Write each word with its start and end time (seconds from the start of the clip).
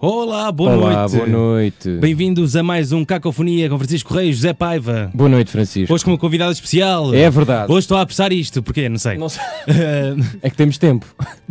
Olá, 0.00 0.52
boa 0.52 0.76
Olá, 0.76 0.92
noite. 1.00 1.16
boa 1.16 1.26
noite. 1.26 1.90
Bem-vindos 1.98 2.54
a 2.54 2.62
mais 2.62 2.92
um 2.92 3.04
Cacofonia 3.04 3.68
com 3.68 3.76
Francisco 3.76 4.14
Reis, 4.14 4.36
José 4.36 4.52
Paiva. 4.52 5.10
Boa 5.12 5.28
noite, 5.28 5.50
Francisco. 5.50 5.92
Hoje 5.92 6.04
com 6.04 6.12
uma 6.12 6.18
convidada 6.18 6.52
especial. 6.52 7.12
É 7.12 7.28
verdade. 7.28 7.72
Hoje 7.72 7.80
estou 7.80 7.96
a 7.96 8.02
apressar 8.02 8.32
isto, 8.32 8.62
porquê? 8.62 8.88
Não 8.88 8.96
sei. 8.96 9.18
Não 9.18 9.28
sei. 9.28 9.42
É 10.40 10.48
que 10.48 10.56
temos 10.56 10.78
tempo. 10.78 11.04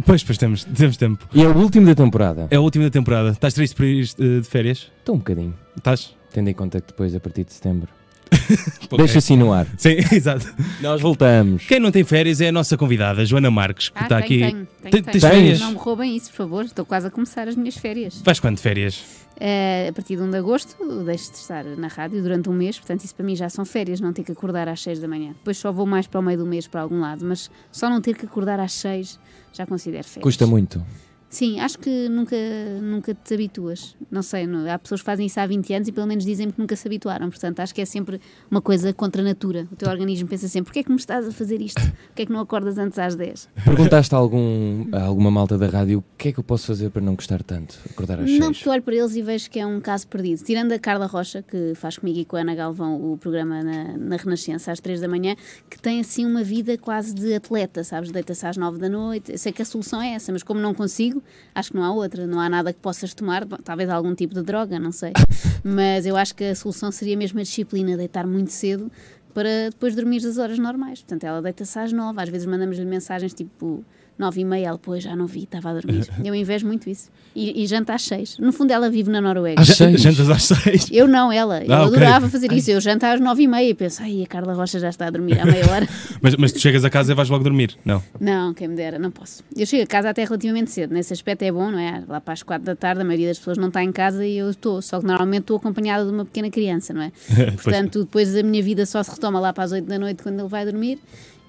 pois, 0.05 0.23
pois 0.23 0.37
temos, 0.37 0.63
temos 0.63 0.95
tempo. 0.95 1.27
E 1.33 1.43
é 1.43 1.47
o 1.47 1.57
último 1.57 1.85
da 1.87 1.93
temporada. 1.93 2.47
É 2.49 2.55
a 2.55 2.61
última 2.61 2.85
da 2.85 2.89
temporada. 2.89 3.31
Estás 3.31 3.53
triste 3.53 3.75
por 3.75 3.83
ir 3.83 4.09
eh, 4.17 4.39
de 4.39 4.47
férias? 4.47 4.89
Estou 4.99 5.15
um 5.15 5.17
bocadinho. 5.17 5.53
Estás? 5.75 6.15
Tendo 6.31 6.49
em 6.49 6.53
conta 6.53 6.79
que 6.79 6.87
depois, 6.87 7.13
a 7.13 7.19
partir 7.19 7.43
de 7.43 7.51
setembro. 7.51 7.89
Deixa 8.97 9.17
assim 9.19 9.35
no 9.37 9.51
ar. 9.51 9.67
Sim, 9.77 9.95
exato. 10.11 10.45
Nós 10.81 11.01
voltamos. 11.01 11.65
Quem 11.65 11.79
não 11.79 11.91
tem 11.91 12.03
férias 12.03 12.39
é 12.41 12.47
a 12.49 12.51
nossa 12.51 12.77
convidada, 12.77 13.25
Joana 13.25 13.51
Marques, 13.51 13.89
que 13.89 13.97
Ah, 13.99 14.03
está 14.03 14.17
aqui. 14.17 14.39
tenho, 14.39 14.67
tenho, 14.81 14.91
Tem- 14.91 15.03
tenho. 15.03 15.19
férias? 15.21 15.59
Não 15.59 15.71
me 15.71 15.77
roubem 15.77 16.15
isso, 16.15 16.29
por 16.31 16.37
favor. 16.37 16.65
Estou 16.65 16.85
quase 16.85 17.07
a 17.07 17.09
começar 17.11 17.47
as 17.47 17.55
minhas 17.55 17.75
férias. 17.77 18.21
Vais 18.23 18.39
quando 18.39 18.55
de 18.57 18.61
férias? 18.61 19.03
Eh, 19.39 19.87
a 19.89 19.93
partir 19.93 20.15
de 20.15 20.21
1 20.23 20.31
de 20.31 20.37
agosto, 20.37 20.75
deixo 21.05 21.31
de 21.31 21.37
estar 21.37 21.63
na 21.63 21.87
rádio 21.87 22.23
durante 22.23 22.49
um 22.49 22.53
mês, 22.53 22.79
portanto, 22.79 23.03
isso 23.03 23.13
para 23.13 23.23
mim 23.23 23.35
já 23.35 23.47
são 23.49 23.63
férias, 23.65 23.99
não 24.01 24.11
ter 24.11 24.23
que 24.23 24.31
acordar 24.31 24.67
às 24.67 24.81
6 24.81 24.99
da 24.99 25.07
manhã. 25.07 25.29
Depois 25.29 25.57
só 25.57 25.71
vou 25.71 25.85
mais 25.85 26.07
para 26.07 26.19
o 26.19 26.23
meio 26.23 26.39
do 26.39 26.45
mês 26.45 26.65
para 26.67 26.81
algum 26.81 26.99
lado, 27.01 27.23
mas 27.23 27.51
só 27.71 27.87
não 27.89 28.01
ter 28.01 28.15
que 28.17 28.25
acordar 28.25 28.59
às 28.59 28.71
6 28.73 29.19
já 29.53 29.65
considero 29.67 30.05
férias. 30.07 30.23
Custa 30.23 30.47
muito. 30.47 30.83
Sim, 31.29 31.59
acho 31.59 31.77
que 31.79 32.07
nunca, 32.07 32.35
nunca 32.81 33.13
te 33.13 33.33
habituas. 33.33 33.95
Não 34.09 34.21
sei, 34.21 34.47
não- 34.47 34.69
há 34.71 34.79
pessoas 34.79 35.01
que 35.01 35.05
fazem 35.05 35.25
isso 35.25 35.39
há 35.39 35.45
20 35.45 35.73
anos 35.73 35.87
e 35.87 35.91
pelo 35.91 36.07
menos 36.07 36.23
dizem 36.23 36.49
que 36.49 36.59
nunca 36.59 36.75
se 36.75 36.87
habituaram. 36.87 37.29
Portanto, 37.29 37.59
acho 37.59 37.75
que 37.75 37.81
é 37.81 37.85
sempre 37.85 38.19
uma 38.49 38.61
coisa 38.61 38.93
contra 38.93 39.21
a 39.21 39.25
natura. 39.25 39.67
O 39.71 39.75
teu 39.75 39.89
organismo 39.89 40.27
pensa 40.27 40.47
sempre: 40.47 40.65
porquê 40.67 40.79
é 40.79 40.83
que 40.83 40.89
me 40.89 40.95
estás 40.95 41.27
a 41.27 41.31
fazer 41.31 41.61
isto? 41.61 41.81
Porquê 41.81 42.21
é 42.21 42.25
que 42.25 42.31
não 42.31 42.39
acordas 42.39 42.77
antes 42.77 42.97
às 42.97 43.15
10? 43.15 43.49
Perguntaste 43.65 44.15
a, 44.15 44.17
algum, 44.17 44.87
a 44.93 45.03
alguma 45.03 45.29
malta 45.29 45.57
da 45.57 45.67
rádio 45.67 45.99
o 45.99 46.03
que 46.17 46.29
é 46.29 46.31
que 46.31 46.39
eu 46.39 46.43
posso 46.43 46.65
fazer 46.67 46.89
para 46.89 47.01
não 47.01 47.13
gostar 47.15 47.43
tanto? 47.43 47.77
Acordar 47.91 48.19
às 48.21 48.29
Não, 48.31 48.51
porque 48.53 48.69
olho 48.69 48.81
para 48.81 48.95
eles 48.95 49.15
e 49.15 49.21
vejo 49.21 49.49
que 49.49 49.59
é 49.59 49.65
um 49.65 49.81
caso 49.81 50.07
perdido. 50.07 50.43
Tirando 50.43 50.71
a 50.71 50.79
Carla 50.79 51.05
Rocha, 51.07 51.41
que 51.43 51.73
faz 51.75 51.97
comigo 51.97 52.19
e 52.19 52.25
com 52.25 52.37
a 52.37 52.39
Ana 52.41 52.55
Galvão 52.55 53.11
o 53.13 53.17
programa 53.17 53.61
na, 53.61 53.97
na 53.97 54.15
Renascença 54.15 54.71
às 54.71 54.79
3 54.79 55.01
da 55.01 55.07
manhã, 55.07 55.35
que 55.69 55.77
tem 55.79 55.99
assim 55.99 56.25
uma 56.25 56.43
vida 56.43 56.77
quase 56.77 57.13
de 57.13 57.33
atleta, 57.35 57.83
sabes? 57.83 58.11
Deita-se 58.11 58.45
às 58.47 58.55
9 58.57 58.77
da 58.79 58.87
noite. 58.89 59.33
Eu 59.33 59.37
sei 59.37 59.51
que 59.51 59.61
a 59.61 59.65
solução 59.65 60.01
é 60.01 60.13
essa, 60.13 60.31
mas 60.31 60.41
como 60.41 60.59
não 60.59 60.73
consigo, 60.73 61.16
acho 61.53 61.71
que 61.71 61.77
não 61.77 61.83
há 61.83 61.91
outra. 61.91 62.25
Não 62.25 62.39
há 62.39 62.49
nada 62.49 62.73
que 62.73 62.79
possas 62.79 63.13
tomar, 63.13 63.45
talvez 63.63 63.89
algum 63.89 64.13
tipo 64.15 64.33
de 64.33 64.41
droga, 64.41 64.79
não 64.79 64.91
sei. 64.91 65.13
Mas 65.63 66.05
eu 66.05 66.15
acho 66.15 66.35
que 66.35 66.43
a 66.43 66.55
solução 66.55 66.91
seria 66.91 67.17
mesmo 67.17 67.39
a 67.39 67.43
disciplina, 67.43 67.97
deitar 67.97 68.25
muito 68.25 68.51
cedo 68.51 68.91
para 69.33 69.69
depois 69.69 69.95
dormir 69.95 70.25
as 70.25 70.37
horas 70.37 70.57
normais. 70.57 71.01
Portanto, 71.01 71.23
ela 71.23 71.41
deita-se 71.41 71.77
às 71.77 71.91
9, 71.91 72.21
às 72.21 72.29
vezes 72.29 72.47
mandamos-lhe 72.47 72.85
mensagens 72.85 73.33
tipo. 73.33 73.85
9 74.17 74.41
e 74.41 74.45
meia, 74.45 74.67
ela, 74.69 74.79
pois 74.79 75.03
já 75.03 75.15
não 75.15 75.27
vi, 75.27 75.43
estava 75.43 75.69
a 75.69 75.73
dormir. 75.73 76.07
Eu 76.25 76.33
invejo 76.33 76.65
muito 76.65 76.89
isso. 76.89 77.09
E, 77.35 77.63
e 77.63 77.67
janta 77.67 77.93
às 77.93 78.01
6. 78.03 78.39
No 78.39 78.51
fundo, 78.51 78.71
ela 78.71 78.89
vive 78.89 79.11
na 79.11 79.21
Noruega. 79.21 79.61
Às 79.61 79.67
seis? 79.67 80.01
Jantas 80.01 80.27
às 80.29 80.43
seis. 80.43 80.89
Eu 80.91 81.07
não, 81.07 81.31
ela. 81.31 81.63
Eu 81.63 81.71
Ah, 81.71 81.83
ok. 81.85 81.95
adorava 81.97 82.27
fazer 82.29 82.51
isso. 82.51 82.71
Eu 82.71 82.81
janto 82.81 83.03
às 83.05 83.19
nove 83.21 83.43
e 83.43 83.47
meia 83.47 83.69
e 83.69 83.73
penso, 83.75 84.01
ai, 84.01 84.23
a 84.23 84.27
Carla 84.27 84.53
Rocha 84.53 84.79
já 84.79 84.89
está 84.89 85.05
a 85.05 85.09
dormir 85.11 85.39
há 85.39 85.45
meia 85.45 85.69
hora. 85.71 85.87
Mas, 86.19 86.35
mas 86.35 86.51
tu 86.51 86.59
chegas 86.59 86.83
a 86.83 86.89
casa 86.89 87.11
e 87.11 87.15
vais 87.15 87.29
logo 87.29 87.43
dormir? 87.43 87.77
Não. 87.85 88.01
não, 88.19 88.53
quem 88.55 88.67
me 88.67 88.75
dera, 88.75 88.97
não 88.97 89.11
posso. 89.11 89.43
Eu 89.55 89.67
chego 89.67 89.83
a 89.83 89.87
casa 89.87 90.09
até 90.09 90.23
relativamente 90.23 90.71
cedo. 90.71 90.91
Nesse 90.95 91.13
aspecto 91.13 91.43
é 91.43 91.51
bom, 91.51 91.69
não 91.69 91.77
é? 91.77 92.03
Lá 92.07 92.19
para 92.19 92.33
as 92.33 92.41
quatro 92.41 92.65
da 92.65 92.75
tarde, 92.75 93.01
a 93.01 93.05
maioria 93.05 93.27
das 93.27 93.37
pessoas 93.37 93.57
não 93.57 93.67
está 93.67 93.83
em 93.83 93.91
casa 93.91 94.25
e 94.25 94.35
eu 94.37 94.49
estou. 94.49 94.81
Só 94.81 94.99
que 94.99 95.05
normalmente 95.05 95.41
estou 95.41 95.57
acompanhada 95.57 96.05
de 96.05 96.11
uma 96.11 96.25
pequena 96.25 96.49
criança, 96.49 96.91
não 96.91 97.03
é? 97.03 97.11
Portanto, 97.61 97.99
depois 97.99 98.35
a 98.35 98.41
minha 98.41 98.63
vida 98.63 98.83
só 98.87 99.03
se 99.03 99.11
retoma 99.11 99.39
lá 99.39 99.53
para 99.53 99.63
as 99.65 99.71
oito 99.73 99.85
da 99.87 99.99
noite 99.99 100.23
quando 100.23 100.39
ele 100.39 100.47
vai 100.49 100.65
dormir. 100.65 100.97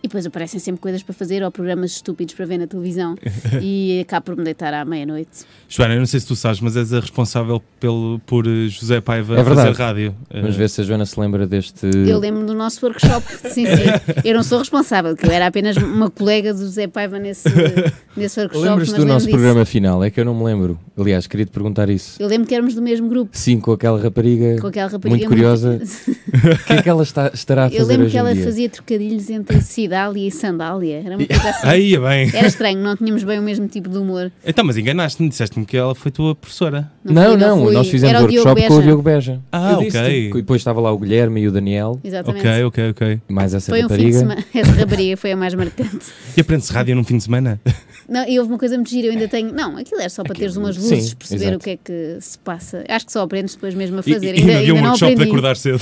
E 0.03 0.07
depois 0.09 0.25
aparecem 0.27 0.61
sempre 0.61 0.81
coisas 0.81 1.03
para 1.03 1.13
fazer 1.15 1.43
ou 1.43 1.51
programas 1.51 1.91
estúpidos 1.93 2.35
para 2.35 2.47
ver 2.47 2.59
na 2.59 2.67
televisão. 2.67 3.17
e 3.61 4.01
acabo 4.01 4.27
por 4.27 4.37
me 4.37 4.45
deitar 4.45 4.73
à 4.73 4.85
meia-noite. 4.85 5.45
Joana, 5.69 5.95
eu 5.95 5.99
não 5.99 6.07
sei 6.07 6.21
se 6.21 6.27
tu 6.27 6.37
sabes, 6.37 6.61
mas 6.61 6.77
és 6.77 6.93
a 6.93 7.01
responsável 7.01 7.63
pelo, 7.81 8.21
por 8.27 8.47
José 8.69 9.01
Paiva 9.01 9.35
É 9.39 9.43
verdade. 9.43 9.69
fazer 9.69 9.83
rádio. 9.83 10.15
Vamos 10.33 10.57
ver 10.57 10.71
se 10.71 10.81
a 10.81 10.85
Joana 10.85 11.05
se 11.05 11.19
lembra 11.19 11.47
deste. 11.47 11.87
Eu 12.07 12.19
lembro 12.19 12.47
do 12.47 12.55
nosso 12.55 12.85
workshop, 12.87 13.25
sim, 13.51 13.67
sim. 13.67 14.23
Eu 14.25 14.35
não 14.35 14.43
sou 14.43 14.59
responsável, 14.59 15.17
que 15.17 15.27
eu 15.27 15.31
era 15.31 15.47
apenas 15.47 15.77
uma 15.77 16.09
colega 16.11 16.55
do 16.55 16.67
Zé 16.69 16.87
Paiva 16.87 17.19
nesse, 17.19 17.49
nesse 18.17 18.39
workshop. 18.41 18.65
Lembras-te 18.67 18.93
mas 18.93 19.01
do 19.01 19.07
nosso 19.07 19.27
disso. 19.27 19.37
programa 19.37 19.65
final? 19.65 20.03
É 20.05 20.11
que 20.11 20.21
eu 20.21 20.25
não 20.25 20.35
me 20.35 20.45
lembro. 20.45 20.79
Aliás, 20.97 21.27
queria 21.27 21.45
te 21.47 21.51
perguntar 21.53 21.89
isso. 21.91 22.21
Eu 22.23 22.29
lembro 22.29 22.47
que 22.49 22.55
éramos 22.55 22.75
do 22.75 22.83
mesmo 22.83 23.09
grupo, 23.09 23.31
Sim, 23.37 23.61
com 23.61 23.73
aquela 23.73 24.01
rapariga. 24.01 24.61
com 24.61 24.67
aquela 24.69 24.89
rapariga 24.89 25.17
Muito 25.17 25.29
curiosa. 25.29 25.81
O 25.83 26.65
que 26.67 26.73
é 26.73 26.83
que 26.83 26.89
ela 26.89 27.03
está- 27.03 27.31
estará 27.35 27.67
a 27.67 27.71
fazer 27.71 27.81
Eu 27.83 27.87
lembro 27.87 28.05
hoje 28.07 28.13
que 28.13 28.19
ela 28.19 28.35
fazia 28.37 28.69
trocadilhos 28.69 29.29
entre 29.31 29.61
Cidália 29.89 30.29
e 30.29 30.31
Sandália. 30.31 31.03
Era 31.03 31.17
uma 31.17 31.27
coisa 31.27 31.49
assim. 31.49 31.67
Aí, 31.67 31.99
bem. 31.99 32.31
Era 32.35 32.47
estranho, 32.47 32.79
não 32.79 32.95
tínhamos 32.95 33.25
bem 33.25 33.39
o 33.39 33.43
mesmo 33.43 33.67
tipo 33.67 33.89
de 33.89 33.97
humor. 33.97 34.31
Então, 34.45 34.63
mas 34.65 34.77
enganaste-me, 34.77 35.31
disseste-me 35.31 35.65
que 35.65 35.79
ela 35.79 35.95
foi 35.95 36.11
tua 36.11 36.35
professora. 36.35 36.91
Não, 37.13 37.25
fui, 37.33 37.37
não, 37.37 37.63
fui. 37.65 37.73
nós 37.75 37.89
fizemos 37.89 38.15
Era 38.15 38.25
o 38.25 38.29
Diogo 38.29 38.49
workshop 38.49 38.69
com 38.69 38.75
o 38.75 38.77
Beja. 38.77 38.87
Diogo 38.87 39.03
Beja. 39.03 39.41
Ah, 39.53 39.73
Eu 39.73 39.79
ok. 39.89 40.29
E 40.29 40.33
depois 40.33 40.61
estava 40.61 40.81
lá 40.81 40.93
o 40.93 40.99
Guilherme 40.99 41.41
e 41.43 41.49
o 41.49 41.53
Daniel, 41.53 41.99
Exatamente. 42.05 42.47
Ok, 42.47 42.65
ok, 42.65 42.91
ok. 42.91 43.21
mais 43.29 43.55
essa 43.55 43.71
Foi 43.73 43.85
um 43.85 43.89
fim 43.89 43.97
de 43.97 44.13
rapariga. 44.13 44.19
semana. 44.19 44.45
Essa 44.55 44.73
rapariga 44.73 45.17
foi 45.17 45.33
a 45.33 45.37
mais 45.37 45.55
marcante. 45.55 46.07
E 46.37 46.41
aprendes 46.41 46.69
rádio 46.69 46.95
num 46.95 47.03
fim 47.03 47.17
de 47.17 47.25
semana? 47.25 47.61
Não, 48.09 48.27
e 48.27 48.39
houve 48.39 48.51
uma 48.53 48.59
coisa 48.59 48.75
muito 48.77 48.89
gira, 48.89 49.09
eu 49.09 49.13
ainda 49.13 49.29
tenho. 49.29 49.53
Não, 49.53 49.77
aquilo 49.77 50.01
era 50.01 50.09
só 50.09 50.23
para 50.23 50.35
teres 50.35 50.57
umas 50.57 50.77
luzes, 50.79 51.11
sim, 51.11 51.17
perceber 51.17 51.43
exato. 51.45 51.57
o 51.59 51.61
que 51.61 51.71
é 51.71 51.77
que 51.77 52.17
se 52.21 52.39
passa. 52.39 52.83
Acho 52.89 53.05
que 53.05 53.13
só 53.13 53.21
aprendes 53.23 53.55
depois 53.55 53.75
mesmo 53.75 53.97
a 53.99 54.01
E, 54.07 54.13
fazer. 54.15 54.35
e 54.39 54.45
não 54.45 54.57
havia 54.57 54.73
um 54.75 54.77
não 54.79 54.85
workshop 54.85 55.07
de 55.09 55.13
aprendi. 55.15 55.31
acordar 55.31 55.57
cedo. 55.57 55.81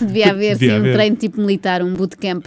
Devia 0.00 0.30
haver, 0.32 0.52
Devia 0.58 0.68
sim, 0.70 0.76
haver. 0.76 0.90
um 0.90 0.92
treino 0.92 1.16
tipo 1.16 1.40
militar, 1.40 1.82
um 1.82 1.94
bootcamp. 1.94 2.44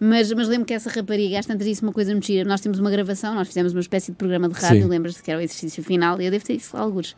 mas, 0.00 0.32
mas 0.32 0.48
lembro 0.48 0.64
que 0.66 0.74
essa 0.74 0.90
rapariga, 0.90 1.38
às 1.38 1.46
tantas 1.46 1.66
disse 1.68 1.82
uma 1.82 1.92
coisa 1.92 2.10
muito 2.10 2.26
gira. 2.26 2.48
Nós 2.48 2.60
temos 2.60 2.80
uma 2.80 2.90
gravação, 2.90 3.32
nós 3.36 3.46
fizemos 3.46 3.72
uma 3.72 3.80
espécie 3.80 4.10
de 4.10 4.18
programa 4.18 4.48
de 4.48 4.54
rádio, 4.58 4.88
lembras-te 4.88 5.22
que 5.22 5.30
era 5.30 5.38
o 5.38 5.42
exercício 5.42 5.80
final, 5.84 6.20
e 6.20 6.24
eu 6.24 6.30
devo 6.32 6.44
ter 6.44 6.54
isso 6.54 6.76
lá 6.76 6.82
alguns. 6.82 7.14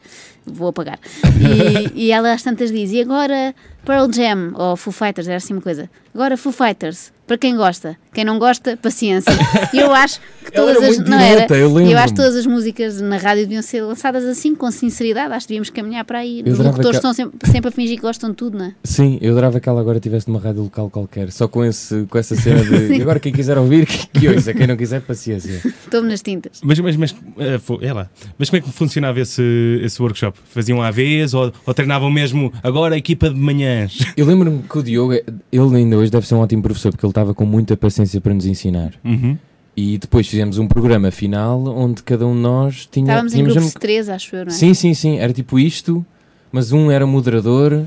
Vou 0.47 0.69
apagar. 0.69 0.99
E, 1.37 2.07
e 2.07 2.13
ela 2.13 2.33
às 2.33 2.43
tantas 2.43 2.71
diz, 2.73 2.91
e 2.93 3.01
agora 3.01 3.55
Pearl 3.87 4.11
Jam, 4.13 4.51
ou 4.55 4.77
Foo 4.77 4.93
Fighters, 4.93 5.29
era 5.29 5.37
assim 5.37 5.53
uma 5.55 5.63
coisa. 5.63 5.89
Agora 6.15 6.37
Foo 6.37 6.53
Fighters, 6.53 7.13
para 7.27 7.37
quem 7.39 7.57
gosta. 7.57 7.97
Quem 8.13 8.25
não 8.25 8.39
gosta, 8.39 8.77
paciência. 8.79 9.31
Eu 9.75 9.93
acho 9.93 10.19
que 10.45 10.51
todas 10.53 10.77
era 10.77 10.89
as. 10.89 10.97
muito 10.97 11.11
Não 11.11 11.19
direta, 11.19 11.55
era? 11.55 11.59
eu 11.63 11.81
eu 11.81 11.99
acho 11.99 12.15
que 12.15 12.21
todas 12.21 12.35
as 12.37 12.47
músicas 12.47 13.01
na 13.03 13.19
rádio 13.19 13.43
deviam 13.45 13.61
ser 13.63 13.83
lançadas 13.83 14.25
assim, 14.25 14.55
com 14.55 14.71
sinceridade. 14.71 15.33
Acho 15.35 15.47
que 15.47 15.53
devíamos 15.53 15.69
caminhar 15.71 16.05
para 16.07 16.21
aí. 16.21 16.43
Os 16.47 16.59
locutores 16.59 16.91
que- 16.93 16.97
estão 16.97 17.13
sempre, 17.13 17.51
sempre 17.51 17.69
a 17.69 17.71
fingir 17.73 17.97
que 17.97 18.03
gostam 18.03 18.31
de 18.31 18.37
tudo, 18.37 18.57
não 18.59 18.65
é? 18.67 18.73
Sim, 18.83 19.19
eu 19.21 19.33
adorava 19.33 19.61
que 19.61 19.69
ela 19.69 19.81
agora 19.81 19.99
estivesse 19.99 20.29
numa 20.29 20.41
rádio 20.41 20.63
local 20.63 20.89
qualquer, 20.89 21.31
só 21.31 21.47
com, 21.47 21.63
esse, 21.65 22.07
com 22.09 22.17
essa 22.19 22.35
cena 22.35 22.65
de 22.65 22.95
"E 22.97 23.03
agora 23.03 23.21
quem 23.21 23.33
quiser 23.33 23.59
ouvir, 23.59 23.85
que, 23.87 24.07
que 24.07 24.29
ouça, 24.29 24.55
quem 24.55 24.67
não 24.67 24.77
quiser, 24.77 25.03
paciência. 25.03 25.61
Estou-me 25.65 26.09
nas 26.09 26.23
tintas. 26.23 26.61
Mas, 26.65 26.79
mas, 26.81 26.97
mas, 26.97 27.15
eh, 27.39 27.61
é 27.83 27.93
lá. 27.93 28.09
mas 28.39 28.49
como 28.49 28.59
é 28.59 28.61
que 28.63 28.73
funcionava 28.73 29.21
esse, 29.21 29.43
esse 29.83 30.01
workshop? 30.01 30.39
Faziam 30.49 30.81
à 30.83 30.91
vez 30.91 31.35
ou, 31.35 31.53
ou 31.67 31.75
treinavam 31.75 32.11
mesmo 32.11 32.51
agora 32.63 32.95
a 32.95 32.99
equipa 32.99 33.29
de 33.29 33.37
manhãs? 33.77 33.99
Eu 34.17 34.27
lembro-me 34.27 34.63
que 34.63 34.79
o 34.79 34.83
Diogo, 34.83 35.13
ele 35.15 35.77
ainda 35.77 35.97
hoje 35.97 36.11
deve 36.11 36.27
ser 36.27 36.35
um 36.35 36.39
ótimo 36.41 36.63
professor, 36.63 36.91
porque 36.93 37.05
ele 37.05 37.11
estava 37.11 37.35
com 37.35 37.45
muita 37.45 37.77
paciência 37.77 38.21
para 38.21 38.33
nos 38.35 38.47
ensinar. 38.47 38.93
Uhum. 39.05 39.37
E 39.77 39.99
depois 39.99 40.27
fizemos 40.27 40.57
um 40.59 40.67
programa 40.67 41.11
final 41.11 41.63
onde 41.67 42.03
cada 42.03 42.27
um 42.27 42.35
de 42.35 42.41
nós 42.41 42.87
tinha. 42.91 43.05
Estávamos 43.05 43.33
em 43.33 43.37
tínhamos 43.37 43.53
grupos 43.55 43.71
um- 43.71 43.75
de 43.75 43.81
três, 43.81 44.09
acho 44.09 44.35
eu, 44.35 44.45
não 44.47 44.53
é? 44.53 44.55
Sim, 44.55 44.73
sim, 44.75 44.95
sim, 44.95 45.19
era 45.19 45.33
tipo 45.33 45.59
isto, 45.59 46.05
mas 46.51 46.73
um 46.73 46.91
era 46.91 47.07
moderador 47.07 47.85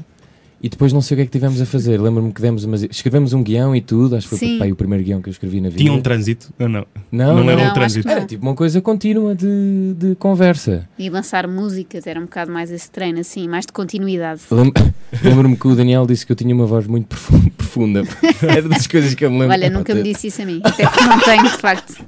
e 0.61 0.67
depois 0.69 0.91
não 0.91 1.01
sei 1.01 1.15
o 1.15 1.17
que 1.17 1.21
é 1.21 1.25
que 1.25 1.31
tivemos 1.31 1.61
a 1.61 1.65
fazer. 1.65 1.99
Lembro-me 2.01 2.31
que 2.33 2.41
demos 2.41 2.63
umas... 2.65 2.83
escrevemos 2.83 3.33
um 3.33 3.41
guião 3.41 3.75
e 3.75 3.81
tudo, 3.81 4.15
acho 4.15 4.27
que 4.29 4.37
foi 4.37 4.59
aí 4.61 4.71
o 4.71 4.75
primeiro 4.75 5.03
guião 5.03 5.21
que 5.21 5.29
eu 5.29 5.31
escrevi 5.31 5.61
na 5.61 5.69
vida. 5.69 5.79
Tinham 5.81 5.95
um 5.95 6.01
trânsito? 6.01 6.53
Ou 6.59 6.67
não? 6.67 6.85
Não, 7.11 7.35
não 7.37 7.43
não, 7.43 7.51
era 7.53 7.69
um 7.69 7.73
trânsito. 7.73 8.07
Era 8.09 8.25
tipo 8.25 8.43
uma 8.45 8.55
coisa 8.55 8.81
contínua 8.81 9.33
de, 9.35 9.93
de 9.97 10.15
conversa. 10.15 10.87
E 10.97 11.09
lançar 11.09 11.47
músicas, 11.47 12.05
era 12.07 12.19
um 12.19 12.23
bocado 12.23 12.51
mais 12.51 12.71
esse 12.71 12.89
treino, 12.91 13.19
assim, 13.19 13.47
mais 13.47 13.65
de 13.65 13.71
continuidade. 13.73 14.41
Lem- 14.51 14.73
Lembro-me 15.23 15.55
que 15.57 15.67
o 15.67 15.75
Daniel 15.75 16.05
disse 16.05 16.25
que 16.25 16.31
eu 16.31 16.35
tinha 16.35 16.53
uma 16.53 16.65
voz 16.65 16.85
muito 16.87 17.07
profu- 17.07 17.49
profunda. 17.57 18.03
Era 18.41 18.63
das 18.63 18.85
coisas 18.87 19.13
que 19.15 19.25
eu 19.25 19.31
me 19.31 19.39
lembro. 19.39 19.53
Olha, 19.55 19.69
nunca 19.69 19.93
me 19.95 20.03
disse 20.03 20.27
isso 20.27 20.41
a 20.41 20.45
mim, 20.45 20.59
até 20.63 20.87
porque 20.87 21.03
não 21.05 21.19
tenho, 21.21 21.43
de 21.43 21.57
facto. 21.57 22.05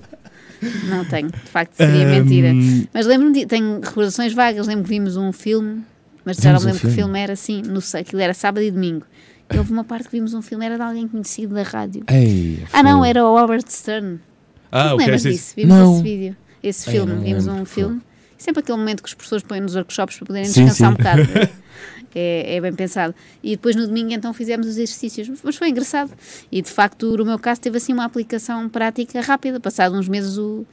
Não 0.88 1.04
tenho, 1.06 1.28
de 1.32 1.38
facto, 1.50 1.74
seria 1.76 2.06
mentira. 2.06 2.50
Ahm, 2.52 2.84
Mas 2.94 3.08
lembro-me, 3.08 3.34
de, 3.34 3.46
tenho 3.48 3.80
recordações 3.82 4.32
vagas, 4.32 4.68
lembro 4.68 4.84
que 4.84 4.90
vimos 4.90 5.18
um 5.18 5.32
filme, 5.32 5.82
mas 6.26 6.38
já 6.38 6.54
não 6.54 6.60
um 6.60 6.64
lembro 6.64 6.74
que 6.80 6.88
filme? 6.88 6.96
filme 6.96 7.20
era 7.20 7.34
assim, 7.34 7.62
no, 7.62 7.80
aquilo 8.00 8.22
era 8.22 8.34
sábado 8.34 8.64
e 8.64 8.72
domingo. 8.72 9.06
E 9.54 9.58
houve 9.58 9.72
uma 9.72 9.84
parte 9.84 10.06
que 10.06 10.12
vimos 10.12 10.34
um 10.34 10.42
filme, 10.42 10.66
era 10.66 10.76
de 10.78 10.82
alguém 10.82 11.08
conhecido 11.08 11.56
da 11.56 11.64
rádio. 11.64 12.04
Ei, 12.10 12.64
Ah 12.72 12.82
não, 12.82 13.04
era 13.04 13.26
o 13.26 13.38
Robert 13.38 13.64
Stern. 13.68 14.20
ah, 14.72 14.86
Não 14.86 14.94
ok. 14.94 15.06
lembras 15.06 15.22
sim. 15.24 15.30
disso? 15.32 15.54
Vimos 15.56 15.76
Não. 15.76 15.94
esse 15.96 16.04
vídeo, 16.04 16.38
esse 16.64 16.90
filme, 16.90 17.14
não 17.14 17.22
vimos 17.22 17.46
lembro, 17.46 17.62
um 17.62 17.66
filme. 17.66 18.02
Sempre 18.38 18.62
aquele 18.62 18.78
momento 18.78 19.04
que 19.04 19.10
os 19.10 19.14
professores 19.14 19.44
põem 19.44 19.60
nos 19.62 19.76
workshops 19.76 20.18
para 20.18 20.26
poderem 20.26 20.48
Sim, 20.48 20.66
descansar 20.66 20.88
sim. 20.88 20.94
um 20.94 20.98
bocado. 20.98 21.52
é, 22.20 22.56
é 22.56 22.62
bem 22.62 22.74
pensado. 22.74 23.14
E 23.44 23.52
depois 23.52 23.76
no 23.76 23.86
domingo 23.88 24.12
então 24.14 24.34
fizemos 24.34 24.68
os 24.68 24.74
exercícios, 24.78 25.30
mas 25.44 25.56
foi 25.56 25.70
engraçado. 25.70 26.12
E 26.52 26.62
de 26.62 26.70
facto, 26.70 27.16
no 27.18 27.26
meu 27.26 27.40
caso, 27.40 27.62
teve 27.62 27.78
assim 27.78 27.94
uma 27.94 28.06
aplicação 28.06 28.68
prática 28.70 29.22
rápida. 29.22 29.60
Passado 29.60 29.96
uns 29.96 30.08
meses, 30.08 30.38
o, 30.38 30.66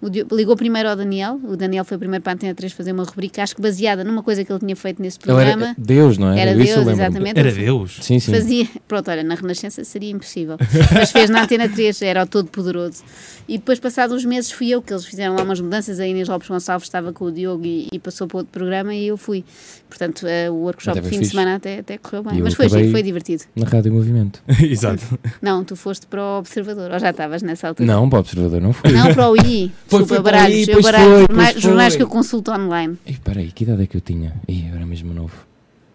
o 0.00 0.08
Diogo- 0.10 0.34
ligou 0.34 0.56
primeiro 0.56 0.88
ao 0.88 0.96
Daniel. 0.96 1.40
O 1.44 1.56
Daniel 1.56 1.84
foi 1.84 1.96
o 1.96 2.00
primeiro 2.00 2.22
para 2.22 2.32
a 2.32 2.34
Antena 2.34 2.54
3 2.54 2.72
fazer 2.72 2.92
uma 2.92 3.04
rubrica, 3.04 3.42
acho 3.42 3.54
que 3.56 3.62
baseada 3.62 4.04
numa 4.04 4.22
coisa 4.22 4.44
que 4.44 4.52
ele 4.52 4.60
tinha 4.60 4.76
feito 4.76 5.00
nesse 5.02 5.18
Ele 5.24 5.32
era 5.32 5.50
programa. 5.50 5.74
Deus, 5.78 6.18
não 6.18 6.32
é? 6.32 6.40
Era 6.40 6.50
Isso 6.52 6.72
eu 6.78 6.84
Deus, 6.84 6.98
exatamente. 6.98 7.38
Era 7.38 7.52
Deus. 7.52 7.98
Sim, 8.02 8.18
sim. 8.18 8.32
Fazia, 8.32 8.68
pronto, 8.88 9.10
olha, 9.10 9.22
na 9.22 9.34
Renascença 9.34 9.84
seria 9.84 10.10
impossível. 10.10 10.56
Mas 10.92 11.12
fez 11.12 11.30
na 11.30 11.42
Antena 11.44 11.68
3, 11.68 12.02
era 12.02 12.22
o 12.22 12.26
Todo-Poderoso. 12.26 13.02
E 13.48 13.58
depois, 13.58 13.78
passados 13.78 14.14
uns 14.16 14.24
meses, 14.24 14.50
fui 14.50 14.68
eu 14.70 14.82
que 14.82 14.92
eles 14.92 15.04
fizeram 15.04 15.34
lá 15.36 15.42
umas 15.42 15.60
mudanças. 15.60 16.00
A 16.00 16.06
Inês 16.06 16.28
Lopes 16.28 16.48
Gonçalves 16.48 16.86
estava 16.86 17.12
com 17.12 17.26
o 17.26 17.32
Diogo 17.32 17.64
e, 17.64 17.88
e 17.92 17.98
passou 17.98 18.26
para 18.26 18.38
outro 18.38 18.52
programa 18.52 18.94
e 18.94 19.06
eu 19.06 19.16
fui. 19.16 19.44
Portanto, 19.88 20.26
eh, 20.26 20.50
o 20.50 20.54
workshop 20.54 21.00
de 21.00 21.06
fim 21.08 21.12
de 21.14 21.18
fixe. 21.20 21.30
semana 21.30 21.54
até, 21.56 21.78
até 21.78 21.96
correu 21.96 22.22
bem. 22.24 22.38
E 22.38 22.42
Mas 22.42 22.54
foi, 22.54 22.68
giro, 22.68 22.90
foi 22.90 23.02
divertido. 23.02 23.44
Na 23.54 23.66
Rádio 23.66 23.92
Movimento. 23.92 24.42
Exato. 24.62 25.18
Não, 25.40 25.64
tu 25.64 25.76
foste 25.76 26.06
para 26.06 26.20
o 26.20 26.38
Observador, 26.38 26.90
ou 26.90 26.98
já 26.98 27.10
estavas 27.10 27.40
nessa 27.42 27.68
altura? 27.68 27.86
Não, 27.86 28.08
para 28.10 28.16
o 28.16 28.20
Observador 28.20 28.60
não 28.60 28.72
fui. 28.72 28.90
Não, 28.90 29.14
para 29.14 29.30
o 29.30 29.36
I. 29.36 29.70
Foi- 29.86 30.00
Desculpa, 30.00 30.06
foi 30.06 30.06
para 30.06 30.20
o 30.20 30.22
baralhos. 30.22 30.68
I, 30.68 30.70
eu 30.72 30.82
baralho 30.82 31.18
jornais, 31.20 31.60
jornais 31.60 31.96
que 31.96 32.02
eu 32.02 32.08
consulto 32.08 32.50
online. 32.50 32.98
Ei, 33.06 33.16
peraí, 33.22 33.52
que 33.52 33.64
idade 33.64 33.82
é 33.84 33.86
que 33.86 33.96
eu 33.96 34.00
tinha? 34.00 34.34
Ih, 34.48 34.68
eu 34.70 34.74
era 34.76 34.84
mesmo 34.86 35.14
novo. 35.14 35.32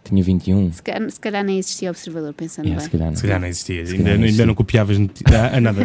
Tinha 0.03 0.23
21. 0.23 0.71
Se 0.73 0.81
calhar, 0.81 1.11
se 1.11 1.19
calhar 1.19 1.43
nem 1.43 1.59
existia 1.59 1.89
Observador, 1.89 2.33
pensando 2.33 2.65
Yeah, 2.65 2.79
bem. 2.81 2.85
se 2.85 2.91
calhar 2.91 3.09
não. 3.09 3.15
Se 3.15 3.21
calhar 3.21 3.39
não 3.39 3.47
existia. 3.47 3.85
Se 3.85 3.91
Ainda, 3.93 4.03
não 4.05 4.11
ainda 4.13 4.25
existia. 4.25 4.45
não 4.45 4.55
copiavas 4.55 4.97
ah, 5.53 5.61
nada. 5.61 5.81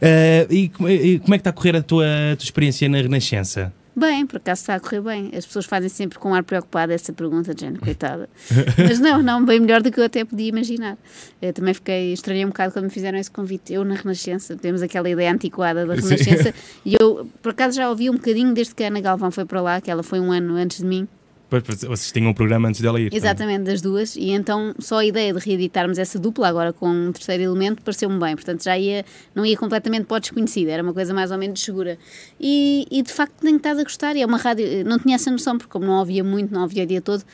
Eh, 0.00 0.46
e, 0.50 0.68
como- 0.68 0.88
e 0.88 1.18
como 1.18 1.34
é 1.34 1.38
que 1.38 1.40
está 1.40 1.50
a 1.50 1.52
correr 1.52 1.76
a 1.76 1.82
tua, 1.82 2.04
a 2.32 2.36
tua 2.36 2.44
experiência 2.44 2.88
na 2.88 2.98
Renascença? 3.00 3.72
Bem, 3.98 4.24
por 4.24 4.36
acaso 4.36 4.60
está 4.60 4.76
a 4.76 4.80
correr 4.80 5.00
bem. 5.00 5.30
As 5.36 5.44
pessoas 5.44 5.66
fazem 5.66 5.88
sempre 5.88 6.20
com 6.20 6.30
um 6.30 6.34
ar 6.34 6.44
preocupado 6.44 6.92
essa 6.92 7.12
pergunta, 7.12 7.52
de 7.52 7.62
género, 7.62 7.82
coitada. 7.82 8.30
Mas 8.78 9.00
não, 9.00 9.20
não, 9.20 9.44
bem 9.44 9.58
melhor 9.58 9.82
do 9.82 9.90
que 9.90 9.98
eu 9.98 10.04
até 10.04 10.24
podia 10.24 10.46
imaginar. 10.46 10.96
Eu 11.42 11.52
também 11.52 11.74
fiquei, 11.74 12.12
estranhei 12.12 12.44
um 12.44 12.48
bocado 12.48 12.72
quando 12.72 12.84
me 12.84 12.90
fizeram 12.90 13.18
esse 13.18 13.30
convite. 13.30 13.72
Eu 13.72 13.84
na 13.84 13.96
Renascença, 13.96 14.56
temos 14.56 14.82
aquela 14.82 15.10
ideia 15.10 15.32
antiquada 15.32 15.84
da 15.84 15.96
Sim. 15.96 16.10
Renascença, 16.10 16.54
e 16.84 16.94
eu, 17.00 17.28
por 17.42 17.50
acaso, 17.50 17.76
já 17.76 17.90
ouvi 17.90 18.08
um 18.08 18.14
bocadinho 18.14 18.54
desde 18.54 18.72
que 18.72 18.84
a 18.84 18.86
Ana 18.86 19.00
Galvão 19.00 19.32
foi 19.32 19.44
para 19.44 19.60
lá, 19.60 19.80
que 19.80 19.90
ela 19.90 20.04
foi 20.04 20.20
um 20.20 20.30
ano 20.30 20.54
antes 20.54 20.78
de 20.78 20.86
mim. 20.86 21.08
Vocês 21.50 22.12
tinham 22.12 22.30
um 22.30 22.34
programa 22.34 22.68
antes 22.68 22.80
dela 22.80 23.00
ir. 23.00 23.12
Exatamente, 23.12 23.64
das 23.64 23.80
duas, 23.80 24.16
e 24.16 24.30
então 24.30 24.74
só 24.78 24.98
a 24.98 25.04
ideia 25.04 25.32
de 25.32 25.38
reeditarmos 25.38 25.98
essa 25.98 26.18
dupla 26.18 26.46
agora 26.46 26.74
com 26.74 26.88
um 26.88 27.10
terceiro 27.10 27.42
elemento 27.42 27.82
pareceu-me 27.82 28.18
bem, 28.18 28.34
portanto 28.34 28.62
já 28.62 28.76
ia, 28.76 29.04
não 29.34 29.46
ia 29.46 29.56
completamente 29.56 30.04
para 30.04 30.18
o 30.18 30.20
desconhecido, 30.20 30.68
era 30.68 30.82
uma 30.82 30.92
coisa 30.92 31.14
mais 31.14 31.30
ou 31.30 31.38
menos 31.38 31.62
segura. 31.62 31.98
E, 32.38 32.86
e 32.90 33.02
de 33.02 33.12
facto 33.12 33.32
tenho 33.40 33.56
estado 33.56 33.80
a 33.80 33.82
gostar, 33.82 34.14
e 34.14 34.20
é 34.20 34.26
uma 34.26 34.36
rádio, 34.36 34.84
não 34.84 34.98
tinha 34.98 35.14
essa 35.14 35.30
noção, 35.30 35.56
porque 35.56 35.70
como 35.70 35.86
não 35.86 35.94
ouvia 35.94 36.22
muito, 36.22 36.52
não 36.52 36.62
ouvia 36.62 36.84
o 36.84 36.86
dia 36.86 37.00
todo, 37.00 37.24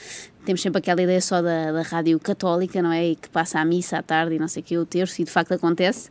temos 0.45 0.61
sempre 0.61 0.79
aquela 0.79 1.03
ideia 1.03 1.21
só 1.21 1.43
da, 1.43 1.73
da 1.73 1.83
rádio 1.83 2.21
católica, 2.21 2.81
não 2.83 2.93
é? 2.93 3.09
E 3.09 3.17
que 3.17 3.29
passa 3.29 3.59
à 3.59 3.65
missa 3.65 3.99
à 3.99 4.03
tarde 4.03 4.37
e 4.37 4.39
não 4.39 4.47
sei 4.47 4.63
o 4.63 4.65
que, 4.65 4.79
o 4.79 4.87
terço, 4.87 5.23
e 5.23 5.25
de 5.25 5.31
facto 5.31 5.53
acontece, 5.53 6.11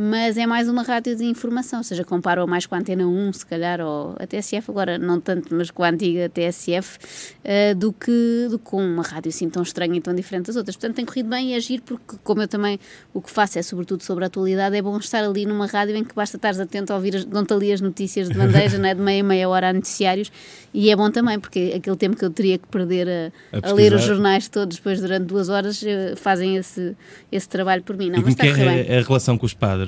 mas 0.00 0.36
é 0.38 0.46
mais 0.46 0.68
uma 0.68 0.84
rádio 0.84 1.16
de 1.16 1.24
informação, 1.24 1.80
ou 1.80 1.84
seja, 1.84 2.04
comparo-a 2.04 2.46
mais 2.46 2.66
com 2.66 2.76
a 2.76 2.78
Antena 2.78 3.04
1, 3.04 3.32
se 3.32 3.44
calhar, 3.44 3.80
ou 3.80 4.14
a 4.16 4.26
TSF, 4.28 4.70
agora 4.70 4.96
não 4.96 5.20
tanto, 5.20 5.52
mas 5.52 5.72
com 5.72 5.82
a 5.82 5.88
antiga 5.90 6.28
TSF, 6.28 6.98
eh, 7.42 7.74
do, 7.74 7.92
que, 7.92 8.46
do 8.48 8.60
que 8.60 8.64
com 8.64 8.80
uma 8.80 9.02
rádio 9.02 9.30
assim 9.30 9.50
tão 9.50 9.60
estranha 9.62 9.96
e 9.96 10.00
tão 10.00 10.14
diferente 10.14 10.46
das 10.46 10.54
outras. 10.56 10.76
Portanto, 10.76 10.94
tem 10.94 11.04
corrido 11.04 11.28
bem 11.28 11.52
e 11.52 11.56
agir, 11.56 11.80
porque 11.80 12.16
como 12.22 12.40
eu 12.42 12.46
também 12.46 12.78
o 13.12 13.20
que 13.20 13.28
faço 13.28 13.58
é 13.58 13.62
sobretudo 13.62 14.04
sobre 14.04 14.22
a 14.22 14.28
atualidade, 14.28 14.76
é 14.76 14.80
bom 14.82 14.96
estar 14.98 15.24
ali 15.24 15.44
numa 15.44 15.66
rádio 15.66 15.96
em 15.96 16.04
que 16.04 16.14
basta 16.14 16.36
estar 16.36 16.50
atento 16.60 16.92
a 16.92 16.96
ouvir, 16.96 17.16
as- 17.16 17.24
dão-te 17.24 17.52
ali 17.52 17.72
as 17.72 17.80
notícias 17.80 18.28
de 18.28 18.34
bandeja, 18.34 18.78
não 18.78 18.88
é? 18.88 18.94
de 18.94 19.00
meia, 19.00 19.24
meia 19.24 19.48
hora 19.48 19.70
a 19.70 19.72
noticiários, 19.72 20.30
e 20.72 20.90
é 20.90 20.94
bom 20.96 21.10
também, 21.10 21.40
porque 21.40 21.72
aquele 21.76 21.96
tempo 21.96 22.16
que 22.16 22.24
eu 22.24 22.30
teria 22.30 22.56
que 22.56 22.68
perder 22.68 23.08
a, 23.52 23.58
A 23.66 23.70
a 23.70 23.72
ler 23.72 23.92
os 23.94 24.02
jornais 24.02 24.46
todos 24.46 24.76
depois 24.76 25.00
durante 25.00 25.24
duas 25.24 25.48
horas, 25.48 25.82
eh, 25.84 26.14
fazem 26.14 26.56
esse, 26.56 26.96
esse 27.32 27.48
trabalho 27.48 27.82
por 27.82 27.96
mim. 27.96 28.10
Não, 28.10 28.20
e 28.20 28.22
mas 28.22 28.34
está 28.34 28.46
é 28.46 28.96
a, 28.96 29.00
a 29.00 29.02
relação 29.02 29.36
com 29.36 29.44
os 29.46 29.54
padres? 29.54 29.87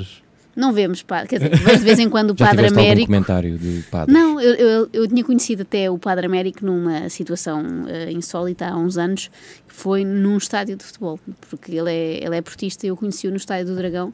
Não 0.56 0.73
vemos, 0.73 1.00
pá, 1.02 1.25
quer 1.26 1.38
dizer, 1.38 1.56
vejo 1.56 1.79
de 1.79 1.85
vez 1.85 1.99
em 2.00 2.08
quando 2.11 2.32
o 2.32 2.35
Já 2.38 2.49
Padre 2.49 2.67
Américo. 2.67 3.06
comentário 3.06 3.56
de 3.56 3.82
padre? 3.91 4.12
Não, 4.12 4.41
eu, 4.41 4.55
eu, 4.55 4.88
eu 4.93 5.08
tinha 5.08 5.23
conhecido 5.25 5.62
até 5.62 5.88
o 5.88 5.97
Padre 5.97 6.26
Américo 6.26 6.67
numa 6.67 7.08
situação 7.08 7.62
eh, 7.88 8.11
insólita 8.11 8.67
há 8.67 8.76
uns 8.76 8.99
anos, 8.99 9.31
foi 9.81 10.05
num 10.05 10.37
estádio 10.37 10.77
de 10.77 10.85
futebol, 10.85 11.19
porque 11.49 11.73
ele 11.73 11.91
é, 11.91 12.25
ele 12.25 12.37
é 12.37 12.43
portista 12.43 12.85
e 12.85 12.91
eu 12.91 12.97
conheci-o 12.97 13.31
no 13.31 13.38
estádio 13.38 13.69
do 13.69 13.77
Dragão 13.77 14.12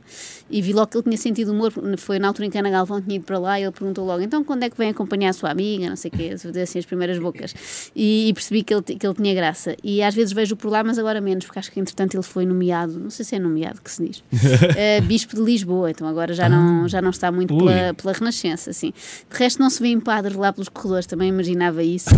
e 0.48 0.62
vi 0.62 0.72
logo 0.72 0.86
que 0.86 0.96
ele 0.96 1.02
tinha 1.02 1.16
sentido 1.16 1.52
humor, 1.52 1.72
foi 1.98 2.20
na 2.20 2.28
altura 2.28 2.46
em 2.46 2.50
que 2.50 2.56
Ana 2.56 2.70
Galvão 2.70 3.02
tinha 3.02 3.16
ido 3.16 3.24
para 3.24 3.36
lá 3.36 3.58
e 3.58 3.64
ele 3.64 3.72
perguntou 3.72 4.06
logo, 4.06 4.22
então 4.22 4.44
quando 4.44 4.62
é 4.62 4.70
que 4.70 4.78
vem 4.78 4.90
acompanhar 4.90 5.30
a 5.30 5.32
sua 5.32 5.50
amiga, 5.50 5.88
não 5.88 5.96
sei 5.96 6.10
o 6.14 6.16
quê, 6.16 6.34
assim 6.62 6.78
as 6.78 6.86
primeiras 6.86 7.18
bocas, 7.18 7.52
e, 7.96 8.28
e 8.28 8.32
percebi 8.32 8.62
que 8.62 8.72
ele, 8.72 8.82
que 8.82 9.04
ele 9.04 9.14
tinha 9.14 9.34
graça, 9.34 9.76
e 9.82 10.02
às 10.02 10.14
vezes 10.14 10.32
vejo 10.32 10.54
por 10.54 10.70
lá, 10.70 10.84
mas 10.84 11.00
agora 11.00 11.20
menos, 11.20 11.44
porque 11.44 11.58
acho 11.58 11.72
que 11.72 11.80
entretanto 11.80 12.14
ele 12.14 12.22
foi 12.22 12.46
nomeado, 12.46 13.00
não 13.00 13.10
sei 13.10 13.24
se 13.24 13.34
é 13.34 13.38
nomeado 13.40 13.80
que 13.82 13.90
se 13.90 14.06
diz, 14.06 14.24
eh, 14.76 15.00
Bispo 15.00 15.34
de 15.34 15.42
Lisboa, 15.42 15.90
então 15.90 16.06
agora 16.06 16.32
já 16.32 16.48
não, 16.48 16.86
já 16.86 17.02
não 17.02 17.10
está 17.10 17.32
muito 17.32 17.52
Ui. 17.52 17.64
pela, 17.64 17.94
pela 17.94 18.12
Renascença, 18.12 18.70
assim. 18.70 18.92
De 19.28 19.36
resto, 19.36 19.60
não 19.60 19.68
se 19.68 19.82
vê 19.82 19.88
em 19.88 19.98
padres 19.98 20.36
lá 20.36 20.52
pelos 20.52 20.68
corredores, 20.68 21.06
também 21.06 21.28
imaginava 21.28 21.82
isso, 21.82 22.10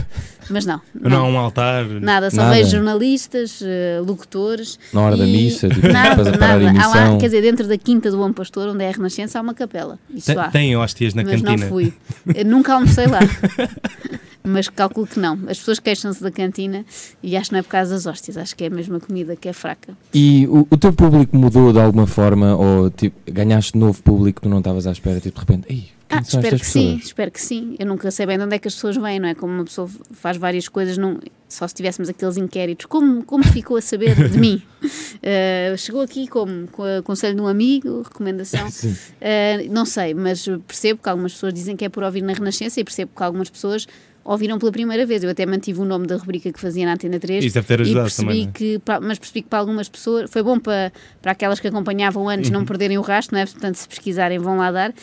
mas 0.50 0.66
não. 0.66 0.80
Não, 0.94 1.24
há 1.24 1.28
um 1.28 1.38
altar. 1.38 1.86
Nada, 1.86 2.30
só 2.30 2.38
Nada. 2.38 2.54
vejo 2.54 2.70
jornalistas, 2.70 3.37
eh, 3.62 4.00
locutores. 4.04 4.78
Na 4.92 5.02
hora 5.02 5.16
da 5.16 5.24
missa, 5.24 5.68
tipo, 5.68 5.88
nada, 5.88 6.22
para 6.22 6.38
parar 6.38 6.54
a 6.60 6.72
nada. 6.72 6.84
Há 6.84 6.88
lá, 6.88 7.18
quer 7.18 7.26
dizer, 7.26 7.42
dentro 7.42 7.66
da 7.66 7.76
Quinta 7.78 8.10
do 8.10 8.16
Bom 8.18 8.32
Pastor, 8.32 8.68
onde 8.68 8.84
é 8.84 8.88
a 8.88 8.92
Renascença, 8.92 9.38
há 9.38 9.42
uma 9.42 9.54
capela. 9.54 9.98
Isso 10.14 10.26
Tem, 10.26 10.38
há. 10.38 10.48
tem 10.50 10.76
hóstias 10.76 11.14
na 11.14 11.22
mas 11.22 11.40
cantina. 11.40 11.56
não 11.56 11.68
fui. 11.68 11.92
Eu 12.34 12.44
nunca 12.44 12.74
almocei 12.74 13.06
lá. 13.06 13.20
mas 14.48 14.68
calculo 14.68 15.06
que 15.06 15.20
não. 15.20 15.34
As 15.48 15.58
pessoas 15.58 15.78
queixam-se 15.78 16.22
da 16.22 16.30
cantina 16.30 16.84
e 17.22 17.36
acho 17.36 17.50
que 17.50 17.52
não 17.52 17.60
é 17.60 17.62
por 17.62 17.68
causa 17.70 17.94
das 17.94 18.06
hóstias, 18.06 18.36
acho 18.36 18.56
que 18.56 18.64
é 18.64 18.66
a 18.66 18.70
mesma 18.70 18.98
comida 18.98 19.36
que 19.36 19.48
é 19.48 19.52
fraca. 19.52 19.96
E 20.12 20.46
o, 20.48 20.66
o 20.70 20.76
teu 20.76 20.92
público 20.92 21.36
mudou 21.36 21.72
de 21.72 21.78
alguma 21.78 22.06
forma 22.06 22.56
ou 22.56 22.90
tipo, 22.90 23.16
ganhaste 23.30 23.76
novo 23.76 24.02
público 24.02 24.40
que 24.40 24.48
tu 24.48 24.50
não 24.50 24.58
estavas 24.58 24.86
à 24.86 24.92
espera, 24.92 25.20
tipo, 25.20 25.38
de 25.38 25.46
repente, 25.46 25.66
ei, 25.68 25.88
Ah, 26.10 26.20
espero 26.20 26.42
que 26.42 26.54
estas 26.54 26.66
sim, 26.68 26.84
pessoas? 26.86 27.04
espero 27.06 27.30
que 27.30 27.40
sim. 27.40 27.76
Eu 27.78 27.86
nunca 27.86 28.10
sei 28.10 28.24
bem 28.26 28.38
de 28.38 28.44
onde 28.44 28.54
é 28.54 28.58
que 28.58 28.66
as 28.68 28.74
pessoas 28.74 28.96
vêm, 28.96 29.20
não 29.20 29.28
é? 29.28 29.34
Como 29.34 29.52
uma 29.52 29.64
pessoa 29.64 29.88
faz 30.12 30.36
várias 30.36 30.66
coisas, 30.68 30.96
não, 30.96 31.18
só 31.48 31.68
se 31.68 31.74
tivéssemos 31.74 32.08
aqueles 32.08 32.36
inquéritos. 32.36 32.86
Como, 32.86 33.22
como 33.24 33.44
ficou 33.44 33.76
a 33.76 33.80
saber 33.82 34.14
de 34.28 34.38
mim? 34.38 34.62
Eh, 35.20 35.74
chegou 35.76 36.00
aqui 36.00 36.28
como? 36.28 36.68
Com 36.68 36.84
o 36.98 37.02
conselho 37.02 37.34
de 37.34 37.40
um 37.40 37.48
amigo, 37.48 38.02
recomendação? 38.02 38.68
Uh, 39.18 39.72
não 39.72 39.84
sei, 39.84 40.14
mas 40.14 40.46
percebo 40.66 41.00
que 41.02 41.08
algumas 41.08 41.32
pessoas 41.32 41.52
dizem 41.52 41.76
que 41.76 41.84
é 41.84 41.88
por 41.88 42.04
ouvir 42.04 42.22
na 42.22 42.32
Renascença 42.32 42.78
e 42.80 42.84
percebo 42.84 43.10
que 43.16 43.22
algumas 43.22 43.50
pessoas 43.50 43.86
ouviram 44.24 44.58
pela 44.58 44.70
primeira 44.70 45.04
vez. 45.04 45.24
Eu 45.24 45.30
até 45.30 45.44
mantive 45.44 45.80
o 45.80 45.84
nome 45.84 46.06
da 46.06 46.16
rubrica 46.16 46.52
que 46.52 46.60
fazia 46.60 46.86
na 46.86 46.92
Antena 46.92 47.18
3 47.18 47.44
Isso 47.44 47.54
deve 47.54 47.66
ter 47.66 47.80
e 47.80 47.82
ajudado 47.82 48.04
percebi 48.04 48.28
também. 48.28 48.48
é? 48.48 48.50
que, 48.52 48.80
mas 49.02 49.18
percebi 49.18 49.42
que 49.42 49.48
para 49.48 49.58
algumas 49.58 49.88
pessoas 49.88 50.30
foi 50.30 50.42
bom 50.42 50.58
para, 50.60 50.92
para 51.20 51.32
aquelas 51.32 51.58
que 51.58 51.66
acompanhavam 51.66 52.28
antes 52.28 52.48
Uhum. 52.50 52.58
não 52.58 52.64
perderem 52.64 52.96
o 52.98 53.00
rastro, 53.00 53.34
não 53.34 53.42
é? 53.42 53.46
Portanto, 53.46 53.74
se 53.74 53.88
pesquisarem 53.88 54.38
vão 54.38 54.58
lá 54.58 54.70
dar, 54.70 54.94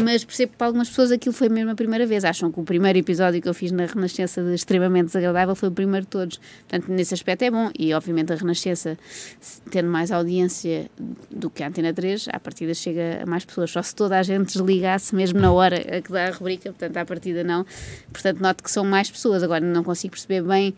mas 0.00 0.24
percebo 0.24 0.52
que 0.52 0.58
para 0.58 0.68
algumas 0.68 0.88
pessoas 0.88 1.12
aquilo 1.12 1.34
foi 1.34 1.50
mesmo 1.50 1.70
a 1.70 1.74
primeira 1.74 2.06
vez. 2.06 2.24
Acham 2.24 2.50
que 2.50 2.58
o 2.58 2.62
primeiro 2.62 2.98
episódio 2.98 3.42
que 3.42 3.48
eu 3.48 3.52
fiz 3.52 3.70
na 3.70 3.84
Renascença 3.84 4.42
de 4.42 4.54
extremamente 4.54 5.06
desagradável 5.06 5.54
foi 5.54 5.68
o 5.68 5.72
primeiro 5.72 6.06
de 6.06 6.10
todos. 6.10 6.40
Portanto, 6.68 6.90
nesse 6.90 7.12
aspecto 7.12 7.42
é 7.42 7.50
bom 7.50 7.70
e 7.78 7.92
obviamente 7.92 8.32
a 8.32 8.36
Renascença 8.36 8.96
tendo 9.70 9.90
mais 9.90 10.10
audiência 10.10 10.90
do 11.30 11.50
que 11.50 11.62
a 11.62 11.68
Antena 11.68 11.92
3, 11.92 12.28
à 12.32 12.40
partida 12.40 12.72
chega 12.72 13.22
a 13.22 13.26
mais 13.26 13.44
pessoas. 13.44 13.70
Só 13.70 13.82
se 13.82 13.94
toda 13.94 14.18
a 14.18 14.22
gente 14.22 14.54
desligasse 14.54 15.14
mesmo 15.14 15.38
na 15.38 15.52
hora 15.52 15.76
a 15.76 16.00
que 16.00 16.10
dá 16.10 16.28
a 16.28 16.30
rubrica, 16.30 16.70
portanto, 16.70 16.96
à 16.96 17.04
partida 17.04 17.44
não. 17.44 17.66
Portanto, 18.10 18.40
noto 18.40 18.62
que 18.62 18.70
são 18.70 18.84
mais 18.84 19.10
pessoas. 19.10 19.42
Agora, 19.42 19.60
não 19.62 19.84
consigo 19.84 20.12
perceber 20.12 20.42
bem 20.42 20.74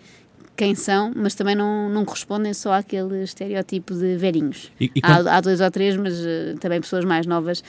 quem 0.57 0.75
são, 0.75 1.13
mas 1.17 1.35
também 1.35 1.55
não, 1.55 1.89
não 1.89 2.05
correspondem 2.05 2.55
só 2.55 2.73
àquele 2.75 3.23
estereótipo 3.25 3.93
de 3.95 4.17
velhinhos. 4.17 4.71
E, 4.81 4.91
e 4.95 5.01
quando- 5.01 5.27
Há, 5.29 5.37
há 5.37 5.41
dois 5.41 5.61
ou 5.61 5.71
três, 5.71 5.97
mas 5.97 6.15
eh, 6.25 6.55
também 6.61 6.81
pessoas 6.81 7.05
mais 7.05 7.27
novas, 7.27 7.63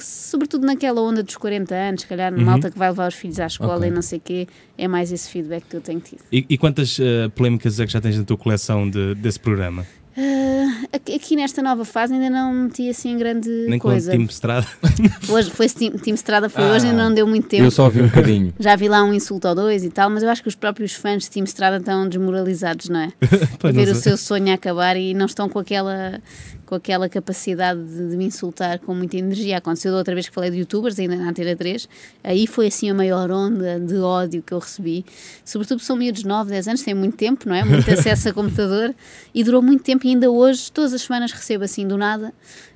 sobretudo 0.00 0.66
naquela 0.66 1.00
onda 1.00 1.22
dos 1.22 1.36
40 1.36 1.74
anos, 1.74 2.02
se 2.02 2.06
calhar, 2.06 2.32
Uhum. 2.32 2.44
malta 2.44 2.70
que 2.70 2.78
vai 2.78 2.88
levar 2.90 3.08
os 3.08 3.14
filhos 3.14 3.40
à 3.40 3.46
escola 3.46 3.76
Ok. 3.78 3.88
e 3.88 3.90
não 3.90 4.02
sei 4.02 4.18
o 4.18 4.22
quê, 4.22 4.46
é 4.78 4.86
mais 4.88 5.10
esse 5.12 5.28
feedback 5.28 5.64
que 5.68 5.76
eu 5.76 5.80
tenho 5.80 6.00
tido. 6.00 6.20
e- 6.32 6.46
e 6.48 6.56
quantas 6.58 6.98
eh, 7.00 7.28
polémicas 7.34 7.78
é 7.80 7.86
que 7.86 7.92
já 7.92 8.00
tens 8.00 8.16
na 8.16 8.24
tua 8.24 8.36
coleção 8.36 8.88
de- 8.88 9.14
desse 9.16 9.38
programa? 9.40 9.86
Ah, 10.16 10.86
aqui, 11.14 11.36
nesta 11.36 11.62
nova 11.62 11.84
fase 11.84 12.12
ainda 12.14 12.28
não 12.28 12.52
meti 12.52 12.88
assim 12.88 13.16
grande 13.16 13.48
Nem 13.68 13.78
com 13.78 13.88
o 13.88 13.90
coisa. 13.92 14.10
time 14.12 14.24
Estrada? 14.26 14.66
Hoje 15.30 15.50
foi 15.50 15.68
Team, 15.68 15.92
Team 15.92 16.14
Estrada, 16.14 16.48
foi 16.48 16.64
Ah. 16.64 16.72
hoje, 16.72 16.86
ainda 16.86 17.02
não 17.04 17.14
deu 17.14 17.26
muito 17.26 17.46
tempo. 17.48 17.64
Eu 17.64 17.70
só 17.70 17.84
ouvi 17.84 18.02
um 18.02 18.08
bocadinho. 18.08 18.52
Já 18.58 18.74
vi 18.76 18.88
lá 18.88 19.02
um 19.04 19.14
insulto 19.14 19.46
ou 19.48 19.54
dois 19.54 19.84
e 19.84 19.90
tal, 19.90 20.10
mas 20.10 20.22
eu 20.22 20.28
acho 20.28 20.42
que 20.42 20.48
os 20.48 20.54
próprios 20.56 20.92
fãs 20.92 21.22
de 21.24 21.30
Team 21.30 21.44
Estrada 21.44 21.76
estão 21.76 22.08
desmoralizados, 22.08 22.88
não 22.88 23.00
é? 23.00 23.12
Pois, 23.58 23.74
não 23.74 23.84
ver 23.84 23.90
o 23.92 23.94
seu 23.94 24.16
sonho 24.16 24.50
a 24.50 24.54
acabar 24.54 24.96
e 24.96 25.14
não 25.14 25.26
estão 25.26 25.48
com 25.48 25.58
aquela, 25.58 26.20
com 26.66 26.74
aquela 26.74 27.08
capacidade 27.08 27.80
de, 27.82 28.08
de 28.10 28.16
me 28.16 28.24
insultar 28.24 28.78
com 28.80 28.94
muita 28.94 29.16
energia. 29.16 29.58
Aconteceu 29.58 29.92
da 29.92 29.98
outra 29.98 30.14
vez 30.14 30.28
que 30.28 30.34
falei 30.34 30.50
de 30.50 30.58
youtubers, 30.58 30.98
ainda 30.98 31.14
na 31.16 31.28
Antena 31.30 31.54
3, 31.54 31.88
aí 32.24 32.46
foi 32.46 32.66
assim 32.68 32.90
a 32.90 32.94
maior 32.94 33.30
onda 33.30 33.78
de 33.78 33.96
ódio 33.96 34.42
que 34.42 34.52
eu 34.52 34.58
recebi. 34.58 35.04
Sobretudo 35.44 35.80
são 35.80 35.94
miúdos 35.96 36.22
de 36.22 36.28
9, 36.28 36.50
10 36.50 36.68
anos, 36.68 36.82
têm 36.82 36.94
muito 36.94 37.16
tempo, 37.16 37.48
não 37.48 37.54
é? 37.54 37.62
Muito 37.64 37.88
acesso 37.90 38.28
a 38.30 38.32
computador 38.32 38.94
e 39.34 39.44
durou 39.44 39.62
muito 39.62 39.82
tempo 39.84 39.99
e 40.06 40.10
ainda 40.10 40.30
hoje, 40.30 40.70
todas 40.72 40.92
as 40.92 41.02
semanas 41.02 41.32
recebo 41.32 41.64
assim 41.64 41.86
do 41.86 41.96
nada 41.96 42.32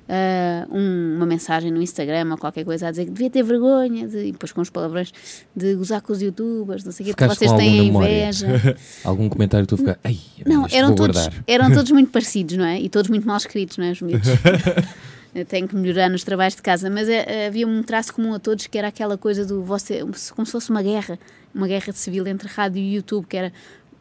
ah, 0.07 0.67
um- 0.71 1.15
uma 1.17 1.25
mensagem 1.25 1.71
no 1.71 1.81
Instagram 1.81 2.27
ou 2.31 2.37
qualquer 2.37 2.63
coisa 2.63 2.87
a 2.87 2.91
dizer 2.91 3.05
que 3.05 3.11
devia 3.11 3.29
ter 3.29 3.43
vergonha, 3.43 4.07
de, 4.07 4.25
e 4.27 4.31
depois 4.31 4.51
com 4.51 4.61
os 4.61 4.69
palavrões, 4.69 5.11
de 5.55 5.73
gozar 5.75 6.01
com 6.01 6.13
os 6.13 6.21
youtubers, 6.21 6.83
não 6.83 6.91
sei 6.91 7.05
o 7.05 7.07
quê, 7.09 7.15
porque 7.15 7.35
vocês 7.35 7.51
têm 7.53 7.87
inveja. 7.87 8.47
Algum 9.03 9.27
comentário 9.29 9.65
tu 9.65 9.77
ficar. 9.77 9.97
Ai, 10.03 10.17
Não, 10.45 10.67
eram 10.71 10.93
todos, 10.93 11.17
guardar." 11.17 11.43
eram 11.47 11.71
todos 11.73 11.89
muito 11.91 12.11
parecidos, 12.11 12.55
não 12.57 12.65
é? 12.65 12.79
E 12.79 12.87
todos 12.89 13.09
muito 13.09 13.25
mal 13.27 13.37
escritos, 13.37 13.77
não 13.77 13.85
é? 13.85 13.91
Os 13.91 14.01
miúdos. 14.01 14.29
Tenho 15.49 15.67
que 15.67 15.75
melhorar 15.75 16.09
nos 16.09 16.23
trabalhos 16.23 16.55
de 16.55 16.61
casa, 16.61 16.89
mas 16.89 17.09
eh, 17.09 17.47
havia 17.47 17.67
um 17.67 17.83
traço 17.83 18.13
comum 18.13 18.33
a 18.33 18.39
todos 18.39 18.67
que 18.67 18.77
era 18.77 18.87
aquela 18.87 19.17
coisa 19.17 19.45
do 19.45 19.61
você, 19.63 19.99
como 20.33 20.45
se 20.45 20.51
fosse 20.51 20.69
uma 20.69 20.81
guerra, 20.81 21.19
uma 21.53 21.67
guerra 21.67 21.91
civil 21.91 22.25
entre 22.25 22.47
rádio 22.47 22.81
e 22.81 22.95
YouTube, 22.95 23.25
que 23.27 23.35
era 23.35 23.51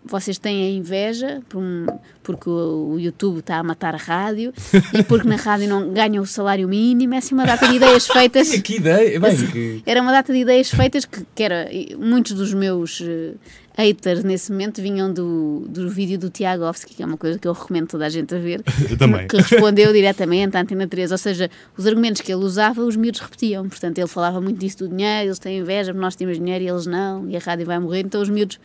vocês 0.04 0.36
têm 0.38 0.66
a 0.66 0.70
inveja 0.70 1.40
por 1.48 1.58
um- 1.62 1.86
porque 2.22 2.48
o, 2.48 2.96
YouTube 2.98 3.38
está 3.40 3.56
a 3.58 3.62
matar 3.62 3.94
a 3.94 3.98
rádio 3.98 4.52
e 4.94 5.02
porque 5.02 5.28
na 5.28 5.36
rádio 5.36 5.68
não 5.68 5.92
ganham 5.92 6.22
o 6.22 6.26
salário 6.26 6.66
mínimo, 6.68 7.14
é 7.14 7.18
assim 7.18 7.34
uma 7.34 7.44
data 7.44 7.68
de 7.68 7.76
ideias 7.76 8.06
feitas. 8.08 8.48
Que 8.60 8.76
ideia! 8.76 9.20
Bem, 9.20 9.36
que- 9.46 9.82
Era 9.86 10.00
uma 10.00 10.10
data 10.12 10.32
de 10.32 10.38
ideias 10.40 10.70
feitas 10.70 11.04
que, 11.04 11.24
que 11.34 11.42
era. 11.42 11.68
Muitos 11.98 12.32
dos 12.32 12.54
meus 12.54 13.02
eh, 13.02 13.32
haters 13.76 14.24
nesse 14.24 14.50
momento 14.52 14.80
vinham 14.80 15.12
do, 15.12 15.66
do 15.68 15.88
vídeo 15.90 16.18
do 16.18 16.30
Tiagovski, 16.30 16.94
que 16.94 17.02
é 17.02 17.06
uma 17.06 17.18
coisa 17.18 17.38
que 17.38 17.46
eu 17.46 17.52
recomendo 17.52 17.88
toda 17.88 18.06
a 18.06 18.08
gente 18.08 18.34
a 18.34 18.38
ver. 18.38 18.62
Eu 18.90 18.96
também. 18.96 19.26
Que 19.28 19.36
respondeu 19.36 19.92
diretamente 19.92 20.56
à 20.56 20.60
Antena 20.62 20.86
3. 20.86 21.12
Ou 21.12 21.18
seja, 21.18 21.50
os 21.76 21.86
argumentos 21.86 22.22
que 22.22 22.32
ele 22.32 22.42
usava, 22.42 22.80
os 22.82 22.96
miúdos 22.96 23.20
repetiam. 23.20 23.68
Portanto, 23.68 23.98
ele 23.98 24.06
falava 24.08 24.40
muito 24.40 24.58
disso 24.58 24.78
do 24.78 24.88
dinheiro, 24.88 25.28
eles 25.28 25.38
têm 25.38 25.58
inveja, 25.58 25.92
nós 25.92 26.16
temos 26.16 26.38
dinheiro 26.38 26.64
e 26.64 26.68
eles 26.68 26.86
não, 26.86 27.28
e 27.28 27.36
a 27.36 27.40
rádio 27.40 27.66
vai 27.66 27.78
morrer. 27.78 28.00
Então 28.00 28.22
os 28.22 28.30
miúdos 28.30 28.58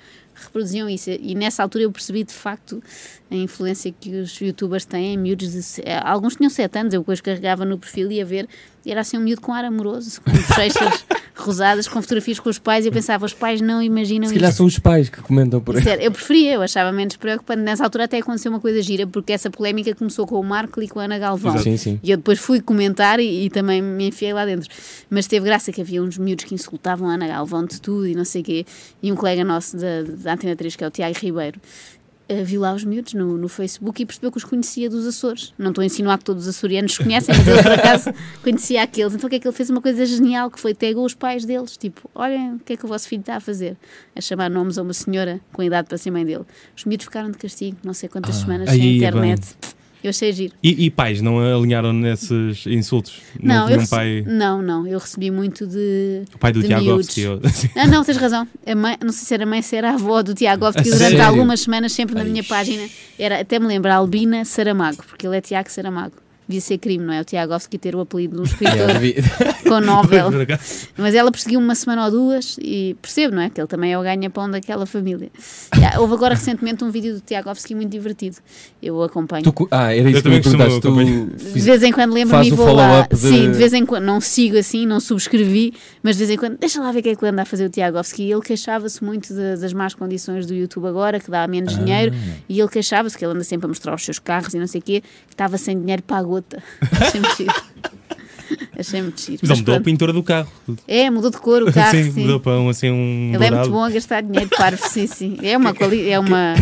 reproduziam 0.44 0.90
isso. 0.90 1.10
E 1.10 1.36
nessa 1.36 1.64
altura 1.64 1.84
eu 1.84 1.92
percebi 1.92 2.24
de 2.24 2.34
facto 2.34 2.82
a 3.30 3.36
influência 3.36 3.94
que 3.98 4.16
os 4.16 4.40
youtubers 4.40 4.86
têm 4.86 5.14
em 5.14 5.18
miúdos. 5.18 5.52
De, 5.52 5.82
eh, 5.84 6.02
alguns 6.04 6.36
tinham 6.36 6.50
7 6.50 6.80
anos, 6.80 6.94
eu 6.94 7.02
depois 7.02 7.22
carregava 7.22 7.66
no 7.66 7.78
perfil 7.78 8.12
e 8.12 8.16
ia 8.16 8.26
ver, 8.26 8.48
era 8.86 9.02
assim 9.02 9.18
um 9.18 9.22
miúdo 9.22 9.42
com 9.42 9.54
ar 9.54 9.66
amoroso, 9.66 10.22
com 10.22 10.32
bochechas 10.32 11.06
rosadas, 11.36 11.88
com 11.88 12.02
fotografias 12.02 12.40
com 12.40 12.50
os 12.50 12.60
pais, 12.60 12.86
e 12.86 12.90
eu 12.90 12.92
pensava, 12.92 13.26
os 13.26 13.34
pais 13.34 13.62
não 13.62 13.82
imaginam 13.82 14.28
Se 14.28 14.34
calhar 14.34 14.50
isto. 14.50 14.58
são 14.58 14.66
os 14.66 14.78
pais 14.78 15.10
que 15.10 15.22
comentam 15.22 15.62
por 15.62 15.76
aí. 15.78 15.84
Sério, 15.84 16.04
eu 16.04 16.12
preferia, 16.12 16.54
eu 16.54 16.62
achava 16.62 16.92
menos 16.92 17.16
preocupante. 17.16 17.62
Nessa 17.62 17.84
altura 17.84 18.06
até 18.06 18.18
aconteceu 18.18 18.52
uma 18.52 18.60
coisa 18.60 18.82
gira, 18.82 19.08
porque 19.08 19.32
essa 19.32 19.50
polémica 19.50 19.94
começou 19.96 20.28
com 20.28 20.40
o 20.40 20.44
Marco 20.44 20.82
e 20.82 20.88
com 20.88 21.00
a 21.00 21.04
Ana 21.04 21.18
Galvão. 21.18 21.58
Sim, 21.58 21.78
sim. 21.78 22.00
E 22.04 22.12
eu 22.12 22.18
depois 22.18 22.40
fui 22.40 22.62
comentar 22.62 23.20
e, 23.20 23.46
e 23.46 23.50
também 23.50 23.82
me 23.82 24.08
enfiei 24.08 24.34
lá 24.34 24.46
dentro. 24.46 24.70
Mas 25.10 25.28
teve 25.28 25.46
graça 25.46 25.72
que 25.72 25.82
havia 25.82 26.04
uns 26.04 26.18
miúdos 26.18 26.46
que 26.46 26.54
insultavam 26.54 27.10
a 27.10 27.14
Ana 27.14 27.28
Galvão 27.28 27.66
de 27.66 27.80
tudo 27.80 28.08
e 28.08 28.16
não 28.16 28.26
sei 28.26 28.42
o 28.42 28.46
quê. 28.46 28.66
E 29.02 29.12
um 29.12 29.16
colega 29.16 29.44
nosso 29.44 29.78
da, 29.78 30.04
da 30.04 30.34
Antena 30.34 30.56
3, 30.56 30.76
que 30.76 30.84
é 30.84 30.88
o 30.88 30.92
Tiago 30.92 31.18
Ribeiro, 31.20 31.60
viu 32.44 32.62
lá 32.62 32.74
os 32.74 32.84
miúdos 32.84 33.14
no, 33.14 33.38
no 33.38 33.48
Facebook 33.48 34.02
e 34.02 34.06
percebeu 34.06 34.32
que 34.32 34.38
os 34.38 34.44
conhecia 34.44 34.90
dos 34.90 35.06
Açores. 35.06 35.54
Não 35.58 35.70
estou 35.70 35.82
a 35.82 35.86
insinuar 35.86 36.18
que 36.18 36.26
todos 36.26 36.44
os 36.44 36.50
açorianos 36.50 36.92
os 36.92 36.98
conhecem, 37.00 37.36
mas 37.36 37.48
ele 37.48 37.64
por 37.64 37.72
acaso 37.72 38.14
conhecia 38.44 38.84
aqueles. 38.84 39.14
Então 39.14 39.28
o 39.28 39.30
que 39.30 39.38
é 39.38 39.40
que 39.40 39.48
ele 39.48 39.56
fez? 39.56 39.70
Uma 39.70 39.82
coisa 39.82 40.06
genial, 40.06 40.52
que 40.52 40.60
foi 40.60 40.74
pegou 40.74 41.06
os 41.06 41.14
pais 41.14 41.46
deles. 41.46 41.76
Tipo, 41.76 42.10
olhem 42.14 42.56
o 42.56 42.60
que 42.60 42.74
é 42.74 42.78
que 42.78 42.86
o 42.86 42.88
vosso 42.88 43.08
filho 43.08 43.22
está 43.22 43.38
a 43.38 43.40
fazer. 43.40 43.76
A 44.16 44.22
chamar 44.22 44.50
nomes 44.50 44.78
a 44.78 44.82
uma 44.84 44.94
senhora 44.94 45.42
com 45.52 45.64
idade 45.64 45.88
para 45.88 45.98
ser 45.98 46.12
mãe 46.12 46.26
dele. 46.26 46.46
Os 46.76 46.86
miúdos 46.86 47.06
ficaram 47.06 47.32
de 47.32 47.38
castigo, 47.38 47.78
não 47.84 47.94
sei 47.94 48.10
quantas 48.10 48.36
semanas, 48.36 48.70
sem 48.70 48.82
aí, 48.82 48.98
internet. 48.98 49.56
Eu 50.04 50.10
achei 50.12 50.32
giro. 50.32 50.54
E, 50.64 50.86
e 50.86 50.90
pais 50.90 51.22
não 51.22 51.40
alinharam 51.40 51.92
nesses 51.92 52.66
insultos? 52.66 53.20
Não, 53.42 53.68
vi 53.68 53.74
eu 53.74 53.80
um 53.82 53.86
pai, 53.88 54.24
não, 54.26 54.62
não, 54.62 54.88
eu 54.88 54.98
recebi 54.98 55.30
muito 55.30 55.68
de. 55.68 56.24
o 56.34 56.38
pai 56.38 56.54
do 56.54 56.64
Tiago. 56.64 57.00
Ah, 57.76 57.86
não, 57.88 58.04
tens 58.04 58.18
razão. 58.18 58.48
Mãe, 58.78 58.98
não 59.04 59.12
sei 59.12 59.26
se 59.26 59.34
era 59.34 59.46
mãe, 59.46 59.62
se 59.62 59.76
era 59.76 59.92
a 59.92 59.94
avó 59.94 60.22
do 60.22 60.34
Tiago 60.34 60.66
A 60.66 60.72
durante 60.72 60.98
sério? 60.98 61.24
algumas 61.24 61.62
semanas, 61.62 61.92
sempre 61.92 62.16
na 62.16 62.22
Ai. 62.22 62.30
minha 62.30 62.44
página, 62.44 62.88
era, 63.18 63.42
até 63.42 63.60
me 63.60 63.68
lembro, 63.68 63.92
a 63.92 63.96
Albina 63.96 64.46
Saramago, 64.46 65.04
porque 65.08 65.28
ele 65.28 65.38
é 65.38 65.42
Tiago 65.42 65.70
Saramago. 65.70 66.14
Devia 66.50 66.62
ser 66.62 66.80
crime, 66.80 67.06
não 67.06 67.14
é? 67.14 67.22
O 67.22 67.24
Tiago 67.24 67.54
Alves 67.54 67.68
ter 67.78 67.96
o 67.96 68.00
apelido 68.02 68.34
de 68.36 68.42
um 68.42 68.44
escritor 68.46 68.88
devia- 68.94 69.14
com 69.68 69.76
acaso. 70.42 70.88
Mas 70.98 71.14
ela 71.14 71.32
perseguiu 71.32 71.60
uma 71.60 71.76
semana 71.76 72.06
ou 72.06 72.12
duas 72.12 72.58
e 72.60 72.98
percebo, 73.02 73.36
não 73.36 73.44
é? 73.44 73.52
Que 73.52 73.62
ele 73.62 73.68
também 73.68 73.94
é 73.94 74.00
o 74.00 74.02
ganha-pão 74.02 74.50
daquela 74.50 74.88
família. 74.88 75.30
Yeah, 75.76 76.00
houve 76.00 76.16
agora 76.16 76.34
recentemente 76.34 76.84
um 76.84 76.90
vídeo 76.90 77.14
do 77.14 77.22
Tiagovski 77.22 77.76
muito 77.76 77.92
divertido. 77.92 78.38
Eu 78.82 79.02
acompanho. 79.04 79.44
Tu 79.44 79.68
ah, 79.70 79.94
era 79.96 80.10
isso 80.10 80.20
Eu 80.20 80.24
que 80.24 80.30
me 80.30 80.42
perguntaste. 80.42 80.82
Tu 80.82 81.54
De 81.54 81.60
vez 81.62 81.84
em 81.84 81.92
quando 81.92 82.14
lembro-me 82.14 82.48
e 82.48 82.52
o 82.52 82.56
vou 82.56 82.74
lá. 82.74 83.08
de- 83.08 83.16
Sim, 83.16 83.52
de 83.52 83.58
vez 83.58 83.72
em 83.74 83.86
quando. 83.86 84.06
Não 84.06 84.20
sigo 84.20 84.58
assim, 84.58 84.88
não 84.88 85.00
subscrevi, 85.00 85.74
mas 86.02 86.16
de 86.18 86.26
vez 86.26 86.32
em 86.32 86.38
quando. 86.38 86.58
Deixa 86.58 86.82
lá 86.82 86.92
ver 86.92 87.00
o 87.00 87.04
que 87.04 87.10
é 87.10 87.16
que 87.16 87.24
ele 87.24 87.32
anda 87.32 87.44
a 87.44 87.46
fazer 87.46 87.66
o 87.66 87.70
Tiagovski. 87.70 88.24
E 88.24 88.32
ele 88.32 88.42
queixava-se 88.42 89.04
muito 89.04 89.32
de- 89.34 89.58
das 89.58 89.72
más 89.72 89.94
condições 89.94 90.48
do 90.48 90.56
YouTube 90.56 90.88
agora, 90.88 91.20
que 91.20 91.30
dá 91.30 91.48
menos 91.48 91.76
Ah. 91.76 91.80
dinheiro. 91.84 92.16
E 92.50 92.60
ele 92.60 92.70
queixava-se, 92.70 93.16
que 93.16 93.24
ele 93.24 93.34
anda 93.34 93.44
sempre 93.44 93.66
a 93.66 93.68
mostrar 93.68 93.94
os 93.94 94.04
seus 94.04 94.18
carros 94.18 94.54
e 94.56 94.58
não 94.60 94.66
sei 94.66 94.80
o 94.80 94.84
quê, 94.84 95.02
que 95.28 95.34
estava 95.34 95.58
sem 95.60 95.80
dinheiro 95.80 96.02
para 96.02 96.18
a 96.40 96.42
gota. 96.42 96.64
Achei 97.00 97.20
muito 97.22 97.38
giro. 97.38 97.54
Achei 98.78 99.02
muito 99.02 99.22
giro. 99.22 99.40
Mas 99.42 99.50
Mas 99.50 99.52
ele 99.52 99.60
mudou 99.60 99.76
a 99.76 99.80
pintura 99.82 100.14
do 100.14 100.24
carro. 100.24 100.50
É, 100.88 101.10
mudou 101.10 101.30
de 101.30 101.38
cor 101.38 101.62
o 101.64 101.72
carro. 101.74 101.92
sim, 101.92 102.12
sim. 102.12 102.22
mudou 102.22 102.40
para 102.40 102.60
um, 102.60 102.70
assim, 102.70 102.90
um 102.90 103.32
Ele 103.34 103.36
é 103.36 103.38
muito 103.38 103.50
dourado. 103.50 103.70
bom 103.72 103.84
a 103.84 103.90
gastar 103.90 104.22
dinheiro 104.22 104.50
parvo, 104.58 104.82
sim, 104.90 105.06
sim. 105.08 105.38
É, 105.44 105.56
uma 105.58 105.74
quali 105.74 106.10
é, 106.10 106.18
uma, 106.18 106.56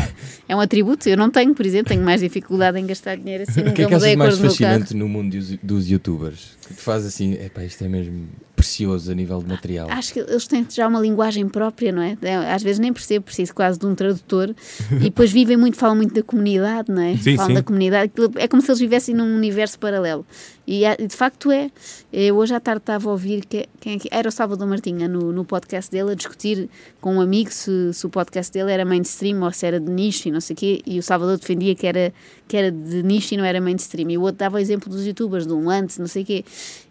é 0.49 0.55
um 0.55 0.59
atributo. 0.59 1.07
Eu 1.07 1.15
não 1.17 1.29
tenho, 1.29 1.53
por 1.55 1.65
exemplo, 1.65 1.89
tenho 1.89 2.03
mais 2.03 2.21
dificuldade 2.21 2.77
em 2.79 2.85
gastar 2.85 3.15
dinheiro 3.17 3.43
assim. 3.47 3.61
O 3.61 3.73
que 3.73 3.83
é 3.83 3.85
que 3.87 3.93
achas 3.93 4.15
mais 4.15 4.37
fascinante 4.37 4.93
no 4.95 5.07
mundo 5.07 5.31
dos, 5.37 5.51
dos 5.63 5.89
youtubers? 5.89 6.57
Que 6.67 6.73
te 6.73 6.81
faz 6.81 7.05
assim, 7.05 7.33
epá, 7.33 7.63
isto 7.63 7.83
é 7.83 7.87
mesmo 7.87 8.27
precioso 8.57 9.11
a 9.11 9.15
nível 9.15 9.39
de 9.39 9.47
material. 9.47 9.87
Acho 9.91 10.11
que 10.13 10.19
eles 10.19 10.47
têm 10.47 10.65
já 10.67 10.87
uma 10.87 10.99
linguagem 10.99 11.47
própria, 11.47 11.91
não 11.91 12.01
é? 12.01 12.17
É, 12.23 12.35
Às 12.51 12.63
vezes 12.63 12.79
nem 12.79 12.91
percebo, 12.91 13.25
preciso 13.25 13.53
quase 13.53 13.77
de 13.79 13.85
um 13.85 13.93
tradutor. 13.95 14.53
E 14.97 15.03
depois 15.09 15.31
vivem 15.31 15.55
muito, 15.55 15.77
falam 15.77 15.95
muito 15.95 16.13
da 16.13 16.23
comunidade, 16.23 16.91
não 16.91 17.01
é? 17.01 17.15
Sim, 17.17 17.35
falam 17.35 17.49
sim. 17.51 17.53
da 17.53 17.63
comunidade. 17.63 18.11
É 18.35 18.47
como 18.47 18.61
se 18.63 18.69
eles 18.71 18.79
vivessem 18.79 19.13
num 19.13 19.35
universo 19.35 19.77
paralelo. 19.77 20.25
E 20.67 20.81
de 21.07 21.15
facto 21.15 21.51
é. 21.51 21.69
Eu 22.11 22.35
hoje 22.37 22.53
à 22.53 22.59
tarde 22.59 22.79
estava 22.81 23.07
a 23.07 23.11
ouvir 23.11 23.45
que, 23.45 23.67
quem 23.79 23.95
é 23.95 23.99
que- 23.99 24.09
era 24.11 24.27
o 24.27 24.31
Salvador 24.31 24.67
Martinha 24.67 25.07
no, 25.07 25.31
no 25.31 25.45
podcast 25.45 25.91
dele 25.91 26.11
a 26.11 26.15
discutir 26.15 26.67
com 26.99 27.15
um 27.15 27.21
amigo 27.21 27.51
se, 27.51 27.93
se 27.93 28.05
o 28.05 28.09
podcast 28.09 28.51
dele 28.51 28.71
era 28.71 28.83
mainstream 28.83 29.41
ou 29.43 29.51
se 29.51 29.65
era 29.65 29.79
de 29.79 29.89
nicho 29.89 30.27
e 30.27 30.31
não 30.31 30.41
sei 30.41 30.53
o 30.55 30.57
quê. 30.57 30.81
E 30.85 30.97
o 30.97 31.03
Salvador 31.03 31.37
defendia 31.37 31.75
que 31.75 31.85
era, 31.85 32.11
que 32.47 32.57
era 32.57 32.71
de 32.71 33.03
nicho 33.03 33.33
e 33.35 33.37
não 33.37 33.45
era 33.45 33.61
mainstream. 33.61 34.09
E 34.09 34.17
o 34.17 34.21
outro 34.21 34.37
dava 34.39 34.57
o 34.57 34.59
exemplo 34.59 34.89
dos 34.89 35.05
youtubers, 35.05 35.45
do 35.45 35.57
um 35.57 35.69
antes, 35.69 35.99
não 35.99 36.07
sei 36.07 36.23
o 36.23 36.25
quê. 36.25 36.43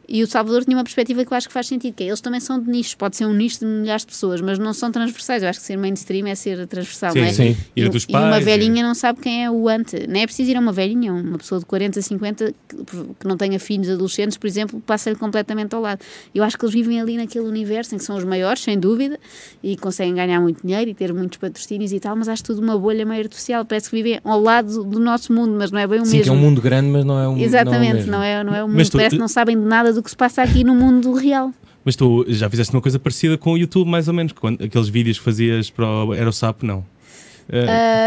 E 0.08 0.22
o 0.22 0.26
Salvador 0.26 0.64
tinha 0.64 0.76
uma 0.76 0.84
perspectiva 0.84 1.24
que 1.24 1.32
eu 1.32 1.36
acho 1.36 1.48
que 1.48 1.52
faz 1.52 1.66
sentido, 1.66 1.94
que 1.94 2.04
é, 2.04 2.06
eles 2.06 2.20
também 2.20 2.38
são 2.38 2.60
de 2.60 2.70
nichos, 2.70 2.94
pode 2.94 3.16
ser 3.16 3.26
um 3.26 3.32
nicho 3.32 3.58
de 3.60 3.66
milhares 3.66 4.02
de 4.02 4.08
pessoas, 4.08 4.40
mas 4.40 4.58
não 4.58 4.72
são 4.72 4.92
transversais. 4.92 5.42
Eu 5.42 5.48
acho 5.48 5.58
que 5.58 5.66
ser 5.66 5.76
mainstream 5.76 6.26
é 6.28 6.34
ser 6.36 6.64
transversal, 6.68 7.12
Sim, 7.12 7.20
não 7.20 7.26
é? 7.26 7.32
sim. 7.32 7.56
E, 7.74 7.82
Ir 7.82 7.88
dos 7.88 8.04
e 8.08 8.12
uma 8.12 8.20
pais, 8.30 8.44
velhinha 8.44 8.84
não 8.86 8.94
sabe 8.94 9.20
quem 9.20 9.44
é 9.44 9.50
o 9.50 9.68
ante. 9.68 10.06
Não 10.06 10.20
é 10.20 10.24
preciso 10.26 10.50
ir 10.50 10.56
a 10.56 10.60
uma 10.60 10.72
velhinha, 10.72 11.12
uma 11.12 11.38
pessoa 11.38 11.58
de 11.58 11.66
40, 11.66 12.00
50 12.00 12.54
que, 12.68 12.76
que 13.18 13.26
não 13.26 13.36
tenha 13.36 13.58
filhos 13.58 13.88
adolescentes, 13.90 14.36
por 14.36 14.46
exemplo, 14.46 14.80
passa-lhe 14.86 15.16
completamente 15.16 15.74
ao 15.74 15.80
lado. 15.80 16.00
Eu 16.34 16.44
acho 16.44 16.56
que 16.56 16.64
eles 16.64 16.74
vivem 16.74 17.00
ali 17.00 17.16
naquele 17.16 17.46
universo 17.46 17.94
em 17.94 17.98
que 17.98 18.04
são 18.04 18.16
os 18.16 18.22
maiores, 18.24 18.62
sem 18.62 18.78
dúvida, 18.78 19.18
e 19.62 19.76
conseguem 19.76 20.14
ganhar 20.14 20.40
muito 20.40 20.64
dinheiro 20.64 20.88
e 20.88 20.94
ter 20.94 21.12
muitos 21.12 21.38
patrocínios 21.38 21.92
e 21.92 21.98
tal, 21.98 22.14
mas 22.14 22.28
acho 22.28 22.44
tudo 22.44 22.62
uma 22.62 22.78
bolha 22.78 23.04
meio 23.04 23.22
artificial. 23.22 23.64
Parece 23.64 23.90
que 23.90 23.96
vivem 23.96 24.20
ao 24.22 24.40
lado 24.40 24.84
do 24.84 25.00
nosso 25.00 25.32
mundo, 25.32 25.54
mas 25.58 25.72
não 25.72 25.80
é 25.80 25.86
bem 25.86 26.00
o 26.00 26.06
Sim, 26.06 26.18
mesmo. 26.18 26.22
que 26.22 26.28
é 26.28 26.32
um 26.32 26.40
mundo 26.44 26.60
grande, 26.62 26.88
mas 26.88 27.04
não 27.04 27.18
é 27.18 27.28
um 27.28 27.38
Exatamente, 27.38 28.06
não 28.06 28.16
não 28.18 28.22
é, 28.22 28.34
o 28.34 28.38
mesmo. 28.38 28.40
é, 28.40 28.44
não 28.44 28.54
é 28.54 28.64
o 28.64 28.68
mundo. 28.68 28.76
Mas 28.76 28.88
tu- 28.88 28.96
Parece 28.96 29.16
que 29.16 29.20
não 29.20 29.28
sabem 29.28 29.58
de 29.58 29.64
nada 29.66 29.95
do 29.96 30.02
que 30.02 30.10
se 30.10 30.16
passa 30.16 30.42
aqui 30.42 30.62
no 30.62 30.74
mundo 30.74 31.12
real. 31.14 31.52
Mas 31.84 31.96
tu 31.96 32.24
já 32.28 32.48
fizeste 32.50 32.72
uma 32.74 32.80
coisa 32.82 32.98
parecida 32.98 33.36
com 33.38 33.52
o 33.52 33.58
YouTube, 33.58 33.88
mais 33.88 34.08
ou 34.08 34.14
menos. 34.14 34.32
Quando, 34.32 34.62
aqueles 34.64 34.88
vídeos 34.88 35.18
que 35.18 35.24
fazias 35.24 35.70
para 35.70 35.86
o 35.86 36.12
Aerosap, 36.12 36.64
não. 36.64 36.84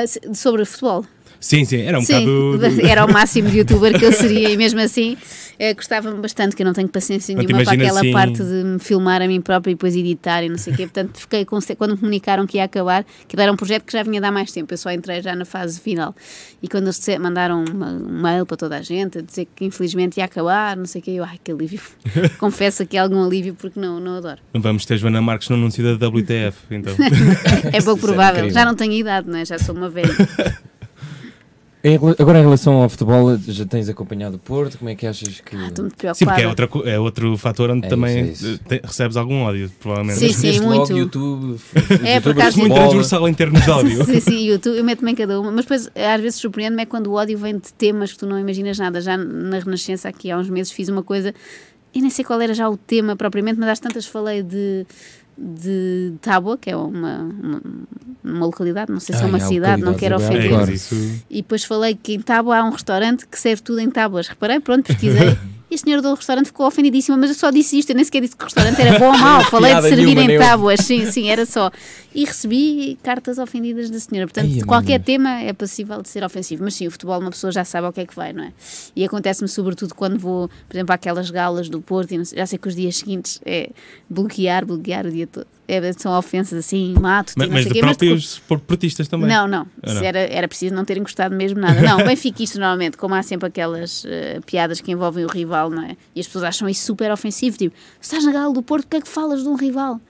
Se- 0.08 0.22
sobre 0.34 0.66
futebol. 0.66 1.06
sim, 1.40 1.64
sim, 1.64 1.78
era 1.82 1.98
um 1.98 2.02
Sim, 2.02 2.26
bocado. 2.58 2.82
era 2.86 3.06
o 3.06 3.12
máximo 3.12 3.50
de 3.50 3.60
youtuber 3.60 3.98
que 3.98 4.06
eu 4.06 4.12
seria 4.12 4.50
e 4.50 4.58
mesmo 4.58 4.80
assim 4.82 5.16
eh, 5.60 5.74
gostava-me 5.74 6.20
bastante, 6.22 6.56
que 6.56 6.64
eu 6.64 6.66
não 6.66 6.74
tenho 6.74 6.88
paciência 6.88 7.36
nenhuma 7.36 7.64
para 7.64 7.74
aquela 7.74 8.00
assim- 8.00 8.12
parte 8.14 8.38
de 8.38 8.64
me 8.64 8.80
filmar 8.80 9.22
a 9.22 9.28
mim 9.28 9.42
própria 9.42 9.72
e 9.72 9.76
depois 9.76 9.96
editar 9.96 10.42
e 10.42 10.50
não 10.50 10.58
sei 10.58 10.74
o 10.74 10.76
quê. 10.78 10.84
Portanto, 10.84 11.20
fiquei 11.20 11.44
com, 11.46 11.60
quando 11.78 11.92
me 11.92 11.98
comunicaram 11.98 12.48
que 12.48 12.58
ia 12.58 12.64
acabar, 12.64 13.06
que 13.28 13.40
era 13.40 13.52
um 13.52 13.56
projeto 13.58 13.84
que 13.84 13.92
já 13.94 14.02
vinha 14.02 14.22
dar 14.22 14.32
mais 14.32 14.52
tempo, 14.52 14.74
eu 14.74 14.78
só 14.78 14.90
entrei 14.92 15.22
já 15.22 15.36
na 15.36 15.44
fase 15.46 15.80
final. 15.80 16.16
E 16.64 16.68
quando 16.68 16.84
eles 16.86 17.06
mandaram 17.20 17.64
uma- 17.66 17.92
um 17.92 18.22
mail 18.22 18.46
para 18.46 18.56
toda 18.58 18.78
a 18.78 18.82
gente 18.82 19.18
a 19.18 19.22
dizer 19.22 19.48
que 19.54 19.66
infelizmente 19.66 20.18
ia 20.18 20.26
acabar, 20.26 20.78
não 20.78 20.86
sei 20.86 21.02
o 21.02 21.04
quê, 21.04 21.12
eu, 21.12 21.24
ai 21.26 21.38
que 21.44 21.52
alívio. 21.52 21.82
Confesso 22.40 22.84
aqui 22.84 22.98
algum 22.98 23.22
alívio 23.24 23.54
porque 23.54 23.80
não, 23.80 24.00
não 24.00 24.16
adoro. 24.18 24.40
Vamos 24.54 24.86
ter 24.86 24.98
Joana 24.98 25.22
Marques 25.22 25.50
no 25.50 25.56
anúncio 25.58 25.84
da 25.84 26.08
WTF, 26.08 26.58
então. 26.72 26.94
É 27.74 27.82
pouco 27.82 28.00
é 28.00 28.08
provável. 28.08 28.50
já 28.50 28.64
não 28.64 28.76
tenho 28.76 28.94
idade, 28.94 29.30
não 29.30 29.38
é? 29.38 29.44
Já 29.46 29.60
sou 29.60 29.76
uma 29.76 29.90
velha. 29.90 30.10
Agora 32.20 32.40
em 32.40 32.42
relação 32.42 32.82
ao 32.82 32.90
futebol, 32.90 33.38
já 33.48 33.66
tens 33.66 33.88
acompanhado 33.88 34.36
o 34.36 34.40
Porto, 34.40 34.78
como 34.78 34.90
é 34.90 34.96
que 34.96 35.08
achas 35.08 35.40
que... 35.40 35.56
Estou 35.56 35.86
muito 35.86 35.96
preocupada. 35.96 36.14
Sim, 36.16 36.26
porque 36.26 36.42
é, 36.42 36.48
outra, 36.48 36.70
é 36.92 37.00
outro 37.00 37.38
fator 37.38 37.70
onde 37.70 37.86
É 37.86 37.90
também 37.90 38.32
isso, 38.32 38.46
é 38.46 38.50
isso. 38.52 38.60
te- 38.68 38.82
recebes 38.84 39.16
algum 39.16 39.44
ódio, 39.44 39.72
provavelmente. 39.80 40.20
Sim, 40.20 40.26
Mas 40.28 40.36
sim, 40.56 40.60
muito. 40.66 40.80
logo 40.80 40.98
YouTube, 40.98 41.60
É, 42.04 42.20
por 42.20 42.34
de 42.34 42.58
muito 42.58 42.74
transversal 42.76 43.30
em 43.30 43.34
termos 43.34 43.62
de 43.64 43.70
ódio. 43.72 44.04
Sim, 44.04 44.20
sim, 44.20 44.40
YouTube, 44.50 44.78
eu 44.78 44.84
meto-me 44.84 45.12
em 45.12 45.16
cada 45.16 45.40
uma, 45.40 45.52
mas 45.52 45.64
depois 45.64 45.90
às 45.96 46.22
vezes 46.22 46.40
surpreende-me 46.40 46.82
é 46.82 46.86
quando 46.86 47.08
o 47.08 47.14
ódio 47.14 47.38
vem 47.38 47.56
de 47.58 47.72
temas 47.74 48.12
que 48.12 48.20
tu 48.20 48.26
não 48.28 48.38
imaginas 48.38 48.78
nada. 48.78 49.00
Já 49.00 49.16
na 49.16 49.60
Renascença, 49.60 50.10
aqui 50.10 50.30
há 50.30 50.38
uns 50.38 50.50
meses, 50.50 50.74
fiz 50.74 50.90
uma 50.90 51.02
coisa, 51.02 51.34
eu 51.96 52.02
nem 52.02 52.10
sei 52.10 52.26
qual 52.26 52.42
era 52.42 52.54
já 52.54 52.70
o 52.70 52.76
tema 52.76 53.16
propriamente, 53.16 53.58
mas 53.58 53.70
às 53.70 53.80
tantas 53.80 54.06
falei 54.06 54.44
de, 54.44 54.86
de 55.40 56.14
Tábua, 56.22 56.58
que 56.58 56.70
é 56.70 56.76
uma, 56.76 57.20
uma, 57.20 57.62
uma 58.24 58.46
localidade, 58.46 58.92
não 58.92 59.00
sei 59.00 59.16
se 59.16 59.22
é 59.22 59.24
Ai, 59.24 59.30
uma 59.30 59.38
há 59.38 59.42
cidade, 59.42 59.82
não 59.82 59.94
quero 59.94 60.18
localidades 60.18 60.92
ofender. 60.92 61.14
É. 61.14 61.20
E 61.30 61.36
depois 61.42 61.64
falei 61.64 61.98
que 62.02 62.14
em 62.14 62.22
Tábua 62.22 62.58
há 62.58 62.64
um 62.64 62.72
restaurante 62.72 63.26
que 63.28 63.40
serve 63.40 63.62
tudo 63.62 63.80
em 63.80 63.90
tábuas. 63.90 64.28
Reparei, 64.28 64.60
pronto, 64.60 64.86
pesquisei 64.86 65.38
E 65.72 65.76
a 65.76 65.78
senhora 65.78 66.02
do 66.02 66.16
restaurante 66.16 66.48
ficou 66.48 66.66
ofendidíssima, 66.66 67.16
mas 67.16 67.30
eu 67.30 67.36
só 67.36 67.52
disse 67.52 67.78
isto, 67.78 67.92
eu 67.92 67.96
nem 67.96 68.04
sequer 68.04 68.22
disse 68.22 68.36
que 68.36 68.42
o 68.42 68.46
restaurante 68.46 68.82
era 68.82 68.98
bom 68.98 69.06
ou 69.06 69.18
mau, 69.18 69.44
falei 69.52 69.76
de 69.76 69.82
servir 69.84 70.16
nenhuma, 70.16 70.34
em 70.34 70.40
tábuas, 70.40 70.80
sim, 70.80 71.12
sim, 71.12 71.30
era 71.30 71.46
só. 71.46 71.72
E 72.14 72.26
recebi 72.26 72.98
cartas 73.04 73.38
ofendidas 73.38 73.90
da 73.90 74.00
senhora, 74.00 74.26
portanto, 74.28 74.52
Ai, 74.54 74.62
qualquer 74.62 75.00
tema 75.00 75.42
é 75.42 75.54
passível 75.54 76.02
de 76.02 76.10
ser 76.10 76.24
ofensivo, 76.24 76.64
mas 76.64 76.74
sim, 76.74 76.88
o 76.88 76.92
futebol 76.92 77.20
uma 77.20 77.30
pessoa 77.30 77.52
já 77.52 77.64
sabe 77.64 77.86
ao 77.86 77.94
que 77.94 78.02
é 78.02 78.06
que 78.06 78.16
vai, 78.16 78.34
não 78.34 78.44
é? 78.46 78.54
E 78.96 79.06
acontece-me 79.06 79.48
sobretudo 79.48 79.94
quando 79.94 80.18
vou, 80.18 80.48
por 80.68 80.76
exemplo, 80.76 80.94
àquelas 80.94 81.30
galas 81.30 81.70
do 81.70 81.80
Porto, 81.82 82.12
e 82.14 82.24
já 82.36 82.46
sei 82.48 82.58
que 82.58 82.68
os 82.68 82.76
dias 82.76 82.98
seguintes 82.98 83.40
é 83.46 83.70
bloquear, 84.10 84.66
bloquear 84.66 85.06
o 85.06 85.12
dia 85.12 85.28
todo. 85.28 85.46
É, 85.68 85.94
são 85.94 86.18
ofensas 86.18 86.58
assim, 86.58 86.96
mato, 87.00 87.34
Mas, 87.38 87.48
mas 87.48 87.64
de 87.66 87.70
quê, 87.74 87.82
mas 87.84 87.96
próprios 87.96 88.40
por- 88.40 88.60
portistas 88.60 89.08
também. 89.08 89.30
não, 89.30 89.48
não. 89.48 89.68
Ah, 89.84 89.94
não. 89.94 90.04
Era, 90.04 90.20
era 90.22 90.48
preciso 90.48 90.74
não 90.74 90.84
terem 90.84 91.04
gostado 91.04 91.36
mesmo 91.36 91.60
nada. 91.60 91.80
Não, 91.80 91.98
benfiquistas 92.04 92.58
normalmente, 92.60 92.98
como 92.98 93.14
há 93.14 93.22
sempre 93.22 93.48
aquelas 93.48 94.04
eh, 94.08 94.40
piadas 94.48 94.82
que 94.82 94.92
envolvem 94.92 95.26
o 95.26 95.28
rival, 95.28 95.70
não 95.70 95.84
é? 95.84 95.96
E 96.16 96.20
as 96.22 96.26
pessoas 96.26 96.46
acham 96.46 96.68
isso 96.68 96.84
super 96.84 97.12
ofensivo. 97.12 97.56
Tipo, 97.56 97.76
estás 98.02 98.26
na 98.26 98.32
gala 98.32 98.52
do 98.52 98.64
Porto, 98.64 98.86
porque 98.86 98.98
é 98.98 99.02
que 99.02 99.08
falas 99.08 99.44
de 99.44 99.48
um 99.48 99.54
rival? 99.54 100.02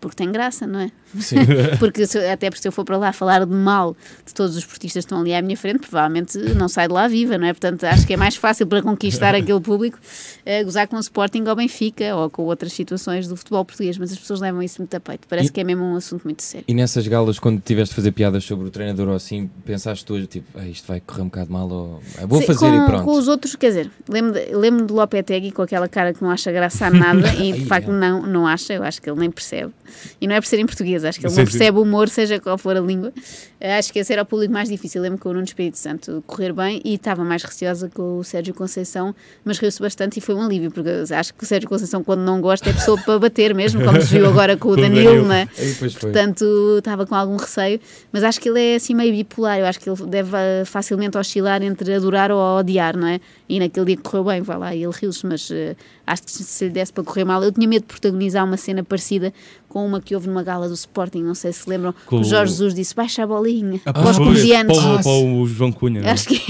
Porque 0.00 0.16
tem 0.16 0.30
graça, 0.32 0.66
não 0.66 0.80
é? 0.80 0.90
Porque 1.78 2.06
se 2.06 2.18
até 2.18 2.50
porque 2.50 2.62
se 2.62 2.68
eu 2.68 2.72
for 2.72 2.84
para 2.84 2.96
lá 2.96 3.12
falar 3.12 3.44
de 3.44 3.52
mal 3.52 3.96
de 4.26 4.34
todos 4.34 4.56
os 4.56 4.64
portistas 4.64 5.04
que 5.04 5.06
estão 5.06 5.20
ali 5.20 5.34
à 5.34 5.40
minha 5.42 5.56
frente, 5.56 5.80
provavelmente 5.80 6.36
não 6.38 6.68
sai 6.68 6.88
de 6.88 6.94
lá 6.94 7.06
viva, 7.08 7.38
não 7.38 7.46
é? 7.46 7.52
Portanto, 7.52 7.84
acho 7.84 8.06
que 8.06 8.14
é 8.14 8.16
mais 8.16 8.36
fácil 8.36 8.66
para 8.66 8.82
conquistar 8.82 9.34
aquele 9.34 9.60
público 9.60 9.98
eh, 10.44 10.62
gozar 10.64 10.86
com 10.88 10.96
o 10.96 11.00
Sporting 11.00 11.44
ou 11.46 11.56
Benfica 11.56 12.14
ou 12.16 12.28
com 12.30 12.42
outras 12.44 12.72
situações 12.72 13.26
do 13.28 13.36
futebol 13.36 13.64
português, 13.64 13.96
mas 13.98 14.12
as 14.12 14.18
pessoas 14.18 14.40
levam 14.40 14.62
isso 14.62 14.80
muito 14.80 14.94
a 14.94 15.00
peito. 15.00 15.26
Parece 15.28 15.48
E- 15.48 15.52
que 15.52 15.60
é 15.60 15.64
mesmo 15.64 15.84
um 15.84 15.96
assunto 15.96 16.24
muito 16.24 16.42
sério. 16.42 16.64
E 16.68 16.74
nessas 16.74 17.06
galas, 17.06 17.38
quando 17.38 17.60
tiveste 17.60 17.90
de 17.92 17.96
fazer 17.96 18.12
piadas 18.12 18.44
sobre 18.44 18.66
o 18.66 18.70
treinador 18.70 19.08
ou 19.08 19.14
assim, 19.14 19.50
pensaste 19.64 20.04
tu, 20.04 20.24
tipo, 20.26 20.46
"Ah, 20.58 20.66
isto 20.66 20.86
vai 20.86 21.00
correr 21.00 21.22
um 21.22 21.26
bocado 21.26 21.52
mal 21.52 21.68
ou 21.70 22.02
"Ah, 22.18 22.26
vou 22.26 22.40
Sim, 22.40 22.46
fazer 22.46 22.70
com, 22.70 22.82
e 22.82 22.86
pronto. 22.86 23.04
Com 23.04 23.12
os 23.18 23.28
outros, 23.28 23.54
quer 23.56 23.68
dizer, 23.68 23.90
lembro 24.08 24.32
de, 24.32 24.54
lembro 24.54 24.86
de 24.86 24.92
Lopetegui 24.92 25.50
com 25.52 25.62
aquela 25.62 25.88
cara 25.88 26.12
que 26.12 26.22
não 26.22 26.30
acha 26.30 26.50
graça 26.52 26.86
a 26.86 26.90
nada 26.90 27.32
e 27.42 27.52
de 27.52 27.64
facto 27.66 27.90
é. 27.90 27.92
não, 27.92 28.22
não 28.26 28.46
acha, 28.46 28.72
eu 28.74 28.82
acho 28.82 29.00
que 29.00 29.08
ele 29.08 29.18
nem 29.20 29.30
percebe. 29.30 29.72
E 30.20 30.26
não 30.26 30.34
é 30.34 30.40
por 30.40 30.46
ser 30.46 30.58
em 30.58 30.66
português, 30.66 30.95
acho 31.04 31.18
que 31.20 31.26
ele 31.26 31.32
Sim, 31.32 31.40
não 31.40 31.46
percebe 31.46 31.78
o 31.78 31.82
humor, 31.82 32.08
seja 32.08 32.38
qual 32.40 32.56
for 32.58 32.76
a 32.76 32.80
língua. 32.80 33.12
Eh, 33.60 33.76
Acho 33.78 33.92
que 33.92 33.98
esse 33.98 34.12
era 34.12 34.22
o 34.22 34.26
público 34.26 34.52
mais 34.52 34.68
difícil. 34.68 35.02
Lembro 35.02 35.18
que 35.18 35.28
o 35.28 35.32
Nuno 35.32 35.44
Espírito 35.44 35.78
Santo 35.78 36.22
correr 36.26 36.52
bem 36.52 36.80
e 36.84 36.94
estava 36.94 37.24
mais 37.24 37.42
receosa 37.42 37.90
com 37.92 38.18
o 38.18 38.24
Sérgio 38.24 38.54
Conceição, 38.54 39.14
mas 39.44 39.58
riu-se 39.58 39.80
bastante 39.80 40.18
e 40.18 40.20
foi 40.20 40.34
um 40.34 40.42
alívio, 40.42 40.70
porque 40.70 40.90
acho 41.12 41.34
que 41.34 41.44
o 41.44 41.46
Sérgio 41.46 41.68
Conceição, 41.68 42.02
quando 42.02 42.20
não 42.20 42.40
gosta, 42.40 42.70
é 42.70 42.72
pessoa 42.72 42.98
para 43.00 43.18
bater 43.18 43.54
mesmo, 43.54 43.84
como 43.84 44.00
se 44.00 44.08
viu 44.08 44.26
agora 44.26 44.56
com 44.56 44.68
o 44.70 44.76
Danilo, 44.76 45.30
é? 45.32 45.46
Foi. 45.46 45.90
Portanto, 45.90 46.76
estava 46.78 47.06
com 47.06 47.14
algum 47.14 47.36
receio, 47.36 47.80
mas 48.12 48.24
acho 48.24 48.40
que 48.40 48.48
ele 48.48 48.60
é 48.60 48.74
assim 48.76 48.94
meio 48.94 49.12
bipolar. 49.12 49.58
Eu 49.58 49.66
acho 49.66 49.80
que 49.80 49.88
ele 49.88 50.06
deve 50.06 50.36
ah, 50.36 50.64
facilmente 50.64 51.16
oscilar 51.18 51.62
entre 51.62 51.94
adorar 51.94 52.30
ou 52.30 52.38
odiar, 52.58 52.96
não 52.96 53.08
é? 53.08 53.20
E 53.48 53.58
naquele 53.58 53.86
dia 53.86 53.96
correu 53.98 54.24
bem, 54.24 54.42
vai 54.42 54.58
lá, 54.58 54.74
e 54.74 54.82
ele 54.82 54.92
riu-se, 54.92 55.24
mas 55.24 55.50
eh, 55.50 55.76
acho 56.06 56.22
que 56.22 56.30
se 56.32 56.64
lhe 56.64 56.70
desse 56.70 56.92
para 56.92 57.04
correr 57.04 57.24
mal, 57.24 57.42
eu 57.42 57.52
tinha 57.52 57.68
medo 57.68 57.82
de 57.82 57.88
protagonizar 57.88 58.44
uma 58.44 58.56
cena 58.56 58.82
parecida 58.82 59.32
com 59.76 59.84
uma 59.84 60.00
que 60.00 60.14
houve 60.14 60.26
numa 60.26 60.42
gala 60.42 60.68
do 60.68 60.74
Sporting, 60.74 61.22
não 61.22 61.34
sei 61.34 61.52
se 61.52 61.68
lembram, 61.68 61.94
Com 62.06 62.20
que 62.20 62.26
o 62.26 62.28
Jorge 62.30 62.52
Jesus 62.52 62.72
disse: 62.72 62.94
baixa 62.94 63.24
a 63.24 63.26
bolinha 63.26 63.78
Ah, 63.84 63.92
para 63.92 64.08
os 64.10 64.16
comediantes. 64.16 64.74
Para, 64.78 64.88
o- 64.88 64.94
Ah, 64.96 65.02
para 65.02 65.12
o 65.12 65.46
João 65.46 65.70
Cunha. 65.70 66.00
não 66.00 66.08
é? 66.08 66.12
Acho 66.12 66.28
que. 66.28 66.40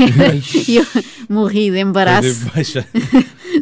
E 0.70 0.76
eu 0.78 0.86
morri 1.28 1.72
de 1.72 1.80
embaraço. 1.80 2.46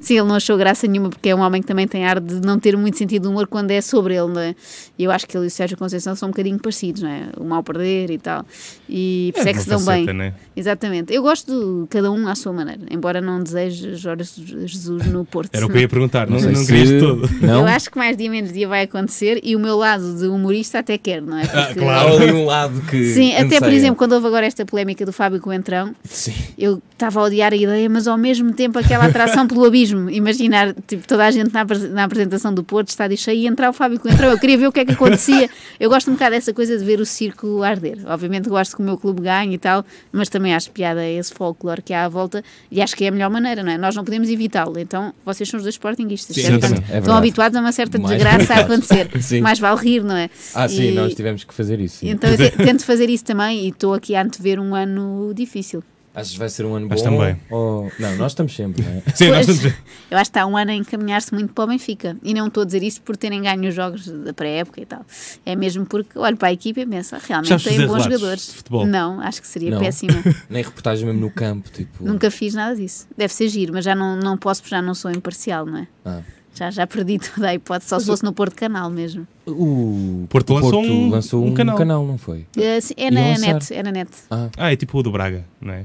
Sim, 0.02 0.18
ele 0.18 0.26
não 0.28 0.35
achou 0.35 0.56
graça 0.59 0.87
nenhuma 0.87 1.09
porque 1.09 1.28
é 1.30 1.35
um 1.35 1.40
homem 1.40 1.62
que 1.62 1.68
também 1.68 1.87
tem 1.87 2.04
ar 2.04 2.21
de 2.21 2.35
não 2.44 2.59
ter 2.59 2.76
muito 2.76 2.99
sentido 2.99 3.23
de 3.23 3.28
humor 3.28 3.47
quando 3.47 3.71
é 3.71 3.80
sobre 3.80 4.14
ele, 4.14 4.28
não 4.33 4.40
é? 4.40 4.54
E 4.99 5.04
eu 5.04 5.11
acho 5.11 5.26
que 5.26 5.37
ele 5.37 5.44
e 5.47 5.49
o 5.49 5.50
Sérgio 5.50 5.78
Conceição 5.78 6.14
são 6.14 6.28
um 6.28 6.33
bocadinho 6.33 6.59
parecidos, 6.59 7.00
não 7.02 7.09
é? 7.09 7.28
O 7.38 7.44
mal 7.44 7.62
perder 7.62 8.11
e 8.11 8.18
tal. 8.18 8.44
E 8.88 9.30
por 9.35 9.40
isso 9.40 9.49
é, 9.49 9.52
que 9.54 9.61
se 9.61 9.68
dão 9.68 9.78
faceta, 9.80 10.06
bem. 10.06 10.14
né? 10.14 10.35
Exatamente. 10.54 11.14
Eu 11.14 11.23
gosto 11.23 11.83
de 11.83 11.88
cada 11.88 12.11
um 12.11 12.26
à 12.28 12.35
sua 12.35 12.52
maneira, 12.52 12.83
embora 12.90 13.21
não 13.21 13.42
deseje 13.42 13.94
Jorge 13.94 14.25
Jesus 14.66 15.06
no 15.06 15.25
Porto. 15.25 15.54
Era 15.54 15.64
o 15.64 15.68
que 15.71 15.76
eu 15.76 15.80
ia 15.83 15.88
perguntar, 15.88 16.28
não, 16.28 16.38
sei 16.38 16.50
não 16.52 16.61
se- 16.61 16.66
querias 16.66 16.88
de 16.88 16.99
todo. 17.00 17.30
Não? 17.40 17.61
Eu 17.61 17.66
acho 17.66 17.90
que 17.90 17.97
mais 17.97 18.16
dia 18.16 18.30
menos 18.30 18.52
dia 18.52 18.68
vai 18.68 18.83
acontecer 18.83 19.40
e 19.42 19.53
o 19.54 19.58
meu 19.58 19.76
lado 19.76 20.14
de 20.18 20.26
humorista 20.26 20.78
até 20.80 20.96
quer, 20.99 21.20
não 21.23 21.38
é? 21.38 21.46
Porque- 21.46 21.80
claro. 21.80 22.08
Há 22.08 22.12
ali 22.23 22.32
um 22.32 22.44
lado 22.44 22.80
que. 22.82 23.04
Sim, 23.12 23.34
até 23.37 23.58
por 23.61 23.73
exemplo, 23.73 23.96
quando 23.96 24.12
houve 24.12 24.26
agora 24.26 24.46
esta 24.46 24.64
polémica 24.64 25.04
do 25.06 25.12
Fábio 25.12 25.40
Coentrão, 25.40 25.94
Sim. 26.04 26.34
eu 26.58 26.82
estava 26.92 27.20
a 27.20 27.25
odiar 27.25 27.52
a 27.52 27.56
ideia, 27.56 27.88
mas 27.90 28.06
ao 28.06 28.16
mesmo 28.16 28.52
tempo 28.52 28.78
aquela 28.78 29.06
atração 29.06 29.46
pelo 29.46 29.64
abismo. 29.64 30.08
Imaginar, 30.11 30.75
tipo, 30.87 31.06
toda 31.06 31.25
a 31.25 31.30
gente 31.30 31.52
na, 31.52 31.64
na 31.90 32.04
apresentação 32.04 32.52
do 32.54 32.62
Porto, 32.64 32.88
estádio 32.88 33.16
cheio, 33.16 33.40
e 33.40 33.46
entrar 33.46 33.68
o 33.70 33.73
Fábio 33.73 33.99
Coentrão. 33.99 34.30
Eu 34.30 34.38
queria 34.38 34.56
ver 34.58 34.66
o 34.68 34.73
que 34.73 34.80
é 34.80 34.84
que 34.84 34.92
acontecia. 34.92 35.49
Eu 35.78 35.90
gosto 35.90 36.11
um 36.11 36.14
bocado 36.14 36.32
dessa 36.34 36.52
coisa 36.52 36.76
de 36.78 36.84
ver 36.84 37.00
o 37.00 37.06
circo 37.06 37.62
arder. 37.62 37.99
Obviamente 38.06 38.49
gosto 38.49 38.76
que 38.76 38.82
o 38.82 38.84
meu 38.84 38.96
clube 38.96 39.23
ganhe 39.23 39.54
e 39.54 39.58
tal, 39.58 39.84
mas 40.12 40.28
também 40.28 40.54
acho 40.54 40.70
piada 40.70 41.04
esse 41.06 41.32
folclore 41.32 41.82
que 41.82 41.92
há 41.92 42.04
à 42.04 42.08
volta 42.08 42.42
e 42.70 42.80
acho 42.80 42.94
que 42.96 43.04
é 43.04 43.08
a 43.08 43.11
melhor 43.11 43.30
maneira, 43.30 43.62
não 43.62 43.73
é? 43.73 43.78
Nós 43.78 43.94
não 43.94 44.04
podemos 44.04 44.28
evitá-lo. 44.30 44.78
Então, 44.78 45.12
vocês 45.25 45.49
são 45.49 45.58
os 45.58 45.64
dois 45.64 45.75
sportinguistas, 45.75 46.34
Sim, 46.37 46.42
certo? 46.42 46.61
Portanto, 46.61 46.84
É 46.90 46.99
Estão 46.99 47.16
habituados 47.16 47.56
a 47.56 47.61
uma 47.61 47.73
certa 47.73 47.99
Mais 47.99 48.14
desgraça 48.14 48.54
a 48.54 48.61
acontecer. 48.61 49.11
Sim. 49.20 49.40
Mais 49.45 49.59
vale 49.59 49.81
rir, 49.81 50.03
não 50.03 50.17
é? 50.17 50.29
Ah, 50.55 50.69
sim, 50.69 50.89
E- 50.89 50.93
nós 50.93 51.15
tivemos 51.15 51.45
que 51.45 51.54
fazer 51.54 51.78
isso. 51.80 51.99
sim. 51.99 52.11
Então 52.11 52.28
eu 52.30 52.37
te- 52.37 52.50
tento 52.59 52.85
fazer 52.85 53.09
isso 53.09 53.25
também 53.25 53.65
e 53.67 53.69
estou 53.69 53.95
aqui 53.95 54.15
a 54.17 54.23
antever 54.23 54.59
um 54.59 54.75
ano 54.75 55.33
difícil. 55.35 55.83
Achas 56.17 56.30
que 56.35 56.39
vai 56.39 56.49
ser 56.49 56.65
um 56.65 56.76
ano 56.76 56.87
Mas 56.89 57.02
bom? 57.02 57.11
também. 57.11 57.37
Ou... 57.50 57.91
Não, 57.99 58.15
nós 58.17 58.30
estamos 58.30 58.54
sempre, 58.54 58.83
não 58.85 58.89
é? 58.89 59.02
Sim, 59.17 59.30
nós 59.30 59.47
Pois, 59.47 59.59
estamos. 59.59 59.78
Eu 60.13 60.17
acho 60.19 60.30
que 60.30 60.39
está 60.39 60.47
um 60.47 60.57
ano 60.57 60.71
a 60.71 60.75
encaminhar-se 60.75 61.35
muito 61.35 61.52
para 61.52 61.65
o 61.65 61.67
Benfica. 61.67 62.17
E 62.23 62.33
não 62.33 62.47
estou 62.47 62.63
a 62.63 62.67
dizer 62.67 62.85
isso 62.85 63.02
por 63.02 63.17
terem 63.17 63.43
ganho 63.43 63.69
os 63.69 63.75
jogos 63.75 64.07
da 64.07 64.33
pré-época 64.33 64.80
e 64.80 64.87
tal. 64.87 65.04
É 65.45 65.57
mesmo 65.57 65.85
porque 65.85 66.17
olho 66.17 66.37
para 66.37 66.50
a 66.50 66.52
equipa 66.52 66.78
e 66.83 66.87
penso, 66.87 67.17
ah, 67.17 67.21
realmente 67.26 67.65
tem 67.65 67.85
bons 67.85 68.04
jogadores. 68.04 68.47
de 68.47 68.52
futebol? 68.52 68.87
Não, 68.87 69.21
acho 69.23 69.43
que 69.43 69.49
seria 69.49 69.73
Não. 69.73 69.80
péssima. 69.80 70.15
Nem 70.49 70.63
reportagem 70.63 71.04
mesmo 71.04 71.21
no 71.21 71.30
campo, 71.33 71.69
tipo. 71.69 72.04
Nunca 72.04 72.30
fiz 72.30 72.54
nada 72.54 72.76
disso. 72.76 73.09
Deve 73.19 73.33
ser 73.35 73.49
giro, 73.49 73.73
mas 73.73 73.85
já 73.85 73.97
não, 73.97 74.15
não 74.17 74.37
posso 74.39 74.63
porque 74.63 74.76
já 74.76 74.80
não 74.80 74.95
sou 74.95 75.11
imparcial, 75.11 75.67
não 75.67 75.78
é? 75.78 75.89
Ah. 76.04 76.21
Já, 76.54 76.71
já 76.71 76.86
perdi 76.86 77.19
toda 77.19 77.49
a 77.49 77.54
hipótese, 77.54 77.88
só 77.88 77.99
se 77.99 78.06
fosse 78.06 78.23
no 78.23 78.32
Porto 78.32 78.54
Canal 78.54 78.88
mesmo. 78.88 79.26
O 79.47 80.25
Porto 80.28 80.50
o 80.50 80.54
lançou 80.54 80.82
um- 80.84 81.10
lançou 81.10 81.45
um 81.45 81.49
um, 81.49 81.54
canal. 81.54 81.76
canal. 81.76 82.06
não 82.06 82.17
foi? 82.17 82.47
Eh, 82.56 82.80
sim, 82.80 82.95
é 82.97 83.04
Iam 83.04 83.12
na 83.12 83.21
lançar. 83.28 83.52
net, 83.54 83.75
é 83.75 83.82
na 83.82 83.90
net. 83.93 84.10
Ah. 84.30 84.49
Ah, 84.56 84.73
é 84.73 84.76
tipo 84.76 84.97
o 84.99 85.02
do 85.02 85.10
Braga, 85.10 85.45
não 85.60 85.75
é? 85.75 85.84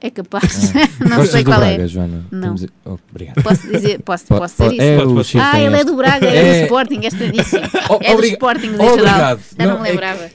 É 0.00 0.10
capaz. 0.10 0.72
não 0.98 1.08
Gostas 1.10 1.30
sei 1.30 1.44
qual 1.44 1.60
Braga, 1.60 1.84
é. 1.84 1.86
Joana? 1.86 2.24
Não. 2.32 2.54
A- 2.54 2.90
Oh, 2.90 2.98
obrigado. 3.12 3.40
Posso 3.44 3.62
dizer, 3.70 4.02
posso, 4.02 4.26
Po- 4.26 4.38
posso 4.38 4.56
po- 4.56 4.64
dizer 4.64 4.74
isso? 4.74 4.82
é 4.82 4.96
Pode, 4.96 5.08
o 5.08 5.14
pode. 5.14 5.28
Chico 5.28 5.44
Ah, 5.46 5.60
ele 5.60 5.76
é 5.76 5.84
do 5.84 5.94
Braga, 5.96 6.26
é, 6.26 6.36
É. 6.36 6.58
do 6.58 6.62
Sporting, 6.64 7.00
é 7.04 7.06
estranhíssimo. 7.06 7.62
Oh, 7.88 7.98
é 8.02 8.16
do 8.16 8.24
Sporting 8.24 8.68
Obrigado. 8.74 8.96
geral. 8.98 9.38
Já 9.56 9.66
não, 9.66 9.66
Não, 9.66 9.74
me 9.74 9.80
é 9.82 9.84
que- 9.84 9.90
lembrava. 9.92 10.30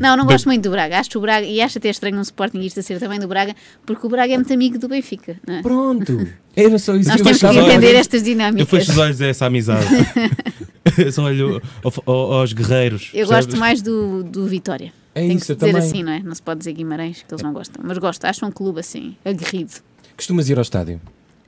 Não, 0.00 0.16
não 0.16 0.24
gosto 0.26 0.46
muito 0.46 0.62
do 0.62 0.70
Braga. 0.70 0.98
Acho 0.98 1.18
o 1.18 1.20
Braga, 1.20 1.46
e 1.46 1.60
acho 1.60 1.78
até 1.78 1.88
estranho 1.90 2.16
um 2.18 2.22
Sportingista 2.22 2.82
ser 2.82 2.98
também 2.98 3.20
do 3.20 3.28
Braga, 3.28 3.54
porque 3.86 4.06
o 4.06 4.10
Braga 4.10 4.32
é 4.34 4.36
muito 4.36 4.52
amigo 4.52 4.78
do 4.78 4.88
Benfica. 4.88 5.38
Não 5.46 5.54
é? 5.56 5.62
Pronto. 5.62 6.26
Era 6.56 6.78
só 6.78 6.94
isso 6.96 7.08
Nós 7.08 7.18
eu 7.20 7.24
temos 7.24 7.38
que 7.40 7.46
achava. 7.46 7.66
entender 7.72 7.94
estas 7.94 8.20
Eu 8.22 8.24
dinâmicas. 8.26 8.68
fecho 8.68 8.92
os 8.92 8.98
olhos 8.98 9.22
a 9.22 9.26
essa 9.26 9.46
amizade. 9.46 9.86
Eu 10.98 11.12
só 11.12 11.24
olho 11.24 11.62
ao- 11.82 11.92
ao- 12.06 12.32
aos 12.40 12.52
guerreiros. 12.52 13.10
Eu 13.14 13.26
percebes? 13.26 13.46
gosto 13.46 13.56
mais 13.58 13.80
do, 13.80 14.22
do 14.24 14.46
Vitória. 14.46 14.92
É 15.14 15.20
Tem 15.20 15.30
que 15.30 15.42
isso, 15.42 15.52
eu 15.52 15.56
dizer 15.56 15.72
também. 15.72 15.88
assim, 15.88 16.02
não 16.02 16.12
é? 16.12 16.20
Não 16.20 16.34
se 16.34 16.42
pode 16.42 16.58
dizer 16.58 16.72
Guimarães, 16.72 17.22
que 17.26 17.32
eles 17.32 17.42
não 17.42 17.52
gostam. 17.52 17.82
Mas 17.86 17.98
gosto, 17.98 18.24
acho 18.24 18.44
um 18.46 18.50
clube 18.50 18.80
assim, 18.80 19.16
aguerrido. 19.24 19.72
Costumas 20.16 20.48
ir 20.48 20.56
ao 20.58 20.62
estádio? 20.62 21.00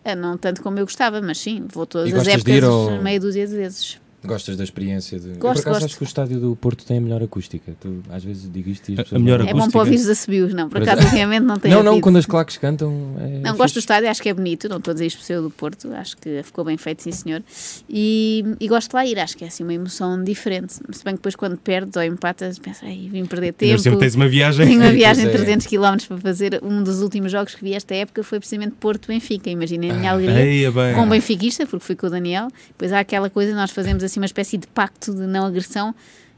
É, 0.04 0.14
não 0.14 0.36
tanto 0.36 0.62
como 0.62 0.78
eu 0.78 0.84
gostava, 0.84 1.20
mas 1.22 1.38
sim, 1.38 1.64
vou 1.72 1.86
todas 1.86 2.10
E 2.10 2.14
as 2.14 2.26
épocas, 2.28 2.62
ao- 2.64 3.02
meia 3.02 3.18
dúzia 3.18 3.46
de 3.46 3.54
vezes. 3.56 3.98
Gostas 4.26 4.56
da 4.56 4.64
experiência 4.64 5.18
de. 5.20 5.28
eu, 5.28 5.32
por 5.34 5.40
Gosto, 5.40 5.60
acaso 5.60 5.74
gosto. 5.80 5.84
acho 5.86 5.96
que 5.98 6.02
o 6.02 6.06
estádio 6.06 6.40
do 6.40 6.56
Porto 6.56 6.84
tem 6.84 6.98
a 6.98 7.00
melhor 7.00 7.22
acústica. 7.22 7.72
Tu, 7.80 8.02
às 8.10 8.24
vezes 8.24 8.50
digo 8.50 8.70
isto 8.70 8.88
e 8.90 8.92
as 8.94 8.98
A- 8.98 9.02
a 9.02 9.04
pessoas 9.04 9.22
melhor 9.22 9.38
não- 9.40 9.46
É 9.48 9.52
bom 9.52 9.58
Acústica. 9.58 9.72
para 9.72 9.80
ouvir 9.80 9.96
os 10.02 10.08
assobios, 10.08 10.54
não. 10.54 10.68
Por 10.68 10.80
Mas- 10.80 10.88
acaso, 10.88 11.06
ultimamente 11.06 11.42
não 11.44 11.58
tem 11.58 11.70
Não, 11.70 11.82
não, 11.82 12.00
quando 12.00 12.16
as 12.18 12.26
claques 12.26 12.56
cantam. 12.56 13.14
É 13.18 13.22
Não, 13.38 13.40
fixe. 13.42 13.56
gosto 13.58 13.74
do 13.74 13.78
estádio, 13.80 14.08
acho 14.10 14.22
que 14.22 14.28
é 14.28 14.34
bonito, 14.34 14.68
não 14.68 14.78
estou 14.78 14.92
a 14.92 14.94
dizer 14.94 15.06
isto 15.06 15.18
por 15.18 15.24
ser 15.24 15.40
do 15.40 15.50
Porto, 15.50 15.92
acho 15.92 16.16
que 16.16 16.42
ficou 16.42 16.64
bem 16.64 16.76
feito, 16.76 17.02
sim 17.02 17.12
senhor. 17.12 17.42
E, 17.88 18.44
e 18.60 18.68
gosto 18.68 18.90
de 18.90 18.96
lá 18.96 19.06
ir, 19.06 19.18
acho 19.18 19.36
que 19.36 19.44
é 19.44 19.48
assim 19.48 19.62
uma 19.62 19.74
emoção 19.74 20.22
diferente. 20.22 20.74
Se 20.74 21.04
bem 21.04 21.14
que 21.14 21.18
depois 21.18 21.34
quando 21.36 21.56
perdes 21.58 21.96
ou 21.96 22.02
empatas, 22.02 22.58
pensas, 22.58 22.82
ai, 22.84 23.08
vim 23.10 23.24
perder 23.24 23.52
tempo. 23.52 23.78
sempre 23.78 23.98
tens 24.00 24.14
uma 24.14 24.28
viagem. 24.28 24.66
Tenho 24.66 24.80
uma 24.80 24.90
viagem 24.92 25.24
de 25.24 25.30
é. 25.30 25.34
300 25.34 25.66
km 25.66 25.96
para 26.08 26.18
fazer. 26.18 26.60
Um 26.62 26.82
dos 26.82 27.00
últimos 27.02 27.30
jogos 27.30 27.54
que 27.54 27.62
vi 27.64 27.74
esta 27.74 27.94
época 27.94 28.22
foi 28.22 28.38
precisamente 28.38 28.74
Porto-Benfica. 28.80 29.50
Imaginem 29.50 29.90
a 29.90 29.94
minha 29.94 30.10
alegria. 30.12 30.44
Eia, 30.44 30.70
bem. 30.72 30.94
Com 30.94 31.02
um 31.02 31.08
benfiquista, 31.08 31.66
porque 31.66 31.84
fui 31.84 31.94
com 31.96 32.06
o 32.06 32.10
Daniel. 32.10 32.48
Depois 32.68 32.92
há 32.92 33.00
aquela 33.00 33.28
coisa, 33.28 33.54
nós 33.54 33.70
fazemos 33.70 34.02
assim 34.02 34.13
uma 34.20 34.26
espécie 34.26 34.56
de 34.58 34.66
pacto 34.66 35.14
de 35.14 35.26
não 35.26 35.44
agressão. 35.46 35.94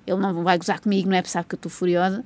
Ele 0.06 0.20
não 0.20 0.44
vai 0.44 0.56
gozar 0.56 0.80
comigo, 0.80 1.08
não 1.08 1.16
é? 1.16 1.20
Porque 1.20 1.32
sabe 1.32 1.48
que 1.48 1.54
eu 1.54 1.58
estou 1.58 1.70
furiosa. 1.70 2.24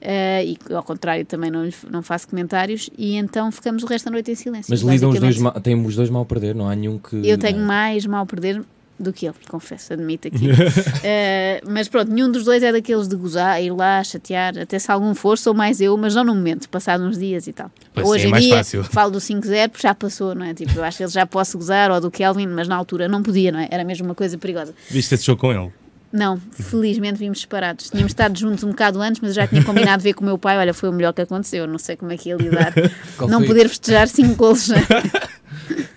Eh, 0.00 0.44
e 0.46 0.58
ao 0.74 0.82
contrário, 0.82 1.24
também 1.24 1.48
não, 1.48 1.64
lhe- 1.64 1.74
não 1.88 2.02
faço 2.02 2.26
comentários. 2.26 2.90
E 2.98 3.14
então 3.16 3.52
ficamos 3.52 3.84
o 3.84 3.86
resto 3.86 4.06
da 4.06 4.10
noite 4.10 4.32
em 4.32 4.34
silêncio. 4.34 4.66
Mas 4.68 4.80
lidam 4.80 5.10
os 5.10 5.20
dois 5.20 5.38
mal, 5.38 5.52
têm 5.60 5.86
os 5.86 5.94
dois 5.94 6.10
mal 6.10 6.22
a 6.22 6.24
perder, 6.26 6.56
não 6.56 6.68
há 6.68 6.74
nenhum 6.74 6.98
que. 6.98 7.14
Eu 7.24 7.38
tenho 7.38 7.58
é? 7.58 7.62
mais 7.62 8.04
mal 8.04 8.24
a 8.24 8.26
perder 8.26 8.64
do 9.00 9.12
que 9.12 9.26
ele, 9.26 9.34
confesso, 9.48 9.92
admito 9.92 10.28
aqui. 10.28 10.46
Eh, 11.02 11.62
mas 11.66 11.88
pronto, 11.88 12.10
nenhum 12.12 12.30
dos 12.30 12.44
dois 12.44 12.62
é 12.62 12.70
daqueles 12.70 13.08
de 13.08 13.16
gozar, 13.16 13.62
ir 13.62 13.70
lá, 13.72 14.02
chatear, 14.04 14.58
até 14.58 14.78
se 14.78 14.90
algum 14.92 15.14
for, 15.14 15.38
sou 15.38 15.54
mais 15.54 15.80
eu, 15.80 15.96
mas 15.96 16.14
não 16.14 16.24
no 16.24 16.34
momento, 16.34 16.68
passado 16.68 17.02
uns 17.04 17.18
dias 17.18 17.46
e 17.46 17.52
tal. 17.52 17.70
Pois 17.94 18.06
Hoje 18.06 18.22
sim, 18.24 18.28
é 18.28 18.30
mais 18.30 18.44
dia 18.44 18.56
fácil. 18.56 18.84
falo 18.84 19.12
do 19.12 19.18
5-0 19.18 19.68
porque 19.70 19.82
já 19.86 19.94
passou, 19.94 20.34
não 20.34 20.44
é? 20.44 20.52
Tipo, 20.52 20.78
eu 20.78 20.84
acho 20.84 20.98
que 20.98 21.02
ele 21.04 21.10
já 21.10 21.24
posso 21.24 21.56
gozar, 21.56 21.90
ou 21.90 22.00
do 22.00 22.10
Kelvin, 22.10 22.46
mas 22.48 22.68
na 22.68 22.76
altura 22.76 23.08
não 23.08 23.22
podia, 23.22 23.50
não 23.50 23.60
é? 23.60 23.68
Era 23.70 23.82
mesmo 23.84 24.04
uma 24.06 24.14
coisa 24.14 24.36
perigosa. 24.36 24.74
Viste 24.90 25.14
esse 25.14 25.24
jogo 25.24 25.40
com 25.40 25.52
ele? 25.52 25.72
Não, 26.12 26.40
felizmente 26.52 27.18
vimos 27.18 27.40
separados. 27.40 27.88
Tínhamos 27.88 28.10
estado 28.10 28.36
juntos 28.36 28.64
um 28.64 28.70
bocado 28.70 29.00
antes, 29.00 29.20
mas 29.20 29.30
eu 29.30 29.34
já 29.36 29.46
tinha 29.46 29.62
combinado 29.62 30.02
ver 30.02 30.12
com 30.12 30.22
o 30.22 30.26
meu 30.26 30.36
pai. 30.36 30.58
Olha, 30.58 30.74
foi 30.74 30.88
o 30.88 30.92
melhor 30.92 31.12
que 31.12 31.20
aconteceu. 31.20 31.68
Não 31.68 31.78
sei 31.78 31.94
como 31.96 32.10
é 32.12 32.16
que 32.16 32.28
ia 32.30 32.36
lidar. 32.36 32.74
Qual 33.16 33.30
não 33.30 33.38
foi? 33.38 33.46
poder 33.46 33.68
festejar 33.68 34.08
cinco 34.08 34.34
golos. 34.34 34.68
né? 34.68 34.78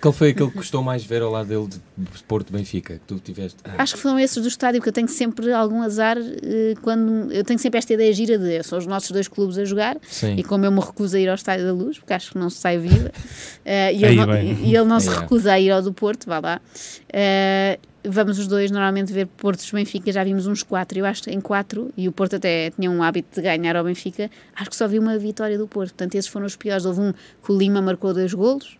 Qual 0.00 0.12
foi 0.12 0.30
aquele 0.30 0.50
que 0.50 0.56
custou 0.56 0.82
mais 0.82 1.04
ver 1.04 1.22
ao 1.22 1.30
lado 1.30 1.48
dele 1.48 1.68
de 1.96 2.22
Porto 2.24 2.52
Benfica? 2.52 2.94
Que 2.94 3.00
tu 3.00 3.18
tiveste. 3.18 3.56
Ah, 3.64 3.82
Acho 3.82 3.94
que 3.94 4.00
foram 4.00 4.18
esses 4.18 4.42
do 4.42 4.48
estádio, 4.48 4.80
porque 4.80 4.90
eu 4.90 4.92
tenho 4.92 5.08
sempre 5.08 5.52
algum 5.52 5.82
azar 5.82 6.16
eh, 6.18 6.74
quando. 6.82 7.32
Eu 7.32 7.44
tenho 7.44 7.58
sempre 7.58 7.78
esta 7.78 7.92
ideia 7.92 8.12
gira 8.12 8.38
de 8.38 8.62
são 8.62 8.78
os 8.78 8.86
nossos 8.86 9.10
dois 9.10 9.28
clubes 9.28 9.58
a 9.58 9.64
jogar 9.64 9.96
sim. 10.02 10.36
e 10.36 10.42
como 10.42 10.64
eu 10.64 10.72
me 10.72 10.80
recuso 10.80 11.16
a 11.16 11.20
ir 11.20 11.28
ao 11.28 11.34
Estádio 11.34 11.66
da 11.66 11.72
Luz, 11.72 11.98
porque 11.98 12.12
acho 12.12 12.32
que 12.32 12.38
não 12.38 12.50
se 12.50 12.58
sai 12.58 12.78
viva, 12.78 13.10
eh, 13.64 13.92
e, 13.92 14.04
Aí 14.04 14.12
ele 14.12 14.26
não, 14.26 14.42
e 14.42 14.76
ele 14.76 14.84
não 14.84 15.00
se 15.00 15.08
recusa 15.08 15.52
a 15.52 15.60
ir 15.60 15.70
ao 15.70 15.82
do 15.82 15.92
Porto, 15.92 16.26
vá 16.26 16.38
lá. 16.38 16.60
Eh, 17.12 17.78
vamos 18.04 18.38
os 18.38 18.46
dois 18.46 18.70
normalmente 18.70 19.12
ver 19.12 19.26
Portos 19.26 19.70
Benfica, 19.70 20.12
já 20.12 20.22
vimos 20.22 20.46
uns 20.46 20.62
quatro, 20.62 20.98
eu 20.98 21.06
acho 21.06 21.22
que 21.22 21.30
em 21.30 21.40
quatro, 21.40 21.90
e 21.96 22.08
o 22.08 22.12
Porto 22.12 22.36
até 22.36 22.70
tinha 22.70 22.90
um 22.90 23.02
hábito 23.02 23.40
de 23.40 23.42
ganhar 23.42 23.76
ao 23.76 23.84
Benfica, 23.84 24.30
acho 24.54 24.70
que 24.70 24.76
só 24.76 24.86
vi 24.86 24.98
uma 24.98 25.18
vitória 25.18 25.56
do 25.56 25.66
Porto, 25.66 25.90
portanto 25.90 26.14
esses 26.14 26.30
foram 26.30 26.46
os 26.46 26.56
piores. 26.56 26.84
Houve 26.84 27.00
um 27.00 27.12
que 27.12 27.52
o 27.52 27.56
Lima 27.56 27.80
marcou 27.80 28.12
dois 28.12 28.32
golos, 28.34 28.76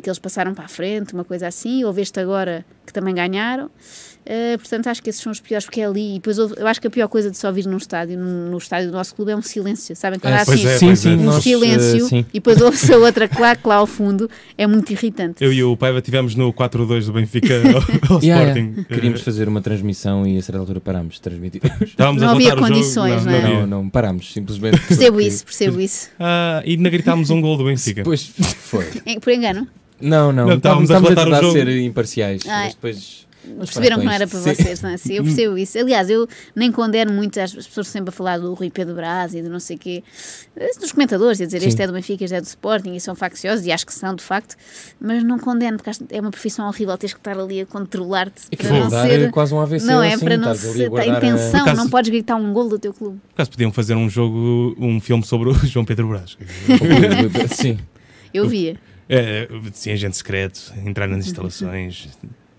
que 0.00 0.08
eles 0.08 0.18
passaram 0.18 0.54
para 0.54 0.64
a 0.64 0.68
frente, 0.68 1.14
uma 1.14 1.24
coisa 1.24 1.46
assim, 1.46 1.84
houve 1.84 2.02
este 2.02 2.20
agora 2.20 2.64
que 2.86 2.92
também 2.92 3.14
ganharam. 3.14 3.70
Uh, 4.24 4.56
portanto, 4.56 4.86
acho 4.86 5.02
que 5.02 5.10
esses 5.10 5.20
são 5.20 5.32
os 5.32 5.40
piores, 5.40 5.64
porque 5.64 5.80
é 5.80 5.84
ali. 5.86 6.10
E 6.12 6.14
depois 6.14 6.38
eu 6.38 6.66
acho 6.68 6.80
que 6.80 6.86
a 6.86 6.90
pior 6.90 7.08
coisa 7.08 7.28
de 7.28 7.36
só 7.36 7.50
vir 7.50 7.66
num 7.66 7.76
estádio, 7.76 8.16
no, 8.16 8.50
no 8.52 8.56
estádio 8.58 8.88
do 8.90 8.92
nosso 8.96 9.14
clube, 9.16 9.32
é 9.32 9.36
um 9.36 9.42
silêncio. 9.42 9.96
Sabem? 9.96 10.18
Quando 10.20 10.34
É, 10.34 10.42
há 10.42 10.44
pois 10.46 10.60
assim 10.60 10.68
é, 10.68 10.78
sim, 10.78 10.86
pois 10.86 10.98
sim, 11.00 11.10
é. 11.10 11.16
um 11.16 11.22
nós, 11.24 11.42
silêncio 11.42 12.06
eh, 12.06 12.08
sim. 12.08 12.18
e 12.28 12.34
depois 12.34 12.60
ouve-se 12.60 12.92
a 12.92 12.98
outra 12.98 13.26
claque 13.26 13.66
lá 13.66 13.74
ao 13.76 13.86
fundo, 13.86 14.30
é 14.56 14.64
muito 14.66 14.90
irritante. 14.92 15.42
Eu 15.42 15.52
e 15.52 15.64
o 15.64 15.76
Paiva 15.76 15.98
estivemos 15.98 16.36
no 16.36 16.52
4-2 16.52 17.06
do 17.06 17.12
Benfica 17.14 17.54
ao, 18.08 18.14
ao 18.16 18.22
Yeah, 18.22 18.44
Sporting. 18.46 18.70
yeah. 18.70 18.84
Queríamos 18.88 19.20
fazer 19.22 19.48
uma 19.48 19.60
transmissão 19.60 20.24
e 20.24 20.38
a 20.38 20.42
certa 20.42 20.60
altura 20.60 20.80
parámos 20.80 21.14
de 21.16 21.20
transmitir. 21.20 21.60
Estávamos 21.80 22.22
Não 22.22 22.28
a 22.28 22.32
havia 22.32 22.54
condições, 22.54 23.24
não 23.26 23.32
é? 23.32 23.38
havia. 23.42 23.48
Não, 23.60 23.66
não, 23.66 23.88
parámos, 23.90 24.32
simplesmente. 24.32 24.78
Percebo 24.86 25.16
porque- 25.16 25.26
isso, 25.28 25.44
percebo 25.44 25.80
isso. 25.80 26.10
Ah, 26.20 26.62
e 26.64 26.74
ainda 26.74 26.88
gritámos 26.90 27.28
um 27.30 27.40
gol 27.40 27.56
do 27.56 27.64
Benfica. 27.64 28.02
Depois 28.02 28.22
foi. 28.38 28.86
Em- 29.04 29.18
Por 29.20 29.32
engano, 29.32 29.66
Não, 30.00 30.32
não, 30.32 30.46
Não, 30.46 30.54
estávamos, 30.56 30.84
estávamos 30.90 31.10
a 31.18 31.20
a 31.20 31.24
tentar 31.24 31.40
jogo. 31.40 31.52
ser 31.52 31.68
imparciais, 31.80 32.42
Ah, 32.46 32.62
mas 32.64 32.74
depois. 32.74 33.26
Vamos 33.44 33.64
perceberam 33.70 33.98
que 33.98 34.04
não 34.04 34.12
era 34.12 34.26
para 34.26 34.38
Sim. 34.38 34.54
vocês, 34.54 34.82
não 34.82 34.90
é? 34.90 34.96
Sim, 34.96 35.14
eu 35.14 35.24
percebo 35.24 35.58
isso. 35.58 35.78
Aliás, 35.78 36.08
eu 36.10 36.28
nem 36.54 36.70
condeno 36.70 37.12
muito 37.12 37.38
as 37.40 37.52
pessoas 37.54 37.88
sempre 37.88 38.10
a 38.10 38.12
falar 38.12 38.38
do 38.38 38.52
Rui 38.54 38.70
Pedro 38.70 38.94
Braz 38.94 39.34
e 39.34 39.42
do 39.42 39.50
não 39.50 39.60
sei 39.60 39.76
quê, 39.76 40.02
eh, 40.56 40.70
dos 40.80 40.92
comentadores, 40.92 41.40
a 41.40 41.44
dizer 41.44 41.60
Sim. 41.60 41.68
este 41.68 41.82
é 41.82 41.86
do 41.86 41.92
Benfica, 41.92 42.24
este 42.24 42.34
é 42.36 42.40
do 42.40 42.44
Sporting 42.46 42.94
e 42.94 43.00
são 43.00 43.14
facciosos, 43.14 43.66
e 43.66 43.72
acho 43.72 43.84
que 43.86 43.92
são 43.94 44.14
de 44.14 44.22
facto, 44.22 44.54
mas 45.00 45.22
não 45.24 45.38
condeno, 45.38 45.76
porque 45.78 45.90
é 46.10 46.20
uma 46.20 46.30
profissão 46.30 46.66
horrível, 46.68 46.96
tens 46.98 47.12
que 47.12 47.20
estar 47.20 47.38
ali 47.38 47.60
a 47.60 47.66
controlar-te 47.66 48.42
É 48.50 48.56
que 48.56 48.66
para 48.66 48.78
não 48.80 48.88
dar 48.88 49.06
ser. 49.06 49.30
quase 49.30 49.54
um 49.54 49.60
AVC 49.60 49.86
Não 49.86 50.02
é 50.02 50.14
assim, 50.14 50.24
para 50.24 50.36
não 50.36 50.54
ser. 50.54 50.88
a 50.92 50.98
A 50.98 51.02
a- 51.02 51.06
intenção, 51.06 51.50
Por 51.50 51.58
acaso- 51.60 51.76
não 51.76 51.90
podes 51.90 52.10
gritar 52.10 52.36
um 52.36 52.52
gol 52.52 52.68
do 52.68 52.78
teu 52.78 52.92
clube. 52.94 53.18
Por 53.28 53.32
acaso 53.34 53.50
podiam 53.50 53.72
fazer 53.72 53.94
um 53.96 54.08
jogo, 54.08 54.74
um 54.78 55.00
filme 55.00 55.24
sobre 55.24 55.48
o 55.50 55.54
João 55.66 55.84
Pedro 55.84 56.08
Brás. 56.08 56.36
Sim. 57.56 57.78
Eu 58.32 58.48
via. 58.48 58.76
É, 59.08 59.46
sim, 59.72 59.90
agente 59.92 60.16
secreto, 60.16 60.72
entrar 60.86 61.06
nas 61.06 61.26
instalações. 61.26 62.08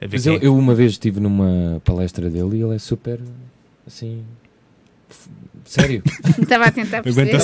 A 0.03 0.07
ver 0.07 0.17
Mas 0.17 0.25
eu, 0.25 0.33
é. 0.35 0.39
eu 0.41 0.55
uma 0.57 0.75
vez 0.75 0.93
estive 0.93 1.19
numa 1.19 1.81
palestra 1.85 2.29
dele 2.29 2.57
e 2.57 2.61
ele 2.61 2.75
é 2.75 2.79
super 2.79 3.19
assim. 3.87 4.23
Sério? 5.65 6.03
Estava 6.41 6.65
a 6.65 6.71
tentar 6.71 7.01
perceber. 7.03 7.35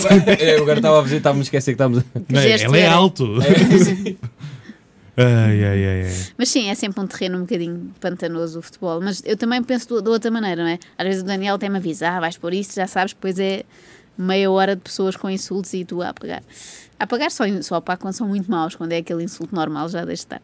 É, 0.41 0.57
eu 0.57 0.63
agora 0.63 0.79
estava 0.79 0.99
a 0.99 1.01
ver, 1.01 1.17
estava 1.17 1.35
a 1.35 1.37
me 1.37 1.43
esquecer 1.43 1.71
que 1.71 1.75
estávamos. 1.75 2.03
Não, 2.27 2.41
ele 2.41 2.79
é 2.79 2.87
alto. 2.87 3.25
Ai, 5.21 5.65
ai, 5.65 5.85
ai, 5.85 6.01
ai. 6.05 6.13
Mas 6.37 6.47
sim, 6.47 6.69
é 6.69 6.75
sempre 6.75 7.01
um 7.01 7.05
terreno 7.07 7.39
um 7.39 7.41
bocadinho 7.41 7.91
pantanoso 7.99 8.59
o 8.59 8.61
futebol. 8.61 9.01
Mas 9.01 9.21
eu 9.25 9.35
também 9.35 9.61
penso 9.61 9.85
do- 9.89 10.01
da 10.01 10.11
outra 10.11 10.31
maneira, 10.31 10.63
não 10.63 10.69
é? 10.69 10.79
Às 10.97 11.05
vezes 11.07 11.23
o 11.23 11.25
Daniel 11.25 11.55
até 11.55 11.67
me 11.67 11.75
avisa, 11.75 12.07
ah, 12.09 12.19
vais 12.21 12.37
por 12.37 12.53
isto, 12.53 12.73
já 12.75 12.87
sabes, 12.87 13.13
depois 13.13 13.37
é 13.37 13.63
meia 14.17 14.49
hora 14.49 14.77
de 14.77 14.81
pessoas 14.81 15.17
com 15.17 15.29
insultos 15.29 15.73
e 15.73 15.83
tu 15.83 16.01
a 16.01 16.09
apagar. 16.09 16.41
Apagar 16.99 17.31
só, 17.31 17.43
só 17.61 17.79
quando 17.81 18.13
são 18.13 18.27
muito 18.27 18.49
maus, 18.51 18.75
quando 18.75 18.91
é 18.91 18.97
aquele 18.97 19.23
insulto 19.23 19.55
normal, 19.55 19.87
já 19.87 20.03
deixa 20.03 20.21
de 20.21 20.25
estar. 20.25 20.41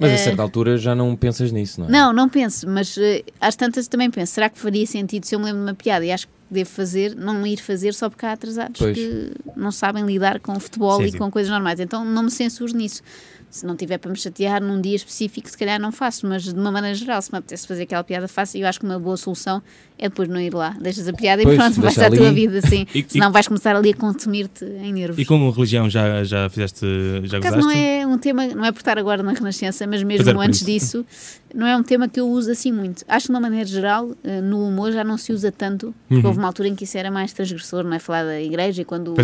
Mas 0.00 0.10
a 0.10 0.14
Eh, 0.14 0.16
certa 0.18 0.42
altura 0.42 0.78
já 0.78 0.94
não 0.94 1.14
pensas 1.14 1.52
nisso, 1.52 1.80
não 1.80 1.88
é? 1.88 1.90
Não, 1.90 2.12
não 2.12 2.28
penso, 2.28 2.66
mas 2.68 2.96
eh, 2.96 3.22
às 3.40 3.54
tantas 3.56 3.86
também 3.88 4.10
penso, 4.10 4.32
será 4.32 4.48
que 4.48 4.58
faria 4.58 4.86
sentido 4.86 5.24
se 5.26 5.34
eu 5.34 5.38
me 5.38 5.44
lembro 5.44 5.60
de 5.60 5.66
uma 5.68 5.74
piada 5.74 6.04
e 6.04 6.10
acho 6.10 6.26
que 6.26 6.32
devo 6.50 6.70
fazer, 6.70 7.14
não 7.16 7.46
ir 7.46 7.58
fazer 7.58 7.92
só 7.94 8.08
porque 8.08 8.24
há 8.26 8.32
atrasados 8.32 8.78
Pois. 8.78 8.96
que 8.96 9.32
não 9.56 9.70
sabem 9.70 10.04
lidar 10.04 10.40
com 10.40 10.52
o 10.52 10.60
futebol 10.60 10.96
Sim, 10.98 11.04
e 11.04 11.12
sim. 11.12 11.18
com 11.18 11.30
coisas 11.30 11.50
normais. 11.50 11.78
Então 11.80 12.04
não 12.04 12.22
me 12.24 12.30
censuro 12.30 12.74
nisso. 12.76 13.02
Se 13.50 13.64
não 13.64 13.74
tiver 13.74 13.96
para 13.96 14.10
me 14.10 14.16
chatear 14.18 14.62
num 14.62 14.78
dia 14.78 14.94
específico, 14.94 15.48
se 15.48 15.56
calhar 15.56 15.80
não 15.80 15.90
faço, 15.90 16.26
mas 16.26 16.42
de 16.44 16.52
uma 16.52 16.70
maneira 16.70 16.94
geral, 16.94 17.22
se 17.22 17.32
me 17.32 17.38
apetece 17.38 17.66
fazer 17.66 17.84
aquela 17.84 18.04
piada, 18.04 18.28
faço. 18.28 18.58
E 18.58 18.60
eu 18.60 18.66
acho 18.68 18.78
que 18.78 18.84
uma 18.84 18.98
boa 18.98 19.16
solução 19.16 19.62
é 19.98 20.06
depois 20.06 20.28
não 20.28 20.38
ir 20.38 20.52
lá. 20.52 20.76
Deixas 20.78 21.08
a 21.08 21.14
piada 21.14 21.42
Pois, 21.42 21.54
e 21.54 21.58
pronto, 21.58 21.80
vais 21.80 21.98
à 21.98 22.10
tua 22.10 22.30
vida 22.30 22.58
assim. 22.58 22.86
E- 22.94 23.06
Senão 23.08 23.32
vais 23.32 23.48
começar 23.48 23.74
ali 23.74 23.90
a 23.92 23.94
consumir-te 23.94 24.66
em 24.66 24.92
nervos. 24.92 25.18
E 25.18 25.24
com 25.24 25.48
religião 25.50 25.88
já, 25.88 26.22
já 26.24 26.50
fizeste. 26.50 26.84
Já 27.24 27.40
Por 27.40 27.50
gozaste? 27.50 27.58
não 27.58 27.70
é 27.70 28.06
um 28.06 28.18
tema, 28.18 28.46
não 28.48 28.66
é 28.66 28.70
por 28.70 28.80
estar 28.80 28.98
agora 28.98 29.22
na 29.22 29.32
Renascença, 29.32 29.86
mas 29.86 30.02
mesmo 30.02 30.38
antes 30.42 30.60
isso. 30.60 30.66
disso, 30.68 31.06
não 31.54 31.66
é 31.66 31.74
um 31.74 31.82
tema 31.82 32.06
que 32.06 32.20
eu 32.20 32.28
uso 32.28 32.50
assim 32.50 32.70
muito. 32.70 33.02
Acho 33.08 33.28
que 33.28 33.32
de 33.32 33.34
uma 33.34 33.40
maneira 33.40 33.64
geral, 33.66 34.10
eh, 34.24 34.42
no 34.42 34.62
humor 34.68 34.92
já 34.92 35.02
não 35.02 35.16
se 35.16 35.32
usa 35.32 35.50
tanto, 35.50 35.94
porque 36.06 36.26
Uhum. 36.26 36.34
Houve 36.38 36.42
uma 36.42 36.48
altura 36.48 36.68
em 36.68 36.74
que 36.74 36.84
isso 36.84 36.96
era 36.96 37.10
mais 37.10 37.32
transgressor, 37.32 37.82
não 37.84 37.92
é? 37.94 37.98
Falar 37.98 38.24
da 38.24 38.40
igreja 38.40 38.82
e 38.82 38.84
quando 38.84 39.14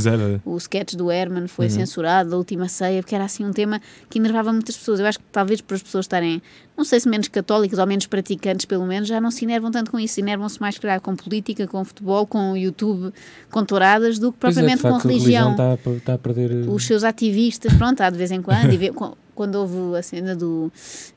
o 0.44 0.56
sketch 0.56 0.94
do 0.94 1.10
Herman 1.10 1.46
foi 1.46 1.66
Uhum. 1.66 1.70
censurado, 1.70 2.30
da 2.30 2.36
última 2.36 2.68
ceia, 2.68 3.00
porque 3.02 3.14
era 3.14 3.24
assim 3.24 3.44
um 3.44 3.52
tema 3.52 3.80
que 4.10 4.18
enervava 4.18 4.52
muitas 4.52 4.76
pessoas. 4.76 5.00
Eu 5.00 5.06
acho 5.06 5.18
que 5.18 5.24
talvez 5.30 5.60
por 5.60 5.74
as 5.74 5.82
pessoas 5.82 6.04
estarem, 6.04 6.42
não 6.76 6.84
sei 6.84 6.98
se 7.00 7.08
menos 7.08 7.28
católicas 7.28 7.78
ou 7.78 7.86
menos 7.86 8.06
praticantes, 8.06 8.66
pelo 8.66 8.84
menos, 8.84 9.08
já 9.08 9.20
não 9.20 9.30
se 9.30 9.44
enervam 9.44 9.70
tanto 9.70 9.90
com 9.90 9.98
isso. 9.98 10.18
Enervam-se 10.20 10.60
mais, 10.60 10.76
calhar, 10.78 11.00
com 11.00 11.14
política, 11.14 11.66
com 11.66 11.84
futebol, 11.84 12.26
com 12.26 12.52
o 12.52 12.56
YouTube, 12.56 13.12
com 13.50 13.64
touradas, 13.64 14.18
do 14.18 14.32
que 14.32 14.38
é, 14.38 14.40
propriamente 14.40 14.82
com 14.82 14.90
facto, 14.90 15.06
a 15.06 15.08
religião 15.10 15.50
está 15.52 15.72
a, 15.72 15.90
está 15.96 16.14
a 16.14 16.18
perder. 16.18 16.50
eh, 16.50 16.64
os 16.68 16.84
seus 16.84 17.04
ativistas, 17.04 17.72
pronto, 17.74 18.00
há 18.00 18.10
de 18.10 18.18
vez 18.18 18.30
em 18.30 18.42
quando, 18.42 18.72
e 18.72 18.76
vê- 18.76 18.92
co- 18.92 19.16
quando 19.34 19.56
houve 19.56 19.96
a 19.98 20.02
cena 20.02 20.34
do 20.34 20.70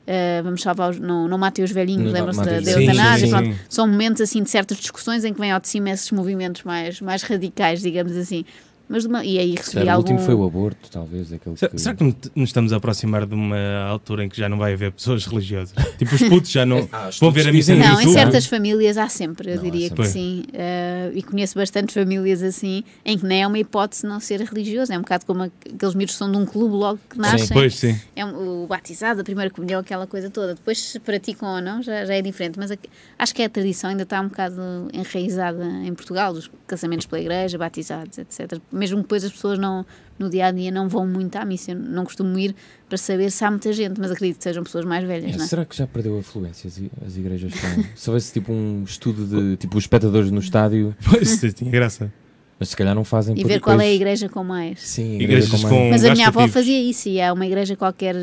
eh, 0.06 0.40
vamos 0.42 0.62
salvar 0.62 0.90
os, 0.90 0.98
não, 0.98 1.28
não 1.28 1.38
matem 1.38 1.64
os 1.64 1.70
velhinhos, 1.70 2.12
lembram-se 2.12 2.40
da, 2.40 2.60
da 2.60 2.70
eutanásia, 2.72 3.28
pronto, 3.28 3.56
são 3.68 3.86
momentos 3.86 4.20
assim 4.20 4.42
de 4.42 4.50
certas 4.50 4.78
discussões 4.78 5.24
em 5.24 5.32
que 5.32 5.40
vêm 5.40 5.52
ao 5.52 5.60
de 5.60 5.68
cima 5.68 5.90
esses 5.90 6.10
movimentos 6.10 6.62
mais, 6.62 7.00
mais 7.00 7.22
radicais, 7.22 7.80
digamos 7.80 8.16
assim. 8.16 8.44
Mas 8.88 9.04
uma- 9.04 9.24
e 9.24 9.38
aí 9.38 9.50
recebi 9.50 9.70
Sério, 9.72 9.88
o 9.88 9.90
algum. 9.90 10.00
último 10.12 10.18
foi 10.26 10.34
o 10.34 10.44
aborto, 10.46 10.90
talvez. 10.90 11.32
Aquele 11.32 11.56
Será, 11.56 11.70
que... 11.72 11.78
será 11.78 11.94
que 11.94 12.04
nos 12.04 12.48
estamos 12.48 12.72
a 12.72 12.76
aproximar 12.76 13.26
de 13.26 13.34
uma 13.34 13.58
altura 13.88 14.24
em 14.24 14.28
que 14.28 14.36
já 14.36 14.48
não 14.48 14.56
vai 14.56 14.72
haver 14.72 14.92
pessoas 14.92 15.26
religiosas? 15.26 15.74
Tipo, 15.98 16.14
os 16.14 16.22
putos 16.22 16.50
já 16.50 16.64
não 16.64 16.88
Ah, 16.92 17.08
os 17.08 17.18
vão 17.18 17.30
ver 17.30 17.46
a 17.48 17.52
missa 17.52 17.74
no 17.74 17.80
Não, 17.80 18.00
em 18.00 18.08
certas 18.12 18.46
famílias 18.46 18.96
há 18.96 19.08
sempre, 19.08 19.50
eu 19.52 19.56
Não, 19.56 19.62
diria 19.62 19.88
sempre. 19.88 20.02
que 20.04 20.08
sim. 20.08 20.44
Eh, 20.52 21.12
e 21.14 21.22
conheço 21.22 21.54
bastantes 21.56 21.92
famílias 21.94 22.42
assim, 22.42 22.82
em 23.04 23.18
que 23.18 23.26
nem 23.26 23.42
é 23.42 23.46
uma 23.46 23.58
hipótese 23.58 24.06
não 24.06 24.20
ser 24.20 24.40
religioso. 24.40 24.92
É 24.92 24.96
um 24.98 25.02
bocado 25.02 25.26
como 25.26 25.42
aqueles 25.42 25.94
miúdos 25.94 26.14
que 26.14 26.18
são 26.18 26.30
de 26.30 26.38
um 26.38 26.46
clube 26.46 26.74
logo 26.74 26.98
que 27.10 27.18
nascem. 27.18 27.48
Pois 27.48 27.74
sim. 27.74 27.98
É 28.16 28.24
um- 28.24 28.64
o 28.64 28.66
batizado, 28.66 29.20
a 29.20 29.24
primeira 29.24 29.50
comunhão, 29.50 29.80
aquela 29.80 30.06
coisa 30.06 30.30
toda. 30.30 30.54
Depois, 30.54 30.78
se 30.78 30.98
praticam 30.98 31.56
ou 31.56 31.60
não, 31.60 31.82
já, 31.82 32.04
já 32.06 32.14
é 32.14 32.22
diferente. 32.22 32.58
Mas 32.58 32.70
aqui- 32.70 32.88
acho 33.18 33.34
que 33.34 33.42
a 33.42 33.48
tradição 33.50 33.90
ainda 33.90 34.04
está 34.04 34.20
um 34.20 34.28
bocado 34.28 34.60
enraizada 34.92 35.64
em 35.84 35.92
Portugal, 35.94 36.32
dos 36.32 36.50
casamentos 36.66 37.06
pela 37.06 37.20
igreja, 37.20 37.58
batizados, 37.58 38.16
etc. 38.18 38.58
Mesmo 38.78 38.96
que 38.98 39.02
depois 39.02 39.24
as 39.24 39.32
pessoas 39.32 39.58
não, 39.58 39.84
no 40.18 40.30
dia 40.30 40.46
a 40.46 40.50
dia 40.52 40.70
não 40.70 40.88
vão 40.88 41.06
muito 41.06 41.36
à 41.36 41.44
missa. 41.44 41.72
Eu 41.72 41.78
não 41.78 42.04
costumo 42.04 42.38
ir 42.38 42.54
para 42.88 42.96
saber 42.96 43.30
se 43.30 43.44
há 43.44 43.50
muita 43.50 43.72
gente, 43.72 44.00
mas 44.00 44.10
acredito 44.10 44.38
que 44.38 44.44
sejam 44.44 44.62
pessoas 44.62 44.84
mais 44.84 45.06
velhas, 45.06 45.34
É, 45.34 45.36
não 45.36 45.44
é? 45.44 45.46
será 45.48 45.64
que 45.64 45.76
já 45.76 45.86
perdeu 45.86 46.18
a 46.18 46.22
fluência 46.22 46.68
as, 47.04 47.16
igrejas? 47.16 47.52
Estão... 47.54 47.84
Se 47.94 48.08
houvesse 48.10 48.32
tipo 48.32 48.52
um 48.52 48.84
estudo 48.84 49.26
de 49.26 49.56
tipo 49.56 49.76
os 49.76 49.84
espectadores 49.84 50.30
no 50.30 50.40
estádio, 50.40 50.94
Pois 51.04 51.40
tinha 51.54 51.70
graça. 51.70 52.12
Mas 52.58 52.70
se 52.70 52.76
calhar 52.76 52.94
não 52.94 53.04
fazem 53.04 53.34
E 53.38 53.44
ver 53.44 53.60
qual 53.60 53.80
é 53.80 53.84
a 53.86 53.92
igreja 53.92 54.28
com 54.28 54.42
mais. 54.42 54.80
Sim, 54.80 55.14
Igrejas 55.20 55.46
igreja 55.48 55.68
com- 55.68 55.90
Mas 55.90 56.04
a 56.04 56.12
minha 56.12 56.28
avó 56.28 56.46
fazia 56.48 56.80
isso, 56.80 57.08
e 57.08 57.20
há 57.20 57.32
uma 57.32 57.46
igreja 57.46 57.76
qualquer 57.76 58.14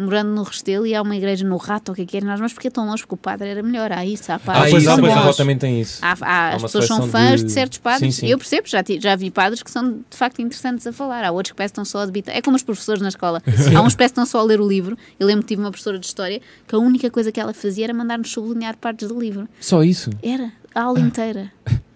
morando 0.00 0.30
no 0.30 0.42
Restelo 0.42 0.86
e 0.86 0.94
há 0.94 1.02
uma 1.02 1.16
igreja 1.16 1.46
no 1.46 1.56
Rato, 1.56 1.90
ou 1.90 1.92
o 1.92 1.96
que 1.96 2.02
é 2.02 2.06
que 2.06 2.16
é, 2.18 2.20
nós, 2.20 2.40
mas 2.40 2.52
porque 2.52 2.68
é 2.68 2.70
tão 2.70 2.86
longe 2.86 3.02
porque 3.02 3.14
o 3.14 3.18
padre 3.18 3.48
era 3.48 3.62
melhor, 3.62 3.90
há 3.92 4.04
isso, 4.04 4.30
há 4.30 4.36
Ah, 4.36 4.38
padres 4.38 4.70
pois 4.70 4.82
isso, 4.82 4.92
há, 4.92 4.98
pois 4.98 5.12
a 5.12 5.16
há. 5.16 5.20
avó 5.20 5.32
também 5.32 5.56
tem 5.58 5.80
isso. 5.80 5.98
Há, 6.02 6.16
há- 6.20 6.48
as 6.50 6.62
uma 6.62 6.68
pessoas 6.68 6.86
são 6.86 7.08
fãs 7.08 7.40
de, 7.40 7.46
de- 7.46 7.52
certos 7.52 7.78
padres. 7.78 8.14
Sim, 8.14 8.20
sim. 8.26 8.30
Eu 8.30 8.38
percebo, 8.38 8.68
já, 8.68 8.82
já 9.00 9.16
vi 9.16 9.30
padres 9.30 9.62
que 9.62 9.70
são 9.70 9.90
de 9.92 10.16
facto 10.16 10.40
interessantes 10.40 10.86
a 10.86 10.92
falar. 10.92 11.24
Há 11.24 11.30
outros 11.32 11.52
que 11.52 11.56
parecem 11.56 11.84
só 11.84 12.00
a 12.00 12.06
debitar. 12.06 12.36
É 12.36 12.40
como 12.42 12.56
os 12.56 12.62
professores 12.62 13.00
na 13.02 13.08
escola. 13.08 13.42
Há 13.76 13.80
uns 13.82 13.92
que 13.94 13.98
parecem 13.98 14.24
só 14.26 14.38
a 14.40 14.42
ler 14.42 14.60
o 14.60 14.66
livro. 14.68 14.96
Eu 15.18 15.26
lembro 15.26 15.42
que 15.42 15.48
tive 15.48 15.60
uma 15.62 15.70
professora 15.70 15.98
de 15.98 16.06
história 16.06 16.40
que 16.66 16.74
a 16.74 16.78
única 16.78 17.10
coisa 17.10 17.32
que 17.32 17.40
ela 17.40 17.52
fazia 17.52 17.84
era 17.84 17.94
mandar-nos 17.94 18.30
sublinhar 18.30 18.76
partes 18.76 19.08
do 19.08 19.18
livro. 19.18 19.48
Só 19.60 19.82
isso. 19.82 20.10
Era 20.22 20.52
a 20.74 20.82
aula 20.82 21.00
inteira. 21.00 21.50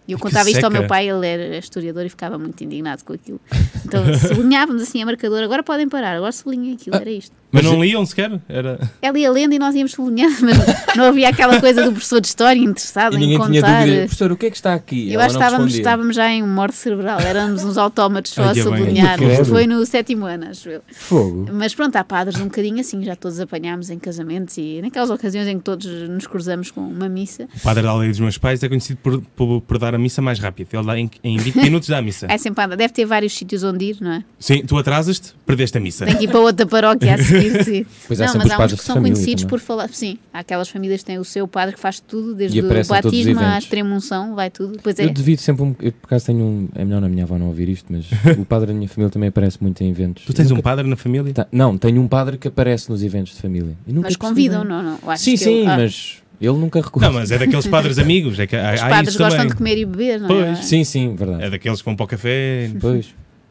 E 0.08 0.12
eu 0.12 0.18
contava 0.18 0.50
isto 0.50 0.64
ao 0.64 0.70
meu 0.70 0.86
pai, 0.86 1.06
ele 1.10 1.26
era 1.26 1.58
historiador 1.58 2.06
e 2.06 2.08
ficava 2.08 2.38
muito 2.38 2.64
indignado 2.64 3.04
com 3.04 3.12
aquilo. 3.12 3.38
Então 3.84 4.02
sublinhávamos 4.18 4.80
assim 4.80 5.02
a 5.02 5.06
marcador, 5.06 5.42
agora 5.42 5.62
podem 5.62 5.86
parar, 5.86 6.16
agora 6.16 6.32
sublinhem 6.32 6.72
aquilo, 6.72 6.96
era 6.96 7.10
isto. 7.10 7.36
Mas 7.50 7.62
Mas 7.64 7.72
não 7.72 7.82
liam 7.82 8.04
sequer? 8.04 8.30
Era... 8.48 8.78
Ela 9.00 9.18
ia 9.18 9.30
lendo 9.30 9.54
e 9.54 9.58
nós 9.58 9.74
íamos 9.74 9.92
sublinhando, 9.92 10.36
mas 10.44 10.96
não 10.96 11.04
havia 11.06 11.28
aquela 11.28 11.58
coisa 11.60 11.82
do 11.82 11.92
professor 11.92 12.20
de 12.20 12.26
história 12.28 12.60
interessado 12.60 13.14
E 13.14 13.16
em 13.16 13.20
ninguém 13.20 13.40
tinha 13.46 13.62
contar. 13.62 13.84
dúvida. 13.84 14.00
Professor, 14.02 14.32
o 14.32 14.36
que 14.36 14.46
é 14.46 14.50
que 14.50 14.56
está 14.56 14.74
aqui? 14.74 15.08
Eu 15.08 15.14
Ela 15.14 15.24
acho 15.26 15.38
que 15.38 15.42
estávamos, 15.44 15.64
respondia. 15.72 15.80
estávamos 15.80 16.16
já 16.16 16.30
em 16.30 16.42
morte 16.46 16.76
cerebral, 16.76 17.20
éramos 17.20 17.64
uns 17.64 17.78
autómatos 17.78 18.32
só 18.32 18.42
Ai, 18.44 18.60
a 18.60 18.62
sublinhar. 18.62 19.18
Foi 19.46 19.66
no 19.66 19.84
sétimo 19.86 20.26
ano, 20.26 20.48
acho 20.50 20.68
eu. 20.68 20.82
Fogo. 20.92 21.48
Mas 21.52 21.74
pronto, 21.74 21.96
há 21.96 22.04
padres 22.04 22.38
um 22.40 22.44
bocadinho 22.44 22.80
assim, 22.80 23.02
já 23.02 23.16
todos 23.16 23.40
apanhámos 23.40 23.88
em 23.90 23.98
casamentos 23.98 24.56
e 24.58 24.80
naquelas 24.82 25.10
ocasiões 25.10 25.48
em 25.48 25.56
que 25.58 25.64
todos 25.64 25.86
nos 26.08 26.26
cruzamos 26.26 26.70
com 26.70 26.80
uma 26.80 27.08
missa. 27.08 27.48
O 27.56 27.60
padre 27.60 27.82
da 27.82 27.90
aldeia 27.90 28.10
dos 28.10 28.20
meus 28.20 28.36
pais 28.36 28.62
é 28.62 28.68
conhecido 28.68 28.98
por, 29.02 29.20
por, 29.34 29.60
por 29.62 29.78
dar 29.78 29.94
a 29.94 29.98
missa 29.98 30.20
mais 30.20 30.38
rápido. 30.38 30.68
Ele 30.72 30.84
dá 30.86 30.98
em, 30.98 31.10
em 31.24 31.38
20 31.38 31.56
minutos 31.56 31.88
dá 31.88 31.98
a 31.98 32.02
missa. 32.02 32.26
É 32.28 32.36
sempre 32.36 32.66
deve 32.76 32.92
ter 32.92 33.06
vários 33.06 33.32
sítios 33.32 33.64
onde 33.64 33.86
ir, 33.86 33.96
não 34.00 34.12
é? 34.12 34.24
Sim, 34.38 34.62
tu 34.66 34.76
atrasas-te, 34.76 35.34
perdeste 35.46 35.78
a 35.78 35.80
missa. 35.80 36.04
Tem 36.04 36.16
que 36.16 36.24
ir 36.24 36.28
para 36.28 36.40
outra 36.40 36.66
paróquia 36.66 37.14
a 37.14 37.18
Pois 38.06 38.18
Não, 38.18 38.34
mas 38.36 38.50
há 38.50 38.64
uns 38.64 38.72
que 38.74 38.82
são 38.84 39.00
conhecidos 39.00 39.42
também. 39.44 39.48
por 39.48 39.60
falar. 39.60 39.88
Sim, 39.90 40.18
há 40.32 40.40
aquelas 40.40 40.68
famílias 40.68 41.00
que 41.00 41.06
têm 41.06 41.18
o 41.18 41.24
seu 41.24 41.46
padre 41.48 41.74
que 41.74 41.80
faz 41.80 42.00
tudo, 42.00 42.34
desde 42.34 42.60
o 42.60 42.68
batismo 42.68 43.38
à 43.38 43.42
eventos. 43.42 43.64
extrema-unção, 43.64 44.34
vai 44.34 44.50
tudo. 44.50 44.78
Pois 44.82 44.98
é. 44.98 45.04
Eu 45.04 45.10
devido 45.10 45.38
sempre 45.40 45.62
um. 45.62 45.74
Eu 45.80 45.92
por 45.92 46.06
acaso 46.06 46.26
tenho 46.26 46.44
um. 46.44 46.68
É 46.74 46.84
melhor 46.84 47.00
na 47.00 47.08
minha 47.08 47.24
avó 47.24 47.38
não 47.38 47.46
ouvir 47.46 47.68
isto, 47.68 47.86
mas 47.90 48.06
o 48.38 48.44
padre 48.44 48.68
da 48.68 48.74
minha 48.74 48.88
família 48.88 49.10
também 49.10 49.28
aparece 49.28 49.58
muito 49.60 49.82
em 49.82 49.90
eventos. 49.90 50.24
Tu 50.24 50.32
tens 50.32 50.46
Eu 50.46 50.52
um 50.54 50.56
nunca- 50.56 50.68
padre 50.70 50.86
na 50.88 50.96
família? 50.96 51.32
Tá- 51.32 51.46
não, 51.52 51.76
tenho 51.78 52.00
um 52.00 52.08
padre 52.08 52.38
que 52.38 52.48
aparece 52.48 52.90
nos 52.90 53.02
eventos 53.02 53.34
de 53.34 53.40
família. 53.42 53.74
Nunca 53.86 54.08
Mas 54.08 54.16
convidam, 54.16 54.64
não, 54.64 54.82
não. 54.82 55.16
Sim, 55.16 55.32
que 55.32 55.36
sim, 55.38 55.62
eu- 55.64 55.68
ah, 55.70 55.76
mas 55.76 56.18
ele 56.40 56.56
nunca 56.58 56.80
recorre. 56.80 57.06
Não, 57.06 57.12
mas 57.14 57.30
é 57.30 57.38
daqueles 57.38 57.66
padres 57.68 57.98
amigos. 57.98 58.38
É 58.38 58.46
que 58.46 58.56
há, 58.56 58.74
Os 58.74 58.80
padres 58.80 59.16
gostam 59.16 59.30
também. 59.38 59.48
de 59.48 59.54
comer 59.56 59.78
e 59.78 59.84
beber, 59.84 60.20
não 60.20 60.26
é? 60.40 60.44
Pois. 60.54 60.64
Sim, 60.66 60.84
sim, 60.84 61.14
verdade. 61.16 61.44
É 61.44 61.50
daqueles 61.50 61.80
que 61.80 61.84
vão 61.84 61.96
para 61.96 62.04
o 62.04 62.06
café. 62.06 62.70
Pois. 62.80 63.06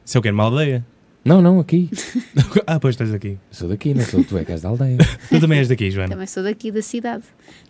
Isso 0.06 0.17
é 0.17 0.19
o 0.19 0.21
que? 0.21 0.32
Numa 0.32 0.43
aldeia? 0.45 0.86
Não, 1.27 1.41
não, 1.41 1.59
aqui. 1.59 1.89
ah, 2.65 2.79
pois 2.79 2.93
estás 2.95 3.13
aqui. 3.13 3.37
Sou 3.51 3.67
daqui, 3.67 3.93
não 3.93 4.03
sou 4.05 4.23
tu, 4.23 4.37
é 4.37 4.45
que 4.45 4.51
és 4.53 4.61
da 4.61 4.69
aldeia. 4.69 4.97
Tu 5.29 5.39
também 5.41 5.59
és 5.59 5.67
daqui, 5.67 5.91
Joana. 5.91 6.09
Também 6.09 6.25
sou 6.27 6.41
daqui 6.41 6.71
da 6.71 6.81
cidade. 6.81 7.23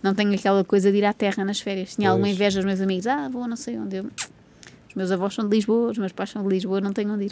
Não 0.04 0.14
tenho 0.14 0.34
aquela 0.36 0.64
coisa 0.64 0.92
de 0.92 1.00
ir 1.00 1.06
à 1.06 1.12
terra 1.14 1.44
nas 1.44 1.60
férias. 1.60 1.96
Tinha 1.96 2.12
alguma 2.12 2.28
Pois. 2.28 2.36
inveja 2.36 2.60
dos 2.60 2.66
meus 2.66 2.82
amigos. 2.82 3.08
Ah, 3.08 3.28
vou 3.28 3.48
não 3.48 3.56
sei 3.56 3.78
onde. 3.80 3.98
Eu, 3.98 4.06
os 4.90 4.96
meus 4.96 5.12
avós 5.12 5.34
são 5.34 5.50
de 5.50 5.56
Lisboa, 5.56 5.90
os 5.92 5.98
meus 5.98 6.12
pais 6.12 6.30
são 6.30 6.44
de 6.44 6.50
Lisboa, 6.50 6.80
não 6.80 6.94
tenho 6.94 7.12
onde 7.12 7.26
ir. 7.26 7.32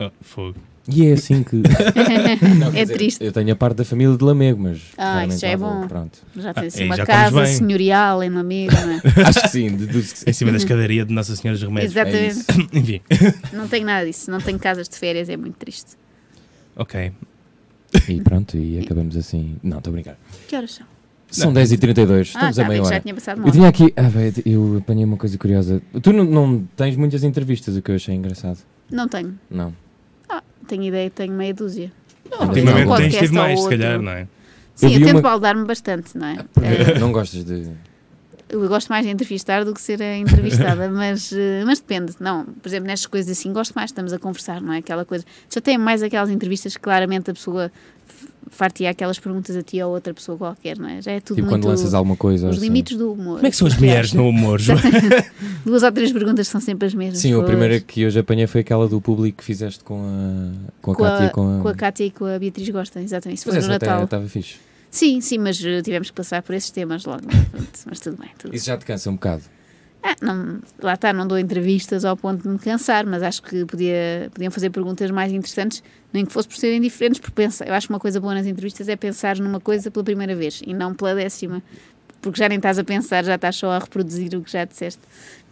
Oh, 0.00 0.10
fogo. 0.20 0.56
E 0.92 1.06
é 1.06 1.12
assim 1.12 1.42
que. 1.42 1.56
Não, 2.58 2.68
É 2.68 2.82
dizer, 2.82 2.94
triste. 2.94 3.24
Eu 3.24 3.32
tenho 3.32 3.52
a 3.52 3.56
parte 3.56 3.76
da 3.78 3.84
família 3.84 4.16
de 4.16 4.24
Lamego, 4.24 4.60
mas. 4.62 4.80
Ah, 4.96 5.26
isso 5.26 5.38
já 5.40 5.48
é 5.48 5.56
bom. 5.56 5.86
Pronto. 5.86 6.18
Já 6.36 6.52
tem 6.54 6.66
assim 6.66 6.82
aí 6.82 6.86
uma 6.88 6.96
já 6.96 7.06
casa 7.06 7.42
bem. 7.42 7.46
senhorial 7.54 8.22
em 8.22 8.30
Lamego, 8.30 8.72
não 8.72 8.92
é? 8.92 9.00
Acho 9.28 9.42
que 9.42 9.48
sim, 9.48 9.68
deduzo 9.76 10.14
que 10.14 10.20
Em 10.30 10.32
sim. 10.32 10.38
cima 10.38 10.50
da 10.50 10.56
escadaria 10.56 11.04
de 11.04 11.12
Nossa 11.12 11.34
Senhora 11.36 11.58
dos 11.58 11.66
Remédios. 11.68 11.96
É 11.96 12.00
Exatamente. 12.00 12.30
isso. 12.38 12.68
Enfim. 12.72 13.00
Não 13.52 13.68
tenho 13.68 13.86
nada 13.86 14.06
disso. 14.06 14.30
Não 14.30 14.40
tenho 14.40 14.58
casas 14.58 14.88
de 14.88 14.96
férias, 14.96 15.28
é 15.28 15.36
muito 15.36 15.56
triste. 15.56 15.92
Ok. 16.76 17.12
E 18.08 18.20
pronto, 18.20 18.56
e 18.56 18.78
acabamos 18.78 19.16
assim. 19.16 19.56
Não, 19.62 19.78
estou 19.78 19.90
a 19.90 19.94
brincar. 19.94 20.18
Que 20.48 20.56
horas 20.56 20.72
são? 20.74 20.86
São 21.28 21.52
10h32, 21.52 22.10
Ah, 22.34 22.50
estamos 22.50 22.56
tá 22.56 22.62
a 22.62 22.64
bem, 22.64 22.68
meia 22.72 22.82
já 22.82 22.88
hora. 22.90 23.00
tinha 23.00 23.14
passado 23.14 23.46
Eu 23.46 23.52
tinha 23.52 23.68
aqui. 23.68 23.92
Ah, 23.96 24.02
véi, 24.08 24.32
eu 24.44 24.78
apanhei 24.78 25.04
uma 25.04 25.16
coisa 25.16 25.38
curiosa. 25.38 25.80
Tu 26.02 26.12
não, 26.12 26.24
não 26.24 26.68
tens 26.76 26.96
muitas 26.96 27.22
entrevistas, 27.22 27.76
o 27.76 27.82
que 27.82 27.90
eu 27.90 27.94
achei 27.94 28.14
engraçado. 28.14 28.58
Não 28.90 29.06
tenho. 29.06 29.38
Não. 29.48 29.72
Tenho 30.66 30.84
ideia, 30.84 31.10
que 31.10 31.16
tenho 31.16 31.32
meia 31.32 31.52
dúzia. 31.54 31.92
Não, 32.30 32.46
Ultimamente 32.46 32.96
tens 32.96 33.16
tido 33.16 33.34
mais, 33.34 33.60
se 33.60 33.68
calhar, 33.68 34.00
não 34.00 34.12
é? 34.12 34.26
Sim, 34.74 34.88
vi 34.88 34.94
eu, 34.94 35.00
tento 35.00 35.16
uma- 35.16 35.22
baldar-me 35.22 35.64
bastante, 35.66 36.16
não 36.16 36.26
é? 36.26 36.36
Porque 36.54 36.98
não 36.98 37.12
gostas 37.12 37.44
de. 37.44 37.68
Eu 38.52 38.66
gosto 38.68 38.88
mais 38.88 39.04
de 39.06 39.12
entrevistar 39.12 39.64
do 39.64 39.72
que 39.72 39.80
ser 39.80 40.02
a 40.02 40.16
entrevistada, 40.18 40.88
mas, 40.92 41.32
eh, 41.32 41.62
mas 41.64 41.78
depende. 41.78 42.12
Não, 42.18 42.44
por 42.44 42.68
exemplo, 42.68 42.86
nestas 42.88 43.06
coisas 43.06 43.30
assim, 43.38 43.52
gosto 43.52 43.72
mais, 43.74 43.90
estamos 43.90 44.12
a 44.12 44.18
conversar, 44.18 44.60
não 44.60 44.72
é? 44.72 44.78
Aquela 44.78 45.04
coisa. 45.04 45.24
Já 45.48 45.60
tem 45.60 45.78
mais 45.78 46.02
aquelas 46.02 46.30
entrevistas 46.30 46.74
que 46.74 46.80
claramente 46.82 47.30
a 47.30 47.34
pessoa 47.34 47.70
f- 48.08 48.28
far-te 48.50 48.84
aquelas 48.86 49.20
perguntas 49.20 49.54
a 49.54 49.62
ti 49.62 49.76
ou 49.80 49.84
a 49.90 49.94
outra 49.94 50.12
pessoa 50.12 50.36
qualquer, 50.36 50.76
não 50.78 50.88
é? 50.88 51.00
Já 51.00 51.12
é 51.12 51.20
tudo 51.20 51.36
Tipo 51.36 51.48
muito. 51.48 51.62
quando 51.62 51.70
lanças 51.70 51.94
alguma 51.94 52.16
coisa. 52.16 52.48
os 52.48 52.56
assim. 52.56 52.64
limites 52.66 52.96
do 52.98 53.12
humor. 53.12 53.36
Como 53.36 53.46
é 53.46 53.50
que 53.50 53.56
são 53.56 53.68
as 53.68 53.76
mulheres 53.76 54.12
no 54.12 54.28
humor, 54.28 54.58
Joana? 54.60 54.82
Duas 55.64 55.82
ou 55.84 55.92
três 55.92 56.10
perguntas 56.12 56.48
são 56.48 56.60
sempre 56.60 56.86
as 56.88 56.94
mesmas. 56.94 57.18
Sim, 57.20 57.40
a 57.40 57.44
primeira 57.44 57.78
que 57.78 58.04
hoje 58.04 58.18
apanhei 58.18 58.48
foi 58.48 58.62
aquela 58.62 58.88
do 58.88 59.00
público 59.00 59.38
que 59.38 59.44
fizeste 59.44 59.84
com 59.84 60.02
a, 60.02 60.70
com 60.82 60.90
a 60.90 60.94
com 60.96 61.02
Cátia 61.04 61.24
a, 61.24 61.28
e 61.28 61.30
com 61.30 61.58
a. 61.58 61.62
com 61.62 61.68
a 61.68 61.74
Cátia 61.74 62.04
e 62.04 62.10
com 62.10 62.24
a 62.24 62.36
Beatriz 62.38 62.68
Gosta, 62.70 63.00
exatamente. 63.00 63.38
Isso 63.38 63.48
Mas 63.48 63.58
foi 63.58 63.62
no 63.66 63.72
Natal. 63.72 64.02
estava 64.04 64.26
fixe. 64.28 64.56
Sim, 64.90 65.20
sim, 65.20 65.38
mas 65.38 65.64
eh, 65.64 65.82
tivemos 65.82 66.10
que 66.10 66.16
passar 66.16 66.42
por 66.42 66.54
esses 66.54 66.70
temas 66.70 67.04
logo. 67.04 67.26
Pronto, 67.26 67.78
mas 67.86 68.00
tudo 68.00 68.16
bem. 68.18 68.30
Tudo 68.38 68.54
Isso 68.54 68.66
já 68.66 68.76
te 68.76 68.84
cansa 68.84 69.08
um 69.10 69.14
bocado. 69.14 69.42
Ah, 70.02 70.16
não, 70.22 70.60
lá 70.82 70.94
está, 70.94 71.12
não 71.12 71.26
dou 71.28 71.38
entrevistas 71.38 72.04
ao 72.06 72.16
ponto 72.16 72.42
de 72.42 72.48
me 72.48 72.58
cansar, 72.58 73.04
mas 73.06 73.22
acho 73.22 73.42
que 73.42 73.66
podia, 73.66 74.30
podiam 74.32 74.50
fazer 74.50 74.70
perguntas 74.70 75.10
mais 75.10 75.30
interessantes, 75.30 75.82
nem 76.12 76.24
que 76.24 76.32
fosse 76.32 76.48
por 76.48 76.56
serem 76.56 76.80
diferentes, 76.80 77.20
porque 77.20 77.34
pensa, 77.34 77.64
eu 77.66 77.74
acho 77.74 77.86
que 77.86 77.92
uma 77.92 78.00
coisa 78.00 78.18
boa 78.18 78.32
nas 78.32 78.46
entrevistas 78.46 78.88
é 78.88 78.96
pensar 78.96 79.36
numa 79.38 79.60
coisa 79.60 79.90
pela 79.90 80.02
primeira 80.02 80.34
vez 80.34 80.62
e 80.66 80.72
não 80.72 80.94
pela 80.94 81.14
décima, 81.14 81.62
porque 82.22 82.38
já 82.38 82.48
nem 82.48 82.56
estás 82.56 82.78
a 82.78 82.84
pensar, 82.84 83.22
já 83.24 83.34
estás 83.34 83.56
só 83.56 83.72
a 83.72 83.78
reproduzir 83.78 84.34
o 84.34 84.42
que 84.42 84.50
já 84.50 84.64
disseste. 84.64 85.02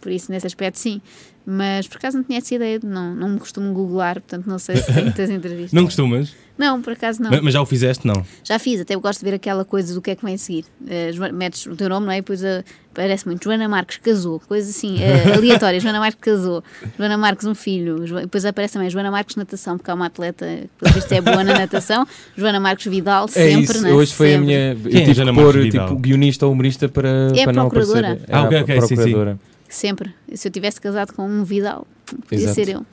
Por 0.01 0.11
isso, 0.11 0.31
nesse 0.31 0.47
aspecto, 0.47 0.79
sim. 0.79 0.99
Mas 1.45 1.87
por 1.87 1.97
acaso 1.97 2.17
não 2.17 2.23
tinha 2.23 2.39
essa 2.39 2.53
ideia, 2.53 2.79
não, 2.83 3.15
não 3.15 3.29
me 3.29 3.39
costumo 3.39 3.71
googlar, 3.73 4.15
portanto 4.15 4.47
não 4.47 4.57
sei 4.57 4.77
se 4.77 4.91
tem 4.91 5.03
muitas 5.03 5.29
entrevistas. 5.31 5.73
Não 5.73 5.85
costumas? 5.85 6.35
Não, 6.59 6.81
por 6.81 6.91
acaso 6.91 7.23
não. 7.23 7.31
Mas, 7.31 7.39
mas 7.41 7.53
já 7.53 7.61
o 7.61 7.65
fizeste, 7.65 8.05
não? 8.05 8.21
Já 8.43 8.59
fiz, 8.59 8.81
até 8.81 8.93
eu 8.93 8.99
gosto 8.99 9.19
de 9.21 9.25
ver 9.25 9.35
aquela 9.35 9.63
coisa 9.63 9.93
do 9.93 10.01
que 10.01 10.11
é 10.11 10.15
que 10.15 10.25
vem 10.25 10.35
a 10.35 10.37
seguir. 10.37 10.65
Joana- 11.13 11.31
metes 11.33 11.65
o 11.65 11.73
teu 11.75 11.87
nome, 11.87 12.05
não 12.05 12.11
é? 12.11 12.17
E 12.17 12.21
depois 12.21 12.43
eh, 12.43 12.65
parece 12.93 13.25
muito. 13.25 13.45
Joana 13.45 13.69
Marques 13.69 13.97
casou, 13.97 14.41
coisa 14.41 14.69
assim, 14.69 15.01
eh, 15.01 15.23
aleatória. 15.37 15.79
Joana 15.79 15.99
Marques 15.99 16.19
casou. 16.21 16.61
Joana 16.97 17.17
Marques 17.17 17.47
um 17.47 17.55
filho. 17.55 18.05
Jo- 18.05 18.19
Depois 18.19 18.43
aparece 18.43 18.73
também 18.73 18.89
Joana 18.89 19.09
Marques 19.09 19.37
natação, 19.37 19.77
porque 19.77 19.89
há 19.89 19.93
uma 19.93 20.07
atleta 20.07 20.45
que 20.45 20.69
pelo 20.77 20.93
visto 20.93 21.11
é 21.13 21.21
boa 21.21 21.43
na 21.45 21.57
natação. 21.57 22.05
Joana 22.35 22.59
Marques 22.59 22.87
Vidal, 22.91 23.25
É 23.25 23.27
sempre, 23.29 23.61
isso, 23.75 23.81
né? 23.81 23.93
hoje 23.93 24.13
foi 24.13 24.27
a 24.27 24.31
Sempre. 24.31 24.45
minha. 24.45 24.59
Eu 24.73 24.77
Quem 24.91 24.97
é 24.97 25.05
tive 25.05 25.13
Jana 25.13 25.31
que 25.31 25.37
pôr 25.37 25.45
Marques 25.45 25.63
Vidal? 25.63 25.87
tipo, 25.87 25.99
guionista 26.01 26.45
ou 26.45 26.51
humorista 26.51 26.89
para, 26.89 27.07
É 27.35 27.41
a 27.41 27.43
para 27.45 27.53
não 27.53 27.67
aparecer. 27.67 27.91
procuradora. 27.93 28.21
Era 28.27 28.37
Ah, 28.37 28.43
ok, 28.43 28.57
a 28.57 28.61
ok, 28.63 28.81
sim, 28.81 28.87
sim. 28.87 28.95
procuradora. 28.95 29.39
Sempre. 29.69 30.13
Se 30.33 30.47
eu 30.47 30.51
tivesse 30.51 30.81
casado 30.81 31.13
com 31.13 31.25
um 31.25 31.43
Vidal, 31.45 31.87
podia 32.27 32.43
Exato. 32.43 32.55
ser 32.55 32.69
eu. 32.69 32.85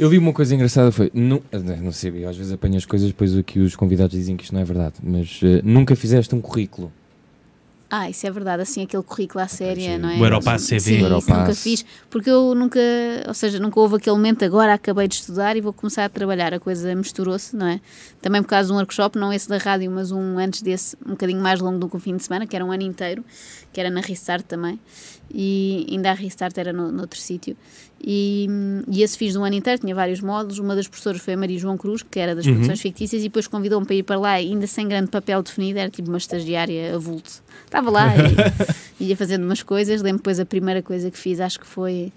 Eu 0.00 0.08
vi 0.08 0.16
uma 0.16 0.32
coisa 0.32 0.54
engraçada, 0.54 0.90
foi. 0.90 1.10
Nu, 1.12 1.42
não 1.82 1.92
sei, 1.92 2.24
eu 2.24 2.28
às 2.30 2.34
vezes 2.34 2.50
apanho 2.50 2.76
as 2.78 2.86
coisas, 2.86 3.08
depois 3.08 3.36
aqui 3.36 3.58
os 3.58 3.76
convidados 3.76 4.16
dizem 4.16 4.34
que 4.34 4.44
isto 4.44 4.54
não 4.54 4.62
é 4.62 4.64
verdade, 4.64 4.94
mas 5.02 5.40
eh, 5.42 5.60
nunca 5.62 5.94
fizeste 5.94 6.34
um 6.34 6.40
currículo. 6.40 6.90
Ah, 7.90 8.08
isso 8.08 8.24
é 8.26 8.30
verdade, 8.30 8.62
assim, 8.62 8.82
aquele 8.84 9.02
currículo 9.02 9.42
à 9.44 9.48
séria, 9.48 9.98
não 9.98 10.08
é? 10.08 10.16
O 10.16 10.24
Europass 10.24 10.64
CV. 10.68 10.80
Sim, 10.80 10.92
O 10.92 10.94
isso 10.96 11.04
Europass. 11.06 11.38
nunca 11.40 11.54
fiz, 11.54 11.84
porque 12.08 12.30
eu 12.30 12.54
nunca, 12.54 12.80
ou 13.28 13.34
seja, 13.34 13.58
nunca 13.58 13.78
houve 13.78 13.96
aquele 13.96 14.16
momento, 14.16 14.42
agora 14.42 14.72
acabei 14.72 15.06
de 15.06 15.16
estudar 15.16 15.54
e 15.56 15.60
vou 15.60 15.72
começar 15.72 16.04
a 16.04 16.08
trabalhar, 16.08 16.54
a 16.54 16.60
coisa 16.60 16.94
misturou-se, 16.94 17.54
não 17.54 17.66
é? 17.66 17.80
Também 18.22 18.40
por 18.42 18.48
causa 18.48 18.68
de 18.68 18.72
um 18.72 18.76
workshop, 18.76 19.18
não 19.18 19.30
esse 19.32 19.48
da 19.48 19.58
rádio, 19.58 19.90
mas 19.90 20.12
um 20.12 20.38
antes 20.38 20.62
desse, 20.62 20.96
um 21.04 21.10
bocadinho 21.10 21.42
mais 21.42 21.60
longo 21.60 21.78
do 21.78 21.88
que 21.90 21.96
um 21.96 22.00
fim 22.00 22.16
de 22.16 22.22
semana, 22.22 22.46
que 22.46 22.56
era 22.56 22.64
um 22.64 22.72
ano 22.72 22.84
inteiro, 22.84 23.22
que 23.72 23.80
era 23.80 23.90
na 23.90 24.00
Restart 24.00 24.44
também, 24.46 24.78
e 25.32 25.86
ainda 25.90 26.10
a 26.10 26.14
Restart 26.14 26.56
era 26.58 26.72
no, 26.72 26.90
noutro 26.92 27.18
sítio, 27.18 27.56
e, 28.02 28.48
e 28.88 29.02
esse 29.02 29.16
fiz 29.18 29.32
de 29.34 29.38
um 29.38 29.44
ano 29.44 29.54
inteiro, 29.56 29.78
tinha 29.78 29.94
vários 29.94 30.20
módulos, 30.22 30.58
uma 30.58 30.74
das 30.74 30.88
professoras 30.88 31.20
foi 31.20 31.34
a 31.34 31.36
Maria 31.36 31.58
João 31.58 31.76
Cruz, 31.76 32.02
que 32.02 32.18
era 32.18 32.34
das 32.34 32.46
Uhum. 32.46 32.52
produções 32.54 32.80
fictícias, 32.80 33.20
e 33.20 33.24
depois 33.24 33.46
convidou-me 33.46 33.86
para 33.86 33.94
ir 33.94 34.02
para 34.02 34.18
lá, 34.18 34.32
ainda 34.32 34.66
sem 34.66 34.88
grande 34.88 35.10
papel 35.10 35.42
definido, 35.42 35.78
era 35.78 35.90
tipo 35.90 36.08
uma 36.08 36.16
estagiária 36.18 36.94
avulto. 36.94 37.42
Estava 37.66 37.90
lá 37.90 38.08
e 38.98 39.04
ia 39.08 39.16
fazendo 39.16 39.44
umas 39.44 39.62
coisas, 39.62 40.00
lembro 40.02 40.18
depois 40.18 40.40
a 40.40 40.46
primeira 40.46 40.82
coisa 40.82 41.10
que 41.10 41.18
fiz, 41.18 41.40
acho 41.40 41.60
que 41.60 41.66
foi 41.66 42.10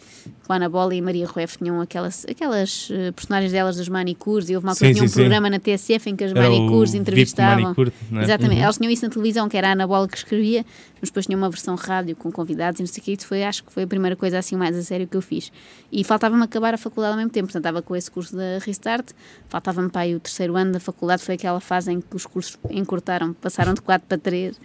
com 0.47 0.53
a 0.53 0.55
Ana 0.55 0.67
Bola 0.69 0.95
e 0.95 0.99
a 0.99 1.03
Maria 1.03 1.27
Rueff, 1.27 1.57
tinham 1.57 1.79
aquelas, 1.81 2.25
aquelas 2.29 2.89
eh, 2.91 3.11
personagens 3.11 3.51
delas 3.51 3.75
das 3.77 3.87
manicures, 3.89 4.49
e 4.49 4.55
houve 4.55 4.65
uma 4.67 4.73
Sim, 4.73 4.85
coisa, 4.85 4.93
tinha 4.93 5.03
um 5.03 5.07
sim, 5.07 5.13
sim. 5.13 5.19
programa 5.19 5.49
na 5.49 5.59
TSF 5.59 6.09
em 6.09 6.15
que 6.15 6.23
as 6.23 6.31
Era 6.31 6.49
manicures 6.49 6.93
entrevistavam. 6.93 7.61
Manicure, 7.63 7.91
é? 8.13 8.23
Exatamente, 8.23 8.57
Uhum. 8.59 8.63
elas 8.63 8.77
tinham 8.77 8.91
isso 8.91 9.05
na 9.05 9.11
televisão, 9.11 9.49
que 9.49 9.57
era 9.57 9.67
a 9.69 9.71
Ana 9.73 9.85
Bola 9.85 10.07
que 10.07 10.17
escrevia, 10.17 10.65
mas 11.01 11.09
depois 11.09 11.25
tinha 11.25 11.37
uma 11.37 11.49
versão 11.49 11.75
rádio 11.75 12.15
com 12.15 12.31
convidados 12.31 12.79
e 12.79 12.83
não 12.83 12.87
sei 12.87 13.02
que, 13.03 13.11
isso 13.13 13.27
foi, 13.27 13.43
acho 13.43 13.63
que 13.63 13.71
foi 13.71 13.83
a 13.83 13.87
primeira 13.87 14.15
coisa 14.15 14.39
assim 14.39 14.55
mais 14.55 14.75
a 14.75 14.81
sério 14.81 15.07
que 15.07 15.15
eu 15.15 15.21
fiz. 15.21 15.51
E 15.91 16.03
faltava-me 16.03 16.43
acabar 16.43 16.73
a 16.73 16.77
faculdade 16.77 17.11
ao 17.11 17.17
mesmo 17.17 17.31
tempo, 17.31 17.47
portanto 17.47 17.63
estava 17.63 17.81
com 17.81 17.95
esse 17.95 18.09
curso 18.09 18.35
da 18.35 18.59
Restart, 18.65 19.11
faltava-me 19.47 19.89
para 19.89 20.01
aí 20.01 20.15
o 20.15 20.19
terceiro 20.19 20.55
ano 20.55 20.71
da 20.71 20.79
faculdade, 20.79 21.21
foi 21.21 21.35
aquela 21.35 21.59
fase 21.59 21.91
em 21.91 22.01
que 22.01 22.15
os 22.15 22.25
cursos 22.25 22.57
encurtaram, 22.69 23.33
passaram 23.33 23.73
de 23.73 23.81
4 23.81 24.07
para 24.07 24.17
3, 24.17 24.59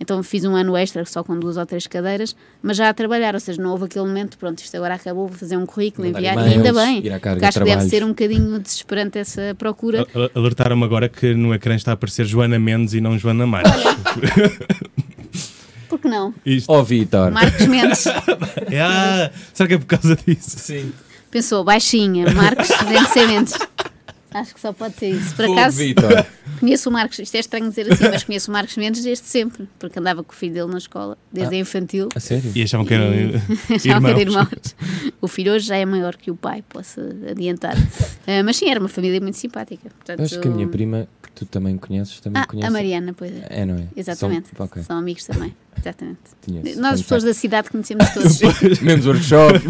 então 0.00 0.22
fiz 0.22 0.44
um 0.44 0.56
ano 0.56 0.76
extra 0.76 1.04
só 1.04 1.22
com 1.22 1.38
duas 1.38 1.56
ou 1.56 1.64
três 1.64 1.86
cadeiras, 1.86 2.34
mas 2.60 2.76
já 2.76 2.88
a 2.88 2.94
trabalhar, 2.94 3.34
ou 3.34 3.40
seja, 3.40 3.62
não 3.62 3.70
houve 3.70 3.84
aquele 3.84 4.06
momento, 4.06 4.36
pronto, 4.38 4.58
isto 4.58 4.76
agora 4.76 4.94
acabou, 4.94 5.28
vou 5.28 5.36
fazer 5.36 5.56
um 5.56 5.66
currículo, 5.66 6.06
Mandar 6.08 6.18
enviar, 6.18 6.36
e 6.48 6.54
ainda 6.54 6.72
bem, 6.72 7.02
porque 7.02 7.44
acho 7.44 7.58
de 7.58 7.64
que 7.64 7.70
deve 7.70 7.88
ser 7.88 8.02
um 8.02 8.08
bocadinho 8.08 8.58
desesperante 8.58 9.18
essa 9.18 9.54
procura. 9.56 10.06
Alertaram-me 10.34 10.84
agora 10.84 11.08
que 11.08 11.34
no 11.34 11.54
ecrã 11.54 11.74
está 11.74 11.92
a 11.92 11.94
aparecer 11.94 12.26
Joana 12.26 12.58
Mendes 12.58 12.94
e 12.94 13.00
não 13.00 13.18
Joana 13.18 13.46
Marques. 13.46 13.72
Por 15.92 15.98
que 16.00 16.08
não? 16.08 16.32
Isto. 16.46 16.72
Ó 16.72 16.82
Vitor! 16.82 17.30
Marcos 17.30 17.66
Mendes. 17.66 18.04
Ah, 18.80 19.30
será 19.52 19.68
que 19.68 19.74
é 19.74 19.78
por 19.78 19.84
causa 19.86 20.16
disso? 20.26 20.58
Sim. 20.58 20.90
Pensou, 21.30 21.62
baixinha, 21.62 22.32
Marcos 22.32 22.68
Mendes. 23.26 23.52
Acho 24.32 24.54
que 24.54 24.60
só 24.60 24.72
pode 24.72 24.94
ser 24.96 25.10
isso. 25.10 25.34
Por 25.36 25.44
acaso, 25.44 25.76
Vitor! 25.76 26.24
conheço 26.58 26.88
o 26.88 26.92
Marcos, 26.92 27.18
isto 27.18 27.34
é 27.34 27.40
estranho 27.40 27.68
dizer 27.68 27.92
assim, 27.92 28.04
mas 28.08 28.24
conheço 28.24 28.50
o 28.50 28.54
Marcos 28.54 28.74
Mendes 28.78 29.02
desde 29.02 29.26
sempre, 29.26 29.68
porque 29.78 29.98
andava 29.98 30.24
com 30.24 30.32
o 30.32 30.34
filho 30.34 30.54
dele 30.54 30.72
na 30.72 30.78
escola, 30.78 31.18
desde 31.30 31.54
a 31.54 31.58
infantil. 31.58 32.08
A 32.14 32.20
sério? 32.20 32.50
E 32.54 32.62
achavam 32.62 32.86
que 32.86 32.94
eram 32.94 33.12
E- 33.12 33.34
eh, 33.36 33.40
Achavam 33.76 34.02
que 34.02 34.10
era 34.10 34.20
irmãos. 34.22 34.48
irmãos. 34.48 35.12
O 35.20 35.28
filho 35.28 35.52
hoje 35.52 35.66
já 35.66 35.76
é 35.76 35.84
maior 35.84 36.16
que 36.16 36.30
o 36.30 36.36
pai, 36.36 36.64
posso 36.66 37.00
adiantar. 37.30 37.76
Ah, 38.26 38.42
mas 38.42 38.56
sim, 38.56 38.70
era 38.70 38.80
uma 38.80 38.88
família 38.88 39.20
muito 39.20 39.36
simpática. 39.36 39.90
Portanto, 39.90 40.22
acho 40.22 40.40
que 40.40 40.48
a 40.48 40.50
minha 40.50 40.66
prima, 40.68 41.06
tu 41.34 41.46
também 41.46 41.76
conheces, 41.76 42.20
também 42.20 42.42
Ah, 42.42 42.46
conhece. 42.46 42.68
a 42.68 42.70
Mariana, 42.70 43.14
pois 43.16 43.32
é. 43.32 43.46
É, 43.50 43.66
não 43.66 43.76
é? 43.76 43.84
Exatamente. 43.96 44.48
São, 44.56 44.66
ok, 44.66 44.82
São 44.82 44.98
amigos 44.98 45.24
também. 45.24 45.54
Exatamente. 45.78 46.18
Nós, 46.78 46.94
as 46.94 47.02
pessoas 47.02 47.24
da 47.24 47.32
cidade, 47.32 47.70
conhecemos 47.70 48.08
todos. 48.12 48.40
Mesmos 48.82 49.06
workshops, 49.06 49.62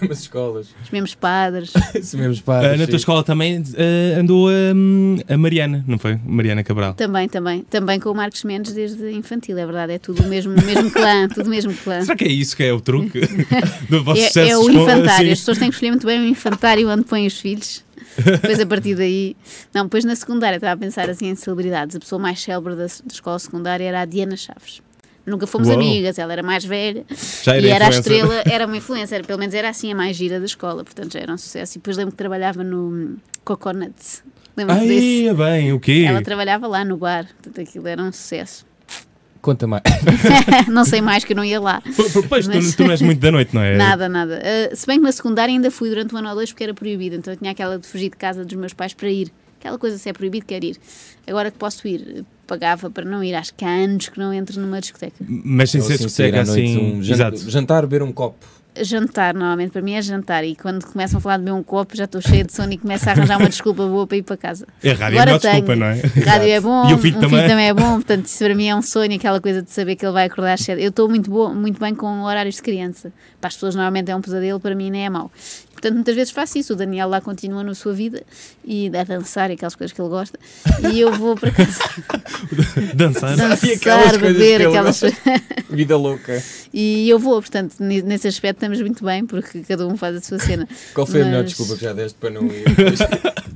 mesmas 0.00 0.20
escolas, 0.20 0.68
Os 0.82 0.90
mesmos 0.90 1.14
padres. 1.16 1.72
os 2.00 2.14
mesmos 2.14 2.40
padres. 2.40 2.78
na 2.78 2.84
sim. 2.84 2.90
tua 2.90 2.96
escola 2.96 3.24
também 3.24 3.62
ah, 3.76 4.20
andou 4.20 4.48
hum, 4.48 5.16
a 5.28 5.36
Mariana, 5.36 5.84
não 5.88 5.98
foi? 5.98 6.18
Mariana 6.24 6.62
Cabral. 6.62 6.94
Também, 6.94 7.28
também. 7.28 7.62
Também 7.62 7.98
com 7.98 8.10
o 8.10 8.14
Marcos 8.14 8.44
Mendes 8.44 8.72
desde 8.72 9.10
infantil, 9.10 9.58
é 9.58 9.66
verdade. 9.66 9.92
É 9.94 9.98
tudo 9.98 10.22
o 10.22 10.28
mesmo, 10.28 10.54
mesmo 10.64 10.90
clã, 10.90 11.28
tudo 11.28 11.46
o 11.46 11.50
mesmo 11.50 11.74
clã. 11.74 12.00
Será 12.00 12.16
que 12.16 12.24
é 12.24 12.28
isso 12.32 12.56
que 12.56 12.62
é 12.62 12.72
o 12.72 12.80
truque 12.80 13.20
do 13.90 14.04
vosso 14.04 14.20
É, 14.22 14.26
sucesso? 14.28 14.52
é 14.52 14.56
o 14.56 14.70
infantário. 14.70 15.10
assim? 15.10 15.30
As 15.32 15.38
pessoas 15.40 15.58
têm 15.58 15.68
que 15.68 15.74
escolher 15.74 15.90
muito 15.90 16.06
bem 16.06 16.20
o 16.20 16.24
infantário 16.26 16.88
onde 16.88 17.02
põem 17.04 17.26
os 17.26 17.38
filhos. 17.40 17.84
Depois 18.16 18.60
a 18.60 18.66
partir 18.66 18.94
daí. 18.94 19.36
Não, 19.74 19.84
depois 19.84 20.04
na 20.04 20.16
secundária 20.16 20.56
estava 20.56 20.74
a 20.74 20.76
pensar 20.76 21.08
assim 21.10 21.28
em 21.28 21.34
celebridades. 21.34 21.96
A 21.96 22.00
pessoa 22.00 22.18
mais 22.18 22.40
célebre 22.40 22.74
da, 22.74 22.86
da 22.86 23.12
escola 23.12 23.38
secundária 23.38 23.84
era 23.84 24.00
a 24.00 24.04
Diana 24.04 24.36
Chaves. 24.36 24.82
Nunca 25.28 25.46
fomos 25.46 25.68
Uau. 25.68 25.76
amigas, 25.76 26.18
ela 26.18 26.32
era 26.32 26.42
mais 26.42 26.64
velha 26.64 27.04
Já 27.42 27.54
era 27.54 27.66
e 27.66 27.68
era 27.68 27.86
a 27.86 27.90
estrela, 27.90 28.42
era 28.50 28.66
uma 28.66 28.76
influência, 28.78 29.14
era, 29.14 29.24
pelo 29.28 29.38
menos 29.38 29.54
era 29.54 29.68
assim 29.68 29.92
a 29.92 29.94
mais 29.94 30.16
gira 30.16 30.38
da 30.38 30.46
escola, 30.46 30.82
portanto 30.82 31.12
já 31.12 31.20
era 31.20 31.32
um 31.32 31.36
sucesso. 31.36 31.76
E 31.76 31.78
depois 31.78 31.96
lembro 31.98 32.12
que 32.12 32.16
trabalhava 32.16 32.64
no 32.64 33.18
Coconuts. 33.44 34.24
Lembro-me 34.56 34.88
desse. 34.88 35.28
Ai, 35.28 35.34
bem, 35.34 35.72
o 35.72 35.78
quê? 35.78 36.04
Ela 36.08 36.22
trabalhava 36.22 36.66
lá 36.66 36.84
no 36.84 36.96
bar, 36.96 37.26
portanto 37.26 37.60
aquilo 37.60 37.86
era 37.86 38.02
um 38.02 38.10
sucesso. 38.10 38.66
Conta 39.48 39.66
mais. 39.66 39.82
não 40.68 40.84
sei 40.84 41.00
mais 41.00 41.24
que 41.24 41.32
eu 41.32 41.36
não 41.36 41.44
ia 41.44 41.58
lá. 41.58 41.82
Pois, 42.28 42.46
tu, 42.46 42.50
Mas- 42.54 42.74
tu 42.74 42.84
não 42.84 42.90
és 42.90 43.00
muito 43.00 43.18
da 43.18 43.32
noite, 43.32 43.54
não 43.54 43.62
é? 43.62 43.76
Nada, 43.78 44.06
nada. 44.08 44.42
Uh, 44.72 44.76
se 44.76 44.86
bem 44.86 44.98
que 44.98 45.04
na 45.04 45.12
secundária 45.12 45.50
ainda 45.50 45.70
fui 45.70 45.88
durante 45.88 46.14
um 46.14 46.18
ano 46.18 46.28
ou 46.28 46.34
dois 46.34 46.50
porque 46.52 46.64
era 46.64 46.74
proibido, 46.74 47.16
então 47.16 47.32
eu 47.32 47.36
tinha 47.38 47.50
aquela 47.52 47.78
de 47.78 47.86
fugir 47.86 48.10
de 48.10 48.16
casa 48.18 48.44
dos 48.44 48.54
meus 48.58 48.74
pais 48.74 48.92
para 48.92 49.08
ir. 49.08 49.32
Aquela 49.58 49.78
coisa, 49.78 49.96
se 49.96 50.06
é 50.08 50.12
proibido, 50.12 50.44
quero 50.44 50.66
ir. 50.66 50.76
Agora 51.26 51.50
que 51.50 51.56
posso 51.58 51.88
ir, 51.88 52.24
pagava 52.46 52.90
para 52.90 53.04
não 53.06 53.24
ir. 53.24 53.34
Acho 53.34 53.54
que 53.54 53.64
há 53.64 53.68
anos 53.70 54.08
que 54.10 54.18
não 54.18 54.32
entro 54.34 54.60
numa 54.60 54.80
discoteca. 54.80 55.16
Mas 55.26 55.70
sem 55.70 55.80
ser 55.80 55.96
discoteca 55.98 56.44
noite, 56.44 56.62
assim. 56.62 56.78
um 56.98 57.02
jan- 57.02 57.14
Exato. 57.14 57.50
jantar, 57.50 57.82
beber 57.82 58.02
um 58.02 58.12
copo. 58.12 58.46
Jantar, 58.82 59.34
normalmente, 59.34 59.70
para 59.70 59.82
mim 59.82 59.92
é 59.94 60.02
jantar. 60.02 60.44
E 60.44 60.54
quando 60.56 60.84
começam 60.84 61.18
a 61.18 61.20
falar 61.20 61.36
de 61.38 61.44
beber 61.44 61.56
um 61.56 61.62
copo, 61.62 61.96
já 61.96 62.04
estou 62.04 62.20
cheia 62.20 62.44
de 62.44 62.52
sono 62.52 62.72
e 62.72 62.78
começo 62.78 63.08
a 63.08 63.12
arranjar 63.12 63.38
uma 63.38 63.48
desculpa 63.48 63.86
boa 63.86 64.06
para 64.06 64.16
ir 64.16 64.22
para 64.22 64.36
casa. 64.36 64.66
É 64.82 64.92
rádio, 64.92 65.18
é 65.18 65.22
a 65.22 65.24
melhor 65.26 65.40
tenho. 65.40 65.52
desculpa, 65.54 65.76
não 65.76 65.86
é? 65.86 65.94
Rádio 66.24 66.48
é 66.48 66.60
bom, 66.60 66.90
E 66.90 66.94
o 66.94 66.98
filho 66.98 67.16
um 67.18 67.20
também. 67.20 67.38
filho 67.38 67.48
também 67.50 67.68
é 67.68 67.74
bom, 67.74 67.94
portanto, 67.94 68.26
isso 68.26 68.44
para 68.44 68.54
mim 68.54 68.66
é 68.68 68.74
um 68.76 68.82
sonho, 68.82 69.14
aquela 69.14 69.40
coisa 69.40 69.62
de 69.62 69.70
saber 69.70 69.96
que 69.96 70.04
ele 70.04 70.12
vai 70.12 70.26
acordar 70.26 70.58
cedo. 70.58 70.78
Eu 70.78 70.90
estou 70.90 71.08
muito, 71.08 71.30
boa, 71.30 71.52
muito 71.52 71.78
bem 71.80 71.94
com 71.94 72.22
horários 72.22 72.56
de 72.56 72.62
criança. 72.62 73.12
Para 73.40 73.48
as 73.48 73.54
pessoas 73.54 73.74
normalmente 73.74 74.10
é 74.10 74.16
um 74.16 74.20
pesadelo, 74.20 74.58
para 74.60 74.74
mim 74.74 74.90
nem 74.90 75.06
é 75.06 75.10
mau. 75.10 75.30
Portanto, 75.80 75.94
muitas 75.94 76.14
vezes 76.14 76.32
faço 76.32 76.58
isso. 76.58 76.72
O 76.72 76.76
Daniel 76.76 77.08
lá 77.08 77.20
continua 77.20 77.62
na 77.62 77.74
sua 77.74 77.92
vida 77.92 78.22
e 78.64 78.88
a 78.96 79.04
dançar 79.04 79.50
e 79.50 79.54
aquelas 79.54 79.74
coisas 79.76 79.94
que 79.94 80.00
ele 80.00 80.08
gosta. 80.08 80.38
E 80.92 81.00
eu 81.00 81.12
vou 81.12 81.36
para 81.36 81.50
casa 81.52 81.78
Dançar. 82.94 83.32
Aquelas 83.34 84.12
dançar, 84.12 84.18
beber, 84.18 84.66
aquelas 84.66 85.00
Vida 85.70 85.96
louca. 85.96 86.42
E 86.74 87.08
eu 87.08 87.18
vou, 87.18 87.40
portanto, 87.40 87.76
ne- 87.78 88.02
nesse 88.02 88.26
aspecto 88.26 88.56
estamos 88.58 88.80
muito 88.80 89.04
bem, 89.04 89.24
porque 89.26 89.60
cada 89.60 89.86
um 89.86 89.96
faz 89.96 90.16
a 90.16 90.20
sua 90.20 90.38
cena. 90.38 90.68
Qual 90.94 91.06
foi 91.06 91.22
a 91.22 91.24
melhor 91.24 91.42
Mas- 91.42 91.50
desculpa 91.50 91.76
que 91.76 91.84
já 91.84 91.92
deste 91.92 92.18
para 92.18 92.30
não 92.30 92.46
ir? 92.46 92.64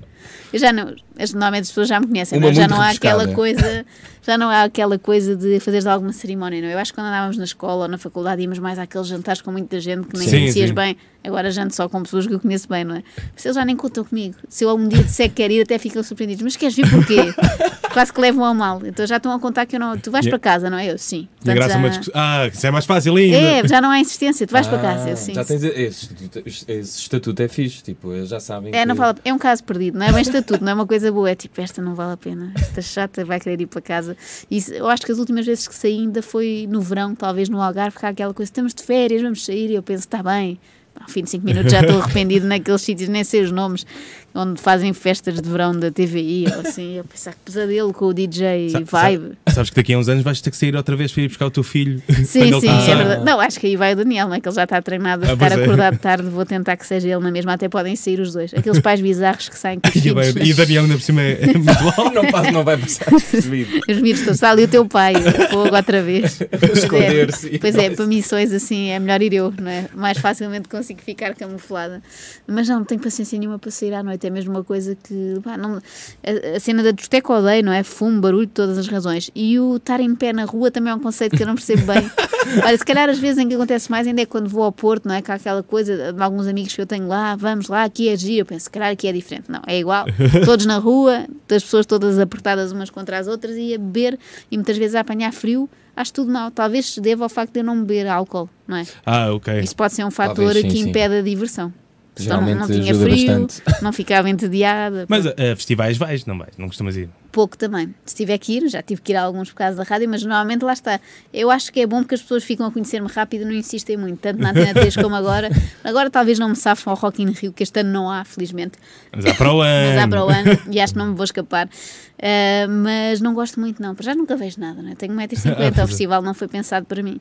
Eu 0.53 0.59
já 0.59 0.71
não, 0.71 0.95
as, 1.19 1.33
normalmente 1.33 1.63
as 1.63 1.69
pessoas 1.69 1.89
já 1.89 2.01
me 2.01 2.07
conhecem, 2.07 2.39
não 2.41 2.49
é? 2.49 2.55
já 2.55 2.69
não 2.69 2.81
há 2.81 2.91
aquela 2.91 3.29
coisa, 3.29 3.87
já 4.27 4.39
não 4.39 4.49
há 4.49 4.63
aquela 4.65 4.99
coisa 4.99 5.35
de 5.37 5.61
fazeres 5.61 5.87
alguma 5.87 6.13
cerimónia, 6.13 6.61
não. 6.61 6.69
é? 6.69 6.75
Eu 6.75 6.79
acho 6.79 6.93
que 6.93 6.99
quando 6.99 7.07
andávamos 7.09 7.37
na 7.37 7.45
escola 7.45 7.83
ou 7.85 7.89
na 7.89 7.99
faculdade 7.99 8.43
íamos 8.43 8.59
mais 8.59 8.79
àqueles 8.79 9.07
jantares 9.07 9.41
com 9.43 9.51
muita 9.53 9.81
gente 9.81 10.07
que 10.07 10.19
nem 10.19 10.29
Sim, 10.29 10.39
conhecias 10.39 10.69
sim. 10.71 10.75
bem, 10.75 10.97
agora 11.25 11.51
janto 11.51 11.75
só 11.75 11.89
com 11.89 12.03
pessoas 12.03 12.27
que 12.27 12.35
eu 12.35 12.41
conheço 12.41 12.69
bem, 12.69 12.85
não 12.85 12.97
é? 12.97 13.03
Mas 13.35 13.45
eles 13.45 13.55
já 13.57 13.65
nem 13.65 13.77
contam 13.77 14.05
comigo. 14.05 14.35
Se 14.49 14.65
eu 14.65 14.69
algum 14.71 14.87
dia 14.89 15.03
disser 15.03 15.29
que 15.29 15.37
quero 15.37 15.53
ir, 15.53 15.63
até 15.63 15.79
ficam 15.79 16.03
surpreendidos. 16.03 16.43
Mas 16.43 16.57
queres 16.57 16.75
vir 16.75 16.89
porquê? 16.91 17.17
Quase 17.93 18.11
que 18.11 18.19
levam 18.23 18.43
ao 18.43 18.55
mal. 18.55 18.81
Então 18.87 19.07
já 19.07 19.19
estão 19.19 19.31
a 19.33 19.39
contar 19.39 19.67
que 19.67 19.77
eu 19.77 19.81
não. 19.81 19.99
Tu 19.99 20.11
vais 20.11 20.25
E- 20.25 20.31
para 20.31 20.39
casa, 20.39 20.71
não 20.71 20.79
é? 20.79 20.91
Eu 20.91 20.97
sim. 20.97 21.29
A 21.31 21.45
Portanto, 21.45 21.55
graça 21.57 21.71
é 21.71 21.73
já- 21.75 21.79
uma 21.79 21.89
discussão. 21.91 22.13
Ah, 22.17 22.47
isso 22.47 22.67
é 22.67 22.71
mais 22.71 22.87
fácil 22.87 23.17
ainda. 23.17 23.37
É, 23.37 23.69
já 23.69 23.81
não 23.83 23.91
há 23.91 23.99
insistência, 24.01 24.47
tu 24.47 24.51
vais 24.53 24.67
para 24.67 24.79
casa, 24.79 25.09
eu 25.11 25.13
Ah, 25.13 25.17
sim. 25.17 25.35
Já 25.35 25.45
tens 25.45 25.63
esse 25.63 26.05
estatuto, 26.07 26.43
esse 26.47 26.99
estatuto 27.01 27.43
é 27.43 27.49
fixe, 27.49 27.83
tipo, 27.83 28.13
eles 28.15 28.31
já 28.31 28.41
sabem. 28.41 28.75
É, 28.75 28.87
não 28.87 28.95
que- 28.95 29.01
vale, 29.01 29.19
a- 29.19 29.29
é 29.29 29.33
um 29.35 29.39
caso 29.39 29.63
perdido, 29.63 29.99
não 29.99 30.07
é 30.07 30.13
bem 30.13 30.23
estatuto, 30.23 30.65
não 30.65 30.71
é 30.73 30.75
uma 30.75 30.87
coisa 30.87 31.02
boa. 31.11 31.31
É 31.31 31.35
tipo, 31.35 31.61
esta 31.61 31.81
não 31.81 31.95
vale 31.95 32.13
a 32.13 32.17
pena, 32.17 32.53
esta 32.57 32.83
chata 32.83 33.25
vai 33.25 33.41
querer 33.41 33.61
ir 33.61 33.67
para 33.67 33.81
casa. 33.81 34.17
E 34.51 34.63
eu 34.73 34.89
acho 34.89 35.05
que 35.05 35.13
as 35.13 35.19
últimas 35.19 35.47
vezes 35.47 35.67
que 35.67 35.75
saí 35.75 35.99
ainda 35.99 36.23
foi 36.23 36.67
no 36.71 36.81
verão, 36.81 37.15
talvez 37.15 37.49
no 37.49 37.61
Algarve, 37.61 37.93
porque 37.93 38.07
há 38.07 38.11
aquela 38.11 38.35
coisa, 38.35 38.51
estamos 38.51 38.75
de 38.75 38.83
férias, 38.83 39.23
vamos 39.23 39.45
sair. 39.45 39.71
E 39.71 39.75
eu 39.75 39.83
penso, 39.83 40.01
está 40.01 40.23
bem. 40.23 40.59
Ao 40.95 41.09
fim 41.09 41.23
de 41.23 41.31
5 41.31 41.45
minutos 41.45 41.73
já 41.73 41.81
estou 41.81 41.99
arrependido 42.03 42.47
naqueles 42.47 42.83
sítios, 42.83 43.09
nem 43.09 43.25
sei 43.25 43.43
os 43.43 43.51
nomes, 43.51 43.87
onde 44.35 44.61
fazem 44.61 44.93
festas 44.93 45.41
de 45.41 45.49
verão 45.49 45.79
da 45.79 45.91
TVI. 45.91 46.47
Ou 46.55 46.61
assim, 46.69 46.95
eu 46.97 47.05
pensar 47.05 47.33
que 47.33 47.39
pesadelo 47.45 47.93
com 47.93 48.07
o 48.07 48.15
DJ 48.15 48.71
Sa- 48.71 48.81
Vibe. 48.81 49.33
Sabes 49.53 49.71
que 49.71 49.77
daqui 49.77 49.93
a 49.95 49.99
uns 49.99 50.09
anos 50.09 50.23
vais 50.25 50.41
ter 50.41 50.51
que 50.51 50.57
sair 50.57 50.75
outra 50.77 50.97
vez 50.97 51.13
para 51.13 51.23
ir 51.23 51.29
buscar 51.29 51.47
o 51.47 51.51
teu 51.51 51.63
filho. 51.63 52.03
Sim, 52.25 52.61
sim, 52.61 52.69
é 52.91 52.95
verdade. 52.97 53.25
Não, 53.25 53.39
acho 53.41 53.59
que 53.61 53.67
aí 53.67 53.77
vai 53.77 53.93
o 53.93 53.97
Daniel, 53.97 54.29
não 54.29 54.35
é? 54.35 54.41
Que 54.41 54.49
ele 54.49 54.55
já 54.57 54.65
está 54.65 54.81
treinado 54.81 55.25
a 55.25 55.29
Ah, 55.29 55.31
ficar 55.33 55.53
é. 55.53 55.63
acordado 55.65 55.99
tarde. 55.99 56.29
Vou 56.29 56.45
tentar 56.47 56.77
que 56.77 56.87
seja 56.87 57.09
ele 57.09 57.21
na 57.23 57.31
mesma. 57.31 57.53
Até 57.53 57.69
podem 57.69 57.95
sair 57.97 58.21
os 58.21 58.33
dois. 58.33 58.53
Aqueles 58.55 58.79
pais 58.81 59.01
bizarros 59.01 59.49
que 59.49 59.59
saem 59.59 59.79
com 59.81 59.89
os 59.89 59.95
E, 60.05 60.15
bem, 60.15 60.47
e 60.47 60.53
o 60.53 60.57
Daniel 60.57 60.83
ainda 60.85 60.95
por 60.95 61.03
cima 61.03 61.21
é, 61.23 61.39
é 61.43 61.47
muito 61.59 61.71
alto. 61.71 62.15
Não, 62.15 62.25
passa, 62.31 62.51
não 62.53 62.65
vai 62.65 62.77
passar 62.79 63.05
percebido. 63.11 63.81
Os 63.89 64.01
miúdos 64.01 64.23
todos. 64.23 64.35
Está 64.37 64.51
ali 64.51 64.65
o 64.65 64.69
teu 64.69 64.87
pai. 64.87 65.15
Fogo 65.51 65.75
outra 65.75 66.03
vez. 66.03 66.39
Pois 66.39 66.63
é. 66.63 66.79
Esconder-se. 66.79 67.59
Pois 67.59 67.75
é, 67.77 67.91
para 67.91 68.07
missões 68.07 68.53
assim 68.53 68.89
é 68.89 68.99
melhor 68.99 69.21
ir 69.23 69.33
eu, 69.35 69.53
não 69.61 69.71
é? 69.71 69.87
Mais 69.95 70.19
facilmente 70.19 70.69
consigo 70.69 71.01
ficar 71.03 71.35
camuflada. 71.35 72.03
Mas 72.47 72.69
não, 72.69 72.79
não 72.79 72.85
tenho 72.85 73.01
paciência 73.01 73.39
nenhuma 73.39 73.59
para 73.59 73.71
sair 73.71 73.93
à 73.95 74.03
noite. 74.03 74.22
É 74.27 74.31
mesmo 74.31 74.51
uma 74.53 74.65
coisa 74.65 74.97
que. 74.97 75.39
pá, 75.43 75.57
não- 75.57 75.77
a, 75.77 76.57
a 76.57 76.61
cena 76.61 76.83
da 76.83 76.91
discoteca 76.91 77.33
odeio, 77.33 77.65
não 77.65 77.73
é? 77.73 77.83
Fumo, 77.83 78.21
barulho, 78.21 78.47
todas 78.47 78.79
as 78.79 78.87
razões. 78.89 79.31
E 79.35 79.59
o 79.59 79.77
estar 79.77 80.01
em 80.01 80.15
pé 80.15 80.33
na 80.33 80.45
rua 80.45 80.71
também 80.71 80.93
é 80.93 80.95
um 80.95 81.01
conceito 81.01 81.37
que 81.37 81.43
eu 81.43 81.47
não 81.47 81.55
percebo 81.55 81.85
bem. 81.87 82.11
Olha, 82.65 82.77
se 82.77 82.85
calhar 82.85 83.09
às 83.09 83.19
vezes 83.19 83.39
em 83.39 83.49
que 83.49 83.55
acontece 83.55 83.91
mais 83.91 84.07
ainda 84.07 84.23
é 84.23 84.27
quando 84.27 84.49
vou 84.49 84.65
ao 84.65 84.73
Porto, 84.73 85.07
não 85.07 85.15
é? 85.15 85.23
Com 85.23 85.33
aquela 85.33 85.63
coisa 85.63 86.13
de 86.13 86.23
alguns 86.23 86.47
amigos 86.47 86.75
que 86.75 86.81
eu 86.81 86.87
tenho 86.87 87.07
lá, 87.07 87.37
vamos 87.37 87.69
lá, 87.69 87.85
aqui 87.85 88.09
é 88.09 88.17
giro. 88.17 88.41
Eu 88.43 88.47
penso, 88.47 88.65
se 88.65 88.71
calhar 88.71 88.91
aqui 88.91 89.07
é 89.07 89.13
diferente. 89.13 89.45
Não, 89.51 89.61
é 89.67 89.79
igual. 89.79 90.07
Todos 90.45 90.67
na 90.67 90.79
rua, 90.79 91.27
as 91.51 91.63
pessoas 91.63 91.87
todas 91.87 92.19
apertadas 92.19 92.73
umas 92.73 92.91
contra 92.91 93.19
as 93.19 93.27
outras 93.29 93.57
e 93.57 93.75
a 93.75 93.79
beber 93.79 94.19
e 94.51 94.57
muitas 94.57 94.77
vezes 94.77 94.95
a 94.95 95.01
apanhar 95.01 95.33
frio. 95.33 95.69
Acho 95.95 96.13
tudo 96.15 96.33
mal. 96.33 96.51
Talvez 96.51 96.87
se 96.87 97.01
deva 97.01 97.25
ao 97.25 97.29
facto 97.29 97.53
de 97.53 97.61
eu 97.61 97.65
não 97.65 97.79
beber 97.85 98.07
álcool, 98.07 98.49
não 98.67 98.79
é? 98.79 98.87
Ah, 99.05 99.33
ok. 99.33 99.61
Isso 99.61 99.77
pode 99.77 99.93
ser 99.93 100.05
um 100.05 100.11
fator 100.11 100.37
Talvez, 100.37 100.63
sim, 100.63 100.69
que 100.69 100.83
sim. 100.83 100.89
impede 100.89 101.17
a 101.17 101.23
diversão. 101.23 101.73
Então 102.15 102.41
não, 102.41 102.47
Geralmente 102.47 102.59
não 102.59 102.67
tinha 102.67 102.93
ajuda 102.93 103.11
frio, 103.11 103.27
bastante. 103.27 103.83
não 103.83 103.93
ficava 103.93 104.29
entediada. 104.29 105.07
Mas 105.09 105.27
a, 105.27 105.31
a 105.31 105.57
festivais 105.57 105.97
vais, 105.97 106.27
não 106.27 106.37
vais? 106.39 106.53
Não 106.59 106.67
costumas 106.69 106.97
ir? 106.97 107.09
Pouco 107.33 107.57
também. 107.57 107.95
Se 108.05 108.15
tiver 108.15 108.37
que 108.37 108.59
ir, 108.59 108.69
já 108.69 108.83
tive 108.83 109.01
que 109.01 109.11
ir 109.13 109.17
a 109.17 109.23
alguns 109.23 109.49
por 109.51 109.57
causa 109.57 109.75
da 109.79 109.83
rádio, 109.85 110.07
mas 110.07 110.23
normalmente 110.23 110.63
lá 110.67 110.75
está. 110.75 111.01
Eu 111.33 111.51
acho 111.51 111.73
que 111.73 111.81
é 111.81 111.87
bom 111.87 112.01
porque 112.03 112.15
as 112.15 112.21
pessoas 112.21 112.45
ficam 112.45 112.67
a 112.67 112.71
conhecer-me 112.71 113.09
rápido 113.09 113.41
e 113.41 113.45
não 113.47 113.53
insistem 113.53 113.97
muito, 113.97 114.19
tanto 114.21 114.39
na 114.39 114.51
Antena 114.51 114.75
3 114.75 114.95
como 114.97 115.15
agora. 115.17 115.49
Agora 115.83 116.11
talvez 116.11 116.39
não 116.39 116.51
me 116.51 116.57
safam 116.57 116.93
ao 116.93 116.99
Rock 116.99 117.23
in 117.23 117.31
Rio, 117.31 117.51
que 117.53 117.63
este 117.63 117.81
ano 117.81 117.91
não 117.91 118.11
há, 118.11 118.23
felizmente. 118.25 118.79
Mas 119.11 119.25
há 119.25 119.35
para 119.35 119.53
o 119.53 119.63
ano. 119.63 119.89
Mas 119.95 119.99
há 120.05 120.09
para 120.09 120.25
o 120.25 120.29
ano 120.29 120.59
e 120.71 120.79
acho 120.79 120.93
que 120.93 120.99
não 120.99 121.07
me 121.09 121.15
vou 121.15 121.25
escapar. 121.25 121.67
Uh, 121.67 122.69
mas 122.85 123.21
não 123.23 123.33
gosto 123.35 123.59
muito, 123.59 123.81
não. 123.83 123.95
Para 123.95 124.05
já 124.05 124.15
nunca 124.15 124.37
vejo 124.37 124.61
nada, 124.61 124.83
né? 124.83 124.95
tenho 124.97 125.15
1,50m, 125.15 125.73
Ah, 125.81 125.85
o 125.85 125.89
festival 125.89 126.21
não 126.23 126.35
foi 126.35 126.47
pensado 126.49 126.85
para 126.87 127.03
mim. 127.03 127.19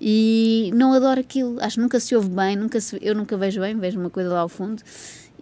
E 0.00 0.70
não 0.74 0.92
adoro 0.92 1.20
aquilo. 1.20 1.56
Acho 1.60 1.76
que 1.76 1.80
nunca 1.80 1.98
se 1.98 2.14
ouve 2.14 2.28
bem, 2.28 2.54
nunca 2.54 2.80
se- 2.80 2.98
eu 3.00 3.14
nunca 3.14 3.36
vejo 3.36 3.60
bem, 3.62 3.76
vejo 3.78 3.98
uma 3.98 4.10
coisa 4.10 4.28
lá 4.30 4.40
ao 4.40 4.48
fundo. 4.48 4.82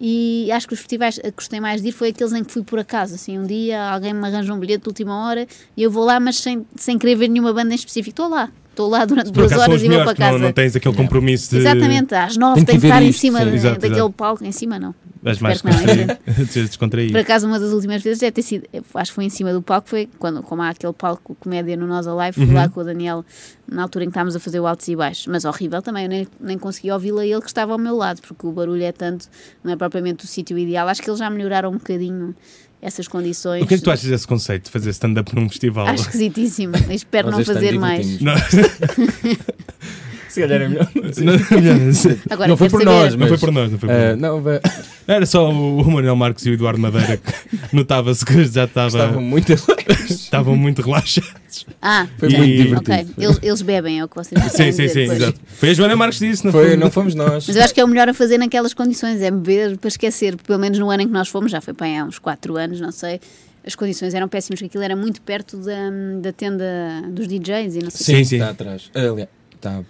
E 0.01 0.51
acho 0.53 0.67
que 0.67 0.75
os 0.75 0.81
festivais 0.81 1.19
a 1.21 1.23
que 1.23 1.31
gostei 1.33 1.61
mais 1.61 1.81
de 1.81 1.89
ir 1.89 1.93
foi 1.93 2.09
aqueles 2.09 2.33
em 2.33 2.43
que 2.43 2.53
fui 2.53 2.63
por 2.63 2.79
acaso. 2.79 3.15
Assim, 3.15 3.39
um 3.39 3.47
dia 3.47 3.81
alguém 3.91 4.13
me 4.13 4.27
arranja 4.27 4.53
um 4.53 4.59
bilhete 4.59 4.83
de 4.83 4.89
última 4.89 5.27
hora 5.27 5.47
e 5.77 5.83
eu 5.83 5.91
vou 5.91 6.05
lá, 6.05 6.19
mas 6.19 6.37
sem, 6.39 6.67
sem 6.77 6.99
querer 6.99 7.15
ver 7.15 7.29
nenhuma 7.29 7.53
banda 7.53 7.73
em 7.73 7.77
específico. 7.77 8.11
Estou 8.11 8.29
lá, 8.29 8.51
estou 8.71 8.89
lá 8.89 9.05
durante 9.05 9.27
Por 9.31 9.47
duas 9.47 9.53
horas 9.53 9.83
e 9.83 9.89
vou 9.89 10.03
para 10.05 10.15
casa. 10.15 10.33
não, 10.33 10.47
não 10.47 10.53
tens 10.53 10.75
aquele 10.75 10.97
compromisso 10.97 11.51
de. 11.51 11.59
Exatamente, 11.59 12.15
às 12.15 12.37
nove 12.37 12.57
Tem 12.57 12.65
que 12.65 12.67
tenho 12.73 12.81
que 12.81 12.87
ver 12.87 12.89
estar 12.95 13.03
em 13.03 13.13
cima 13.13 13.39
sim. 13.41 13.45
de- 13.51 13.55
Exato, 13.57 13.75
daquele 13.81 13.95
exato. 13.95 14.13
palco. 14.13 14.45
Em 14.45 14.53
cima, 14.53 14.79
não. 14.79 14.95
Vais 15.23 15.39
mais 15.39 15.63
descontraído. 15.63 17.13
Por 17.13 17.21
acaso, 17.21 17.47
uma 17.47 17.61
das 17.61 17.73
últimas 17.73 18.03
vezes 18.03 18.19
deve 18.19 18.33
ter 18.33 18.43
sido, 18.43 18.67
acho 18.95 19.11
que 19.13 19.15
foi 19.15 19.25
em 19.25 19.31
cima 19.31 19.53
do 19.53 19.63
palco, 19.63 19.89
foi 19.89 20.09
quando, 20.19 20.43
como 20.43 20.63
há 20.63 20.71
aquele 20.71 20.93
palco 20.93 21.37
comédia 21.37 21.77
no 21.77 21.87
Nós 21.87 22.07
Alive, 22.09 22.35
fui 22.35 22.47
Uhum. 22.47 22.55
lá 22.55 22.69
com 22.69 22.81
o 22.81 22.85
Daniel 22.85 23.25
na 23.71 23.83
altura 23.85 24.05
em 24.05 24.09
que 24.09 24.11
estávamos 24.11 24.35
a 24.35 24.41
fazer 24.41 24.59
o 24.59 24.67
altos 24.67 24.89
e 24.89 24.97
baixos, 24.97 25.29
mas 25.29 25.45
horrível 25.45 25.81
também, 25.81 26.05
eu 26.05 26.09
nem, 26.09 26.29
nem 26.41 26.59
consegui 26.59 26.91
ouvi-lo 26.91 27.21
a 27.21 27.27
ele 27.27 27.41
que 27.41 27.47
estava 27.47 27.73
ao 27.73 27.79
meu 27.79 27.97
lado, 27.97 28.21
porque 28.21 28.45
o 28.45 28.51
barulho 28.51 28.83
é 28.83 28.91
tanto, 28.91 29.29
não 29.63 29.73
é 29.73 29.77
propriamente 29.77 30.25
o 30.25 30.27
sítio 30.29 30.59
ideal. 30.59 30.89
Acho 30.89 31.01
que 31.01 31.09
eles 31.09 31.21
já 31.21 31.31
melhoraram 31.31 31.71
um 31.71 31.75
bocadinho 31.75 32.35
essas 32.81 33.07
condições. 33.07 33.63
O 33.63 33.67
que 33.69 33.75
é 33.75 33.79
que 33.79 33.85
tu 33.85 33.93
achas 33.93 34.11
desse 34.11 34.27
conceito 34.27 34.65
de 34.65 34.71
fazer 34.73 34.91
stand-up 34.91 35.33
num 35.37 35.49
festival? 35.49 35.87
Acho 35.87 36.03
esquisitíssimo. 36.03 36.75
Espero 36.91 37.31
Nós 37.31 37.47
não 37.47 37.55
ano 37.55 37.61
fazer 37.61 37.79
mais. 37.79 38.19
Não, 40.33 40.35
Se 40.35 40.41
calhar 40.41 40.63
é 40.63 40.69
melhor. 40.69 40.89
não, 40.95 41.03
não, 41.03 42.17
Agora, 42.31 42.49
Não 42.49 42.57
foi 42.57 42.69
por 42.71 42.81
saber- 42.81 42.85
nós, 42.93 43.13
não 43.13 43.19
mas- 43.21 43.29
foi 43.29 43.39
por 43.39 43.53
nós, 43.53 43.71
não 43.73 43.79
foi 43.79 43.89
por 43.89 43.95
Ah, 43.95 44.09
nós. 44.11 44.19
não, 44.19 44.41
vai- 44.43 44.61
Era 45.07 45.27
só 45.27 45.51
o 45.51 45.91
Manuel 45.91 46.17
Marcos 46.17 46.47
e 46.47 46.51
o 46.51 46.55
Eduardo 46.55 46.81
Madeira 46.81 47.17
que 47.19 47.33
notava-se 47.75 48.25
que 48.25 48.45
já 48.45 48.65
estava, 48.65 48.87
estavam 48.89 49.21
muito 49.23 49.53
estavam 50.09 50.57
muito 50.57 50.81
relaxados. 50.83 51.67
Ah, 51.81 52.07
Foi 52.19 52.31
E- 52.31 52.37
muito 52.37 52.51
divertido. 52.63 52.93
ok. 52.93 53.07
Eles, 53.19 53.39
eles 53.43 53.63
bebem, 53.63 54.01
é 54.01 54.05
o 54.05 54.09
que 54.09 54.17
vocês 54.17 54.41
Sim, 54.53 54.73
sim, 54.73 54.89
sim, 54.89 55.01
exato. 55.01 55.39
Foi 55.47 55.71
a 55.71 55.75
Joana 55.75 55.97
Marques 55.97 56.19
que 56.19 56.29
disse, 56.31 56.45
não 56.45 56.53
Foi, 56.53 56.69
foi? 56.69 56.77
não 56.77 56.91
fomos 56.91 57.15
nós. 57.15 57.47
Mas 57.47 57.57
eu 57.57 57.63
acho 57.63 57.75
que 57.75 57.81
é 57.81 57.85
o 57.85 57.89
melhor 57.89 58.09
a 58.09 58.15
fazer 58.15 58.39
naquelas 58.39 58.73
condições, 58.73 59.21
é 59.21 59.31
beber 59.31 59.77
para 59.77 59.89
esquecer. 59.89 60.37
Pelo 60.37 60.59
menos 60.59 60.79
no 60.79 60.91
ano 60.91 61.03
em 61.03 61.07
que 61.07 61.13
nós 61.13 61.29
fomos, 61.29 61.51
já 61.53 61.61
foi 61.61 61.75
para 61.75 61.87
aí 61.87 61.99
há 61.99 62.05
uns 62.05 62.19
4 62.19 62.57
anos, 62.57 62.81
não 62.81 62.91
sei. 62.93 63.21
As 63.65 63.75
condições 63.77 64.13
eram 64.15 64.29
péssimas, 64.29 64.59
porque 64.59 64.67
aquilo 64.67 64.83
era 64.83 64.97
muito 64.97 65.21
perto 65.23 65.57
da, 65.59 65.91
da 66.21 66.33
tenda 66.33 66.65
dos 67.11 67.29
DJs 67.29 67.77
e 67.77 67.79
não 67.81 67.91
sei 67.91 68.17
Sim, 68.17 68.25
sim. 68.25 68.37
Está 68.37 68.51
atrás. 68.51 68.91
Aliás, 68.95 69.29
está 69.55 69.83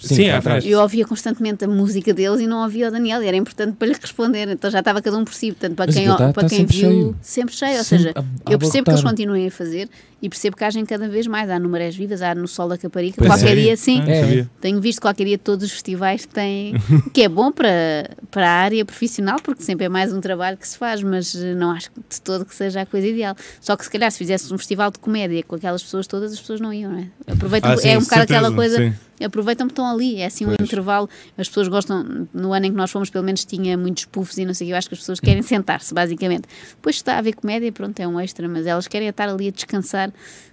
Sim, 0.00 0.14
Sim, 0.14 0.26
cá 0.28 0.34
há 0.34 0.38
atrás. 0.38 0.64
Eu 0.66 0.80
ouvia 0.80 1.04
constantemente 1.06 1.64
a 1.64 1.68
música 1.68 2.12
deles 2.14 2.40
e 2.40 2.46
não 2.46 2.62
ouvia 2.62 2.88
o 2.88 2.90
Daniel, 2.90 3.22
e 3.22 3.26
era 3.28 3.36
importante 3.36 3.76
para 3.76 3.88
lhe 3.88 3.94
responder, 4.00 4.48
então 4.48 4.70
já 4.70 4.78
estava 4.78 5.00
cada 5.02 5.16
um 5.16 5.24
por 5.24 5.34
si. 5.34 5.52
Portanto, 5.52 5.74
para 5.76 5.86
Mas 5.86 5.94
quem, 5.94 6.04
aquilo 6.08 6.18
tá- 6.18 6.32
para 6.32 6.42
tá 6.44 6.48
quem 6.48 6.58
sempre 6.60 6.76
viu, 6.78 6.90
cheio. 6.90 7.16
sempre 7.22 7.54
cheio. 7.54 7.78
Ou 7.78 7.84
Sempre 7.84 7.98
seja, 8.04 8.12
a- 8.16 8.20
a 8.50 8.52
eu 8.52 8.58
percebo 8.58 8.84
que 8.84 8.90
eles 8.90 9.02
continuem 9.02 9.46
a 9.46 9.50
fazer 9.50 9.88
e 10.20 10.28
percebo 10.28 10.56
que 10.56 10.64
hagem 10.64 10.84
cada 10.84 11.08
vez 11.08 11.26
mais. 11.26 11.48
Há 11.48 11.58
no 11.58 11.68
Marés 11.68 11.94
Vivas, 11.94 12.22
há 12.22 12.34
no 12.34 12.48
Sol 12.48 12.68
da 12.68 12.76
Caparica, 12.76 13.16
Pois 13.18 13.28
qualquer 13.30 13.56
é. 13.56 13.60
dia, 13.60 13.76
sim. 13.76 14.02
É. 14.08 14.46
Tenho 14.60 14.80
visto 14.80 15.00
qualquer 15.00 15.24
dia 15.24 15.38
todos 15.38 15.64
os 15.66 15.72
festivais 15.72 16.26
que 16.26 16.34
têm, 16.34 16.74
o 17.06 17.10
que 17.10 17.22
é 17.22 17.28
bom 17.28 17.52
para, 17.52 18.10
para 18.30 18.48
a 18.48 18.52
área 18.52 18.84
profissional, 18.84 19.38
porque 19.42 19.62
sempre 19.62 19.86
é 19.86 19.88
mais 19.88 20.12
um 20.12 20.20
trabalho 20.20 20.56
que 20.56 20.66
se 20.66 20.76
faz, 20.76 21.02
mas 21.02 21.34
eh, 21.34 21.54
não 21.54 21.70
acho 21.70 21.90
de 22.10 22.20
todo 22.20 22.44
que 22.44 22.54
seja 22.54 22.80
a 22.82 22.86
coisa 22.86 23.06
ideal. 23.06 23.36
Só 23.60 23.76
que 23.76 23.84
se 23.84 23.90
calhar 23.90 24.10
se 24.10 24.18
fizesse 24.18 24.52
um 24.52 24.58
festival 24.58 24.90
de 24.90 24.98
comédia 24.98 25.42
com 25.42 25.54
aquelas 25.56 25.82
pessoas 25.82 26.06
todas, 26.06 26.32
as 26.32 26.40
pessoas 26.40 26.60
não 26.60 26.72
iam, 26.72 26.90
não 26.92 26.98
é? 26.98 27.06
Aproveitam, 27.32 27.70
Ah, 27.72 27.76
sim, 27.76 27.88
é 27.90 27.98
um 27.98 28.02
bocado 28.02 28.22
aquela 28.22 28.52
coisa, 28.52 28.76
sim. 28.76 29.24
aproveitam 29.24 29.66
que 29.68 29.72
estão 29.72 29.86
ali, 29.88 30.16
é 30.20 30.26
assim 30.26 30.44
um 30.44 30.48
Pois. 30.48 30.60
intervalo. 30.68 31.08
As 31.36 31.48
pessoas 31.48 31.68
gostam, 31.68 32.26
no 32.34 32.52
ano 32.52 32.66
em 32.66 32.70
que 32.70 32.76
nós 32.76 32.90
fomos, 32.90 33.08
pelo 33.10 33.24
menos 33.24 33.44
tinha 33.44 33.76
muitos 33.78 34.04
puffs 34.06 34.36
e 34.38 34.44
não 34.44 34.52
sei 34.54 34.66
o 34.66 34.68
que, 34.68 34.72
eu 34.72 34.76
acho 34.78 34.88
que 34.88 34.94
as 34.94 35.00
pessoas 35.00 35.20
querem 35.20 35.42
sentar-se, 35.42 35.94
basicamente. 35.94 36.44
Depois 36.70 36.96
está 36.96 37.18
a 37.18 37.22
ver 37.22 37.34
comédia, 37.34 37.70
pronto, 37.70 37.98
é 38.00 38.08
um 38.08 38.18
extra, 38.18 38.48
mas 38.48 38.66
elas 38.66 38.88
querem 38.88 39.08
estar 39.08 39.28
ali 39.28 39.48
a 39.48 39.50
descansar 39.50 40.07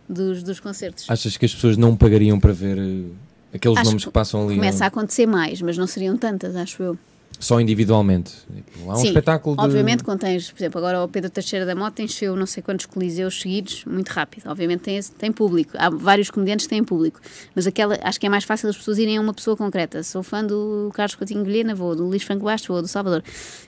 dos, 0.08 0.44
dos 0.44 0.60
concertos. 0.60 1.10
Achas 1.10 1.38
que 1.38 1.46
as 1.46 1.54
pessoas 1.54 1.78
não 1.78 1.96
pagariam 1.96 2.40
para 2.40 2.54
ver 2.54 2.78
eh, 2.78 3.04
aqueles 3.54 3.78
Acho 3.78 3.86
nomes 3.90 4.04
que 4.04 4.10
que 4.10 4.14
passam 4.14 4.46
ali 4.46 4.56
Começa 4.56 4.78
a 4.78 4.80
não? 4.82 4.88
acontecer 4.88 5.26
mais, 5.26 5.62
mas 5.62 5.78
não 5.78 5.88
seriam 5.88 6.18
tantas, 6.18 6.56
acho 6.56 6.82
eu. 6.84 6.98
Só 7.40 7.60
individualmente? 7.60 8.32
Há 8.88 8.94
um 8.94 8.96
Sim, 8.96 9.08
espetáculo 9.08 9.56
de... 9.56 9.62
Obviamente, 9.64 10.04
quando 10.04 10.20
tens, 10.20 10.52
por 10.52 10.58
exemplo, 10.60 10.78
agora 10.80 11.04
o 11.04 11.08
Pedro 11.08 11.30
Teixeira 11.30 11.66
da 11.66 11.76
Mota 11.76 12.02
encheu 12.02 12.36
não 12.36 12.46
sei 12.46 12.62
quantos 12.64 12.86
coliseus 12.86 13.40
seguidos, 13.42 13.84
muito 13.86 14.10
rápido. 14.10 14.48
Obviamente 14.50 14.82
tem, 14.82 14.98
esse- 14.98 15.12
tem 15.12 15.32
público. 15.32 15.72
Há 15.78 15.90
vários 15.90 16.30
comediantes 16.30 16.66
que 16.66 16.70
têm 16.70 16.84
público. 16.84 17.20
Mas 17.54 17.68
aquela, 17.68 17.98
acho 18.02 18.20
que 18.20 18.26
é 18.26 18.30
mais 18.30 18.44
fácil 18.44 18.70
as 18.70 18.78
pessoas 18.78 18.98
irem 18.98 19.18
a 19.18 19.22
uma 19.22 19.34
pessoa 19.34 19.56
concreta. 19.58 20.02
Sou 20.04 20.24
fã 20.24 20.44
do 20.44 20.92
Carlos 20.94 21.16
Coutinho 21.16 21.44
Vilhena, 21.44 21.74
vou 21.76 21.96
do 21.96 22.06
Luís 22.06 22.24
Franco 22.24 22.46
Bastos, 22.46 22.68
vou 22.68 22.82
do 22.82 22.88
Salvador. 22.88 23.24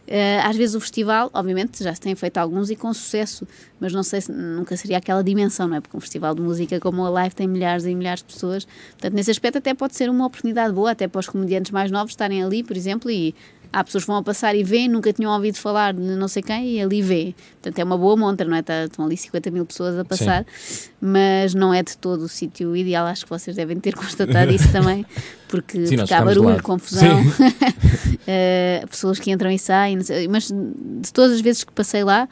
Eh, 0.07 0.39
às 0.43 0.55
vezes 0.55 0.76
o 0.76 0.80
festival, 0.80 1.30
obviamente, 1.34 1.84
já 1.84 1.93
se 1.93 1.99
tem 2.01 2.15
feito 2.15 2.38
alguns 2.38 2.70
e 2.70 2.76
com 2.76 2.93
sucesso, 2.93 3.45
mas 3.80 3.91
não 3.93 4.03
sei 4.03 4.22
se 4.22 4.32
nunca 4.32 4.78
seria 4.78 4.97
aquela 4.97 5.24
dimensão, 5.24 5.68
não 5.68 5.76
é? 5.76 5.82
Porque 5.82 5.97
um 5.97 5.99
festival 5.99 6.34
de 6.34 6.41
música 6.41 6.80
como 6.80 7.01
o 7.01 7.09
Live 7.09 7.36
tem 7.36 7.47
milhares 7.47 7.86
e 7.86 7.93
milhares 7.93 8.22
de 8.22 8.34
pessoas. 8.34 8.65
Portanto, 8.91 9.13
nesse 9.13 9.32
aspecto 9.32 9.57
até 9.57 9.74
pode 9.74 9.95
ser 9.95 10.09
uma 10.09 10.26
oportunidade 10.26 10.74
boa, 10.74 10.91
até 10.91 11.07
para 11.07 11.20
os 11.20 11.28
comediantes 11.28 11.72
mais 11.72 11.91
novos 11.91 12.11
estarem 12.13 12.41
ali, 12.43 12.63
por 12.63 12.78
exemplo, 12.78 13.11
e 13.11 13.36
há 13.72 13.84
pessoas 13.84 14.03
que 14.03 14.07
vão 14.07 14.18
a 14.18 14.24
passar 14.24 14.55
e 14.55 14.63
veem, 14.63 14.88
nunca 14.88 15.11
tinham 15.13 15.32
ouvido 15.32 15.57
falar 15.57 15.93
de 15.93 16.01
não 16.01 16.28
sei 16.28 16.41
quem 16.41 16.78
e 16.78 16.82
ali 16.82 17.01
vê. 17.01 17.36
Portanto, 17.61 17.80
é 17.80 17.84
uma 17.84 17.97
boa 17.97 18.15
montra, 18.15 18.47
não 18.47 18.55
é? 18.55 18.61
Tá- 18.61 18.86
Estão 18.86 19.05
ali 19.05 19.18
50 19.18 19.51
mil 19.51 19.65
pessoas 19.65 19.97
a 19.97 20.05
passar, 20.05 20.45
mas 21.01 21.53
não 21.53 21.74
é 21.74 21.84
de 21.84 21.97
todo 21.97 22.22
o 22.24 22.28
sítio 22.30 22.76
ideal. 22.76 23.05
Acho 23.05 23.24
que 23.26 23.30
vocês 23.30 23.55
devem 23.55 23.80
ter 23.80 23.93
constatado 23.97 24.51
isso 24.51 24.72
também, 24.72 25.05
porque, 25.47 25.86
Sim, 25.86 25.97
porque 25.97 26.13
há 26.13 26.24
barulho, 26.24 26.61
confusão, 26.63 27.20
eh, 28.28 28.84
pessoas 28.89 29.20
que 29.20 29.32
entram 29.32 29.51
e 29.51 29.59
saem, 29.59 29.97
mas 30.30 30.47
de 30.47 31.11
todas 31.13 31.34
as 31.34 31.41
vezes 31.41 31.63
que 31.63 31.72
passei 31.74 32.03
lá. 32.03 32.28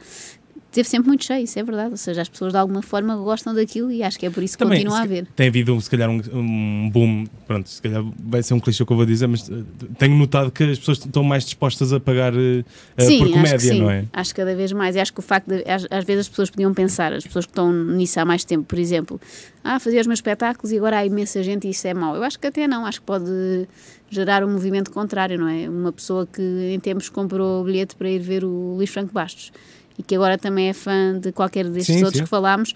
Teve 0.76 0.90
sempre 0.90 1.08
muito 1.08 1.24
cheio, 1.24 1.42
isso 1.42 1.58
é 1.58 1.62
verdade. 1.62 1.92
Ou 1.92 1.96
seja, 1.96 2.20
as 2.20 2.28
pessoas 2.28 2.52
de 2.52 2.58
alguma 2.58 2.82
forma 2.82 3.16
gostam 3.16 3.54
daquilo 3.54 3.90
e 3.90 4.02
acho 4.02 4.18
que 4.18 4.26
é 4.26 4.30
por 4.30 4.42
isso 4.42 4.58
que 4.58 4.62
Também, 4.62 4.80
continua 4.80 4.98
a 4.98 5.02
haver. 5.04 5.26
Tem 5.34 5.48
havido, 5.48 5.80
se 5.80 5.88
calhar, 5.88 6.10
um, 6.10 6.20
um 6.34 6.90
boom. 6.90 7.24
Pronto, 7.46 7.66
se 7.66 7.80
calhar 7.80 8.04
vai 8.18 8.42
ser 8.42 8.52
um 8.52 8.60
clichê 8.60 8.84
que 8.84 8.92
eu 8.92 8.94
vou 8.94 9.06
dizer, 9.06 9.26
mas 9.26 9.48
eh, 9.48 9.54
tenho 9.98 10.14
notado 10.14 10.50
que 10.50 10.64
as 10.64 10.78
pessoas 10.78 10.98
estão 10.98 11.24
mais 11.24 11.44
dispostas 11.46 11.94
a 11.94 11.98
pagar 11.98 12.34
eh, 12.34 12.62
Sim, 12.98 13.20
por 13.20 13.30
comédia, 13.30 13.58
sim. 13.58 13.80
não 13.80 13.90
é? 13.90 14.04
Acho 14.12 14.34
que 14.34 14.36
cada 14.42 14.54
vez 14.54 14.70
mais. 14.70 14.94
E 14.96 15.00
acho 15.00 15.14
que 15.14 15.18
o 15.18 15.22
facto 15.22 15.48
de. 15.48 15.64
Às, 15.66 15.86
às 15.90 16.04
vezes 16.04 16.26
as 16.26 16.28
pessoas 16.28 16.50
podiam 16.50 16.74
pensar, 16.74 17.10
as 17.14 17.24
pessoas 17.24 17.46
que 17.46 17.52
estão 17.52 17.72
nisso 17.72 18.20
há 18.20 18.26
mais 18.26 18.44
tempo, 18.44 18.64
por 18.64 18.78
exemplo, 18.78 19.18
ah, 19.64 19.80
fazia 19.80 20.02
os 20.02 20.06
meus 20.06 20.18
espetáculos 20.18 20.72
e 20.72 20.76
agora 20.76 20.98
há 20.98 21.06
imensa 21.06 21.42
gente 21.42 21.66
e 21.66 21.70
isso 21.70 21.88
é 21.88 21.94
mau. 21.94 22.14
Eu 22.14 22.22
acho 22.22 22.38
que 22.38 22.48
até 22.48 22.68
não, 22.68 22.84
acho 22.84 23.00
que 23.00 23.06
pode 23.06 23.66
gerar 24.10 24.44
um 24.44 24.52
movimento 24.52 24.90
contrário, 24.90 25.38
não 25.38 25.48
é? 25.48 25.70
Uma 25.70 25.90
pessoa 25.90 26.26
que 26.26 26.42
em 26.70 26.78
tempos 26.78 27.08
comprou 27.08 27.62
o 27.62 27.64
bilhete 27.64 27.96
para 27.96 28.10
ir 28.10 28.18
ver 28.18 28.44
o 28.44 28.74
Luís 28.74 28.90
Franco 28.90 29.14
Bastos 29.14 29.50
e 29.98 30.02
que 30.02 30.14
agora 30.14 30.36
também 30.38 30.68
é 30.68 30.72
fã 30.72 31.18
de 31.18 31.32
qualquer 31.32 31.64
destes 31.68 31.94
Sim, 31.96 32.02
outros 32.04 32.18
sim. 32.18 32.24
que 32.24 32.28
falámos. 32.30 32.74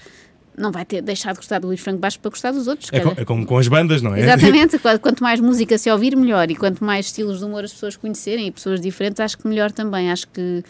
Não 0.59 0.71
vai 0.73 0.85
ter 0.85 1.01
deixado 1.01 1.35
de 1.35 1.39
gostar 1.39 1.59
do 1.59 1.69
Luís 1.69 1.81
Franco 1.81 2.01
Bastos 2.01 2.21
para 2.21 2.31
gostar 2.31 2.51
dos 2.53 2.67
outros. 2.67 2.91
É, 2.93 2.99
calhar. 3.01 3.15
co- 3.15 3.21
é 3.23 3.25
como 3.25 3.47
com 3.47 3.57
as 3.57 3.67
bandas, 3.69 4.03
não 4.03 4.15
é? 4.15 4.21
Exatamente, 4.21 4.77
qu- 4.81 4.99
quanto 5.01 5.23
mais 5.23 5.41
música 5.41 5.79
se 5.79 5.91
ouvir, 5.91 6.15
melhor. 6.17 6.51
E 6.51 6.57
quanto 6.57 6.85
mais 6.85 7.07
estilos 7.07 7.39
de 7.39 7.45
humor 7.45 7.65
as 7.65 7.73
pessoas 7.73 7.97
conhecerem 7.97 8.49
e 8.49 8.51
pessoas 8.51 8.81
diferentes, 8.81 9.21
acho 9.21 9.39
que 9.39 9.49
melhor 9.49 9.71
também. 9.73 10.11
Acho 10.11 10.29
que, 10.29 10.63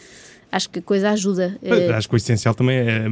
acho 0.51 0.69
que 0.69 0.79
a 0.79 0.81
coisa 0.81 1.09
ajuda. 1.09 1.57
Eh, 1.61 1.91
Acho 1.93 2.07
que 2.07 2.15
o 2.15 2.17
essencial 2.17 2.53
também 2.53 2.77
é, 2.77 3.05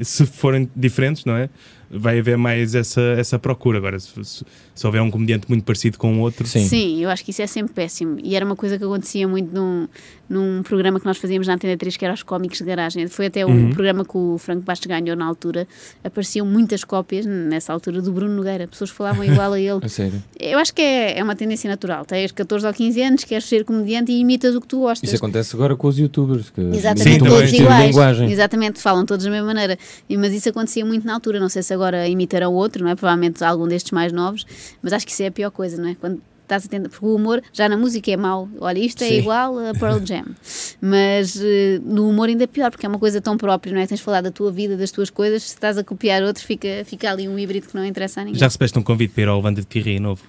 é- 0.00 0.04
se 0.04 0.26
forem 0.26 0.68
diferentes, 0.74 1.24
não 1.24 1.36
é? 1.36 1.48
Vai 1.96 2.18
haver 2.18 2.36
mais 2.36 2.74
essa, 2.74 3.00
essa 3.16 3.38
procura. 3.38 3.78
Agora, 3.78 4.00
se, 4.00 4.08
se, 4.24 4.44
se 4.74 4.86
houver 4.86 5.00
um 5.02 5.10
comediante 5.10 5.44
muito 5.48 5.62
parecido 5.64 5.98
com 5.98 6.16
o 6.16 6.20
outro, 6.20 6.44
Sim. 6.48 6.66
Sim, 6.66 7.00
eu 7.00 7.10
acho 7.10 7.24
que 7.24 7.30
isso 7.30 7.42
é 7.42 7.46
sempre 7.46 7.72
péssimo. 7.74 8.16
E 8.20 8.34
era 8.34 8.44
uma 8.44 8.56
coisa 8.56 8.76
que 8.76 8.82
acontecia 8.82 9.28
muito 9.28 9.54
num, 9.54 9.86
num 10.28 10.62
programa 10.62 10.98
que 10.98 11.06
nós 11.06 11.18
fazíamos 11.18 11.46
na 11.46 11.54
Antena 11.54 11.76
3, 11.76 11.96
que 11.96 12.04
era 12.04 12.14
os 12.14 12.22
cómicos 12.22 12.58
de 12.58 12.64
garagem. 12.64 13.06
Foi 13.08 13.26
até 13.26 13.44
Uhum. 13.44 13.70
programa 13.70 14.04
que 14.04 14.16
o 14.16 14.38
Franco 14.38 14.62
Bastos 14.62 14.86
ganhou 14.86 15.14
na 15.16 15.26
altura. 15.26 15.66
Apareciam 16.02 16.46
muitas 16.46 16.82
cópias, 16.84 17.26
nessa 17.26 17.72
altura, 17.72 18.00
do 18.00 18.10
Bruno 18.12 18.34
Nogueira. 18.34 18.66
Pessoas 18.66 18.90
falavam 18.90 19.22
igual 19.24 19.52
a 19.52 19.60
ele. 19.60 19.80
A 19.82 19.88
sério. 19.88 20.22
Eu 20.40 20.58
acho 20.58 20.74
que 20.74 20.80
é, 20.82 21.18
é 21.18 21.22
uma 21.22 21.36
tendência 21.36 21.68
natural. 21.68 22.04
Tens 22.04 22.32
14 22.32 22.66
ou 22.66 22.72
15 22.72 23.02
anos, 23.02 23.24
queres 23.24 23.44
ser 23.44 23.64
comediante 23.64 24.12
e 24.12 24.18
imitas 24.20 24.54
o 24.54 24.60
que 24.60 24.66
tu 24.66 24.80
gostas. 24.80 25.08
Isso 25.08 25.16
acontece 25.16 25.54
agora 25.54 25.76
com 25.76 25.86
os 25.88 25.98
youtubers. 25.98 26.50
Que 26.50 26.60
Exatamente, 26.60 27.12
Sim, 27.12 27.18
todos 27.18 27.52
iguais. 27.52 28.20
Exatamente, 28.30 28.80
falam 28.80 29.04
todos 29.04 29.24
da 29.24 29.30
mesma 29.30 29.46
maneira. 29.46 29.78
Mas 30.08 30.32
isso 30.32 30.48
acontecia 30.48 30.84
muito 30.84 31.06
na 31.06 31.14
altura. 31.14 31.38
Não 31.38 31.48
sei 31.48 31.62
se 31.62 31.72
agora 31.74 32.08
imitarão 32.08 32.52
outro, 32.54 32.82
não 32.82 32.90
é? 32.90 32.94
Provavelmente 32.94 33.42
algum 33.44 33.68
destes 33.68 33.92
mais 33.92 34.12
novos. 34.12 34.46
Mas 34.82 34.92
acho 34.92 35.04
que 35.06 35.12
isso 35.12 35.22
é 35.22 35.26
a 35.26 35.30
pior 35.32 35.50
coisa, 35.50 35.80
não 35.80 35.88
é? 35.88 35.94
Quando 35.94 36.20
estás 36.44 36.64
a 36.64 36.68
tentar. 36.68 36.88
Porque 36.88 37.04
o 37.04 37.14
humor, 37.14 37.42
já 37.52 37.68
na 37.68 37.76
música 37.76 38.10
é 38.10 38.16
mau. 38.16 38.48
Olha, 38.60 38.78
isto 38.78 39.02
é 39.02 39.08
Sim. 39.08 39.18
igual 39.18 39.58
a 39.58 39.72
Pearl 39.74 39.98
Jam. 40.04 40.24
Mas 40.80 41.36
eh, 41.40 41.80
no 41.84 42.08
humor 42.08 42.28
ainda 42.28 42.44
é 42.44 42.46
pior, 42.46 42.70
porque 42.70 42.86
é 42.86 42.88
uma 42.88 42.98
coisa 42.98 43.20
tão 43.20 43.36
própria, 43.36 43.72
não 43.72 43.80
é? 43.80 43.86
Tens 43.86 43.98
de 43.98 44.04
falar 44.04 44.20
da 44.20 44.30
tua 44.30 44.52
vida, 44.52 44.76
das 44.76 44.90
tuas 44.90 45.10
coisas. 45.10 45.42
Se 45.42 45.48
estás 45.48 45.76
a 45.76 45.84
copiar 45.84 46.22
outro, 46.22 46.44
fica, 46.44 46.68
fica 46.84 47.10
ali 47.10 47.28
um 47.28 47.38
híbrido 47.38 47.66
que 47.66 47.74
não 47.74 47.84
interessa 47.84 48.20
a 48.20 48.24
ninguém. 48.24 48.38
já 48.38 48.46
recebeste 48.46 48.78
um 48.78 48.82
convite 48.82 49.12
para 49.14 49.22
ir 49.24 49.28
ao 49.28 49.36
Levanta 49.36 49.60
de 49.60 49.66
Tirri 49.66 49.98
novo. 49.98 50.22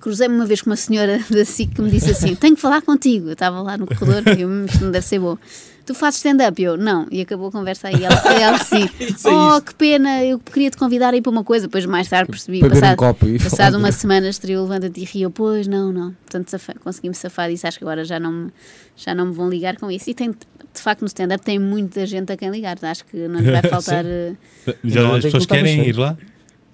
Cruzei-me 0.00 0.34
uma 0.34 0.46
vez 0.46 0.60
com 0.60 0.70
uma 0.70 0.76
senhora 0.76 1.20
da 1.30 1.44
SIC 1.44 1.74
que 1.74 1.82
me 1.82 1.90
disse 1.90 2.10
assim: 2.10 2.34
Tenho 2.34 2.56
que 2.56 2.60
falar 2.60 2.82
contigo. 2.82 3.28
Eu 3.28 3.34
estava 3.34 3.62
lá 3.62 3.76
no 3.78 3.86
corredor 3.86 4.36
e 4.36 4.44
"Hum, 4.44 4.64
isto 4.64 4.84
não 4.84 4.90
deve 4.90 5.06
ser 5.06 5.20
bom. 5.20 5.36
Tu 5.84 5.94
fazes 5.94 6.18
stand-up? 6.18 6.62
Eu, 6.62 6.76
não. 6.76 7.06
E 7.10 7.20
acabou 7.20 7.48
a 7.48 7.52
conversa 7.52 7.88
aí. 7.88 8.04
Ela, 8.04 8.14
ela 8.40 8.56
Isso 9.00 9.28
é 9.28 9.30
Oh, 9.56 9.60
que 9.60 9.74
pena, 9.74 10.24
eu 10.24 10.38
queria 10.38 10.70
te 10.70 10.76
convidar 10.76 11.12
a 11.12 11.16
ir 11.16 11.22
para 11.22 11.30
uma 11.32 11.42
coisa. 11.44 11.66
Depois, 11.66 11.84
mais 11.86 12.08
tarde, 12.08 12.30
percebi. 12.30 12.60
Para 12.60 12.68
beber 12.68 12.78
um 12.78 12.80
Passado, 12.80 12.98
copo 12.98 13.26
e 13.28 13.38
passado 13.38 13.78
uma 13.78 13.90
semana, 13.92 14.28
estreou 14.28 14.62
Levanta-te 14.62 15.00
e 15.00 15.04
Rio. 15.04 15.30
Pois, 15.30 15.66
não, 15.66 15.92
não. 15.92 16.12
Portanto, 16.24 16.48
safa- 16.50 16.74
consegui-me 16.82 17.14
safar 17.14 17.50
disso. 17.50 17.66
Acho 17.66 17.78
que 17.78 17.84
agora 17.84 18.04
já 18.04 18.20
não, 18.20 18.32
me, 18.32 18.50
já 18.96 19.14
não 19.14 19.26
me 19.26 19.32
vão 19.32 19.48
ligar 19.48 19.76
com 19.76 19.90
isso. 19.90 20.08
E 20.08 20.14
tem, 20.14 20.30
de 20.30 20.80
facto, 20.80 21.00
no 21.02 21.06
stand-up 21.08 21.44
tem 21.44 21.58
muita 21.58 22.06
gente 22.06 22.30
a 22.32 22.36
quem 22.36 22.50
ligar. 22.50 22.76
Acho 22.82 23.04
que 23.04 23.16
não 23.28 23.40
lhe 23.40 23.50
vai 23.50 23.62
faltar. 23.68 24.04
eh, 24.06 24.34
Já, 24.84 25.16
as 25.16 25.22
pessoas 25.24 25.46
querem 25.46 25.88
ir 25.88 25.96
lá? 25.96 26.16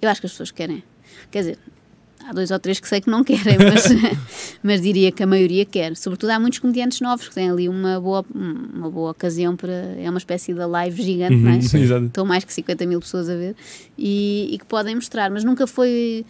eu 0.01 0.09
acho 0.09 0.21
que 0.21 0.27
as 0.27 0.31
pessoas 0.31 0.51
querem. 0.51 0.83
Quer 1.31 1.39
dizer, 1.39 1.57
há 2.29 2.33
dois 2.33 2.51
ou 2.51 2.59
três 2.59 2.79
que 2.79 2.87
sei 2.87 3.01
que 3.01 3.09
não 3.09 3.23
querem, 3.25 3.57
mas, 3.57 3.85
mas 4.61 4.81
diria 4.81 5.11
que 5.11 5.23
a 5.23 5.27
maioria 5.27 5.65
quer. 5.65 5.95
Sobretudo 5.95 6.29
há 6.29 6.39
muitos 6.39 6.59
comediantes 6.59 7.01
novos 7.01 7.27
que 7.27 7.33
têm 7.33 7.49
ali 7.49 7.67
uma 7.67 7.99
boa, 7.99 8.23
uma 8.33 8.89
boa 8.89 9.11
ocasião 9.11 9.55
para. 9.55 9.95
É 9.97 10.09
uma 10.09 10.19
espécie 10.19 10.53
de 10.53 10.65
live 10.65 11.01
gigante, 11.01 11.35
não 11.35 11.51
é? 11.51 11.55
Uhum, 11.55 11.61
sim. 11.61 12.05
Estão 12.05 12.25
mais 12.25 12.43
que 12.43 12.53
50 12.53 12.85
mil 12.85 12.99
pessoas 12.99 13.29
a 13.29 13.35
ver 13.35 13.55
e, 13.97 14.49
e 14.51 14.59
que 14.59 14.65
podem 14.65 14.95
mostrar, 14.95 15.29
mas 15.31 15.43
nunca 15.43 15.65
foi. 15.65 16.25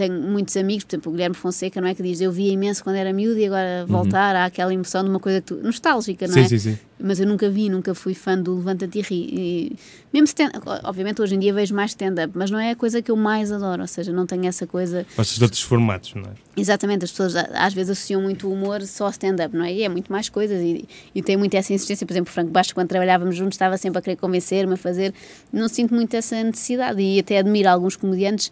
Tenho 0.00 0.14
muitos 0.18 0.56
amigos, 0.56 0.84
por 0.84 0.94
exemplo, 0.94 1.10
o 1.10 1.12
Guilherme 1.12 1.36
Fonseca, 1.36 1.78
não 1.78 1.86
é? 1.86 1.94
Que 1.94 2.02
diz: 2.02 2.22
Eu 2.22 2.32
via 2.32 2.50
imenso 2.50 2.82
quando 2.82 2.96
era 2.96 3.12
miúdo 3.12 3.38
e 3.38 3.44
agora 3.44 3.84
voltar 3.86 4.34
há 4.34 4.46
aquela 4.46 4.72
emoção 4.72 5.04
de 5.04 5.10
uma 5.10 5.20
coisa 5.20 5.42
que 5.42 5.48
tu, 5.48 5.56
nostálgica, 5.56 6.26
não 6.26 6.32
Sim, 6.32 6.40
é? 6.40 6.48
sim, 6.48 6.58
sim. 6.58 6.78
mas 6.98 7.20
eu 7.20 7.26
nunca 7.26 7.50
vi, 7.50 7.68
nunca 7.68 7.94
fui 7.94 8.14
fã 8.14 8.38
do 8.38 8.56
Levanta-te 8.56 8.98
e 8.98 9.02
Ri. 9.02 9.16
E 9.30 9.76
mesmo 10.10 10.24
stand 10.24 10.52
obviamente 10.84 11.20
hoje 11.20 11.34
em 11.34 11.38
dia 11.38 11.52
vejo 11.52 11.74
mais 11.74 11.90
stand-up, 11.90 12.32
mas 12.34 12.50
não 12.50 12.58
é 12.58 12.70
a 12.70 12.76
coisa 12.76 13.02
que 13.02 13.10
eu 13.10 13.16
mais 13.16 13.52
adoro, 13.52 13.82
ou 13.82 13.86
seja, 13.86 14.10
não 14.10 14.24
tenho 14.24 14.46
essa 14.46 14.66
coisa. 14.66 15.04
Gostas 15.14 15.36
de 15.36 15.44
outros 15.44 15.60
formatos, 15.60 16.14
não 16.14 16.22
é? 16.22 16.34
Exatamente, 16.56 17.04
as 17.04 17.10
pessoas 17.10 17.36
às 17.36 17.74
vezes 17.74 17.90
associam 17.90 18.22
muito 18.22 18.48
o 18.48 18.52
humor 18.54 18.80
só 18.80 19.04
ao 19.04 19.10
stand-up, 19.10 19.54
não 19.54 19.66
é? 19.66 19.74
E 19.74 19.82
é 19.82 19.88
muito 19.90 20.10
mais 20.10 20.30
coisas 20.30 20.62
e, 20.62 20.88
e 21.14 21.20
tem 21.20 21.36
muito 21.36 21.54
essa 21.54 21.74
insistência. 21.74 22.06
Por 22.06 22.14
exemplo, 22.14 22.30
o 22.30 22.32
Franco 22.32 22.50
Bastos, 22.50 22.72
quando 22.72 22.88
trabalhávamos 22.88 23.36
juntos, 23.36 23.56
estava 23.56 23.76
sempre 23.76 23.98
a 23.98 24.02
querer 24.02 24.16
convencer-me 24.16 24.72
a 24.72 24.76
fazer. 24.78 25.12
Não 25.52 25.68
sinto 25.68 25.92
muito 25.94 26.14
essa 26.14 26.42
necessidade 26.42 27.02
e 27.02 27.18
até 27.18 27.36
admiro 27.36 27.68
alguns 27.68 27.96
comediantes 27.96 28.50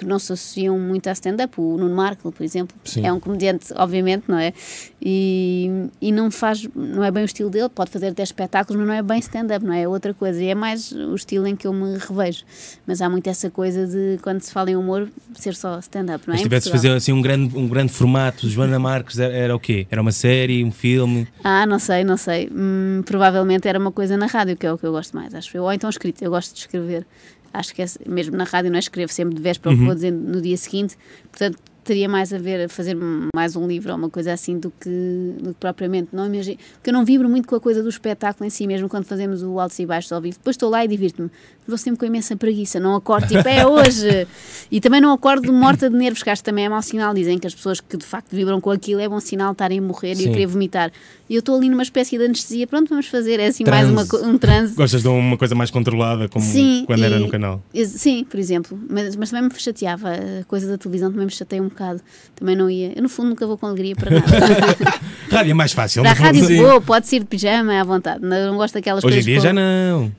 que 0.00 0.06
não 0.06 0.18
se 0.18 0.32
associam 0.32 0.78
muito 0.78 1.08
a 1.08 1.12
stand-up. 1.12 1.60
O 1.60 1.76
Nuno 1.76 1.94
Marco, 1.94 2.32
por 2.32 2.42
exemplo, 2.42 2.76
Sim. 2.84 3.06
é 3.06 3.12
um 3.12 3.20
comediante, 3.20 3.72
obviamente, 3.76 4.24
não 4.26 4.38
é? 4.38 4.52
E, 5.00 5.88
e 6.00 6.10
não 6.10 6.30
faz, 6.30 6.66
não 6.74 7.04
é 7.04 7.10
bem 7.10 7.22
o 7.22 7.26
estilo 7.26 7.50
dele, 7.50 7.68
pode 7.68 7.90
fazer 7.90 8.08
até 8.08 8.22
espetáculos, 8.22 8.78
mas 8.78 8.88
não 8.88 8.94
é 8.94 9.02
bem 9.02 9.18
stand-up, 9.18 9.64
não 9.64 9.72
é? 9.72 9.82
É 9.82 9.88
outra 9.88 10.12
coisa. 10.14 10.42
E 10.42 10.48
é 10.48 10.54
mais 10.54 10.92
o 10.92 11.14
estilo 11.14 11.46
em 11.46 11.54
que 11.54 11.66
eu 11.66 11.72
me 11.72 11.98
revejo. 11.98 12.44
Mas 12.86 13.00
há 13.00 13.08
muito 13.08 13.28
essa 13.28 13.50
coisa 13.50 13.86
de, 13.86 14.18
quando 14.22 14.40
se 14.40 14.52
fala 14.52 14.70
em 14.70 14.76
humor, 14.76 15.08
ser 15.34 15.54
só 15.54 15.78
stand-up, 15.78 16.26
não 16.26 16.34
é? 16.34 16.36
Mas 16.36 16.40
se 16.40 16.44
tivesse 16.44 16.66
de 16.66 16.72
fazer 16.72 16.90
assim 16.90 17.12
um 17.12 17.22
grande, 17.22 17.56
um 17.56 17.68
grande 17.68 17.92
formato, 17.92 18.48
Joana 18.48 18.78
Marques, 18.78 19.18
era, 19.18 19.34
era 19.34 19.56
o 19.56 19.60
quê? 19.60 19.86
Era 19.90 20.00
uma 20.00 20.12
série, 20.12 20.64
um 20.64 20.72
filme? 20.72 21.28
Ah, 21.44 21.66
não 21.66 21.78
sei, 21.78 22.04
não 22.04 22.16
sei. 22.16 22.50
Hum, 22.50 23.02
provavelmente 23.04 23.68
era 23.68 23.78
uma 23.78 23.92
coisa 23.92 24.16
na 24.16 24.26
rádio, 24.26 24.56
que 24.56 24.66
é 24.66 24.72
o 24.72 24.78
que 24.78 24.86
eu 24.86 24.92
gosto 24.92 25.14
mais, 25.14 25.34
acho 25.34 25.56
eu. 25.56 25.64
Ou 25.64 25.72
então 25.72 25.88
escrito, 25.90 26.22
eu 26.22 26.30
gosto 26.30 26.54
de 26.54 26.60
escrever. 26.60 27.06
Acho 27.52 27.74
que 27.74 27.82
é, 27.82 27.86
mesmo 28.06 28.36
na 28.36 28.44
rádio 28.44 28.70
não 28.70 28.76
é 28.76 28.80
escrevo 28.80 29.12
sempre 29.12 29.34
de 29.34 29.42
véspera 29.42 29.74
o 29.74 29.78
que 29.78 29.84
vou 29.84 29.94
dizer 29.94 30.12
no 30.12 30.40
dia 30.40 30.56
seguinte. 30.56 30.96
Portanto, 31.30 31.58
teria 31.84 32.08
mais 32.08 32.32
a 32.32 32.38
ver 32.38 32.66
a 32.66 32.68
fazer 32.68 32.96
mais 33.34 33.56
um 33.56 33.66
livro 33.66 33.90
ou 33.90 33.98
uma 33.98 34.10
coisa 34.10 34.32
assim 34.32 34.58
do 34.58 34.70
que, 34.70 35.34
do 35.40 35.50
que 35.50 35.60
propriamente. 35.60 36.10
Não 36.12 36.26
imagino, 36.26 36.58
porque 36.74 36.90
eu 36.90 36.94
não 36.94 37.04
vibro 37.04 37.28
muito 37.28 37.48
com 37.48 37.56
a 37.56 37.60
coisa 37.60 37.82
do 37.82 37.88
espetáculo 37.88 38.46
em 38.46 38.50
si, 38.50 38.66
mesmo 38.66 38.88
quando 38.88 39.04
fazemos 39.04 39.42
o 39.42 39.58
altos 39.58 39.78
e 39.78 39.86
baixos 39.86 40.12
ao 40.12 40.20
vivo. 40.20 40.36
Depois 40.38 40.54
estou 40.54 40.70
lá 40.70 40.84
e 40.84 40.88
divirto-me. 40.88 41.30
Vou 41.66 41.78
sempre 41.78 42.00
com 42.00 42.06
imensa 42.06 42.36
preguiça, 42.36 42.80
não 42.80 42.94
acordo 42.96 43.28
tipo, 43.28 43.48
é 43.48 43.66
hoje! 43.66 44.26
E 44.70 44.80
também 44.80 45.00
não 45.00 45.12
acordo 45.12 45.52
morta 45.52 45.88
de 45.88 45.96
nervos, 45.96 46.22
que 46.22 46.30
acho 46.30 46.42
que 46.42 46.46
também 46.50 46.64
é 46.64 46.68
mau 46.68 46.82
sinal. 46.82 47.14
Dizem 47.14 47.38
que 47.38 47.46
as 47.46 47.54
pessoas 47.54 47.80
que 47.80 47.96
de 47.96 48.04
facto 48.04 48.34
vibram 48.34 48.60
com 48.60 48.70
aquilo 48.70 49.00
é 49.00 49.08
bom 49.08 49.20
sinal 49.20 49.52
estarem 49.52 49.78
a 49.78 49.82
morrer 49.82 50.12
e 50.12 50.16
Sim. 50.16 50.28
a 50.28 50.32
querer 50.32 50.46
vomitar. 50.46 50.92
E 51.30 51.36
eu 51.36 51.38
estou 51.38 51.56
ali 51.56 51.68
numa 51.70 51.84
espécie 51.84 52.18
de 52.18 52.24
anestesia, 52.24 52.66
pronto, 52.66 52.88
vamos 52.88 53.06
fazer. 53.06 53.38
É 53.38 53.46
assim 53.46 53.62
mais 53.64 53.88
uma, 53.88 54.02
um 54.28 54.36
transe. 54.36 54.74
Gostas 54.74 55.00
de 55.00 55.06
uma 55.06 55.36
coisa 55.38 55.54
mais 55.54 55.70
controlada, 55.70 56.28
como 56.28 56.44
Sim, 56.44 56.82
quando 56.88 57.04
era 57.04 57.18
e- 57.18 57.20
no 57.20 57.28
canal? 57.28 57.62
Sim, 57.86 58.24
por 58.28 58.40
exemplo, 58.40 58.76
mas, 58.90 59.14
mas 59.14 59.30
também 59.30 59.48
me 59.48 59.50
chateava, 59.56 60.08
a 60.10 60.44
coisa 60.48 60.66
da 60.66 60.76
televisão 60.76 61.08
também 61.08 61.26
me 61.26 61.30
chateia 61.30 61.62
um 61.62 61.68
bocado, 61.68 62.00
também 62.34 62.56
não 62.56 62.68
ia, 62.68 62.92
eu 62.96 63.02
no 63.04 63.08
fundo 63.08 63.28
nunca 63.28 63.46
vou 63.46 63.56
com 63.56 63.66
alegria 63.66 63.94
para 63.94 64.10
nada. 64.10 64.26
Rádio 65.30 65.52
é 65.52 65.54
mais 65.54 65.72
fácil. 65.72 66.02
Para 66.02 66.10
a 66.10 66.14
rádio 66.14 66.56
vou, 66.56 66.80
pode 66.80 67.06
ir 67.14 67.20
de 67.20 67.26
pijama 67.26 67.80
à 67.80 67.84
vontade, 67.84 68.20
não, 68.24 68.50
não 68.50 68.56
gosto 68.56 68.74
daquelas 68.74 69.04
Hoje 69.04 69.20
em 69.20 69.22
coisas 69.22 69.24
dia 69.24 69.36
com- 69.36 69.42
já 69.42 69.52
não. 69.52 70.12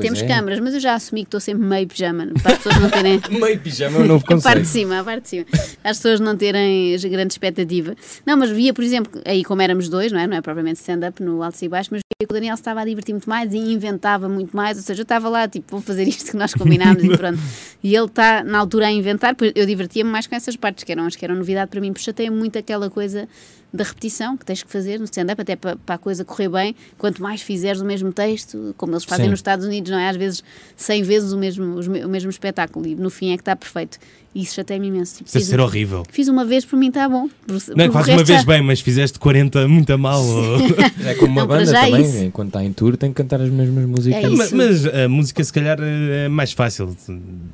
Temos 0.00 0.22
é. 0.22 0.26
câmaras, 0.26 0.60
mas 0.60 0.74
eu 0.74 0.80
já 0.80 0.94
assumi 0.94 1.22
que 1.22 1.28
estou 1.28 1.40
sempre 1.40 1.64
meio 1.64 1.86
pijama, 1.86 2.26
para 2.42 2.52
as 2.52 2.58
pessoas 2.58 2.80
não 2.80 2.90
terem. 2.90 3.20
Meio 3.30 3.60
pijama 3.60 3.98
é 3.98 4.00
um 4.00 4.06
novo 4.06 4.24
A 4.24 4.28
parte 4.28 4.38
de 4.38 4.44
conceito. 4.44 4.66
cima, 4.66 5.00
a 5.00 5.04
parte 5.04 5.22
de 5.22 5.28
cima. 5.28 5.46
As 5.82 5.96
pessoas 5.98 6.20
não 6.20 6.36
terem 6.36 6.96
grande 7.10 7.34
expectativa. 7.34 7.94
Não, 8.24 8.36
mas 8.36 8.50
via, 8.50 8.72
por 8.72 8.82
exemplo, 8.82 9.20
aí 9.24 9.44
como 9.44 9.62
éramos 9.62 9.88
dois, 9.88 10.12
não 10.12 10.20
é? 10.20 10.26
Não 10.26 10.36
é 10.36 10.40
propriamente 10.40 10.80
stand-up 10.80 11.22
no 11.22 11.42
alto 11.42 11.62
e 11.62 11.68
baixo, 11.68 11.90
mas 11.92 12.00
via 12.00 12.26
que 12.26 12.32
o 12.32 12.34
Daniel 12.34 12.54
estava 12.54 12.80
a 12.80 12.84
divertir 12.84 13.12
muito 13.12 13.28
mais 13.28 13.52
e 13.52 13.58
inventava 13.58 14.28
muito 14.28 14.56
mais. 14.56 14.76
Ou 14.76 14.82
seja, 14.82 15.00
eu 15.00 15.04
estava 15.04 15.28
lá, 15.28 15.48
tipo, 15.48 15.66
vou 15.70 15.80
fazer 15.80 16.06
isto 16.06 16.30
que 16.30 16.36
nós 16.36 16.54
combinámos 16.54 17.02
e 17.02 17.08
pronto. 17.16 17.38
E 17.82 17.94
ele 17.94 18.06
está 18.06 18.42
na 18.44 18.58
altura 18.58 18.86
a 18.86 18.92
inventar, 18.92 19.34
pois 19.34 19.52
eu 19.54 19.66
divertia-me 19.66 20.10
mais 20.10 20.26
com 20.26 20.34
essas 20.34 20.56
partes, 20.56 20.84
que 20.84 20.92
eram 20.92 21.06
as 21.06 21.16
que 21.16 21.24
eram 21.24 21.34
novidade 21.34 21.70
para 21.70 21.80
mim, 21.80 21.92
porque 21.92 22.04
chateia 22.04 22.30
muito 22.30 22.58
aquela 22.58 22.88
coisa 22.88 23.28
da 23.74 23.82
repetição 23.82 24.36
que 24.36 24.44
tens 24.46 24.62
que 24.62 24.70
fazer 24.70 24.98
no 25.00 25.04
stand-up, 25.04 25.42
até 25.42 25.56
para, 25.56 25.74
para 25.74 25.96
a 25.96 25.98
coisa 25.98 26.24
correr 26.24 26.48
bem. 26.48 26.76
Quanto 26.96 27.20
mais 27.20 27.42
fizeres 27.42 27.80
o 27.80 27.84
mesmo 27.84 28.12
texto, 28.12 28.72
como 28.78 28.92
eles 28.92 29.02
fazem 29.04 29.24
Sim. 29.24 29.30
nos 29.32 29.40
Estados 29.40 29.66
Unidos, 29.66 29.90
não 29.90 29.98
é? 29.98 30.08
Às 30.08 30.16
vezes 30.16 30.44
100 30.76 31.02
vezes 31.02 31.32
o 31.32 31.36
mesmo, 31.38 31.80
o 31.80 32.08
mesmo 32.08 32.30
espetáculo 32.30 32.86
e 32.86 32.94
no 32.94 33.10
fim 33.10 33.32
é 33.32 33.36
que 33.36 33.40
está 33.42 33.56
perfeito. 33.56 33.98
Isso 34.32 34.54
chateia-me 34.54 34.88
imenso. 34.88 35.18
Tipo, 35.18 35.30
Deve 35.32 35.44
ser 35.44 35.60
horrível. 35.60 36.02
fiz 36.10 36.26
uma 36.28 36.44
vez, 36.44 36.64
por 36.64 36.76
mim 36.76 36.88
está 36.88 37.08
bom. 37.08 37.28
Por, 37.46 37.56
Não 37.76 37.84
é 37.84 37.88
que 37.88 37.90
o 37.90 37.92
fazes 37.92 38.14
uma 38.14 38.24
vez 38.24 38.40
já- 38.40 38.46
bem, 38.46 38.62
mas 38.62 38.80
fizeste 38.80 39.18
40 39.18 39.66
muito 39.68 39.96
mal. 39.98 40.24
ou- 40.24 40.56
É 41.04 41.14
como 41.14 41.32
uma 41.32 41.40
Não, 41.42 41.48
banda 41.48 41.66
já 41.66 41.82
também, 41.84 42.02
isso. 42.02 42.18
enquanto 42.24 42.48
está 42.48 42.64
em 42.64 42.72
tour 42.72 42.96
tem 42.96 43.10
que 43.10 43.16
cantar 43.16 43.40
as 43.40 43.50
mesmas 43.50 43.84
músicas. 43.86 44.24
É 44.24 44.28
Ma- 44.28 44.44
isso. 44.44 44.56
mas 44.56 44.86
a 44.86 45.08
música, 45.08 45.42
se 45.42 45.52
calhar, 45.52 45.78
é 45.80 46.28
mais 46.28 46.52
fácil 46.52 46.96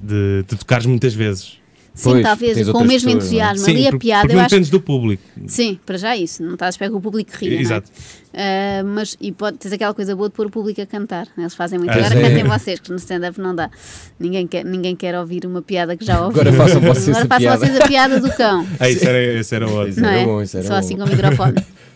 de, 0.02 0.42
de 0.48 0.56
tocares 0.56 0.86
muitas 0.86 1.12
vezes. 1.14 1.59
Sim, 1.92 2.10
Pois, 2.10 2.22
talvez, 2.22 2.68
com 2.70 2.78
o 2.78 2.84
mesmo 2.84 2.90
pessoas, 2.90 3.04
é? 3.06 3.10
entusiasmo. 3.16 3.66
Ali 3.68 3.86
a 3.88 3.98
piada, 3.98 4.20
porque 4.22 4.32
eu 4.32 4.36
não 4.36 4.44
acho. 4.44 4.50
dependes 4.50 4.70
do 4.70 4.80
público. 4.80 5.22
Sim, 5.46 5.78
para 5.84 5.98
já 5.98 6.16
isso. 6.16 6.42
Não 6.42 6.54
estás 6.54 6.68
à 6.68 6.70
espera 6.70 6.90
que 6.90 6.96
o 6.96 7.00
público 7.00 7.30
ria. 7.34 7.50
não 7.50 7.58
é? 7.58 7.60
Exato. 7.60 7.90
Ah, 8.32 8.82
mas 8.84 9.16
e 9.20 9.32
pode, 9.32 9.58
tens 9.58 9.72
aquela 9.72 9.92
coisa 9.92 10.14
boa 10.14 10.28
de 10.28 10.34
pôr 10.34 10.46
o 10.46 10.50
público 10.50 10.80
a 10.80 10.86
cantar. 10.86 11.26
Eles 11.36 11.54
fazem 11.54 11.78
muito. 11.78 11.90
Ah, 11.90 11.94
Agora 11.96 12.14
sim. 12.14 12.22
cantem 12.22 12.44
vocês, 12.44 12.80
que 12.80 12.90
no 12.90 12.96
stand-up 12.96 13.40
não 13.40 13.54
dá. 13.54 13.68
Ninguém 14.18 14.46
quer, 14.46 14.64
ninguém 14.64 14.94
quer 14.94 15.18
ouvir 15.18 15.44
uma 15.44 15.60
piada 15.62 15.96
que 15.96 16.04
já 16.04 16.24
ouviu. 16.24 16.40
Agora 16.40 16.52
façam 16.56 16.80
vocês 16.82 17.08
Agora 17.16 17.24
a 17.24 17.28
façam 17.28 17.38
piada. 17.40 17.58
vocês 17.66 17.80
a 17.80 17.88
piada 17.88 18.20
do 18.20 18.30
cão. 18.36 18.66
Ah, 18.78 18.88
isso 18.88 19.04
era, 19.06 19.40
isso 19.40 19.54
era 19.54 19.66
ótimo. 19.68 19.88
Isso 19.88 20.04
era 20.04 20.20
é? 20.20 20.24
bom, 20.24 20.42
isso 20.42 20.56
era 20.56 20.66
Só 20.66 20.72
bom. 20.74 20.78
assim 20.78 20.96
com 20.96 21.04
o 21.04 21.08
microfone. 21.08 21.54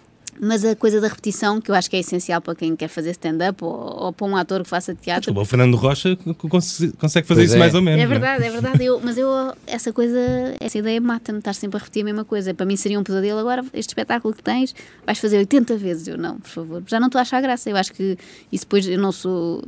Mas 0.47 0.65
a 0.65 0.77
coisa 0.77 1.01
da 1.01 1.09
repetição, 1.09 1.61
que 1.61 1.71
eu 1.71 1.75
acho 1.75 1.89
que 1.89 1.97
é 1.97 2.01
essencial 2.01 2.41
para 2.41 2.55
quem 2.55 2.77
quer 2.77 2.89
fazer 2.89 3.11
stand-up 3.13 3.63
ou, 3.65 3.71
ou 3.71 4.13
para 4.13 4.27
um 4.27 4.37
ator 4.37 4.63
que 4.63 4.69
faça 4.69 4.95
teatro. 4.95 5.23
Desculpa, 5.23 5.41
o 5.41 5.45
Fernando 5.45 5.75
Rocha 5.77 6.17
cons- 6.39 6.93
consegue 6.99 7.27
fazer 7.27 7.41
Pois 7.41 7.51
isso 7.51 7.57
é. 7.57 7.59
mais 7.59 7.75
ou 7.75 7.81
menos. 7.83 8.01
É 8.01 8.05
não 8.05 8.11
verdade, 8.11 8.45
é 8.45 8.51
verdade. 8.51 8.85
Eu, 8.85 9.01
mas 9.03 9.17
eu, 9.17 9.29
essa 9.67 9.93
coisa, 9.93 10.19
essa 10.61 10.79
ideia 10.79 11.01
mata-me, 11.01 11.39
estar 11.39 11.55
sempre 11.55 11.77
a 11.77 11.81
repetir 11.81 12.03
a 12.03 12.05
mesma 12.05 12.25
coisa. 12.25 12.53
Para 12.53 12.67
mim 12.67 12.77
seria 12.77 12.99
um 13.01 13.03
pesadelo. 13.03 13.39
Agora, 13.39 13.65
este 13.73 13.89
espetáculo 13.91 14.35
que 14.35 14.43
tens, 14.43 14.75
vais 15.07 15.19
fazer 15.19 15.39
80 15.39 15.77
vezes. 15.77 16.07
Eu 16.09 16.19
não, 16.19 16.39
por 16.39 16.51
favor. 16.51 16.83
Já 16.87 17.01
não 17.01 17.07
estou 17.07 17.19
a 17.19 17.23
achar 17.23 17.41
graça. 17.41 17.71
Eu 17.71 17.77
acho 17.77 17.93
que 17.93 18.19
isso 18.53 18.65
depois 18.65 18.87
eu 18.87 18.99
não 18.99 19.13
sou. 19.13 19.63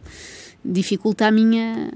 dificulta 0.65 1.27
a 1.27 1.31
minha, 1.31 1.91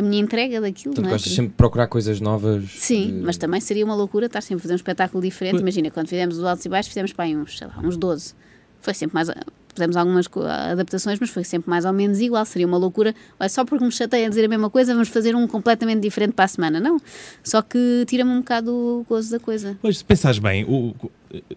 a 0.00 0.02
minha 0.02 0.20
entrega 0.20 0.60
daquilo. 0.60 0.94
Portanto, 0.94 1.04
não 1.04 1.10
é? 1.10 1.12
gostas 1.12 1.32
sempre 1.32 1.50
de 1.50 1.56
procurar 1.56 1.86
coisas 1.86 2.20
novas. 2.20 2.70
Sim, 2.72 3.06
de- 3.06 3.12
mas 3.22 3.36
também 3.36 3.60
seria 3.60 3.84
uma 3.84 3.94
loucura 3.94 4.26
estar 4.26 4.40
sempre 4.40 4.60
a 4.60 4.62
fazer 4.62 4.74
um 4.74 4.76
espetáculo 4.76 5.22
diferente. 5.22 5.52
Pois. 5.52 5.62
Imagina, 5.62 5.90
quando 5.90 6.08
fizemos 6.08 6.38
os 6.38 6.44
altos 6.44 6.64
e 6.64 6.68
baixos, 6.68 6.88
fizemos 6.88 7.12
para 7.12 7.24
aí 7.26 7.36
uns, 7.36 7.56
sei 7.58 7.66
lá, 7.66 7.78
uns 7.82 7.96
12. 7.96 8.34
Foi 8.80 8.94
sempre 8.94 9.14
mais. 9.14 9.28
Fizemos 9.72 9.96
algumas 9.96 10.26
adaptações, 10.72 11.20
mas 11.20 11.30
foi 11.30 11.44
sempre 11.44 11.70
mais 11.70 11.84
ou 11.84 11.92
menos 11.92 12.18
igual. 12.20 12.44
Seria 12.44 12.66
uma 12.66 12.76
loucura. 12.76 13.14
Olha, 13.38 13.48
só 13.48 13.64
porque 13.64 13.84
me 13.84 13.92
chateia 13.92 14.28
dizer 14.28 14.44
a 14.44 14.48
mesma 14.48 14.68
coisa, 14.68 14.92
vamos 14.92 15.08
fazer 15.08 15.36
um 15.36 15.46
completamente 15.46 16.00
diferente 16.00 16.32
para 16.32 16.44
a 16.46 16.48
semana. 16.48 16.80
Não. 16.80 16.98
Só 17.44 17.62
que 17.62 18.04
tira-me 18.08 18.32
um 18.32 18.38
bocado 18.38 18.72
o 18.74 19.06
gozo 19.08 19.30
da 19.30 19.38
coisa. 19.38 19.78
Pois, 19.80 19.98
se 19.98 20.04
pensares 20.04 20.40
bem, 20.40 20.64
o- 20.64 20.88
o- 21.00 21.10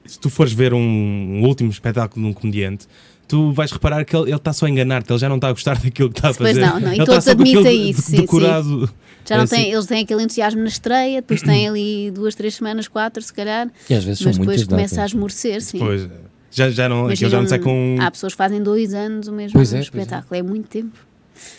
se 0.06 0.20
tu 0.20 0.30
fores 0.30 0.54
ver 0.54 0.74
um, 0.76 0.78
um 0.80 1.44
último 1.48 1.72
espetáculo 1.72 2.24
de 2.24 2.30
um 2.32 2.34
comediante, 2.34 2.88
tu 3.34 3.52
vais 3.52 3.72
reparar 3.72 4.06
que 4.06 4.16
ele 4.16 4.32
está 4.32 4.54
só 4.54 4.68
a 4.68 4.70
enganar-te, 4.70 5.12
ele 5.12 5.18
já 5.20 5.28
não 5.28 5.38
está 5.38 5.48
a 5.48 5.52
gostar 5.52 5.80
daquilo 5.80 6.10
que 6.12 6.20
está 6.20 6.30
a 6.30 6.34
Pois 6.36 6.50
fazer. 6.56 6.62
não, 6.62 6.80
não, 6.80 6.92
e 6.94 6.98
Ele 6.98 7.06
todos 7.06 7.26
com 7.26 7.32
admitem 7.32 7.90
isso, 7.90 8.02
de- 8.02 8.08
sim, 8.08 8.16
decorado. 8.18 8.90
Já 9.28 9.38
não 9.38 9.44
É 9.46 9.48
tem, 9.48 9.60
assim. 9.62 9.72
eles 9.74 9.86
têm 9.88 10.04
aquele 10.04 10.22
entusiasmo 10.24 10.62
na 10.62 10.68
estreia, 10.68 11.22
depois 11.22 11.42
têm 11.44 11.68
ali 11.68 12.12
duas, 12.12 12.36
três 12.36 12.54
semanas, 12.56 12.88
quatro, 12.88 13.24
se 13.24 13.34
calhar, 13.34 13.68
E 13.90 13.94
às 13.96 14.04
vezes 14.04 14.22
mas 14.24 14.36
são 14.36 14.42
depois 14.44 14.58
muitas 14.60 14.68
começa 14.68 14.94
a 14.94 14.98
datas. 14.98 15.12
esmorecer. 15.12 15.62
Sim. 15.64 15.80
Pois, 15.80 16.08
já, 16.52 16.70
já 16.70 16.88
não, 16.88 17.08
aquilo 17.08 17.32
já 17.32 17.42
não 17.42 17.48
sai 17.48 17.58
com. 17.60 17.98
Há 18.00 18.12
pessoas 18.12 18.34
que 18.34 18.38
fazem 18.38 18.62
dois 18.62 18.94
anos 18.94 19.28
o 19.28 19.32
mesmo 19.34 19.54
Pois 19.54 19.70
é, 19.74 19.78
pois 19.78 19.80
é. 19.80 19.84
espetáculo. 20.02 20.40
É. 20.40 20.44
muito 20.44 20.68
tempo. 20.68 20.92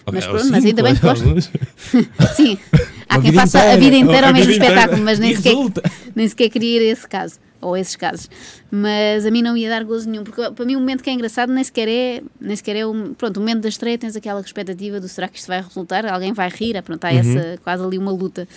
Ok, 0.07 0.13
mas 0.15 0.25
ou 0.27 0.31
pronto, 0.35 0.51
mas 0.53 0.65
ainda 0.65 0.83
bem 0.85 0.95
que 0.95 1.01
gostam. 1.01 1.35
Sim, 2.37 2.57
há 3.09 3.21
quem 3.21 3.33
faça 3.33 3.59
a 3.59 3.75
inteira. 3.75 3.81
vida 3.81 3.97
inteira 3.97 4.27
A 4.27 4.31
ao 4.31 4.35
mesmo 4.35 4.53
espetáculo, 4.53 5.03
mas 5.03 5.19
nem 5.19 5.35
sequer, 5.37 5.55
nem 6.15 6.29
sequer 6.29 6.49
queria 6.49 6.77
ir 6.81 6.89
a 6.89 6.93
esse 6.93 7.09
caso, 7.09 7.35
ou 7.61 7.75
a 7.75 7.81
esses 7.81 7.97
casos. 7.97 8.31
Mas 8.77 9.25
a 9.25 9.31
mim 9.31 9.41
não 9.41 9.57
ia 9.57 9.69
dar 9.69 9.85
gozo 9.85 10.11
nenhum, 10.11 10.25
porque 10.25 10.51
para 10.51 10.65
mim 10.65 10.75
o 10.75 10.81
momento 10.81 11.01
que 11.05 11.09
é 11.09 11.13
engraçado 11.13 11.53
nem 11.53 11.63
sequer 11.63 11.87
é, 11.87 12.23
nem 12.41 12.57
sequer 12.57 12.75
é 12.75 12.85
o, 12.85 13.15
pronto, 13.17 13.37
o 13.37 13.41
momento 13.41 13.61
da 13.61 13.69
estreia 13.69 13.97
tens 13.97 14.17
aquela 14.17 14.41
expectativa 14.41 14.99
do 14.99 15.07
será 15.07 15.29
que 15.29 15.39
isto 15.39 15.47
vai 15.47 15.63
resultar, 15.63 16.05
alguém 16.07 16.33
vai 16.33 16.49
rir, 16.49 16.75
é, 16.75 16.83
pronto, 16.83 17.05
há 17.05 17.11
Uhum. 17.13 17.19
essa, 17.19 17.59
quase 17.63 17.85
ali 17.85 17.97
uma 17.99 18.11
luta. 18.11 18.49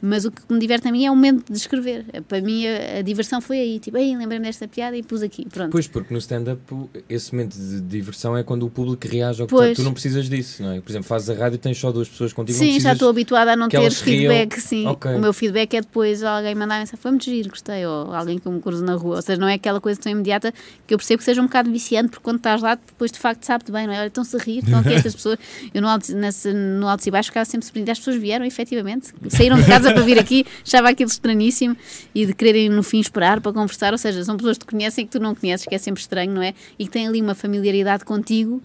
Mas 0.00 0.24
o 0.24 0.30
que 0.30 0.40
me 0.50 0.58
diverte 0.58 0.88
a 0.88 0.92
mim 0.92 1.04
é 1.04 1.10
o 1.10 1.14
momento 1.14 1.50
de 1.52 1.58
escrever. 1.58 2.04
Para 2.28 2.40
mim 2.40 2.64
a, 2.66 2.98
a 3.00 3.02
diversão 3.02 3.40
foi 3.40 3.58
aí, 3.58 3.78
tipo, 3.78 3.98
ei, 3.98 4.16
lembrei-me 4.16 4.46
desta 4.46 4.66
piada 4.68 4.96
e 4.96 5.02
pus 5.02 5.20
aqui, 5.22 5.46
pronto. 5.48 5.70
Pois, 5.72 5.86
porque 5.88 6.12
no 6.12 6.18
stand-up 6.20 6.60
esse 7.08 7.34
momento 7.34 7.56
de 7.58 7.80
diversão 7.82 8.36
é 8.36 8.42
quando 8.42 8.64
o 8.64 8.70
público 8.70 9.06
reage 9.06 9.42
ao 9.42 9.46
que 9.48 9.54
Pois. 9.54 9.76
Tu 9.76 9.82
não 9.82 9.92
precisas 9.92 10.28
disso, 10.28 10.62
não 10.62 10.72
é? 10.72 10.80
Por 10.80 10.90
exemplo, 10.90 11.08
fazes 11.08 11.28
a 11.30 11.34
rádio 11.34 11.56
e 11.56 11.58
tens 11.58 11.78
só 11.78 11.90
duas 11.92 12.08
pessoas 12.08 12.32
contigo. 12.32 12.56
Sim, 12.58 12.78
já 12.80 12.92
estou 12.92 13.08
habituada 13.10 13.52
a 13.52 13.56
não 13.56 13.68
ter 13.68 13.78
elas 13.78 14.00
riam. 14.00 14.32
feedback, 14.32 14.60
sim. 14.60 14.86
Ok. 14.86 15.10
O 15.12 15.18
meu 15.18 15.32
feedback 15.32 15.74
é 15.74 15.80
depois 15.80 16.22
alguém 16.22 16.54
mandar 16.54 16.78
mensagem, 16.78 16.98
foi 17.00 17.10
muito 17.10 17.24
giro, 17.24 17.50
gostei, 17.50 17.84
ou 17.86 18.14
alguém 18.14 18.38
que 18.38 18.48
me 18.48 18.60
cruzo 18.60 18.84
na 18.84 18.94
rua. 18.94 19.16
Ou 19.16 19.22
seja, 19.22 19.40
não 19.40 19.48
é 19.48 19.58
aquela 19.66 19.80
coisa 19.80 20.00
tão 20.00 20.12
imediata 20.12 20.54
que 20.86 20.94
eu 20.94 20.98
percebo 20.98 21.18
que 21.18 21.24
seja 21.24 21.40
um 21.40 21.46
bocado 21.46 21.70
viciante, 21.70 22.10
porque 22.10 22.22
quando 22.22 22.36
estás 22.36 22.62
lá, 22.62 22.76
depois 22.76 23.10
de 23.10 23.18
facto 23.18 23.42
sabe-te 23.42 23.72
bem, 23.72 23.86
não 23.86 23.92
é? 23.92 23.98
Olha, 23.98 24.06
estão-se 24.06 24.36
a 24.36 24.38
rir, 24.38 24.58
estão 24.58 24.78
aqui 24.78 24.94
estas 24.94 25.14
pessoas. 25.16 25.38
Eu 25.74 25.82
no 25.82 25.88
alto, 25.88 26.14
nesse, 26.14 26.52
no 26.52 26.86
alto 26.86 27.06
e 27.06 27.10
baixo 27.10 27.30
ficava 27.30 27.44
sempre 27.44 27.66
surpreendida. 27.66 27.92
As 27.92 27.98
pessoas 27.98 28.16
vieram, 28.16 28.44
efetivamente, 28.44 29.12
saíram 29.28 29.56
de 29.56 29.66
casa 29.66 29.92
para 29.92 30.02
vir 30.02 30.18
aqui, 30.18 30.46
achava 30.64 30.88
aquilo 30.88 31.10
estranhíssimo 31.10 31.76
e 32.14 32.26
de 32.26 32.32
quererem 32.32 32.68
no 32.68 32.82
fim 32.82 33.00
esperar 33.00 33.40
para 33.40 33.52
conversar. 33.52 33.92
Ou 33.92 33.98
seja, 33.98 34.22
são 34.24 34.36
pessoas 34.36 34.56
que 34.56 34.64
te 34.64 34.70
conhecem 34.70 35.02
e 35.02 35.06
que 35.06 35.12
tu 35.12 35.20
não 35.20 35.34
conheces, 35.34 35.66
que 35.66 35.74
é 35.74 35.78
sempre 35.78 36.00
estranho, 36.00 36.32
não 36.32 36.42
é? 36.42 36.54
E 36.78 36.84
que 36.84 36.90
têm 36.90 37.08
ali 37.08 37.20
uma 37.20 37.34
familiaridade 37.34 38.04
contigo. 38.04 38.62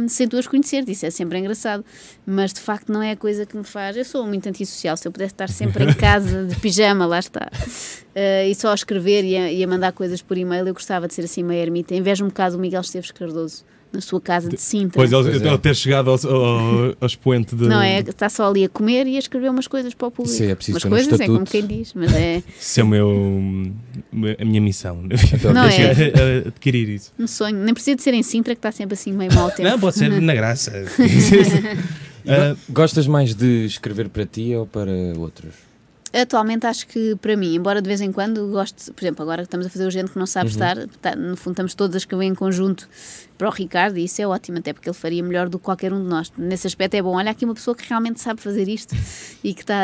Hum, 0.00 0.08
sem 0.08 0.28
tu 0.28 0.36
as 0.36 0.46
conhecer, 0.46 0.88
isso 0.88 1.06
é 1.06 1.10
sempre 1.10 1.38
engraçado, 1.38 1.84
mas 2.26 2.52
de 2.52 2.60
facto 2.60 2.92
não 2.92 3.02
é 3.02 3.12
a 3.12 3.16
coisa 3.16 3.46
que 3.46 3.56
me 3.56 3.64
faz. 3.64 3.96
Eu 3.96 4.04
sou 4.04 4.26
muito 4.26 4.48
antissocial, 4.48 4.96
se 4.96 5.06
eu 5.06 5.12
pudesse 5.12 5.34
estar 5.34 5.48
sempre 5.48 5.84
em 5.84 5.94
casa 5.94 6.44
de 6.44 6.56
pijama, 6.56 7.06
lá 7.06 7.18
está, 7.18 7.48
uh, 7.52 8.48
e 8.48 8.54
só 8.54 8.70
a 8.70 8.74
escrever 8.74 9.24
e 9.24 9.36
a, 9.36 9.52
e 9.52 9.62
a 9.62 9.66
mandar 9.66 9.92
coisas 9.92 10.20
por 10.20 10.36
e-mail, 10.36 10.66
eu 10.66 10.74
gostava 10.74 11.06
de 11.06 11.14
ser 11.14 11.22
assim 11.22 11.42
meio 11.42 11.60
ermita. 11.60 11.94
Invejo 11.94 12.24
um 12.24 12.28
bocado 12.28 12.56
o 12.56 12.60
Miguel 12.60 12.80
Esteves 12.80 13.10
Cardoso 13.10 13.64
na 13.92 14.00
sua 14.00 14.20
casa 14.20 14.48
de 14.48 14.60
Sintra. 14.60 14.92
Pois 14.94 15.12
ele, 15.12 15.22
Pois 15.24 15.42
é. 15.42 15.48
ele 15.48 15.58
ter 15.58 15.76
chegado 15.76 16.10
ao, 16.10 16.18
ao, 16.26 16.96
ao 17.00 17.06
expoente 17.06 17.54
de. 17.54 17.64
Não 17.66 17.80
é? 17.82 18.00
Está 18.00 18.28
só 18.28 18.48
ali 18.48 18.64
a 18.64 18.68
comer 18.68 19.06
e 19.06 19.16
a 19.16 19.18
escrever 19.18 19.50
umas 19.50 19.66
coisas 19.66 19.92
para 19.94 20.08
o 20.08 20.10
público. 20.10 20.34
Isso 20.34 20.44
é 20.44 20.54
preciso 20.54 20.76
umas 20.76 20.82
ter 20.82 20.88
um 20.88 20.90
coisas 20.90 21.20
é 21.20 21.26
como 21.26 21.44
quem 21.44 21.66
diz, 21.66 21.92
mas 21.94 22.12
é 22.14 22.42
Isso 22.58 22.80
é 22.80 22.82
o 22.82 22.86
meu, 22.86 23.72
a 24.38 24.44
minha 24.44 24.60
missão. 24.60 25.02
Não 25.02 25.64
é? 25.64 26.46
Adquirir 26.48 26.88
isso. 26.88 27.12
um 27.18 27.26
sonho. 27.26 27.56
Nem 27.56 27.74
precisa 27.74 27.96
de 27.96 28.02
ser 28.02 28.14
em 28.14 28.22
Sintra, 28.22 28.54
que 28.54 28.58
está 28.58 28.72
sempre 28.72 28.94
assim 28.94 29.12
meio 29.12 29.32
mau 29.34 29.50
tempo. 29.50 29.68
Não, 29.68 29.78
pode 29.78 29.96
ser 29.96 30.08
na 30.20 30.34
graça. 30.34 30.72
Ah, 32.24 32.54
Gostas 32.70 33.08
mais 33.08 33.34
de 33.34 33.66
escrever 33.66 34.08
para 34.08 34.24
ti 34.24 34.54
ou 34.54 34.64
para 34.64 34.92
outros? 35.18 35.54
Atualmente 36.12 36.66
acho 36.66 36.86
que 36.86 37.16
para 37.16 37.36
mim, 37.36 37.54
embora 37.54 37.80
de 37.80 37.88
vez 37.88 38.00
em 38.00 38.12
quando 38.12 38.48
goste, 38.48 38.92
por 38.92 39.02
exemplo, 39.02 39.22
agora 39.22 39.42
que 39.42 39.46
estamos 39.46 39.66
a 39.66 39.70
fazer 39.70 39.86
o 39.86 39.90
gente 39.90 40.10
que 40.10 40.18
não 40.18 40.26
sabe 40.26 40.46
Uhum. 40.48 40.52
estar, 40.52 40.88
tá, 41.00 41.16
no 41.16 41.36
fundo 41.36 41.54
estamos 41.54 41.74
todas 41.74 41.94
a 41.94 41.98
escrever 41.98 42.24
em 42.26 42.34
conjunto 42.34 42.86
para 43.38 43.48
o 43.48 43.50
Ricardo 43.50 43.96
e 43.98 44.04
isso 44.04 44.20
é 44.20 44.26
ótimo, 44.26 44.58
até 44.58 44.72
porque 44.72 44.88
ele 44.88 44.96
faria 44.96 45.22
melhor 45.22 45.48
do 45.48 45.58
que 45.58 45.64
qualquer 45.64 45.92
um 45.92 46.02
de 46.02 46.08
nós. 46.08 46.30
Nesse 46.36 46.66
aspecto 46.66 46.94
é 46.94 47.02
bom, 47.02 47.16
olha 47.16 47.30
aqui 47.30 47.44
uma 47.44 47.54
pessoa 47.54 47.74
que 47.74 47.88
realmente 47.88 48.20
sabe 48.20 48.40
fazer 48.40 48.68
isto 48.68 48.94
e 49.42 49.54
que 49.54 49.62
está 49.62 49.74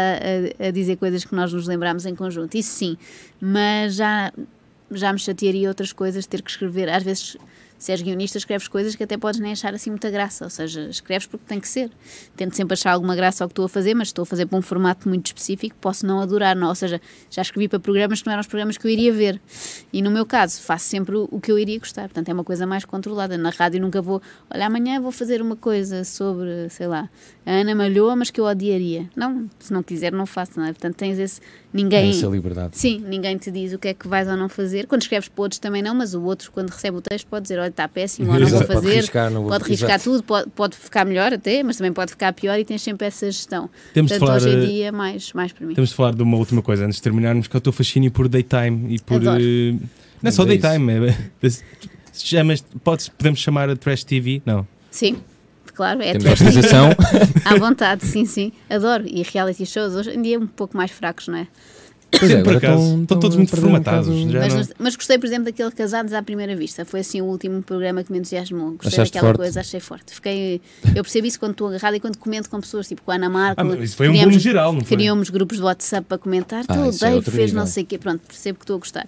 a, 0.61 0.67
a 0.69 0.71
dizer 0.71 0.97
coisas 0.97 1.25
que 1.25 1.35
nós 1.35 1.53
nos 1.53 1.67
lembramos 1.67 2.05
em 2.05 2.15
conjunto, 2.15 2.55
isso 2.57 2.73
sim, 2.73 2.97
mas 3.41 3.95
já, 3.95 4.31
já 4.91 5.13
me 5.13 5.19
chatearia 5.19 5.69
outras 5.69 5.93
coisas, 5.93 6.27
ter 6.27 6.43
que 6.43 6.51
escrever, 6.51 6.89
às 6.91 7.03
vezes 7.03 7.37
se 7.79 7.93
és 7.93 8.03
guionista, 8.03 8.39
escreves 8.39 8.67
coisas 8.69 8.95
que 8.97 9.05
até 9.05 9.17
podes 9.17 9.41
nem 9.41 9.53
achar 9.53 9.73
assim 9.73 9.91
muita 9.91 10.11
graça, 10.11 10.45
ou 10.45 10.51
seja, 10.51 10.89
escreves 10.89 11.27
porque 11.27 11.45
tem 11.47 11.61
que 11.61 11.69
ser. 11.69 11.91
Tento 12.37 12.57
sempre 12.57 12.75
achar 12.75 12.93
alguma 12.93 13.15
graça 13.15 13.45
ao 13.45 13.49
que 13.49 13.53
estou 13.53 13.65
a 13.67 13.69
fazer, 13.69 13.95
mas 13.95 14.09
estou 14.09 14.25
a 14.25 14.27
fazer 14.27 14.47
para 14.47 14.59
um 14.59 14.63
formato 14.63 15.09
muito 15.09 15.27
específico, 15.27 15.77
posso 15.81 16.07
não 16.07 16.21
adorar, 16.21 16.57
não? 16.57 16.69
ou 16.69 16.75
seja, 16.75 17.01
já 17.31 17.43
escrevi 17.43 17.69
para 17.69 17.79
programas 17.79 18.21
que 18.21 18.27
não 18.27 18.33
eram 18.33 18.41
os 18.41 18.47
programas 18.47 18.77
que 18.77 18.87
eu 18.87 18.91
iria 18.91 19.13
ver. 19.13 19.41
E 19.93 20.03
no 20.03 20.11
meu 20.11 20.27
caso, 20.27 20.61
faço 20.61 20.87
sempre 20.87 21.17
o, 21.17 21.29
o 21.31 21.41
que 21.41 21.53
eu 21.53 21.59
iria 21.59 21.79
gostar, 21.79 22.03
portanto 22.03 22.29
é 22.29 22.33
uma 22.33 22.45
coisa 22.45 22.67
mais 22.67 22.85
controlada. 22.85 23.39
Na 23.39 23.51
rádio 23.51 23.81
nunca 23.81 24.03
vou, 24.03 24.21
olha, 24.51 24.67
amanhã 24.67 25.01
vou 25.01 25.13
fazer 25.13 25.41
uma 25.41 25.57
coisa 25.57 26.05
sobre, 26.05 26.69
sei 26.71 26.87
lá, 26.87 27.09
a 27.49 27.51
Ana 27.51 27.75
Malhoa, 27.75 28.15
mas 28.15 28.31
que 28.31 28.41
eu 28.41 28.45
odiaria. 28.45 29.09
Não, 29.17 29.49
se 29.59 29.73
não 29.73 29.83
quiser, 29.83 30.13
não 30.13 30.27
faço, 30.27 30.61
não 30.61 30.67
é? 30.67 30.73
Portanto, 30.73 30.97
tens 30.97 31.19
esse. 31.19 31.41
Ninguém. 31.73 32.11
Essa 32.11 32.27
liberdade. 32.27 32.77
Sim, 32.77 32.99
ninguém 33.07 33.39
te 33.39 33.51
diz 33.51 33.73
o 33.73 33.79
que 33.79 33.89
é 33.89 33.95
que 33.95 34.07
vais 34.07 34.29
ou 34.29 34.37
não 34.37 34.49
fazer. 34.49 34.87
Quando 34.87 35.03
escreves 35.03 35.29
para 35.29 35.43
outros 35.43 35.59
também 35.59 35.83
não, 35.83 35.95
mas 35.95 36.15
o 36.15 36.23
outro, 36.23 36.51
quando 36.53 36.71
recebe 36.71 36.99
o 36.99 37.01
texto, 37.01 37.27
pode 37.27 37.43
dizer: 37.43 37.59
olha, 37.59 37.68
está 37.69 37.87
péssimo, 37.89 38.29
ou 38.33 38.39
não 38.39 38.47
vou 38.49 38.57
Exato, 38.59 38.73
pode 38.73 38.87
fazer. 38.87 38.97
riscar, 39.01 39.31
não 39.31 39.41
vou- 39.43 39.51
pode 39.51 39.65
riscar 39.65 40.01
tudo, 40.01 40.23
pode, 40.23 40.51
pode 40.51 40.77
ficar 40.77 41.05
melhor 41.05 41.33
até, 41.33 41.63
mas 41.63 41.77
também 41.77 41.93
pode 41.93 42.11
ficar 42.13 42.33
pior 42.33 42.59
e 42.59 42.65
tens 42.65 42.83
sempre 42.83 43.07
essa 43.07 43.27
gestão. 43.27 43.69
Temos 43.95 44.11
de 44.13 44.19
Portanto, 44.19 44.41
falar, 44.41 44.55
hoje 44.55 44.57
em 44.67 44.69
dia, 44.69 44.93
mais, 44.93 45.33
mais 45.33 45.53
para 45.53 45.67
mim. 45.67 45.75
Temos 45.75 45.91
de 45.91 45.97
falar 45.97 46.15
de 46.15 46.23
uma 46.23 46.37
última 46.37 46.63
coisa 46.63 46.85
antes 46.85 46.97
de 46.97 47.03
terminarmos, 47.03 47.47
que 47.47 47.57
é 47.57 47.59
o 47.59 47.61
teu 47.61 47.73
fascínio 47.73 48.11
por 48.11 48.29
daytime 48.29 48.95
e 48.95 48.99
por. 49.01 49.17
Adoro. 49.17 49.41
eh, 49.43 49.73
não 50.23 50.29
é 50.29 50.31
só 50.31 50.43
é 50.43 50.47
daytime, 50.57 50.93
é, 51.09 51.49
chamas, 52.15 52.65
podes, 52.83 53.09
podemos 53.09 53.39
chamar 53.41 53.71
a 53.71 53.77
Trash 53.77 54.05
TV? 54.05 54.43
Não. 54.45 54.67
Sim, 54.91 55.19
claro, 55.75 56.03
é 56.03 56.11
autorização. 56.13 56.91
à 57.45 57.57
vontade, 57.57 58.05
sim, 58.07 58.25
sim. 58.25 58.53
Adoro. 58.69 59.05
E 59.07 59.23
reality 59.23 59.65
shows 59.67 59.95
hoje 59.95 60.11
em 60.11 60.23
dia 60.23 60.39
um 60.39 60.47
pouco 60.47 60.77
mais 60.77 60.91
fracos, 60.91 61.29
não 61.29 61.37
é? 61.39 61.47
Pois 62.11 62.31
é, 62.31 62.43
Por 62.43 62.57
agora 62.57 62.59
acaso, 62.59 62.83
estão- 62.83 63.03
estão 63.03 63.21
todos 63.21 63.37
muito 63.37 63.53
um 63.55 63.61
formatados. 63.61 64.09
Já 64.31 64.39
Mas, 64.41 64.55
não- 64.55 64.75
mas 64.79 64.97
gostei, 64.97 65.19
por 65.19 65.27
exemplo, 65.27 65.45
daquele 65.45 65.71
Casados 65.71 66.13
à 66.13 66.23
Primeira 66.23 66.57
Vista. 66.57 66.85
Foi 66.85 67.01
assim 67.01 67.21
o 67.21 67.25
último 67.27 67.63
programa 67.63 68.03
que 68.03 68.11
me 68.11 68.19
entusiasmou. 68.19 68.73
Gostei 68.73 68.89
Achaste 68.89 69.15
daquela 69.15 69.29
forte? 69.33 69.39
coisa, 69.39 69.61
achei 69.61 69.81
forte. 69.81 70.15
Fiquei, 70.15 70.61
eu 70.95 71.03
percebo 71.03 71.27
isso 71.27 71.39
quando 71.39 71.53
estou 71.53 71.69
agarrada 71.69 71.97
e 71.97 72.01
quando 72.01 72.17
comento 72.19 72.49
com 72.49 72.61
pessoas, 72.61 72.89
tipo 72.89 73.03
com 73.03 73.11
a 73.11 73.15
Ana 73.17 73.29
Marco. 73.29 73.61
Ah, 73.61 73.77
isso 73.85 73.97
foi 73.97 74.09
um 74.09 74.13
boom 74.25 74.33
geral, 74.39 74.73
não 74.73 74.81
foi? 74.81 74.97
Criamos 74.97 75.29
grupos 75.31 75.59
de 75.59 75.63
WhatsApp 75.65 76.07
para 76.09 76.19
comentar. 76.19 76.65
Ah, 76.69 76.75
tu, 76.75 76.89
isso 76.91 77.05
é 77.05 77.21
fez 77.23 77.37
nível. 77.51 77.55
não 77.61 77.67
sei 77.67 77.83
o 77.83 77.87
quê. 77.87 77.99
Pronto, 77.99 78.21
percebo 78.27 78.59
que 78.59 78.65
estou 78.65 78.77
a 78.77 78.79
gostar. 78.79 79.07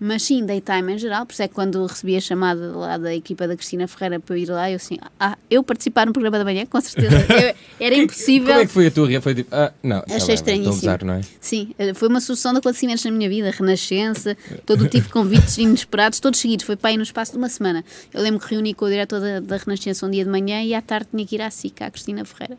Mas 0.00 0.22
sim, 0.22 0.44
daytime 0.44 0.92
em 0.94 0.98
geral. 0.98 1.24
Por 1.26 1.32
isso 1.32 1.42
é 1.42 1.48
que 1.48 1.54
quando 1.54 1.84
recebi 1.86 2.16
a 2.16 2.20
chamada 2.20 2.76
lá 2.76 2.98
da 2.98 3.14
equipa 3.14 3.46
da 3.46 3.56
Cristina 3.56 3.86
Ferreira 3.86 4.18
para 4.18 4.34
eu 4.34 4.38
ir 4.42 4.48
lá, 4.50 4.70
eu 4.70 4.76
assim, 4.76 4.98
ah, 5.18 5.36
eu 5.50 5.62
participar 5.62 6.06
no 6.06 6.12
programa 6.12 6.38
da 6.38 6.44
manhã, 6.44 6.66
com 6.66 6.80
certeza. 6.80 7.16
Eu- 7.30 7.54
era 7.78 7.94
impossível. 7.94 8.48
Como 8.48 8.60
é 8.60 8.66
que 8.66 8.72
foi 8.72 8.86
a 8.86 8.90
tua 8.90 9.06
reação? 9.06 9.22
Foi 9.22 9.34
tipo, 9.34 9.54
ah, 9.54 9.72
não. 9.82 10.00
tá 10.00 10.14
Achei 10.14 10.26
bem, 10.28 10.34
estranhíssimo. 10.34 10.74
Gozar, 10.74 11.04
não 11.04 11.14
é? 11.14 11.20
Sim, 11.40 11.70
eh, 11.78 11.94
foi 11.94 12.08
uma 12.08 12.20
sucessão 12.20 12.39
de 12.52 12.58
acontecimentos 12.58 13.04
na 13.04 13.10
minha 13.10 13.28
vida, 13.28 13.50
renascença, 13.50 14.36
todo 14.64 14.84
o 14.84 14.88
tipo 14.88 15.06
de 15.06 15.12
convites 15.12 15.58
inesperados, 15.58 16.20
todos 16.20 16.40
seguidos, 16.40 16.64
foi 16.64 16.76
para 16.76 16.90
aí 16.90 16.96
no 16.96 17.02
espaço 17.02 17.32
de 17.32 17.38
uma 17.38 17.48
semana. 17.48 17.84
Eu 18.12 18.22
lembro 18.22 18.40
que 18.40 18.54
reuni 18.54 18.74
com 18.74 18.84
o 18.84 18.88
diretor 18.88 19.20
da, 19.20 19.40
da 19.40 19.56
Renascença 19.56 20.06
um 20.06 20.10
dia 20.10 20.24
de 20.24 20.30
manhã 20.30 20.62
e 20.62 20.74
à 20.74 20.82
tarde 20.82 21.08
tinha 21.10 21.26
que 21.26 21.34
ir 21.34 21.42
à 21.42 21.50
SICA, 21.50 21.86
à 21.86 21.90
Cristina 21.90 22.24
Ferreira. 22.24 22.56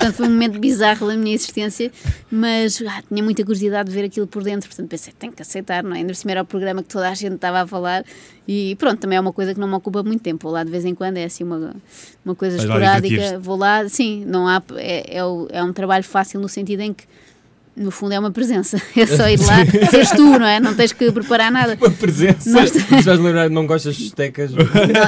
Portanto, 0.00 0.14
foi 0.14 0.26
um 0.26 0.30
momento 0.30 0.58
bizarro 0.58 1.06
da 1.06 1.16
minha 1.16 1.34
existência, 1.34 1.90
mas 2.30 2.82
ah, 2.86 3.02
tinha 3.06 3.22
muita 3.22 3.42
curiosidade 3.42 3.90
de 3.90 3.94
ver 3.94 4.04
aquilo 4.04 4.26
por 4.26 4.42
dentro, 4.42 4.68
portanto 4.68 4.88
pensei, 4.88 5.12
tenho 5.18 5.32
que 5.32 5.42
aceitar, 5.42 5.82
não 5.82 5.94
é? 5.94 5.98
Ainda 5.98 6.12
por 6.12 6.16
cima 6.16 6.30
era 6.30 6.42
o 6.42 6.44
programa 6.44 6.82
que 6.82 6.88
toda 6.88 7.08
a 7.08 7.14
gente 7.14 7.34
estava 7.34 7.60
a 7.60 7.66
falar 7.66 8.04
e 8.48 8.74
pronto, 8.76 8.98
também 8.98 9.16
é 9.16 9.20
uma 9.20 9.32
coisa 9.32 9.54
que 9.54 9.60
não 9.60 9.68
me 9.68 9.74
ocupa 9.74 10.02
muito 10.02 10.22
tempo, 10.22 10.42
vou 10.42 10.52
lá 10.52 10.64
de 10.64 10.70
vez 10.70 10.84
em 10.84 10.94
quando, 10.94 11.18
é 11.18 11.24
assim 11.24 11.44
uma, 11.44 11.76
uma 12.24 12.34
coisa 12.34 12.56
esporádica, 12.56 13.38
vou 13.38 13.56
lá, 13.56 13.88
sim, 13.88 14.24
não 14.26 14.48
há, 14.48 14.62
é, 14.76 15.18
é, 15.18 15.20
é 15.50 15.62
um 15.62 15.72
trabalho 15.72 16.04
fácil 16.04 16.40
no 16.40 16.48
sentido 16.48 16.80
em 16.80 16.92
que 16.92 17.04
no 17.76 17.90
fundo 17.90 18.12
é 18.12 18.18
uma 18.18 18.30
presença. 18.30 18.80
É 18.96 19.06
só 19.06 19.28
ir 19.28 19.40
lá, 19.40 19.64
seres 19.90 20.10
tu, 20.10 20.38
não 20.38 20.44
é? 20.46 20.60
Não 20.60 20.74
tens 20.74 20.92
que 20.92 21.10
preparar 21.10 21.50
nada. 21.50 21.76
Uma 21.80 21.90
presença. 21.90 22.50
Nós- 22.50 22.70
Se 23.00 23.02
vais 23.02 23.18
lembrar, 23.18 23.48
não 23.48 23.66
gostas 23.66 23.96
de 23.96 24.04
estecas. 24.06 24.50
Não, 24.52 24.64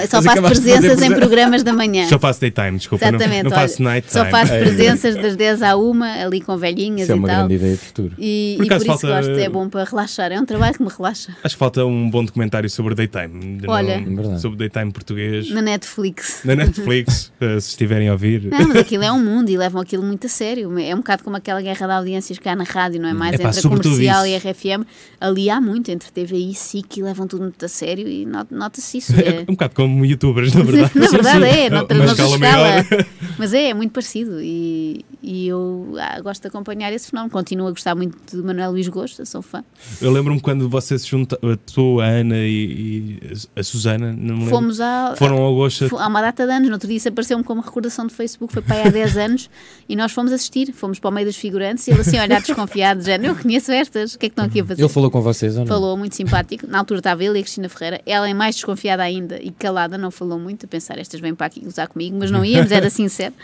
só 0.09 0.23
Mas 0.23 0.25
faço 0.25 0.43
presenças 0.43 1.03
em 1.03 1.13
programas 1.15 1.63
da 1.63 1.73
manhã. 1.73 2.07
Só 2.09 2.19
faço 2.19 2.41
daytime, 2.41 2.79
desculpa. 2.79 3.05
não- 3.11 3.19
Exatamente, 3.19 3.43
não, 3.45 3.51
olha, 3.51 3.61
faço 3.61 3.83
nighttime. 3.83 4.13
Só 4.13 4.25
faço 4.31 4.53
É. 4.53 4.59
presenças 4.61 5.17
das 5.17 5.37
10 5.37 5.63
à 5.63 5.77
1 5.77 6.03
ali 6.03 6.41
com 6.41 6.57
velhinhas 6.57 7.03
Isso 7.03 7.13
é 7.13 7.15
e 7.15 7.19
uma 7.19 7.29
tal. 7.29 7.37
grande 7.39 7.55
ideia 7.55 7.73
de 7.73 7.79
futuro. 7.79 8.15
E, 8.19 8.55
Por 8.57 8.65
e 8.65 8.69
por 8.69 8.77
isso 8.77 8.87
falta- 8.87 9.07
gosto, 9.09 9.31
é 9.39 9.49
bom 9.49 9.69
para 9.69 9.85
relaxar. 9.85 10.33
É 10.33 10.41
um 10.41 10.47
trabalho 10.47 10.75
que 10.75 10.83
me 10.83 10.89
relaxa. 10.89 11.37
Acho 11.45 11.55
que 11.55 11.59
falta 11.59 11.85
um 11.85 12.09
bom 12.11 12.25
documentário 12.25 12.71
sobre 12.71 12.95
daytime. 12.95 13.61
Olha. 13.67 14.01
não- 14.01 14.17
Verdade. 14.17 14.41
sobre 14.41 14.57
daytime 14.59 14.93
português. 14.93 15.51
Na 15.51 15.61
Netflix. 15.63 16.41
Na 16.45 16.55
Netflix, 16.55 17.33
eh, 17.41 17.61
se 17.61 17.71
estiverem 17.71 18.09
a 18.09 18.13
ouvir. 18.13 18.45
Não, 18.45 18.69
mas 18.69 18.77
aquilo 18.79 19.03
é 19.05 19.13
um 19.13 19.23
mundo 19.23 19.51
e 19.51 19.57
levam 19.57 19.81
aquilo 19.81 20.03
muito 20.03 20.27
a 20.27 20.31
sério. 20.31 20.79
É 20.79 20.95
um 20.95 20.99
bocado 20.99 21.23
como 21.25 21.37
aquela 21.37 21.61
guerra 21.61 21.87
de 21.87 21.93
audiências 21.93 22.39
que 22.39 22.49
há 22.53 22.57
na 22.57 22.65
rádio, 22.65 23.01
não 23.01 23.09
é? 23.09 23.13
Mais 23.13 23.35
Epá, 23.35 23.49
entre 23.49 23.61
a 23.61 23.63
comercial 23.63 24.27
isso. 24.27 24.35
e 24.45 24.49
a 24.49 24.53
RFM. 24.53 24.87
Ali 25.21 25.51
há 25.51 25.61
muito, 25.61 25.91
entre 25.91 26.11
TVI 26.11 26.51
e 26.51 26.55
SIC, 26.55 26.99
e 26.99 27.03
levam 27.03 27.27
tudo 27.27 27.43
muito 27.43 27.65
a 27.65 27.69
sério 27.69 28.07
e 28.09 28.25
not- 28.27 28.53
nota-se 28.53 28.99
isso. 28.99 29.15
É 29.15 29.29
É, 29.29 29.41
um 29.43 29.53
bocado 29.53 29.75
como 29.75 30.05
youtubers, 30.05 30.53
na 30.55 30.63
verdade. 30.65 30.91
Na 30.99 31.09
verdade 31.09 31.45
é, 31.45 31.69
Uma 31.69 31.79
noutra, 31.79 31.99
noutra 31.99 32.25
escala 32.25 32.79
escala. 32.81 33.07
Mas 33.39 33.55
é, 33.55 33.71
é 33.71 33.75
muito 33.75 33.93
parecido 33.93 34.41
e, 34.43 35.05
e 35.23 35.49
eu 35.49 35.95
ah, 35.99 36.21
gosto 36.21 36.43
de 36.43 36.49
acompanhar 36.49 36.93
esse 36.93 37.09
fenómeno. 37.11 37.31
Continuo 37.33 37.67
a 37.67 37.71
gostar 37.71 37.95
muito 37.95 38.17
de 38.37 38.43
Manuel 38.43 38.73
Luís 38.73 38.89
Gosto, 38.89 39.25
sou 39.25 39.43
fã. 39.43 39.65
Eu 40.01 40.11
lembro-me 40.13 40.41
quando 40.41 40.69
você 40.69 40.99
se 40.99 41.07
junta, 41.09 41.39
tu, 41.73 42.01
a 42.01 42.07
Ana 42.07 42.37
e, 42.39 43.19
e 43.23 43.33
a 43.57 43.63
Susana, 43.63 44.13
não 44.17 44.37
me. 44.37 44.49
Fomos 44.51 44.81
a, 44.81 45.15
Foram 45.17 45.39
ao 45.39 45.55
Gosta. 45.55 45.89
Fo- 45.89 45.99
Há 45.99 46.07
uma 46.09 46.21
data 46.21 46.45
de 46.47 46.53
anos, 46.53 46.69
no 46.69 46.75
outro 46.75 46.89
dia 46.89 46.97
isso 46.97 47.09
apareceu-me 47.09 47.45
como 47.45 47.61
recordação 47.63 48.07
do 48.07 48.13
Facebook, 48.13 48.53
foi 48.53 48.63
para 48.63 48.77
aí 48.77 48.89
há 48.89 48.91
10 48.91 49.17
anos, 49.17 49.51
e 49.89 49.97
nós 49.97 50.13
fomos 50.13 50.33
assistir, 50.33 50.73
fomos 50.73 50.99
para 50.99 51.11
o 51.11 51.13
meio 51.13 51.27
dos 51.27 51.37
figurantes, 51.37 51.87
e 51.87 51.91
ele 51.93 52.01
assim, 52.01 52.19
a 52.19 52.23
olhar 52.25 52.41
desconfiado, 52.47 53.03
já, 53.03 53.16
eu 53.16 53.36
conheço 53.36 53.72
estas, 53.72 54.14
o 54.14 54.18
que 54.18 54.26
é 54.26 54.28
que 54.28 54.32
estão 54.32 54.45
aqui 54.45 54.61
a 54.61 54.64
fazer? 54.64 54.82
Ele 54.82 54.88
falou 54.88 55.11
com 55.11 55.20
vocês 55.20 55.55
ou 55.55 55.61
não? 55.61 55.66
Falou 55.66 55.97
muito 55.97 56.14
simpático, 56.14 56.66
na 56.66 56.78
altura 56.78 57.01
estava 57.01 57.24
ele 57.24 57.38
e 57.38 57.40
a 57.40 57.43
Cristina 57.43 57.68
Ferreira, 57.68 58.01
ela 58.07 58.28
é 58.28 58.34
mais 58.34 58.57
desconfiada 58.57 59.03
ainda 59.03 59.40
e 59.40 59.51
calada, 59.51 59.97
não 59.97 60.11
falou 60.11 60.38
muito, 60.38 60.66
a 60.66 60.68
pensar, 60.68 60.99
estas 60.99 61.20
vêm 61.20 61.34
para 61.34 61.47
aqui 61.47 61.61
gozar 61.61 61.88
comigo, 61.88 62.16
mas 62.18 62.30
não 62.30 62.45
íamos, 62.45 62.70
era 62.72 62.90
sincero, 62.90 63.34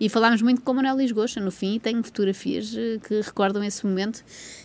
e 0.00 0.08
falámos 0.08 0.42
muito 0.42 0.62
com 0.62 0.72
o 0.72 0.74
Manuel 0.74 0.96
Lisgocha, 0.96 1.40
no 1.40 1.50
fim, 1.50 1.74
e 1.76 1.80
tenho 1.80 2.02
fotografias 2.02 2.74
eh, 2.76 2.98
que 3.06 3.20
recordam 3.20 3.62
esse 3.62 3.84
momento, 3.86 4.24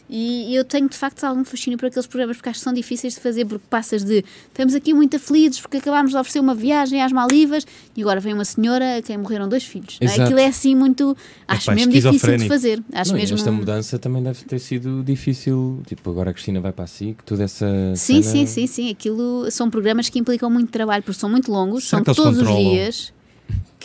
e 0.10 0.56
eu 0.56 0.64
tenho 0.64 0.88
de 0.88 0.96
facto 0.98 1.24
algum 1.24 1.44
fascínio 1.44 1.78
por 1.80 1.88
aqueles 1.88 2.06
programas, 2.06 2.38
porque 2.38 2.50
acho 2.50 2.60
que 2.60 2.64
são 2.64 2.74
difíceis 2.74 3.16
de 3.16 3.20
fazer, 3.20 3.46
porque 3.46 3.66
passas 3.70 4.04
de 4.04 4.24
estamos 4.48 4.76
aqui 4.76 4.94
muito 4.94 5.16
aflitos 5.16 5.60
porque 5.62 5.78
acabámos 5.78 6.12
de 6.12 6.18
oferecer 6.18 6.40
uma 6.40 6.54
viagem 6.56 7.02
às 7.02 7.12
Maldivas 7.12 7.66
e 7.96 8.02
agora 8.02 8.20
vem 8.20 8.34
uma 8.34 8.46
senhora 8.46 8.98
a 8.98 9.02
quem 9.02 9.18
morreram 9.18 9.50
dois 9.50 9.64
filhos. 9.64 9.98
é? 10.00 10.06
Exato. 10.06 10.22
Aquilo 10.24 10.40
é 10.40 10.48
assim 10.48 10.76
muito. 10.76 11.16
Acho 11.48 11.70
Epá, 11.72 11.76
mesmo 11.76 11.92
difícil 11.92 12.38
de 12.38 12.48
fazer. 12.48 12.84
Acho 12.94 13.12
Não, 13.12 13.20
mesmo. 13.20 13.36
Esta 13.38 13.52
mudança 13.52 13.98
também 14.00 14.22
deve 14.22 14.44
ter 14.46 14.60
sido 14.60 15.04
difícil. 15.04 15.82
Tipo, 15.88 16.10
agora 16.12 16.30
a 16.30 16.34
Cristina 16.34 16.60
vai 16.60 16.72
para 16.72 16.84
a 16.86 16.88
SIC, 16.88 17.24
toda 17.24 17.44
essa. 17.44 17.68
Sim, 17.96 18.22
cena- 18.22 18.32
sim, 18.32 18.46
sim, 18.46 18.68
sim. 18.68 18.90
Aquilo 18.92 19.50
são 19.52 19.70
programas 19.70 20.10
que 20.10 20.20
implicam 20.20 20.50
muito 20.50 20.72
trabalho, 20.72 21.04
porque 21.04 21.20
são 21.20 21.30
muito 21.30 21.52
longos, 21.52 21.86
Será 21.90 22.04
são 22.04 22.14
que 22.14 22.22
todos 22.22 22.40
os 22.40 22.56
dias. 22.56 23.14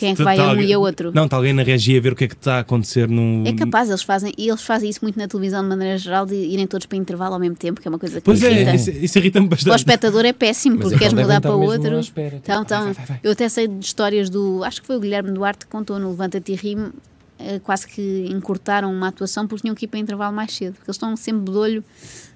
Quem 0.01 0.11
é 0.11 0.15
que 0.15 0.23
vai 0.23 0.35
tá 0.35 0.43
a 0.43 0.47
um 0.47 0.49
alguém- 0.49 0.67
e 0.67 0.73
a 0.73 0.79
outro? 0.79 1.11
Não, 1.13 1.25
está 1.25 1.37
alguém 1.37 1.53
na 1.53 1.63
regia 1.63 1.97
a 1.97 2.01
ver 2.01 2.13
o 2.13 2.15
que 2.15 2.23
é 2.23 2.27
que 2.27 2.33
está 2.33 2.55
a 2.55 2.59
acontecer 2.59 3.07
no. 3.07 3.47
É 3.47 3.53
capaz, 3.53 3.87
eles 3.89 4.01
fazem, 4.01 4.33
e 4.37 4.49
eles 4.49 4.61
fazem 4.63 4.89
isso 4.89 4.99
muito 5.03 5.17
na 5.17 5.27
televisão 5.27 5.61
de 5.61 5.69
maneira 5.69 5.97
geral, 5.97 6.25
de 6.25 6.35
irem 6.35 6.65
todos 6.67 6.85
para 6.87 6.97
intervalo 6.97 7.35
ao 7.35 7.39
mesmo 7.39 7.55
tempo, 7.55 7.79
que 7.79 7.87
é 7.87 7.89
uma 7.89 7.99
coisa 7.99 8.15
que 8.19 8.25
Pois 8.25 8.41
me 8.41 8.49
irrita. 8.49 8.71
é, 8.71 8.75
isso, 8.75 8.89
isso 8.89 9.17
irrita-me 9.19 9.47
Para 9.47 9.53
o 9.55 9.57
bastante. 9.57 9.77
espectador 9.77 10.25
é 10.25 10.33
péssimo, 10.33 10.75
Mas 10.75 10.83
porque 10.83 10.95
então 10.95 11.09
queres 11.09 11.23
mudar 11.27 11.39
para 11.39 11.55
outro. 11.55 11.99
espera, 11.99 12.29
tipo, 12.31 12.41
Então, 12.43 12.61
então, 12.63 12.83
vai, 12.85 12.93
vai, 12.93 13.05
vai. 13.05 13.19
eu 13.23 13.31
até 13.31 13.47
sei 13.47 13.67
de 13.67 13.85
histórias 13.85 14.29
do. 14.29 14.63
Acho 14.63 14.81
que 14.81 14.87
foi 14.87 14.97
o 14.97 14.99
Guilherme 14.99 15.31
Duarte 15.31 15.65
que 15.65 15.71
contou 15.71 15.97
no 15.99 16.09
Levanta-te 16.09 16.51
e 16.51 16.55
Rime, 16.55 16.89
eh, 17.39 17.59
quase 17.63 17.87
que 17.87 18.27
encurtaram 18.29 18.91
uma 18.91 19.07
atuação 19.07 19.47
porque 19.47 19.61
tinham 19.61 19.75
que 19.75 19.85
ir 19.85 19.87
para 19.87 19.99
intervalo 19.99 20.35
mais 20.35 20.51
cedo, 20.53 20.73
porque 20.73 20.89
eles 20.89 20.95
estão 20.95 21.15
sempre 21.15 21.51
de 21.51 21.57
olho 21.57 21.83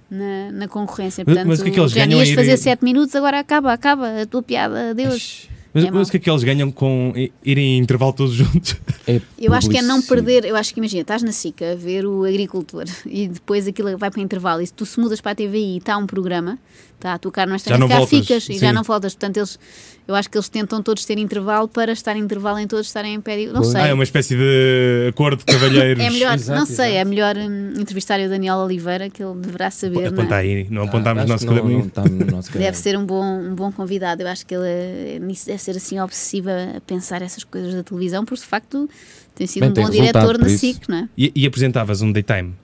na, 0.09 0.51
na 0.51 0.67
concorrência. 0.67 1.23
Mas- 1.25 1.33
Portanto, 1.33 1.47
mas 1.49 1.59
o 1.59 1.63
que 1.63 1.69
é 1.69 1.73
que 1.73 1.79
eles 1.79 1.91
já 1.91 2.05
ganham 2.05 2.19
ias 2.19 2.29
ir- 2.29 2.35
fazer 2.35 2.57
7 2.57 2.83
minutos, 2.83 3.15
agora 3.15 3.39
acaba, 3.39 3.73
acaba 3.73 4.21
a 4.21 4.25
tua 4.27 4.43
piada, 4.43 4.91
adeus. 4.91 5.47
Mas, 5.75 5.83
É 5.83 5.91
mas 5.91 6.07
o 6.07 6.11
que 6.11 6.17
é 6.17 6.19
que 6.21 6.29
eles 6.29 6.41
ganham 6.41 6.71
com 6.71 7.11
irem 7.43 7.77
em 7.77 7.79
intervalo 7.79 8.13
todos 8.13 8.33
juntos? 8.33 8.77
É 9.05 9.19
Eu 9.37 9.53
acho 9.53 9.69
que 9.69 9.77
é 9.77 9.81
não 9.81 10.01
perder. 10.01 10.45
Eu 10.45 10.55
acho 10.55 10.73
que 10.73 10.79
imagina, 10.79 11.01
estás 11.01 11.21
na 11.21 11.33
SICA 11.33 11.73
a 11.73 11.75
ver 11.75 12.05
o 12.05 12.23
agricultor 12.23 12.85
e 13.05 13.27
depois 13.27 13.67
aquilo 13.67 13.97
vai 13.97 14.09
para 14.09 14.21
intervalo. 14.21 14.61
E 14.61 14.67
se 14.67 14.73
tu 14.73 14.85
se 14.85 14.97
mudas 14.97 15.19
para 15.19 15.33
a 15.33 15.35
TVI 15.35 15.75
e 15.75 15.77
está 15.77 15.97
um 15.97 16.07
programa, 16.07 16.57
está 17.05 17.13
a 17.13 17.19
tocar 17.19 17.45
nesta 17.47 17.69
Já 17.69 17.77
não 17.77 17.87
cá 17.87 17.97
voltas, 17.99 18.19
ficas 18.19 18.49
e 18.49 18.57
já 18.57 18.73
não 18.73 18.81
voltas. 18.81 19.13
Portanto, 19.13 19.37
eles, 19.37 19.59
eu 20.07 20.15
acho 20.15 20.27
que 20.29 20.35
eles 20.37 20.49
tentam 20.49 20.81
todos 20.81 21.05
ter 21.05 21.19
intervalo 21.19 21.67
para 21.67 21.91
estar 21.91 22.15
em 22.15 22.19
intervalo 22.21 22.57
em 22.57 22.67
todos 22.67 22.87
estarem 22.87 23.13
em 23.13 23.21
pé. 23.21 23.37
de- 23.37 23.45
Não 23.47 23.61
Pois. 23.61 23.67
sei. 23.67 23.81
Ah, 23.81 23.87
é 23.87 23.93
uma 23.93 24.03
espécie 24.03 24.35
de 24.35 25.07
acordo 25.09 25.37
de 25.39 25.45
cavalheiros. 25.45 26.03
É 26.03 26.09
melhor, 26.09 26.33
Exato, 26.33 26.59
não 26.59 26.65
sei, 26.65 26.73
exato. 26.93 26.97
é 26.97 27.05
melhor 27.05 27.37
hum, 27.37 27.73
entrevistar 27.77 28.19
o 28.19 28.27
Daniel 28.27 28.57
Oliveira, 28.57 29.07
que 29.09 29.23
ele 29.23 29.35
deverá 29.35 29.69
saber. 29.69 29.95
não 29.95 30.03
é? 30.03 30.07
Aponta 30.21 30.35
aí, 30.35 30.67
não 30.69 30.81
Ah, 30.81 30.85
apontámos 30.85 31.23
acho 31.23 31.29
o 31.29 31.33
nosso 31.33 31.45
não- 31.45 32.09
no 32.09 32.25
nosso 32.31 32.51
Deve 32.57 32.77
ser 32.77 32.97
um 32.97 33.05
bom, 33.05 33.23
um 33.23 33.53
bom 33.53 33.71
convidado. 33.71 34.23
Eu 34.23 34.27
acho 34.27 34.45
que 34.45 34.55
ele 34.55 34.67
é- 34.67 35.19
deve 35.19 35.57
ser 35.59 35.77
assim 35.77 35.99
obsessivo 35.99 36.49
a 36.49 36.81
pensar 36.81 37.21
essas 37.21 37.43
coisas 37.43 37.73
da 37.75 37.83
televisão, 37.83 38.25
porque 38.25 38.41
de 38.41 38.47
facto 38.47 38.89
tem 39.35 39.45
sido 39.45 39.61
Bem, 39.61 39.69
um 39.69 39.73
tem 39.73 39.83
bom 39.85 39.91
diretor 39.91 40.39
na 40.39 40.47
isso. 40.47 40.57
SIC, 40.59 40.89
não 40.89 40.97
é? 40.97 41.09
E, 41.15 41.31
e 41.35 41.45
apresentavas 41.45 42.01
um 42.01 42.11
daytime? 42.11 42.55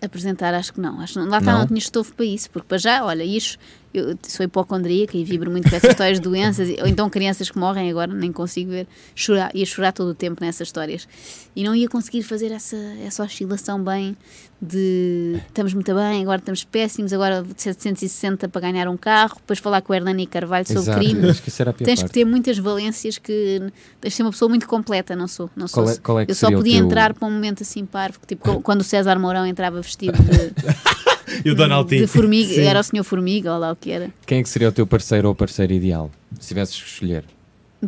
Apresentar, 0.00 0.54
acho 0.54 0.72
que 0.74 0.80
não. 0.80 1.00
Acho. 1.00 1.18
Lá 1.18 1.38
está, 1.38 1.52
Não? 1.52 1.58
não 1.60 1.66
tinha 1.66 1.78
estofo 1.78 2.14
para 2.14 2.24
isso, 2.24 2.48
porque 2.50 2.68
para 2.68 2.78
já, 2.78 3.04
olha, 3.04 3.24
isto 3.24 3.58
eu 3.94 4.16
sou 4.26 4.44
hipocondríaca 4.44 5.16
e 5.16 5.24
vibro 5.24 5.50
muito 5.50 5.68
com 5.68 5.76
essas 5.76 5.90
histórias 5.90 6.18
de 6.18 6.24
doenças, 6.24 6.68
ou 6.80 6.86
então 6.86 7.08
crianças 7.08 7.50
que 7.50 7.58
morrem 7.58 7.90
agora, 7.90 8.12
nem 8.12 8.30
consigo 8.32 8.70
ver, 8.70 8.86
chorar, 9.14 9.50
ia 9.54 9.64
chorar 9.66 9.92
todo 9.92 10.08
o 10.10 10.14
tempo 10.14 10.42
nessas 10.44 10.68
histórias. 10.68 11.08
E 11.56 11.64
não 11.64 11.74
ia 11.74 11.88
conseguir 11.88 12.22
fazer 12.22 12.52
essa, 12.52 12.76
essa 13.04 13.24
oscilação 13.24 13.82
bem 13.82 14.16
de 14.60 15.40
estamos 15.46 15.72
muito 15.72 15.94
bem, 15.94 16.20
agora 16.22 16.38
estamos 16.38 16.64
péssimos, 16.64 17.12
agora 17.12 17.44
760 17.56 18.48
para 18.48 18.60
ganhar 18.60 18.88
um 18.88 18.96
carro, 18.96 19.36
depois 19.36 19.58
falar 19.60 19.80
com 19.82 19.92
o 19.92 19.96
Hernani 19.96 20.26
Carvalho 20.26 20.66
sobre 20.66 20.80
Exato, 20.82 20.98
crime. 20.98 21.30
acho 21.30 21.42
que 21.42 21.50
Tens 21.84 21.98
que 21.98 22.02
parte. 22.02 22.12
ter 22.12 22.24
muitas 22.24 22.58
valências 22.58 23.18
que 23.18 23.60
tens 24.00 24.10
de 24.10 24.16
ser 24.16 24.22
uma 24.22 24.30
pessoa 24.32 24.48
muito 24.48 24.66
completa, 24.66 25.14
não 25.14 25.28
sou. 25.28 25.48
Não 25.56 25.68
sou 25.68 25.84
Qual 25.84 25.94
é- 25.94 25.98
qual 25.98 26.20
é 26.20 26.26
que 26.26 26.32
eu 26.32 26.34
só 26.34 26.50
podia 26.50 26.76
teu- 26.78 26.86
entrar 26.86 27.14
para 27.14 27.26
um 27.28 27.30
momento 27.30 27.62
assim 27.62 27.86
parvo, 27.86 28.18
tipo 28.26 28.42
quando 28.62 28.80
o 28.80 28.84
César 28.84 29.16
Mourão 29.18 29.46
entrava 29.46 29.80
vestido 29.80 30.18
de, 30.22 30.52
E 31.44 31.50
o 31.50 31.54
Donald 31.54 31.88
de 31.88 31.96
Trump. 31.98 32.10
formiga, 32.10 32.54
Sim. 32.54 32.60
era 32.62 32.80
o 32.80 32.82
senhor 32.82 33.04
formiga 33.04 33.52
ou 33.52 33.58
lá 33.58 33.72
o 33.72 33.76
que 33.76 33.90
era, 33.90 34.10
Quem 34.26 34.38
é 34.38 34.42
que 34.42 34.48
seria 34.48 34.68
o 34.68 34.72
teu 34.72 34.86
parceiro 34.86 35.28
ou 35.28 35.34
parceira 35.34 35.72
ideal? 35.72 36.10
Se 36.40 36.48
tivesses 36.48 36.80
que 36.80 36.88
escolher. 36.88 37.24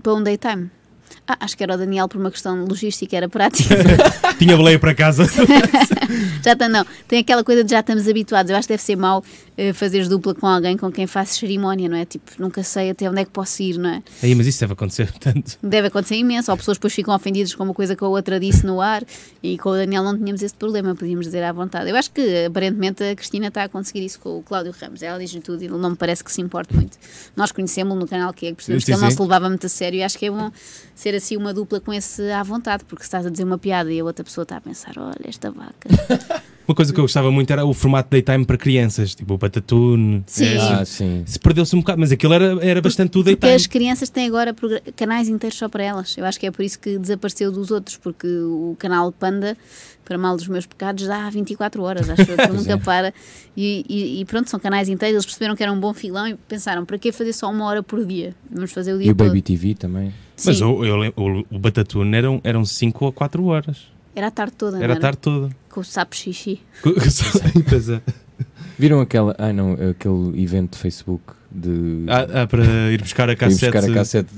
para 0.03 0.15
um 0.15 0.23
daytime. 0.23 0.71
Ah, 1.31 1.37
acho 1.39 1.57
que 1.57 1.63
era 1.63 1.77
o 1.77 1.79
Daniel 1.79 2.09
por 2.09 2.19
uma 2.19 2.29
questão 2.29 2.65
logística, 2.65 3.17
era 3.17 3.29
prática. 3.29 3.77
Tinha 4.37 4.57
boleia 4.57 4.81
para 4.81 4.93
casa. 4.93 5.25
já 6.43 6.55
está, 6.55 6.69
não. 6.69 6.85
Tem 7.07 7.21
aquela 7.21 7.45
coisa 7.45 7.63
de 7.63 7.71
já 7.71 7.79
estamos 7.79 8.09
habituados. 8.09 8.51
Eu 8.51 8.57
acho 8.57 8.67
que 8.67 8.73
deve 8.73 8.83
ser 8.83 8.97
mau 8.97 9.23
eh, 9.57 9.73
fazeres 9.73 10.09
dupla 10.09 10.35
com 10.35 10.47
alguém 10.47 10.77
com 10.77 10.91
quem 10.91 11.07
faço 11.07 11.39
cerimónia, 11.39 11.89
não 11.89 11.97
é? 11.97 12.05
Tipo, 12.05 12.33
nunca 12.37 12.65
sei 12.65 12.91
até 12.91 13.09
onde 13.09 13.21
é 13.21 13.25
que 13.25 13.31
posso 13.31 13.63
ir, 13.63 13.79
não 13.79 13.91
é? 13.91 14.03
Aí, 14.23 14.35
mas 14.35 14.47
isso 14.49 14.59
deve 14.59 14.73
acontecer 14.73 15.13
tanto. 15.21 15.57
Deve 15.63 15.87
acontecer 15.87 16.17
imenso, 16.17 16.51
ou 16.51 16.57
pessoas 16.57 16.79
depois 16.79 16.95
ficam 16.95 17.15
ofendidas 17.15 17.55
com 17.55 17.63
uma 17.63 17.75
coisa 17.75 17.95
que 17.95 18.03
a 18.03 18.09
outra 18.09 18.41
disse 18.41 18.67
no 18.67 18.81
ar 18.81 19.05
e 19.41 19.57
com 19.57 19.69
o 19.69 19.77
Daniel 19.77 20.03
não 20.03 20.17
tínhamos 20.17 20.43
esse 20.43 20.55
problema, 20.55 20.95
podíamos 20.95 21.27
dizer 21.27 21.45
à 21.45 21.53
vontade. 21.53 21.91
Eu 21.91 21.95
acho 21.95 22.11
que 22.11 22.47
aparentemente 22.47 23.05
a 23.05 23.15
Cristina 23.15 23.49
está 23.49 23.65
a 23.65 23.69
conseguir 23.69 24.05
isso 24.05 24.19
com 24.19 24.39
o 24.39 24.43
Cláudio 24.43 24.75
Ramos. 24.81 25.03
Ela 25.03 25.19
diz 25.19 25.31
tudo 25.45 25.63
e 25.63 25.67
ele 25.67 25.77
não 25.77 25.91
me 25.91 25.97
parece 25.97 26.25
que 26.25 26.33
se 26.33 26.41
importe 26.41 26.75
muito. 26.75 26.97
Nós 27.37 27.53
conhecemos-lo 27.53 28.01
no 28.01 28.09
canal 28.09 28.33
que 28.33 28.47
é, 28.47 28.55
percebemos 28.55 28.83
Sim, 28.83 28.93
que 28.93 28.97
ele 28.97 29.03
não 29.03 29.11
se 29.11 29.21
levava 29.21 29.49
muito 29.49 29.67
a 29.67 29.69
sério 29.69 29.99
e 29.99 30.03
acho 30.03 30.19
que 30.19 30.27
é 30.27 30.31
bom 30.31 30.51
ser 30.95 31.15
assim 31.21 31.37
uma 31.37 31.55
dupla 31.55 31.81
com 31.81 31.93
esse 31.93 32.31
à 32.33 32.43
vontade, 32.43 32.85
porque 32.85 33.05
se 33.05 33.09
estás 33.09 33.25
a 33.27 33.31
dizer 33.31 33.45
uma 33.45 33.59
piada 33.59 33.93
e 33.93 34.01
a 34.01 34.05
outra 34.05 34.25
pessoa 34.25 34.43
está 34.43 34.57
a 34.57 34.61
pensar: 34.61 34.95
olha, 34.99 35.15
esta 35.25 35.51
vaca. 35.51 35.89
Uma 36.71 36.75
coisa 36.77 36.93
que 36.95 37.01
eu 37.01 37.03
gostava 37.05 37.33
muito 37.33 37.51
era 37.53 37.65
o 37.65 37.75
formato 37.75 38.09
daytime 38.11 38.45
para 38.47 38.57
crianças, 38.57 39.13
tipo 39.13 39.35
o 39.35 39.37
Batatune. 39.37 40.23
Sim. 40.25 40.45
É, 40.45 40.57
Ah, 40.59 40.85
sim. 40.85 41.25
se 41.27 41.37
perdeu-se 41.37 41.75
um 41.75 41.81
bocado, 41.81 41.99
mas 41.99 42.13
aquilo 42.13 42.33
era, 42.33 42.65
era 42.65 42.81
bastante 42.81 43.11
tudo 43.11 43.25
Porque 43.25 43.39
daytime. 43.41 43.57
as 43.57 43.67
crianças 43.67 44.09
têm 44.09 44.29
agora 44.29 44.55
canais 44.95 45.29
inteiros 45.29 45.59
só 45.59 45.69
para 45.69 45.83
elas. 45.83 46.17
Eu 46.17 46.25
acho 46.25 46.39
que 46.39 46.47
é 46.47 46.51
por 46.53 46.63
isso 46.65 46.79
que 46.79 46.97
desapareceu 46.97 47.51
dos 47.51 47.73
outros, 47.73 47.97
porque 47.97 48.29
o 48.29 48.77
canal 48.79 49.11
Panda, 49.11 49.57
para 50.05 50.17
mal 50.17 50.37
dos 50.37 50.47
meus 50.47 50.65
pecados, 50.65 51.09
dá 51.09 51.29
24 51.29 51.83
horas, 51.83 52.09
acho 52.09 52.25
que 52.25 52.47
nunca 52.55 52.79
para. 52.79 53.13
E, 53.57 53.85
e- 53.89 54.21
e 54.21 54.25
pronto, 54.25 54.49
são 54.49 54.61
canais 54.61 54.89
inteiros, 54.89 55.15
eles 55.17 55.27
perceberam 55.27 55.57
que 55.57 55.65
era 55.65 55.73
um 55.73 55.81
bom 55.81 55.93
filão 55.93 56.29
e 56.29 56.35
pensaram, 56.37 56.85
para 56.87 56.97
que 56.99 57.11
fazer 57.11 57.33
só 57.33 57.51
uma 57.51 57.65
hora 57.65 57.83
por 57.83 58.07
dia? 58.07 58.33
Vamos 58.49 58.71
fazer 58.71 58.93
o 58.95 58.99
dia 58.99 59.09
E 59.09 59.11
o 59.11 59.15
todo. 59.17 59.27
Baby 59.27 59.43
TV 59.43 59.75
também. 59.75 60.15
Mas 60.47 60.57
Sim, 60.59 60.63
o, 60.67 60.85
eu 60.85 61.13
o, 61.17 61.45
o 61.51 61.59
Batatune 61.59 62.17
eram, 62.17 62.41
eram 62.45 62.65
5 62.65 63.07
ou 63.07 63.11
4 63.13 63.45
horas. 63.47 63.89
era 64.15 64.29
a 64.29 64.31
tarde 64.31 64.53
toda, 64.57 64.77
não 64.77 64.85
Era 64.85 64.93
a 64.95 65.01
tarde 65.01 65.19
toda. 65.19 65.59
Com 65.71 65.81
o 65.81 65.85
sapo 65.85 66.15
xixi. 66.17 66.61
Pois 67.69 67.89
é. 67.89 68.01
Viram 68.79 69.01
aquela. 69.01 69.35
Ai 69.39 69.53
não, 69.53 69.73
aquele 69.75 70.43
evento 70.43 70.73
de 70.73 70.79
Facebook 70.79 71.23
de. 71.53 72.05
Ah, 72.09 72.43
ah, 72.43 72.47
para 72.47 72.65
ir 72.93 73.01
buscar 73.03 73.29
a 73.29 73.33
ir 73.33 73.37
cassete. 73.37 73.71
buscar 73.73 73.91
a 73.91 73.95
cassete. 73.95 74.31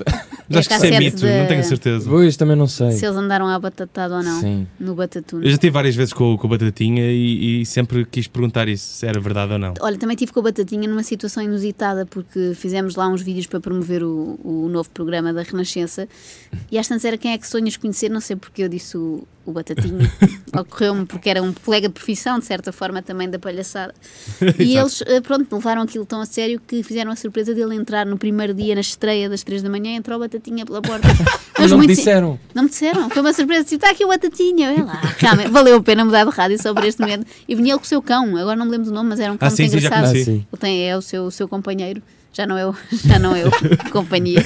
Mas 0.48 0.58
acho 0.58 0.68
que 0.68 0.74
isso 0.74 0.86
é 0.86 0.98
mito, 0.98 1.16
de- 1.18 1.38
não 1.40 1.46
tenho 1.46 1.64
certeza. 1.64 2.10
Pois, 2.10 2.36
também 2.36 2.56
não 2.56 2.66
sei. 2.66 2.90
Se 2.92 3.06
eles 3.06 3.16
andaram 3.16 3.46
à 3.46 3.58
batatada 3.58 4.16
ou 4.16 4.22
não, 4.22 4.40
Sim. 4.40 4.66
no 4.80 4.94
Batatune. 4.94 5.46
Eu 5.46 5.50
já 5.52 5.56
tive 5.56 5.70
várias 5.70 5.94
vezes 5.94 6.12
com, 6.12 6.34
o- 6.34 6.38
com 6.38 6.46
o 6.46 6.50
Batatinha 6.50 7.04
e, 7.10 7.60
e 7.62 7.66
sempre 7.66 8.04
quis 8.04 8.26
perguntar 8.26 8.68
isso, 8.68 8.84
se 8.96 9.06
era 9.06 9.18
verdade 9.20 9.52
ou 9.52 9.58
não. 9.58 9.72
Olha, 9.80 9.96
também 9.96 10.16
tive 10.16 10.32
com 10.32 10.40
a 10.40 10.42
Batatinha 10.42 10.88
numa 10.88 11.02
situação 11.04 11.42
inusitada, 11.42 12.04
porque 12.04 12.52
fizemos 12.54 12.96
lá 12.96 13.08
uns 13.08 13.22
vídeos 13.22 13.46
para 13.46 13.60
promover 13.60 14.02
o, 14.02 14.38
o 14.42 14.68
novo 14.68 14.90
programa 14.90 15.32
da 15.32 15.42
Renascença 15.42 16.08
e 16.70 16.78
às 16.78 16.88
tantas 16.88 17.04
era 17.04 17.16
quem 17.16 17.32
é 17.32 17.38
que 17.38 17.46
sonhas 17.46 17.76
conhecer, 17.76 18.10
não 18.10 18.20
sei 18.20 18.34
porque 18.36 18.62
eu 18.64 18.68
disse 18.68 18.96
o, 18.98 19.26
o 19.44 19.52
Batatinha. 19.52 20.10
Ocorreu-me 20.56 21.06
porque 21.06 21.28
era 21.30 21.42
um 21.42 21.52
colega 21.52 21.88
de 21.88 21.94
profissão, 21.94 22.38
de 22.38 22.44
certa 22.44 22.72
forma, 22.72 23.02
também 23.02 23.28
da 23.28 23.38
palhaçada. 23.38 23.94
E 24.58 24.76
eles, 24.76 25.02
eh, 25.06 25.20
pronto, 25.20 25.52
levaram 25.54 25.82
aquilo 25.82 26.04
tão 26.04 26.20
a 26.20 26.26
sério 26.26 26.60
que 26.66 26.82
fizeram 26.82 27.10
a 27.10 27.16
surpresa 27.16 27.54
dele 27.54 27.74
entrar 27.74 28.06
no 28.06 28.16
primeiro 28.16 28.54
dia, 28.54 28.74
na 28.74 28.80
estreia 28.80 29.28
das 29.28 29.42
três 29.42 29.62
da 29.62 29.68
manhã, 29.68 29.94
entrou 29.96 30.16
o 30.16 30.20
Batatinha 30.20 30.64
pela 30.64 30.80
porta. 30.80 31.08
Mas 31.58 31.70
não 31.70 31.78
me 31.78 31.86
disseram. 31.86 32.38
não 32.54 32.64
me 32.64 32.68
disseram, 32.68 33.08
foi 33.10 33.22
uma 33.22 33.32
surpresa, 33.32 33.64
tipo, 33.64 33.76
está 33.76 33.90
aqui 33.90 34.04
o 34.04 34.08
Batatinha, 34.08 34.70
olha 34.70 34.84
lá, 34.84 35.00
realmente, 35.18 35.50
valeu 35.50 35.76
a 35.76 35.82
pena 35.82 36.04
mudar 36.04 36.24
de 36.24 36.30
rádio 36.30 36.60
só 36.60 36.72
por 36.74 36.84
este 36.84 37.00
momento. 37.00 37.26
E 37.48 37.54
vinha 37.54 37.72
ele 37.72 37.78
com 37.78 37.84
o 37.84 37.88
seu 37.88 38.02
cão, 38.02 38.36
agora 38.36 38.56
não 38.56 38.66
me 38.66 38.72
lembro 38.72 38.86
do 38.86 38.92
nome, 38.92 39.10
mas 39.10 39.20
era 39.20 39.32
um 39.32 39.36
cão 39.36 39.48
Ah, 39.48 39.50
sim, 39.50 39.62
muito 39.62 39.74
sim, 39.74 39.80
já 39.80 39.88
engraçado. 39.88 40.16
Ah, 40.16 40.24
sim. 40.24 40.46
Ele 40.52 40.60
tem, 40.60 40.88
é 40.88 40.96
o 40.96 41.02
seu, 41.02 41.24
o 41.24 41.30
seu 41.30 41.48
companheiro, 41.48 42.02
já 42.32 42.46
não 42.46 42.56
é 42.56 42.66
o, 42.66 42.74
já 43.04 43.18
não 43.18 43.34
é 43.34 43.44
o 43.46 43.50
companhia. 43.90 44.44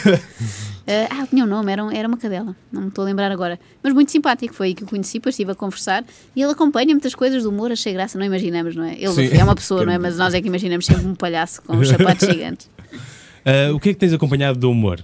Eh, 0.87 1.09
ah, 1.11 1.27
tinha 1.27 1.45
um 1.45 1.49
nome, 1.49 1.73
era, 1.73 1.85
um- 1.85 1.91
era 1.91 2.07
uma 2.07 2.17
cadela, 2.17 2.55
não 2.71 2.83
me 2.83 2.89
estou 2.89 3.03
a 3.03 3.07
lembrar 3.07 3.33
agora. 3.33 3.59
Mas 3.83 3.93
muito 3.93 4.13
simpático, 4.13 4.55
foi 4.55 4.69
aí 4.69 4.75
que 4.75 4.85
o 4.85 4.87
conheci, 4.87 5.15
depois 5.15 5.33
estive 5.35 5.51
a 5.51 5.55
conversar 5.55 6.05
e 6.35 6.41
ele 6.43 6.53
acompanha 6.53 6.89
muitas 6.95 7.15
coisas 7.15 7.43
do 7.43 7.51
humor, 7.51 7.73
achei 7.73 7.93
graça, 7.93 8.17
não 8.19 8.25
imaginamos, 8.25 8.77
não 8.77 8.85
é? 8.85 8.95
Ele 8.95 9.09
Sim. 9.13 9.37
é 9.37 9.43
uma 9.43 9.55
pessoa, 9.57 9.85
não 9.87 9.93
é? 9.93 9.99
Mas 9.99 10.17
nós 10.17 10.33
é 10.33 10.41
que 10.41 10.47
imaginamos 10.47 10.87
sempre 10.87 11.05
um 11.07 11.15
palhaço 11.15 11.61
com 11.63 11.77
os 11.77 11.89
sapatos 11.89 12.27
gigantes. 12.31 12.71
Ah, 13.45 13.73
o 13.75 13.81
que 13.81 13.89
é 13.91 13.93
que 13.95 13.99
tens 13.99 14.13
acompanhado 14.13 14.59
do 14.59 14.71
humor, 14.71 15.01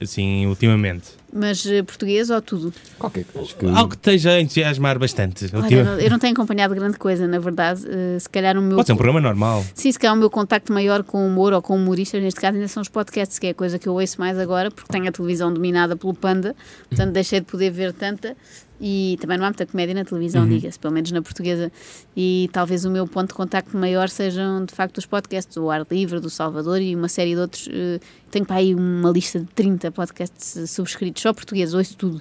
assim, 0.00 0.46
ultimamente? 0.46 1.08
Mas 1.38 1.66
eh, 1.66 1.82
português 1.82 2.30
ou 2.30 2.40
tudo? 2.40 2.72
Qualquer 2.98 3.24
coisa. 3.24 3.52
Que... 3.54 3.66
Algo 3.66 3.90
que 3.90 3.96
esteja 3.96 4.30
a 4.30 4.40
entusiasmar 4.40 4.98
bastante. 4.98 5.44
Olha, 5.54 5.74
eu 5.74 5.84
não- 5.84 6.00
eu 6.00 6.10
não 6.10 6.18
tenho 6.18 6.32
acompanhado 6.32 6.74
grande 6.74 6.96
coisa, 6.98 7.26
na 7.28 7.38
verdade. 7.38 7.82
Eh, 7.86 8.18
se 8.18 8.28
calhar 8.28 8.56
o 8.56 8.62
meu. 8.62 8.76
Pode 8.76 8.86
ser 8.86 8.92
um 8.94 8.96
programa 8.96 9.20
normal. 9.20 9.64
Sim, 9.74 9.92
se 9.92 9.98
calhar 9.98 10.14
o 10.16 10.18
meu 10.18 10.30
contacto 10.30 10.72
maior 10.72 11.02
com 11.02 11.18
o 11.24 11.26
humor 11.28 11.52
ou 11.52 11.60
com 11.60 11.76
humoristas, 11.76 12.22
neste 12.22 12.40
caso 12.40 12.54
ainda 12.56 12.68
são 12.68 12.80
os 12.80 12.88
podcasts, 12.88 13.38
que 13.38 13.48
é 13.48 13.50
a 13.50 13.54
coisa 13.54 13.78
que 13.78 13.86
eu 13.88 13.92
ouço 13.94 14.18
mais 14.18 14.38
agora, 14.38 14.70
porque 14.70 14.90
tenho 14.90 15.08
a 15.08 15.12
televisão 15.12 15.52
dominada 15.52 15.94
pelo 15.96 16.14
Panda, 16.14 16.56
portanto 16.88 17.12
deixei 17.12 17.40
de 17.40 17.46
poder 17.46 17.70
ver 17.70 17.92
tanta. 17.92 18.34
E 18.78 19.16
também 19.22 19.38
não 19.38 19.46
há 19.46 19.48
muita 19.48 19.64
comédia 19.64 19.94
na 19.94 20.04
televisão, 20.04 20.42
Uhum. 20.42 20.48
diga-se, 20.50 20.78
pelo 20.78 20.92
menos 20.92 21.10
na 21.10 21.22
portuguesa. 21.22 21.72
E 22.14 22.50
talvez 22.52 22.84
o 22.84 22.90
meu 22.90 23.06
ponto 23.06 23.28
de 23.28 23.34
contacto 23.34 23.74
maior 23.74 24.10
sejam 24.10 24.66
de 24.66 24.74
facto 24.74 24.98
os 24.98 25.06
podcasts, 25.06 25.56
o 25.56 25.70
Ar 25.70 25.86
Livre, 25.90 26.20
do 26.20 26.28
Salvador 26.28 26.78
e 26.82 26.94
uma 26.94 27.08
série 27.08 27.30
de 27.34 27.40
outros. 27.40 27.68
eh, 27.72 27.98
Tenho 28.30 28.44
para 28.44 28.56
aí 28.56 28.74
uma 28.74 29.10
lista 29.10 29.38
de 29.38 29.46
30 29.46 29.90
podcasts 29.92 30.70
subscritos, 30.70 31.22
só 31.22 31.32
português, 31.32 31.72
ouço 31.74 31.96
tudo. 31.96 32.20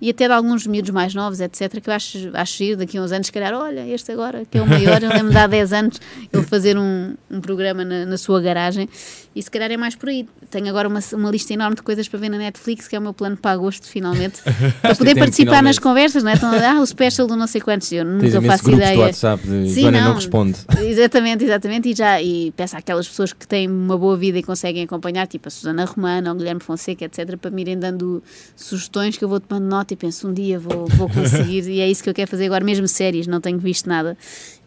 E 0.00 0.08
até 0.10 0.26
de 0.26 0.32
alguns 0.32 0.66
miúdos 0.66 0.90
mais 0.90 1.14
novos, 1.14 1.40
etc., 1.40 1.80
que 1.80 1.90
eu 1.90 1.94
acho, 1.94 2.30
acho 2.34 2.56
giro 2.56 2.78
daqui 2.78 2.96
a 2.96 3.02
uns 3.02 3.12
anos, 3.12 3.26
se 3.26 3.32
calhar, 3.32 3.52
olha, 3.52 3.86
este 3.86 4.12
agora, 4.12 4.44
que 4.50 4.56
é 4.56 4.62
o 4.62 4.66
maior, 4.66 5.02
eu 5.02 5.10
lembro 5.10 5.30
de 5.30 5.36
há 5.36 5.46
10 5.46 5.72
anos 5.72 6.00
ele 6.32 6.42
fazer 6.44 6.78
um, 6.78 7.14
um 7.30 7.40
programa 7.40 7.84
na, 7.84 8.06
na 8.06 8.16
sua 8.16 8.40
garagem 8.40 8.88
e 9.34 9.42
se 9.42 9.50
calhar 9.50 9.70
é 9.70 9.76
mais 9.76 9.94
por 9.94 10.08
aí. 10.08 10.26
Tenho 10.50 10.68
agora 10.68 10.88
uma, 10.88 11.00
uma 11.12 11.30
lista 11.30 11.52
enorme 11.52 11.76
de 11.76 11.82
coisas 11.82 12.08
para 12.08 12.18
ver 12.18 12.28
na 12.30 12.38
Netflix, 12.38 12.88
que 12.88 12.96
é 12.96 12.98
o 12.98 13.02
meu 13.02 13.12
plano 13.12 13.36
para 13.36 13.52
agosto, 13.52 13.86
finalmente, 13.86 14.40
para 14.82 14.94
poder 14.96 15.14
participar 15.16 15.62
nas 15.62 15.76
finalmente. 15.76 15.80
conversas, 15.80 16.22
não 16.22 16.30
é? 16.30 16.34
Então, 16.34 16.50
ah, 16.52 16.80
o 16.80 16.86
special 16.86 17.26
do 17.26 17.36
não 17.36 17.46
sei 17.46 17.60
quantos, 17.60 17.90
eu 17.92 18.04
Tens 18.04 18.12
nunca 18.14 18.26
imenso 18.26 18.46
faço 18.46 18.64
grupos 18.64 18.80
do 18.80 18.90
ideia. 18.92 19.06
WhatsApp 19.06 19.46
de 19.46 19.70
Sim, 19.70 19.80
Joana 19.82 20.00
não 20.00 20.08
não. 20.08 20.14
responde. 20.14 20.58
Exatamente, 20.80 21.44
exatamente, 21.44 21.90
e 21.90 21.94
já 21.94 22.20
e 22.20 22.52
peço 22.56 22.76
àquelas 22.76 23.06
pessoas 23.08 23.32
que 23.32 23.46
têm 23.46 23.68
uma 23.68 23.96
boa 23.98 24.16
vida 24.16 24.38
e 24.38 24.42
conseguem 24.42 24.82
acompanhar, 24.84 25.26
tipo 25.26 25.39
a 25.48 25.50
Susana 25.50 25.84
Romana 25.84 26.30
ou 26.30 26.34
o 26.34 26.38
Guilherme 26.38 26.60
Fonseca, 26.60 27.04
etc., 27.04 27.36
para 27.36 27.50
me 27.50 27.62
irem 27.62 27.78
dando 27.78 28.22
sugestões 28.56 29.16
que 29.16 29.24
eu 29.24 29.28
vou 29.28 29.40
tomando 29.40 29.68
nota 29.68 29.94
e 29.94 29.96
penso 29.96 30.28
um 30.28 30.32
dia 30.34 30.58
vou, 30.58 30.86
vou 30.86 31.08
conseguir, 31.10 31.68
e 31.68 31.80
é 31.80 31.88
isso 31.90 32.02
que 32.02 32.10
eu 32.10 32.14
quero 32.14 32.30
fazer 32.30 32.46
agora, 32.46 32.64
mesmo 32.64 32.86
séries, 32.86 33.26
não 33.26 33.40
tenho 33.40 33.58
visto 33.58 33.88
nada 33.88 34.16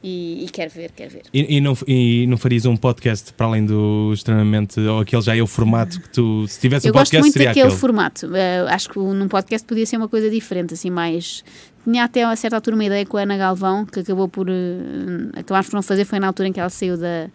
e, 0.03 0.43
e 0.43 0.49
quero 0.49 0.69
ver, 0.69 0.91
quero 0.91 1.11
ver. 1.11 1.21
E, 1.33 1.57
e 1.57 1.61
não, 1.61 1.77
e 1.87 2.27
não 2.27 2.35
farias 2.35 2.65
um 2.65 2.75
podcast 2.75 3.31
para 3.33 3.45
além 3.45 3.65
do 3.65 4.11
extremamente. 4.13 4.77
Ou 4.81 4.99
aquele 4.99 5.21
já 5.21 5.35
é 5.35 5.41
o 5.41 5.47
formato 5.47 6.01
que 6.01 6.09
tu. 6.09 6.45
Se 6.45 6.59
tivesse 6.59 6.87
Eu 6.87 6.91
um 6.91 6.93
gosto 6.93 7.05
podcast, 7.11 7.21
muito 7.21 7.33
seria 7.33 7.47
daquele 7.47 7.67
aquele. 7.67 7.79
formato. 7.79 8.35
Eh, 8.35 8.65
acho 8.67 8.89
que 8.89 8.99
num 8.99 9.29
podcast 9.29 9.65
podia 9.65 9.85
ser 9.85 9.95
uma 9.95 10.09
coisa 10.09 10.29
diferente, 10.29 10.73
assim, 10.73 10.89
mais. 10.89 11.41
Tinha 11.85 12.03
até 12.03 12.23
a 12.23 12.35
certa 12.35 12.57
altura 12.57 12.75
uma 12.75 12.83
ideia 12.83 13.05
com 13.05 13.15
a 13.15 13.21
Ana 13.21 13.37
Galvão, 13.37 13.85
que 13.85 14.01
acabou 14.01 14.27
por. 14.27 14.49
eh, 14.49 15.39
acabámos 15.39 15.67
por 15.69 15.75
não 15.75 15.81
fazer, 15.81 16.03
foi 16.03 16.19
na 16.19 16.27
altura 16.27 16.49
em 16.49 16.51
que 16.51 16.59
ela 16.59 16.69
saiu 16.69 16.97
da, 16.97 17.29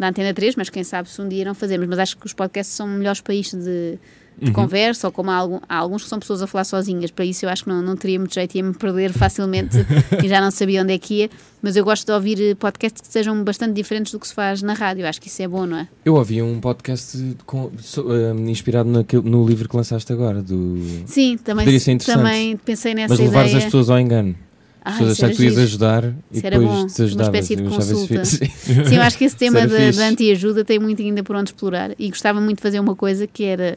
da 0.00 0.08
Antena 0.08 0.32
3, 0.34 0.56
mas 0.56 0.68
quem 0.70 0.82
sabe 0.82 1.08
se 1.10 1.20
um 1.20 1.28
dia 1.28 1.44
não 1.44 1.54
fazemos. 1.54 1.86
Mas 1.86 1.98
acho 1.98 2.16
que 2.16 2.26
os 2.26 2.32
podcasts 2.32 2.74
são 2.74 2.88
melhores 2.88 3.20
para 3.20 3.34
isto 3.34 3.56
de, 3.58 3.98
de 4.38 4.46
Uhum. 4.46 4.52
conversa, 4.54 5.06
ou 5.08 5.12
como 5.12 5.30
há, 5.30 5.34
algum- 5.36 5.60
há 5.68 5.76
alguns 5.76 6.04
que 6.04 6.08
são 6.08 6.18
pessoas 6.18 6.40
a 6.40 6.46
falar 6.46 6.64
sozinhas, 6.64 7.10
para 7.10 7.26
isso 7.26 7.44
eu 7.44 7.50
acho 7.50 7.64
que 7.64 7.68
não, 7.68 7.82
não 7.82 7.94
teria 7.94 8.18
muito 8.18 8.32
jeito, 8.34 8.54
ia-me 8.56 8.72
perder 8.72 9.12
facilmente 9.12 9.76
e 10.24 10.26
já 10.28 10.40
não 10.40 10.50
sabia 10.50 10.80
onde 10.82 10.94
é 10.94 10.98
que 10.98 11.14
ia. 11.16 11.30
Mas 11.60 11.76
eu 11.76 11.84
gosto 11.84 12.06
de 12.06 12.12
ouvir 12.12 12.40
eh, 12.40 12.54
podcasts 12.54 13.02
que 13.02 13.08
sejam 13.08 13.44
bastante 13.44 13.74
diferentes 13.74 14.10
do 14.12 14.18
que 14.18 14.26
se 14.26 14.32
faz 14.32 14.62
na 14.62 14.72
rádio, 14.72 15.06
acho 15.06 15.20
que 15.20 15.28
isso 15.28 15.42
é 15.42 15.46
bom, 15.48 15.66
não 15.66 15.76
é? 15.76 15.88
Eu 16.02 16.14
ouvi 16.14 16.40
um 16.40 16.58
podcast 16.58 17.36
com- 17.44 17.70
so- 17.82 18.06
eh, 18.14 18.32
inspirado 18.50 18.88
naquele- 18.88 19.28
no 19.28 19.46
livro 19.46 19.68
que 19.68 19.76
lançaste 19.76 20.10
agora, 20.10 20.40
do... 20.40 20.78
Sim, 21.04 21.36
também, 21.36 21.66
também 22.06 22.56
pensei 22.56 22.94
nessa 22.94 23.12
mas 23.12 23.20
levares 23.20 23.50
ideia. 23.50 23.58
as 23.58 23.64
pessoas 23.64 23.90
ao 23.90 24.00
engano. 24.00 24.34
As 24.82 24.94
Ah, 24.94 24.98
pessoas 24.98 25.12
acharam 25.18 25.30
que 25.32 25.36
tu 25.36 25.42
ias 25.44 25.58
ajudar 25.58 26.04
e 26.32 26.40
depois 26.40 26.64
bom, 26.66 26.86
te 26.86 27.02
ajudavas. 27.02 27.14
uma 27.14 27.38
espécie 27.38 27.56
de 27.56 27.62
consulta. 27.68 28.24
Sim, 28.24 28.96
eu 28.96 29.02
acho 29.02 29.18
que 29.18 29.24
esse 29.24 29.36
tema 29.36 29.66
da, 29.66 29.90
da 29.90 30.08
anti-ajuda 30.08 30.64
tem 30.64 30.78
muito 30.78 31.02
ainda 31.02 31.22
por 31.22 31.36
onde 31.36 31.50
explorar 31.50 31.90
e 31.98 32.08
gostava 32.08 32.40
muito 32.40 32.56
de 32.56 32.62
fazer 32.62 32.80
uma 32.80 32.96
coisa 32.96 33.26
que 33.26 33.44
era 33.44 33.76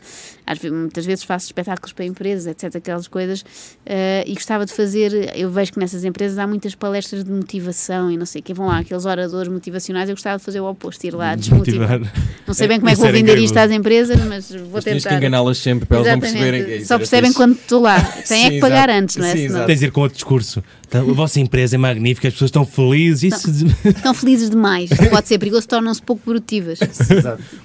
vezes, 0.59 0.71
muitas 0.77 1.05
vezes 1.05 1.23
faço 1.23 1.45
espetáculos 1.47 1.93
para 1.93 2.05
empresas, 2.05 2.47
etc, 2.47 2.75
aquelas 2.75 3.07
coisas, 3.07 3.43
eh, 3.85 4.23
e 4.27 4.33
gostava 4.33 4.65
de 4.65 4.73
fazer, 4.73 5.31
eu 5.37 5.49
vejo 5.49 5.71
que 5.73 5.79
nessas 5.79 6.03
empresas 6.03 6.37
há 6.37 6.45
muitas 6.45 6.75
palestras 6.75 7.23
de 7.23 7.31
motivação 7.31 8.11
e 8.11 8.17
não 8.17 8.25
sei 8.25 8.41
o 8.41 8.43
que, 8.43 8.53
vão 8.53 8.67
lá 8.67 8.79
aqueles 8.79 9.05
oradores 9.05 9.51
motivacionais, 9.51 10.09
eu 10.09 10.15
gostava 10.15 10.37
de 10.37 10.43
fazer 10.43 10.59
o 10.59 10.65
oposto, 10.69 11.03
ir 11.05 11.13
lá 11.15 11.35
desmotivar. 11.35 11.99
Não 12.45 12.53
sei 12.53 12.67
bem 12.67 12.77
como 12.79 12.89
é 12.89 12.91
que 12.93 12.97
Isso 12.97 13.01
vou 13.03 13.11
vender 13.11 13.31
incrível. 13.31 13.45
isto 13.45 13.57
às 13.57 13.71
empresas, 13.71 14.19
mas 14.25 14.49
vou 14.51 14.69
Mas 14.73 14.83
tens 14.83 14.97
que 14.97 15.03
tentar. 15.03 15.17
enganá-las 15.17 15.57
sempre 15.57 15.85
para 15.85 15.97
elas 15.97 16.07
não 16.07 16.17
Exatamente. 16.17 16.33
perceberem. 16.39 16.65
que 16.65 16.71
é 16.71 16.77
isso 16.77 16.87
Só 16.87 16.97
percebem 16.97 17.33
quando 17.33 17.53
estou 17.55 17.81
lá. 17.81 17.99
Tem 18.27 18.45
é 18.45 18.49
que 18.51 18.59
pagar 18.59 18.89
exato. 18.89 19.03
antes, 19.03 19.17
não 19.17 19.25
é? 19.25 19.31
Sim, 19.35 19.47
Senão-. 19.49 19.65
Tens 19.65 19.79
de 19.79 19.85
ir 19.85 19.91
com 19.91 20.01
outro 20.01 20.15
discurso. 20.15 20.63
Então, 20.87 21.09
a 21.09 21.13
vossa 21.13 21.39
empresa 21.39 21.75
é 21.75 21.77
magnífica, 21.79 22.27
as 22.27 22.33
pessoas 22.35 22.49
estão 22.49 22.65
felizes. 22.65 23.33
Isso 23.33 23.51
de 23.51 23.65
Estão 23.89 24.13
felizes 24.13 24.49
demais. 24.49 24.89
Pode 25.09 25.27
ser 25.27 25.39
perigoso, 25.39 25.67
tornam-se 25.67 26.01
pouco 26.01 26.21
produtivas. 26.23 26.77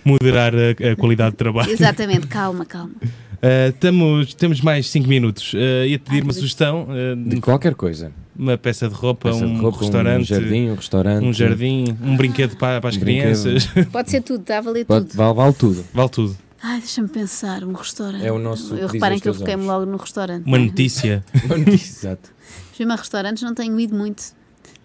moderar 0.05 0.55
a, 0.55 0.93
a 0.93 0.97
qualidade 0.97 1.33
de 1.33 1.37
trabalho. 1.37 1.71
Exatamente, 1.71 2.27
calma, 2.27 2.65
calma. 2.69 2.93
Uh, 3.03 3.73
temos, 3.79 4.35
temos 4.35 4.61
mais 4.61 4.89
5 4.91 5.09
minutos. 5.09 5.53
Uh, 5.53 5.87
ia 5.87 5.99
pedir 5.99 6.17
Ai, 6.17 6.23
uma 6.23 6.33
sugestão: 6.33 6.89
uh, 6.91 7.17
De 7.17 7.41
qualquer 7.41 7.75
coisa. 7.75 8.13
uma 8.37 8.57
peça 8.59 8.89
de 8.89 8.95
roupa, 8.95 9.31
Peça 9.31 9.45
de 9.47 9.53
um 9.53 9.61
roupa, 9.61 9.79
restaurante, 9.81 10.21
um 10.23 10.25
jardim, 10.25 10.69
um 10.71 10.75
restaurante. 10.75 11.25
um 11.25 11.33
jardim, 11.33 11.85
um 12.03 12.17
brinquedo 12.17 12.57
para, 12.57 12.81
para 12.81 12.91
as 12.91 12.97
Um 12.97 13.01
crianças. 13.01 13.69
Pode 13.93 14.11
ser 14.11 14.23
tudo, 14.23 14.41
está 14.41 14.59
a 14.59 14.61
valer 14.61 14.85
Pode, 14.85 15.07
tudo. 15.07 15.17
vale, 15.17 15.35
vale 15.35 15.53
tudo. 15.55 15.85
vale 15.95 16.09
tudo. 16.09 16.37
Ai, 16.61 16.81
deixa-me 16.81 17.09
pensar, 17.09 17.63
um 17.63 17.73
restaurante. 17.73 18.25
É 18.27 18.33
o 18.33 18.39
nosso 18.39 18.75
Eu 18.75 18.89
reparem 18.89 19.21
que 19.21 19.29
eu 19.29 19.33
olhos. 19.33 19.65
logo 19.67 19.87
no 19.87 19.97
restaurante. 19.97 20.45
Uma 20.45 20.59
não 20.59 20.65
é? 20.65 20.67
notícia. 20.71 21.25
Exato. 21.73 22.31
Mesmo 22.79 22.93
a 22.93 22.97
restaurantes 22.97 23.43
não 23.45 23.55
tenho 23.55 23.79
ido 23.79 23.95
muito. 23.97 24.23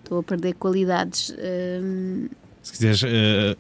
Estou 0.04 0.20
a 0.20 0.24
perder 0.24 0.54
qualidades. 0.54 1.34
hum, 1.82 2.28
Se 2.64 2.72
quiseres 2.72 3.04
uh, 3.04 3.08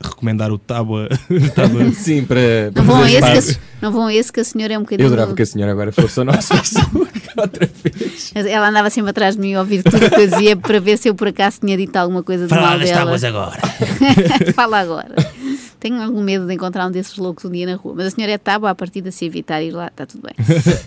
recomendar 0.01 0.49
o 0.51 0.58
Tábua. 0.58 1.10
tábua 1.54 1.91
Sim, 1.93 2.24
para. 2.24 2.72
para 2.74 2.84
não, 2.84 2.93
vão 2.93 3.06
esse 3.06 3.20
que 3.20 3.60
a, 3.60 3.62
não 3.82 3.91
vão 3.91 4.06
a 4.08 4.14
esse 4.14 4.32
que 4.32 4.39
a 4.39 4.43
senhora 4.45 4.74
é 4.74 4.78
um 4.78 4.82
bocadinho. 4.84 5.06
Eu 5.06 5.14
adorava 5.14 5.36
que 5.36 5.41
a 5.41 5.45
senhora 5.45 5.72
agora 5.74 5.91
fosse 5.91 6.22
a 6.22 6.24
nossa 6.24 6.56
outra 7.38 7.70
vez. 7.84 8.32
Ela 8.34 8.70
andava 8.70 8.89
sempre 8.89 9.10
atrás 9.12 9.36
de 9.36 9.41
mim 9.41 9.56
a 9.56 9.60
ouvir 9.60 9.84
tudo 9.84 10.06
o 10.06 10.10
que 10.10 10.16
eu 10.16 10.28
dizia 10.30 10.56
para 10.56 10.80
ver 10.80 10.97
se 10.97 11.10
eu 11.10 11.16
por 11.16 11.28
acaso 11.28 11.60
tinha 11.60 11.76
dito 11.76 11.95
alguma 11.97 12.24
coisa 12.24 12.43
de 12.43 12.49
Fala 12.49 12.62
mal 12.70 12.80
das 12.80 12.89
dela. 12.89 13.01
tábuas 13.01 13.24
agora. 13.26 13.60
Fala 14.56 14.80
agora. 14.80 15.16
Tenho 15.82 16.01
algum 16.01 16.22
medo 16.24 16.47
de 16.47 16.54
encontrar 16.54 16.88
um 16.88 16.91
desses 16.91 17.18
loucos 17.18 17.43
um 17.43 17.51
dia 17.51 17.66
na 17.66 17.76
rua. 17.76 17.93
Mas 17.97 18.08
a 18.08 18.12
senhora 18.12 18.32
é 18.32 18.38
tábua, 18.38 18.70
a 18.70 18.76
partir 18.76 19.01
de 19.01 19.12
se 19.12 19.26
evitar 19.26 19.62
ir 19.62 19.72
lá, 19.72 19.88
está 19.88 20.06
tudo 20.06 20.22
bem. 20.24 20.34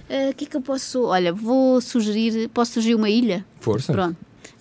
Ah, 0.08 0.30
O 0.30 0.34
que 0.34 0.46
é 0.46 0.48
que 0.48 0.56
eu 0.56 0.62
posso. 0.62 1.04
Olha, 1.04 1.34
vou 1.34 1.82
sugerir. 1.82 2.48
Posso 2.48 2.72
sugerir 2.72 2.94
uma 2.94 3.10
ilha? 3.10 3.44
Força. 3.60 3.92
Pronto. 3.92 4.16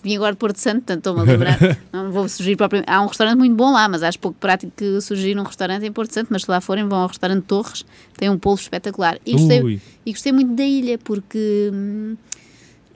Vim 0.06 0.14
agora 0.14 0.34
de 0.34 0.38
Porto 0.38 0.58
Santo, 0.58 0.84
portanto 0.84 0.98
estou-me 0.98 1.20
a 1.20 1.24
lembrar. 1.24 1.58
Não 1.92 2.12
vou 2.12 2.28
sugerir 2.28 2.54
propriamente. 2.54 2.88
Há 2.88 3.02
um 3.02 3.06
restaurante 3.06 3.38
muito 3.38 3.56
bom 3.56 3.72
lá, 3.72 3.88
mas 3.88 4.04
acho 4.04 4.16
pouco 4.20 4.38
prático 4.38 4.72
que 4.76 5.00
sugerir 5.00 5.36
um 5.36 5.42
restaurante 5.42 5.84
em 5.84 5.90
Porto 5.90 6.14
Santo. 6.14 6.28
Mas 6.30 6.42
se 6.42 6.50
lá 6.50 6.60
forem, 6.60 6.86
vão 6.86 7.00
ao 7.00 7.08
restaurante 7.08 7.42
Torres, 7.42 7.84
tem 8.16 8.30
um 8.30 8.38
polvo 8.38 8.62
espetacular. 8.62 9.18
E 9.26 9.32
gostei, 9.32 9.60
Ui. 9.60 9.80
e 10.06 10.12
gostei 10.12 10.30
muito 10.30 10.54
da 10.54 10.62
ilha, 10.62 10.96
porque 10.96 11.72
hum, 11.74 12.16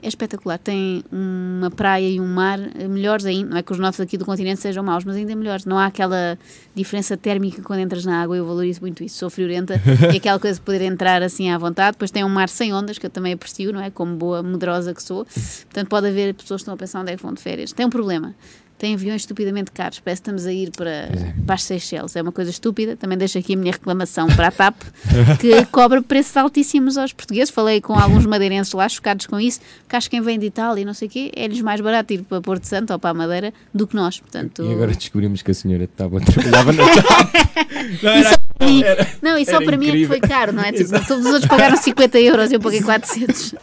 é 0.01 0.07
espetacular. 0.07 0.57
Tem 0.57 1.03
uma 1.11 1.69
praia 1.69 2.09
e 2.09 2.19
um 2.19 2.27
mar 2.27 2.59
melhores 2.89 3.25
ainda. 3.25 3.51
Não 3.51 3.57
é 3.57 3.63
que 3.63 3.71
os 3.71 3.79
nossos 3.79 4.01
aqui 4.01 4.17
do 4.17 4.25
continente 4.25 4.59
sejam 4.59 4.83
maus, 4.83 5.03
mas 5.03 5.15
ainda 5.15 5.35
melhores. 5.35 5.65
Não 5.65 5.77
há 5.77 5.85
aquela 5.85 6.37
diferença 6.73 7.15
térmica 7.15 7.61
quando 7.61 7.79
entras 7.79 8.05
na 8.05 8.21
água. 8.21 8.35
Eu 8.35 8.45
valorizo 8.45 8.81
muito 8.81 9.03
isso. 9.03 9.17
Sou 9.17 9.29
friorenta 9.29 9.81
e 10.13 10.17
aquela 10.17 10.39
coisa 10.39 10.59
de 10.59 10.65
poder 10.65 10.81
entrar 10.81 11.21
assim 11.21 11.49
à 11.49 11.57
vontade. 11.57 11.93
Depois 11.93 12.11
tem 12.11 12.23
um 12.23 12.29
mar 12.29 12.49
sem 12.49 12.73
ondas, 12.73 12.97
que 12.97 13.05
eu 13.05 13.09
também 13.09 13.33
aprecio, 13.33 13.71
não 13.71 13.81
é? 13.81 13.89
Como 13.89 14.15
boa 14.15 14.41
medrosa 14.41 14.93
que 14.93 15.03
sou. 15.03 15.25
Portanto, 15.25 15.87
pode 15.87 16.07
haver 16.07 16.33
pessoas 16.33 16.61
que 16.61 16.63
estão 16.63 16.73
a 16.73 16.77
pensar 16.77 17.01
onde 17.01 17.11
é 17.11 17.15
que 17.15 17.21
vão 17.21 17.33
de 17.33 17.41
férias. 17.41 17.71
Tem 17.71 17.85
um 17.85 17.89
problema. 17.89 18.35
Tem 18.81 18.95
aviões 18.95 19.21
estupidamente 19.21 19.69
caros. 19.69 19.99
Parece 19.99 20.23
que 20.23 20.29
estamos 20.29 20.47
a 20.47 20.51
ir 20.51 20.71
para, 20.71 21.07
para 21.45 21.53
as 21.53 21.61
Seychelles. 21.61 22.15
É 22.15 22.21
uma 22.23 22.31
coisa 22.31 22.49
estúpida. 22.49 22.95
Também 22.95 23.15
deixo 23.15 23.37
aqui 23.37 23.53
a 23.53 23.55
minha 23.55 23.71
reclamação 23.71 24.25
para 24.25 24.47
a 24.47 24.51
TAP, 24.51 24.75
que 25.39 25.63
cobra 25.67 26.01
preços 26.01 26.35
altíssimos 26.35 26.97
aos 26.97 27.13
portugueses. 27.13 27.53
Falei 27.53 27.79
com 27.79 27.93
alguns 27.93 28.25
madeirenses 28.25 28.73
lá, 28.73 28.89
chocados 28.89 29.27
com 29.27 29.39
isso, 29.39 29.59
que 29.87 29.95
acho 29.95 30.09
que 30.09 30.15
quem 30.17 30.25
vem 30.25 30.39
de 30.39 30.47
Itália 30.47 30.81
e 30.81 30.85
não 30.85 30.95
sei 30.95 31.07
o 31.07 31.11
quê, 31.11 31.31
é-lhes 31.35 31.61
mais 31.61 31.79
barato 31.79 32.11
ir 32.11 32.23
para 32.23 32.41
Porto 32.41 32.63
Santo 32.63 32.91
ou 32.91 32.97
para 32.97 33.11
a 33.11 33.13
Madeira 33.13 33.53
do 33.71 33.85
que 33.85 33.95
nós. 33.95 34.19
Portanto, 34.19 34.63
E 34.63 34.73
agora 34.73 34.95
descobrimos 34.95 35.43
que 35.43 35.51
a 35.51 35.53
senhora 35.53 35.83
estava 35.83 36.19
trabalhava 36.19 36.73
na 36.73 36.83
e 38.19 38.23
só 38.23 38.35
para 38.57 38.67
mim, 38.67 38.83
não, 39.21 39.37
e 39.37 39.45
só 39.45 39.57
era 39.57 39.65
para 39.65 39.77
mim 39.77 39.87
é 39.87 39.91
que 39.91 39.97
incrível. 39.97 40.19
foi 40.19 40.27
caro, 40.27 40.53
não 40.53 40.63
é? 40.63 40.71
Tipo, 40.71 40.89
todos 41.07 41.25
os 41.25 41.31
outros 41.33 41.47
pagaram 41.47 41.77
50 41.77 42.19
euros, 42.19 42.51
eu 42.51 42.59
paguei 42.59 42.81
400. 42.81 43.55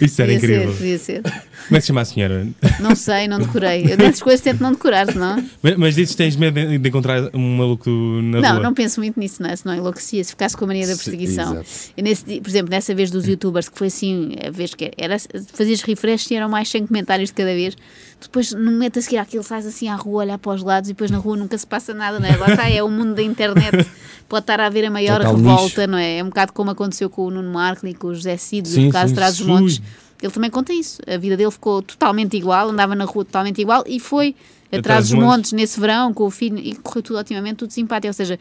Isso 0.00 0.22
era 0.22 0.32
podia 0.32 0.36
incrível. 0.36 0.72
ser, 0.72 0.78
podia 0.78 0.98
ser. 0.98 1.22
Como 1.22 1.76
é 1.76 1.76
que 1.76 1.80
se 1.82 1.86
chama 1.88 2.00
a 2.00 2.04
senhora? 2.04 2.46
Não 2.80 2.94
sei, 2.94 3.28
não 3.28 3.38
decorei. 3.38 3.92
Eu 3.92 3.96
dessas 3.96 4.22
coisas 4.22 4.40
tento 4.40 4.57
não 4.62 4.72
decorar, 4.72 5.10
senão. 5.10 5.44
Mas, 5.62 5.76
mas 5.76 5.94
dizes 5.94 6.12
que 6.12 6.16
tens 6.18 6.36
medo 6.36 6.60
de 6.60 6.78
de 6.78 6.88
encontrar 6.88 7.30
um 7.34 7.56
maluco 7.56 7.88
na 7.90 8.40
Não, 8.40 8.52
rua. 8.54 8.60
não 8.60 8.74
penso 8.74 9.00
muito 9.00 9.18
nisso, 9.18 9.42
não 9.42 9.50
é? 9.50 9.56
Senão 9.56 9.74
enlouquecia. 9.74 10.22
Se 10.24 10.30
ficasse 10.30 10.56
com 10.56 10.64
a 10.64 10.68
mania 10.68 10.86
da 10.86 10.94
perseguição. 10.94 11.62
E 11.96 12.02
nesse 12.02 12.40
por 12.40 12.48
exemplo, 12.48 12.70
nessa 12.70 12.94
vez 12.94 13.10
dos 13.10 13.26
youtubers, 13.26 13.68
que 13.68 13.78
foi 13.78 13.88
assim, 13.88 14.34
a 14.46 14.50
vez 14.50 14.74
que 14.74 14.90
era, 14.96 15.16
fazias 15.52 15.82
refresh 15.82 16.30
e 16.30 16.34
eram 16.36 16.48
mais 16.48 16.68
100 16.68 16.86
comentários 16.86 17.30
de 17.30 17.34
cada 17.34 17.52
vez. 17.54 17.76
Depois, 18.20 18.52
no 18.52 18.72
momento 18.72 18.98
a 18.98 19.02
seguir 19.02 19.18
àquilo, 19.18 19.44
sais 19.44 19.64
assim 19.64 19.88
à 19.88 19.94
rua, 19.94 20.24
olhar 20.24 20.38
para 20.38 20.52
os 20.52 20.62
lados 20.62 20.90
e 20.90 20.92
depois 20.92 21.10
na 21.10 21.18
rua 21.18 21.36
nunca 21.36 21.56
se 21.56 21.66
passa 21.66 21.94
nada, 21.94 22.18
não 22.18 22.26
é? 22.26 22.36
Lá 22.36 22.48
está, 22.48 22.68
é 22.68 22.82
o 22.82 22.90
mundo 22.90 23.14
da 23.14 23.22
internet. 23.22 23.86
Pode 24.28 24.42
estar 24.42 24.60
a 24.60 24.66
haver 24.66 24.84
a 24.84 24.90
maior 24.90 25.20
o 25.20 25.36
revolta, 25.36 25.86
não 25.86 25.96
é? 25.96 26.18
É 26.18 26.24
um 26.24 26.28
bocado 26.28 26.52
como 26.52 26.70
aconteceu 26.70 27.08
com 27.08 27.26
o 27.26 27.30
Nuno 27.30 27.50
Markle 27.50 27.90
e 27.90 27.94
com 27.94 28.08
o 28.08 28.14
José 28.14 28.36
Cid, 28.36 28.86
do 28.86 28.92
caso 28.92 29.14
dos 29.14 29.36
sim. 29.36 29.44
montes. 29.44 29.80
Ele 30.22 30.32
também 30.32 30.50
conta 30.50 30.72
isso. 30.72 31.00
A 31.06 31.16
vida 31.16 31.36
dele 31.36 31.50
ficou 31.50 31.80
totalmente 31.82 32.36
igual, 32.36 32.68
andava 32.68 32.94
na 32.94 33.04
rua 33.04 33.24
totalmente 33.24 33.60
igual 33.60 33.84
e 33.86 34.00
foi 34.00 34.34
atrás 34.70 35.08
dos 35.08 35.18
montes 35.18 35.52
nesse 35.52 35.78
verão 35.80 36.12
com 36.12 36.24
o 36.24 36.30
filho 36.30 36.58
e 36.58 36.74
correu 36.74 37.02
tudo 37.02 37.18
otimamente, 37.18 37.56
tudo 37.56 37.72
simpático. 37.72 38.08
Ou 38.08 38.12
seja, 38.12 38.38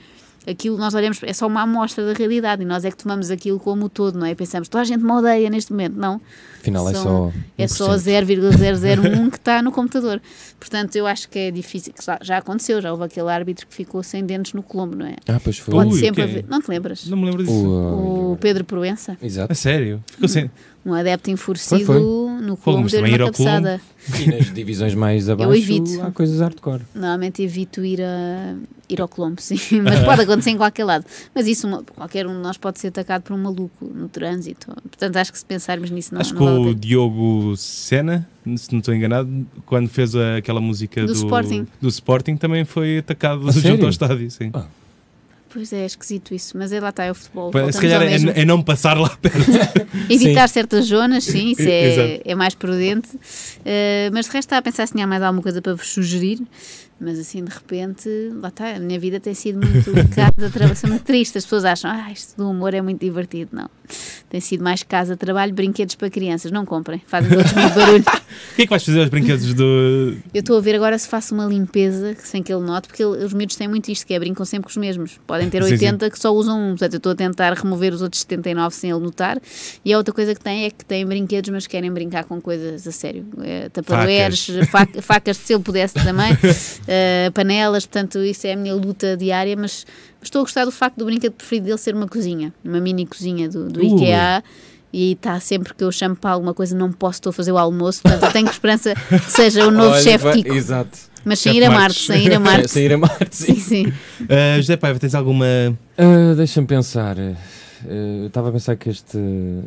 aquilo 0.48 0.78
nós 0.78 0.94
olhamos, 0.94 1.20
é 1.24 1.34
só 1.34 1.46
uma 1.46 1.62
amostra 1.62 2.06
da 2.06 2.14
realidade 2.14 2.62
e 2.64 2.66
nós 2.66 2.86
é 2.86 2.92
que 2.92 2.98
tomamos 2.98 3.30
aquilo 3.30 3.60
como 3.60 3.86
o 3.86 3.90
todo, 3.90 4.18
não 4.18 4.26
é? 4.26 4.34
Pensamos, 4.34 4.70
toda 4.70 4.82
a 4.82 4.86
gente 4.86 5.04
me 5.04 5.12
odeia 5.12 5.50
neste 5.50 5.72
momento. 5.72 5.96
Não. 5.96 6.22
Afinal, 6.60 6.90
é 6.90 6.94
só. 6.94 7.32
É 7.58 7.68
só 7.68 7.94
1%. 7.94 7.98
0,001 7.98 9.30
que 9.30 9.38
está 9.38 9.62
no 9.62 9.72
computador. 9.72 10.22
Portanto, 10.60 10.96
eu 10.96 11.06
acho 11.06 11.30
que 11.30 11.38
é 11.40 11.52
difícil. 11.52 11.94
que 11.94 12.04
Já, 12.22 12.38
aconteceu, 12.38 12.82
já 12.82 12.92
houve 12.92 13.04
aquele 13.04 13.30
árbitro 13.30 13.68
que 13.68 13.74
ficou 13.74 14.02
sem 14.04 14.26
dentes 14.26 14.54
no 14.54 14.64
Colombo, 14.64 14.96
não 14.96 15.06
é? 15.06 15.16
Ah, 15.28 15.40
pois 15.44 15.58
foi. 15.60 15.74
Pode 15.74 15.94
Ui, 15.94 16.00
sempre 16.00 16.24
haver. 16.24 16.46
Não 16.48 16.62
te 16.62 16.70
lembras? 16.70 17.08
Não 17.08 17.18
me 17.18 17.26
lembro 17.26 17.44
disso. 17.44 17.54
O, 17.54 18.32
O 18.34 18.38
Pedro 18.38 18.64
Proença, 18.64 19.18
Exato. 19.22 19.52
A 19.52 19.56
sério? 19.56 20.04
Ficou 20.08 20.28
sem. 20.28 20.50
um 20.86 20.94
adepto 20.94 21.30
enfurecido 21.30 21.86
Foi, 21.86 22.00
foi. 22.00 22.04
No 22.48 22.56
deu-lhe 22.56 22.90
também 22.90 23.12
uma 23.12 23.18
ir 23.18 23.22
ao 23.22 23.32
Colombo. 23.32 23.64
cabeçada. 23.68 23.82
E 24.24 24.26
nas 24.28 24.54
divisões 24.54 24.96
mais 24.96 25.28
abaixo 25.30 25.54
evito. 25.54 26.02
há 26.02 26.12
coisas 26.12 26.40
hardcore. 26.40 26.82
Normalmente 26.96 27.44
evito 27.44 27.84
ir, 27.84 28.02
a, 28.02 28.56
ir 28.90 29.02
ao 29.02 29.08
Colombo, 29.08 29.42
sim. 29.42 29.58
Mas 29.84 30.00
pode 30.04 30.22
acontecer 30.22 30.52
em 30.52 30.58
qualquer 30.58 30.86
lado. 30.86 31.06
Mas 31.36 31.46
isso, 31.48 31.68
uma- 31.68 31.84
qualquer 31.84 32.26
um 32.26 32.34
de 32.36 32.40
nós 32.42 32.58
pode 32.58 32.80
ser 32.80 32.88
atacado 32.88 33.24
por 33.24 33.34
um 33.34 33.38
maluco 33.38 33.86
no 33.86 34.08
trânsito. 34.08 34.68
Portanto, 34.84 35.18
acho 35.18 35.32
que 35.32 35.38
se 35.40 35.46
pensarmos 35.46 35.90
nisso, 35.92 36.14
não, 36.14 36.22
Acho 36.22 36.34
que 36.34 36.40
vale 36.44 36.70
o. 36.70 36.74
Diogo 36.76 37.56
Sena, 37.58 38.28
se 38.56 38.72
não 38.72 38.80
estou 38.80 38.94
enganado, 38.94 39.46
quando 39.66 39.90
fez 39.90 40.16
aquela 40.16 40.62
música 40.62 41.02
Do 41.02 41.08
do, 41.08 41.14
Sporting. 41.14 41.68
do 41.82 41.88
Sporting, 41.90 42.38
também 42.38 42.64
foi 42.66 43.00
atacado 43.00 43.48
A 43.48 43.52
junto 43.52 43.62
sério? 43.62 43.84
ao 43.84 43.90
estádio. 43.90 44.32
Sim. 44.32 44.52
Ah, 44.54 44.66
Pois 45.58 45.74
é, 45.74 45.82
é 45.82 45.86
esquisito 45.88 46.36
isso. 46.36 46.56
Mas 46.56 46.72
é 46.72 46.80
lá 46.80 46.90
está, 46.90 47.04
é 47.04 47.10
o 47.10 47.16
futebol. 47.16 47.52
Se 47.72 47.82
calhar 47.82 48.04
é, 48.04 48.42
é 48.42 48.46
não 48.46 48.62
passar 48.62 48.96
lá 48.96 49.10
perto. 49.10 49.40
Evitar 50.08 50.48
certas 50.50 50.86
zonas, 50.86 51.24
sim, 51.24 51.54
isso 51.54 51.68
é, 51.68 52.22
é 52.24 52.36
mais 52.36 52.54
prudente. 52.54 53.10
Uh, 53.16 54.14
mas 54.14 54.28
de 54.28 54.34
resto, 54.34 54.50
está 54.50 54.60
a 54.60 54.62
pensar 54.62 54.86
se 54.86 54.94
tinha 54.94 55.08
mais 55.08 55.24
alguma 55.24 55.42
coisa 55.42 55.60
para 55.60 55.74
vos 55.74 55.88
sugerir. 55.88 56.40
Mas 57.00 57.20
assim, 57.20 57.44
de 57.44 57.52
repente, 57.52 58.10
lá 58.42 58.48
está, 58.50 58.76
a 58.76 58.80
minha 58.80 59.00
vida 59.00 59.20
tem 59.20 59.34
sido 59.34 59.60
muito 59.66 59.92
casa, 60.16 60.50
trabalho, 60.52 60.78
muito 60.88 61.04
triste. 61.04 61.38
As 61.38 61.44
pessoas 61.44 61.64
acham, 61.66 61.92
ah, 61.92 62.12
isto 62.12 62.36
do 62.38 62.50
humor 62.50 62.74
é 62.74 62.82
muito 62.82 63.00
divertido. 63.00 63.52
Não. 63.54 63.70
Tem 64.30 64.42
sido 64.42 64.64
mais 64.64 64.84
casa, 64.84 65.16
trabalho, 65.16 65.54
brinquedos 65.54 65.96
para 65.96 66.10
crianças. 66.10 66.52
Não 66.52 66.66
comprem, 66.66 67.02
fazem 67.08 67.30
todos 67.30 67.52
muito 67.54 67.74
barulho. 67.76 68.04
O 68.52 68.56
que 68.58 68.64
é 68.64 68.66
que 68.66 68.70
vais 68.70 68.84
fazer 68.84 69.00
aos 69.00 69.10
brinquedos 69.10 69.54
do. 69.54 70.18
Eu 70.34 70.42
estou 70.42 70.58
a 70.58 70.62
ver 70.62 70.76
agora 70.76 70.98
se 70.98 71.08
faço 71.08 71.34
uma 71.34 71.46
limpeza 71.46 72.16
sem 72.20 72.44
que 72.44 72.52
ele 72.54 72.64
note, 72.64 72.88
porque 72.88 73.02
ele- 73.04 73.24
os 73.24 73.34
miúdos 73.34 73.56
têm 73.56 73.68
muito 73.68 73.90
isto, 73.90 74.06
que 74.06 74.14
é 74.14 74.20
brincam 74.20 74.46
sempre 74.46 74.66
com 74.66 74.70
os 74.72 74.78
mesmos. 74.78 75.20
Podem 75.26 75.50
ter 75.50 75.64
Sim, 75.64 75.72
80 75.74 76.10
que 76.10 76.20
só 76.20 76.32
usam 76.34 76.60
um, 76.60 76.70
portanto 76.72 76.94
eu 76.94 76.98
estou 76.98 77.12
a 77.14 77.16
tentar 77.16 77.54
remover 77.54 77.94
os 77.94 78.02
outros 78.02 78.22
79 78.22 78.76
sem 78.76 78.90
ele 78.92 79.00
notar. 79.00 79.40
E 79.86 79.94
a 79.94 79.98
outra 79.98 80.14
coisa 80.14 80.36
que 80.36 80.42
tem 80.42 80.66
é 80.66 80.70
que 80.72 80.84
têm 80.84 81.06
brinquedos, 81.06 81.50
mas 81.52 81.66
querem 81.68 81.92
brincar 81.92 82.26
com 82.26 82.42
coisas 82.42 82.86
a 82.88 82.92
sério. 82.92 83.26
É, 83.42 83.70
tapadoeiros, 83.70 84.48
fac- 84.70 85.02
facas, 85.02 85.38
se 85.38 85.54
ele 85.54 85.64
pudesse 85.64 85.94
também, 85.96 86.36
eh, 86.88 87.30
panelas, 87.34 87.86
portanto 87.86 88.20
isso 88.20 88.48
é 88.48 88.54
a 88.54 88.56
minha 88.56 88.74
luta 88.74 89.18
diária, 89.18 89.56
mas, 89.56 89.86
mas 90.20 90.28
estou 90.28 90.40
a 90.40 90.44
gostar 90.44 90.66
do 90.66 90.72
facto 90.72 90.98
do 90.98 91.06
brinquedo 91.06 91.34
preferido 91.34 91.66
dele 91.68 91.78
ser 91.78 91.94
uma 91.94 92.08
cozinha, 92.08 92.54
uma 92.64 92.80
mini 92.80 93.06
cozinha 93.06 93.50
do, 93.50 93.68
do 93.70 93.80
Ui. 93.80 93.88
IKEA. 93.88 94.44
E 94.94 95.12
está 95.12 95.38
sempre 95.42 95.74
que 95.74 95.84
eu 95.84 95.92
chamo 95.92 96.16
para 96.16 96.32
alguma 96.32 96.54
coisa, 96.54 96.76
não 96.76 96.92
posso, 96.94 97.18
estou 97.18 97.30
a 97.32 97.34
fazer 97.34 97.52
o 97.52 97.58
almoço, 97.58 98.02
portanto 98.02 98.24
eu 98.24 98.32
tenho 98.32 98.50
esperança 98.50 98.94
que 98.96 99.32
seja 99.32 99.68
o 99.68 99.70
novo 99.72 99.92
Olha, 99.92 100.02
chefe 100.02 100.32
Kiko. 100.32 100.56
Exato. 100.56 100.98
Mas 101.26 101.40
sem 101.40 101.58
ir 101.58 101.64
a. 101.66 101.70
Marte, 101.70 102.00
sem 102.00 102.26
ir 102.26 102.34
a 102.34 102.40
Marte. 102.40 102.68
Sem 102.70 102.86
ir 102.86 102.94
a 102.94 102.98
Marte, 102.98 103.36
Sim, 103.36 103.56
sim. 103.56 103.60
sim. 103.60 103.88
Uh, 104.22 104.56
José 104.56 104.78
Paiva, 104.78 104.98
tens 104.98 105.14
alguma. 105.14 105.46
Ah, 105.98 106.34
Deixa-me 106.38 106.66
pensar. 106.66 107.18
Eu 107.86 108.28
estava 108.28 108.48
a 108.48 108.52
pensar 108.54 108.78
que 108.78 108.90
este. 108.90 109.18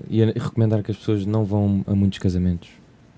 ia 0.09 0.33
recomendar 0.35 0.83
que 0.83 0.91
as 0.91 0.97
pessoas 0.97 1.27
não 1.27 1.45
vão 1.45 1.85
a 1.87 1.95
muitos 1.95 2.19
casamentos. 2.19 2.71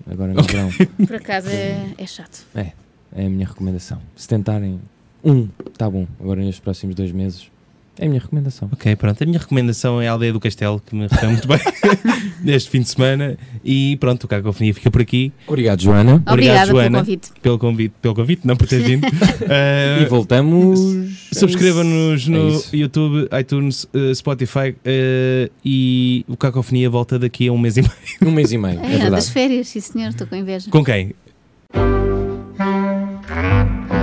Agora 0.05 0.33
no 0.33 0.43
verão. 0.43 0.69
Por 1.07 1.15
acaso 1.15 1.47
é, 1.47 1.93
é 1.97 2.05
chato. 2.05 2.45
É 2.53 2.73
a 3.15 3.21
minha 3.29 3.45
recomendação. 3.47 3.99
Se 4.15 4.27
tentarem 4.27 4.79
um, 5.23 5.47
tá 5.77 5.89
bom. 5.89 6.05
Agora 6.19 6.39
nestes 6.41 6.59
próximos 6.59 6.95
dois 6.95 7.11
meses, 7.11 7.47
É 7.97 8.05
a 8.05 8.09
minha 8.09 8.19
recomendação. 8.19 8.67
Ok, 8.73 8.95
pronto. 8.95 9.21
A 9.21 9.25
minha 9.27 9.37
recomendação 9.37 10.01
é 10.01 10.07
a 10.07 10.13
Aldeia 10.13 10.33
do 10.33 10.39
Castelo, 10.39 10.81
que 10.83 10.95
me 10.95 11.05
recebeu 11.07 11.29
muito 11.29 11.47
bem 11.47 11.59
neste 12.43 12.69
fim 12.71 12.81
de 12.81 12.89
semana. 12.89 13.37
E 13.63 13.95
pronto, 13.97 14.23
o 14.23 14.27
Cacofonia 14.27 14.73
fica 14.73 14.89
por 14.89 14.99
aqui. 14.99 15.31
Obrigado, 15.47 15.79
Joana. 15.81 16.21
Obrigada 16.27 16.65
Joana. 16.71 16.89
pelo 16.89 16.99
convite. 17.05 17.31
Pelo 17.41 17.59
convite, 17.59 17.93
pelo 18.01 18.15
convite 18.15 18.47
não 18.47 18.55
por 18.57 18.67
ter 18.67 18.81
vindo. 18.81 19.05
E 20.01 20.05
Uh, 20.05 20.09
voltamos. 20.09 20.79
Subscreva-nos 21.31 22.27
É 22.27 22.31
no 22.31 22.49
isso. 22.49 22.75
YouTube, 22.75 23.27
iTunes, 23.39 23.83
uh, 23.93 24.13
Spotify 24.15 24.69
uh, 24.71 25.51
e 25.63 26.25
o 26.27 26.35
Cacofonia 26.35 26.89
volta 26.89 27.19
daqui 27.19 27.47
a 27.47 27.51
um 27.53 27.57
mês 27.59 27.77
e 27.77 27.81
meio. 27.83 27.93
Um 28.23 28.31
mês 28.31 28.51
e 28.51 28.57
meio, 28.57 28.79
é, 28.79 28.85
É, 28.85 28.89
das 28.89 28.99
verdade. 29.01 29.31
férias, 29.31 29.67
sim 29.67 29.79
senhor, 29.79 30.09
estou 30.09 30.25
com 30.25 30.35
inveja. 30.35 30.69
Com 30.71 30.83
quem? 30.83 31.13
Thank 33.25 33.93
you. 33.93 34.02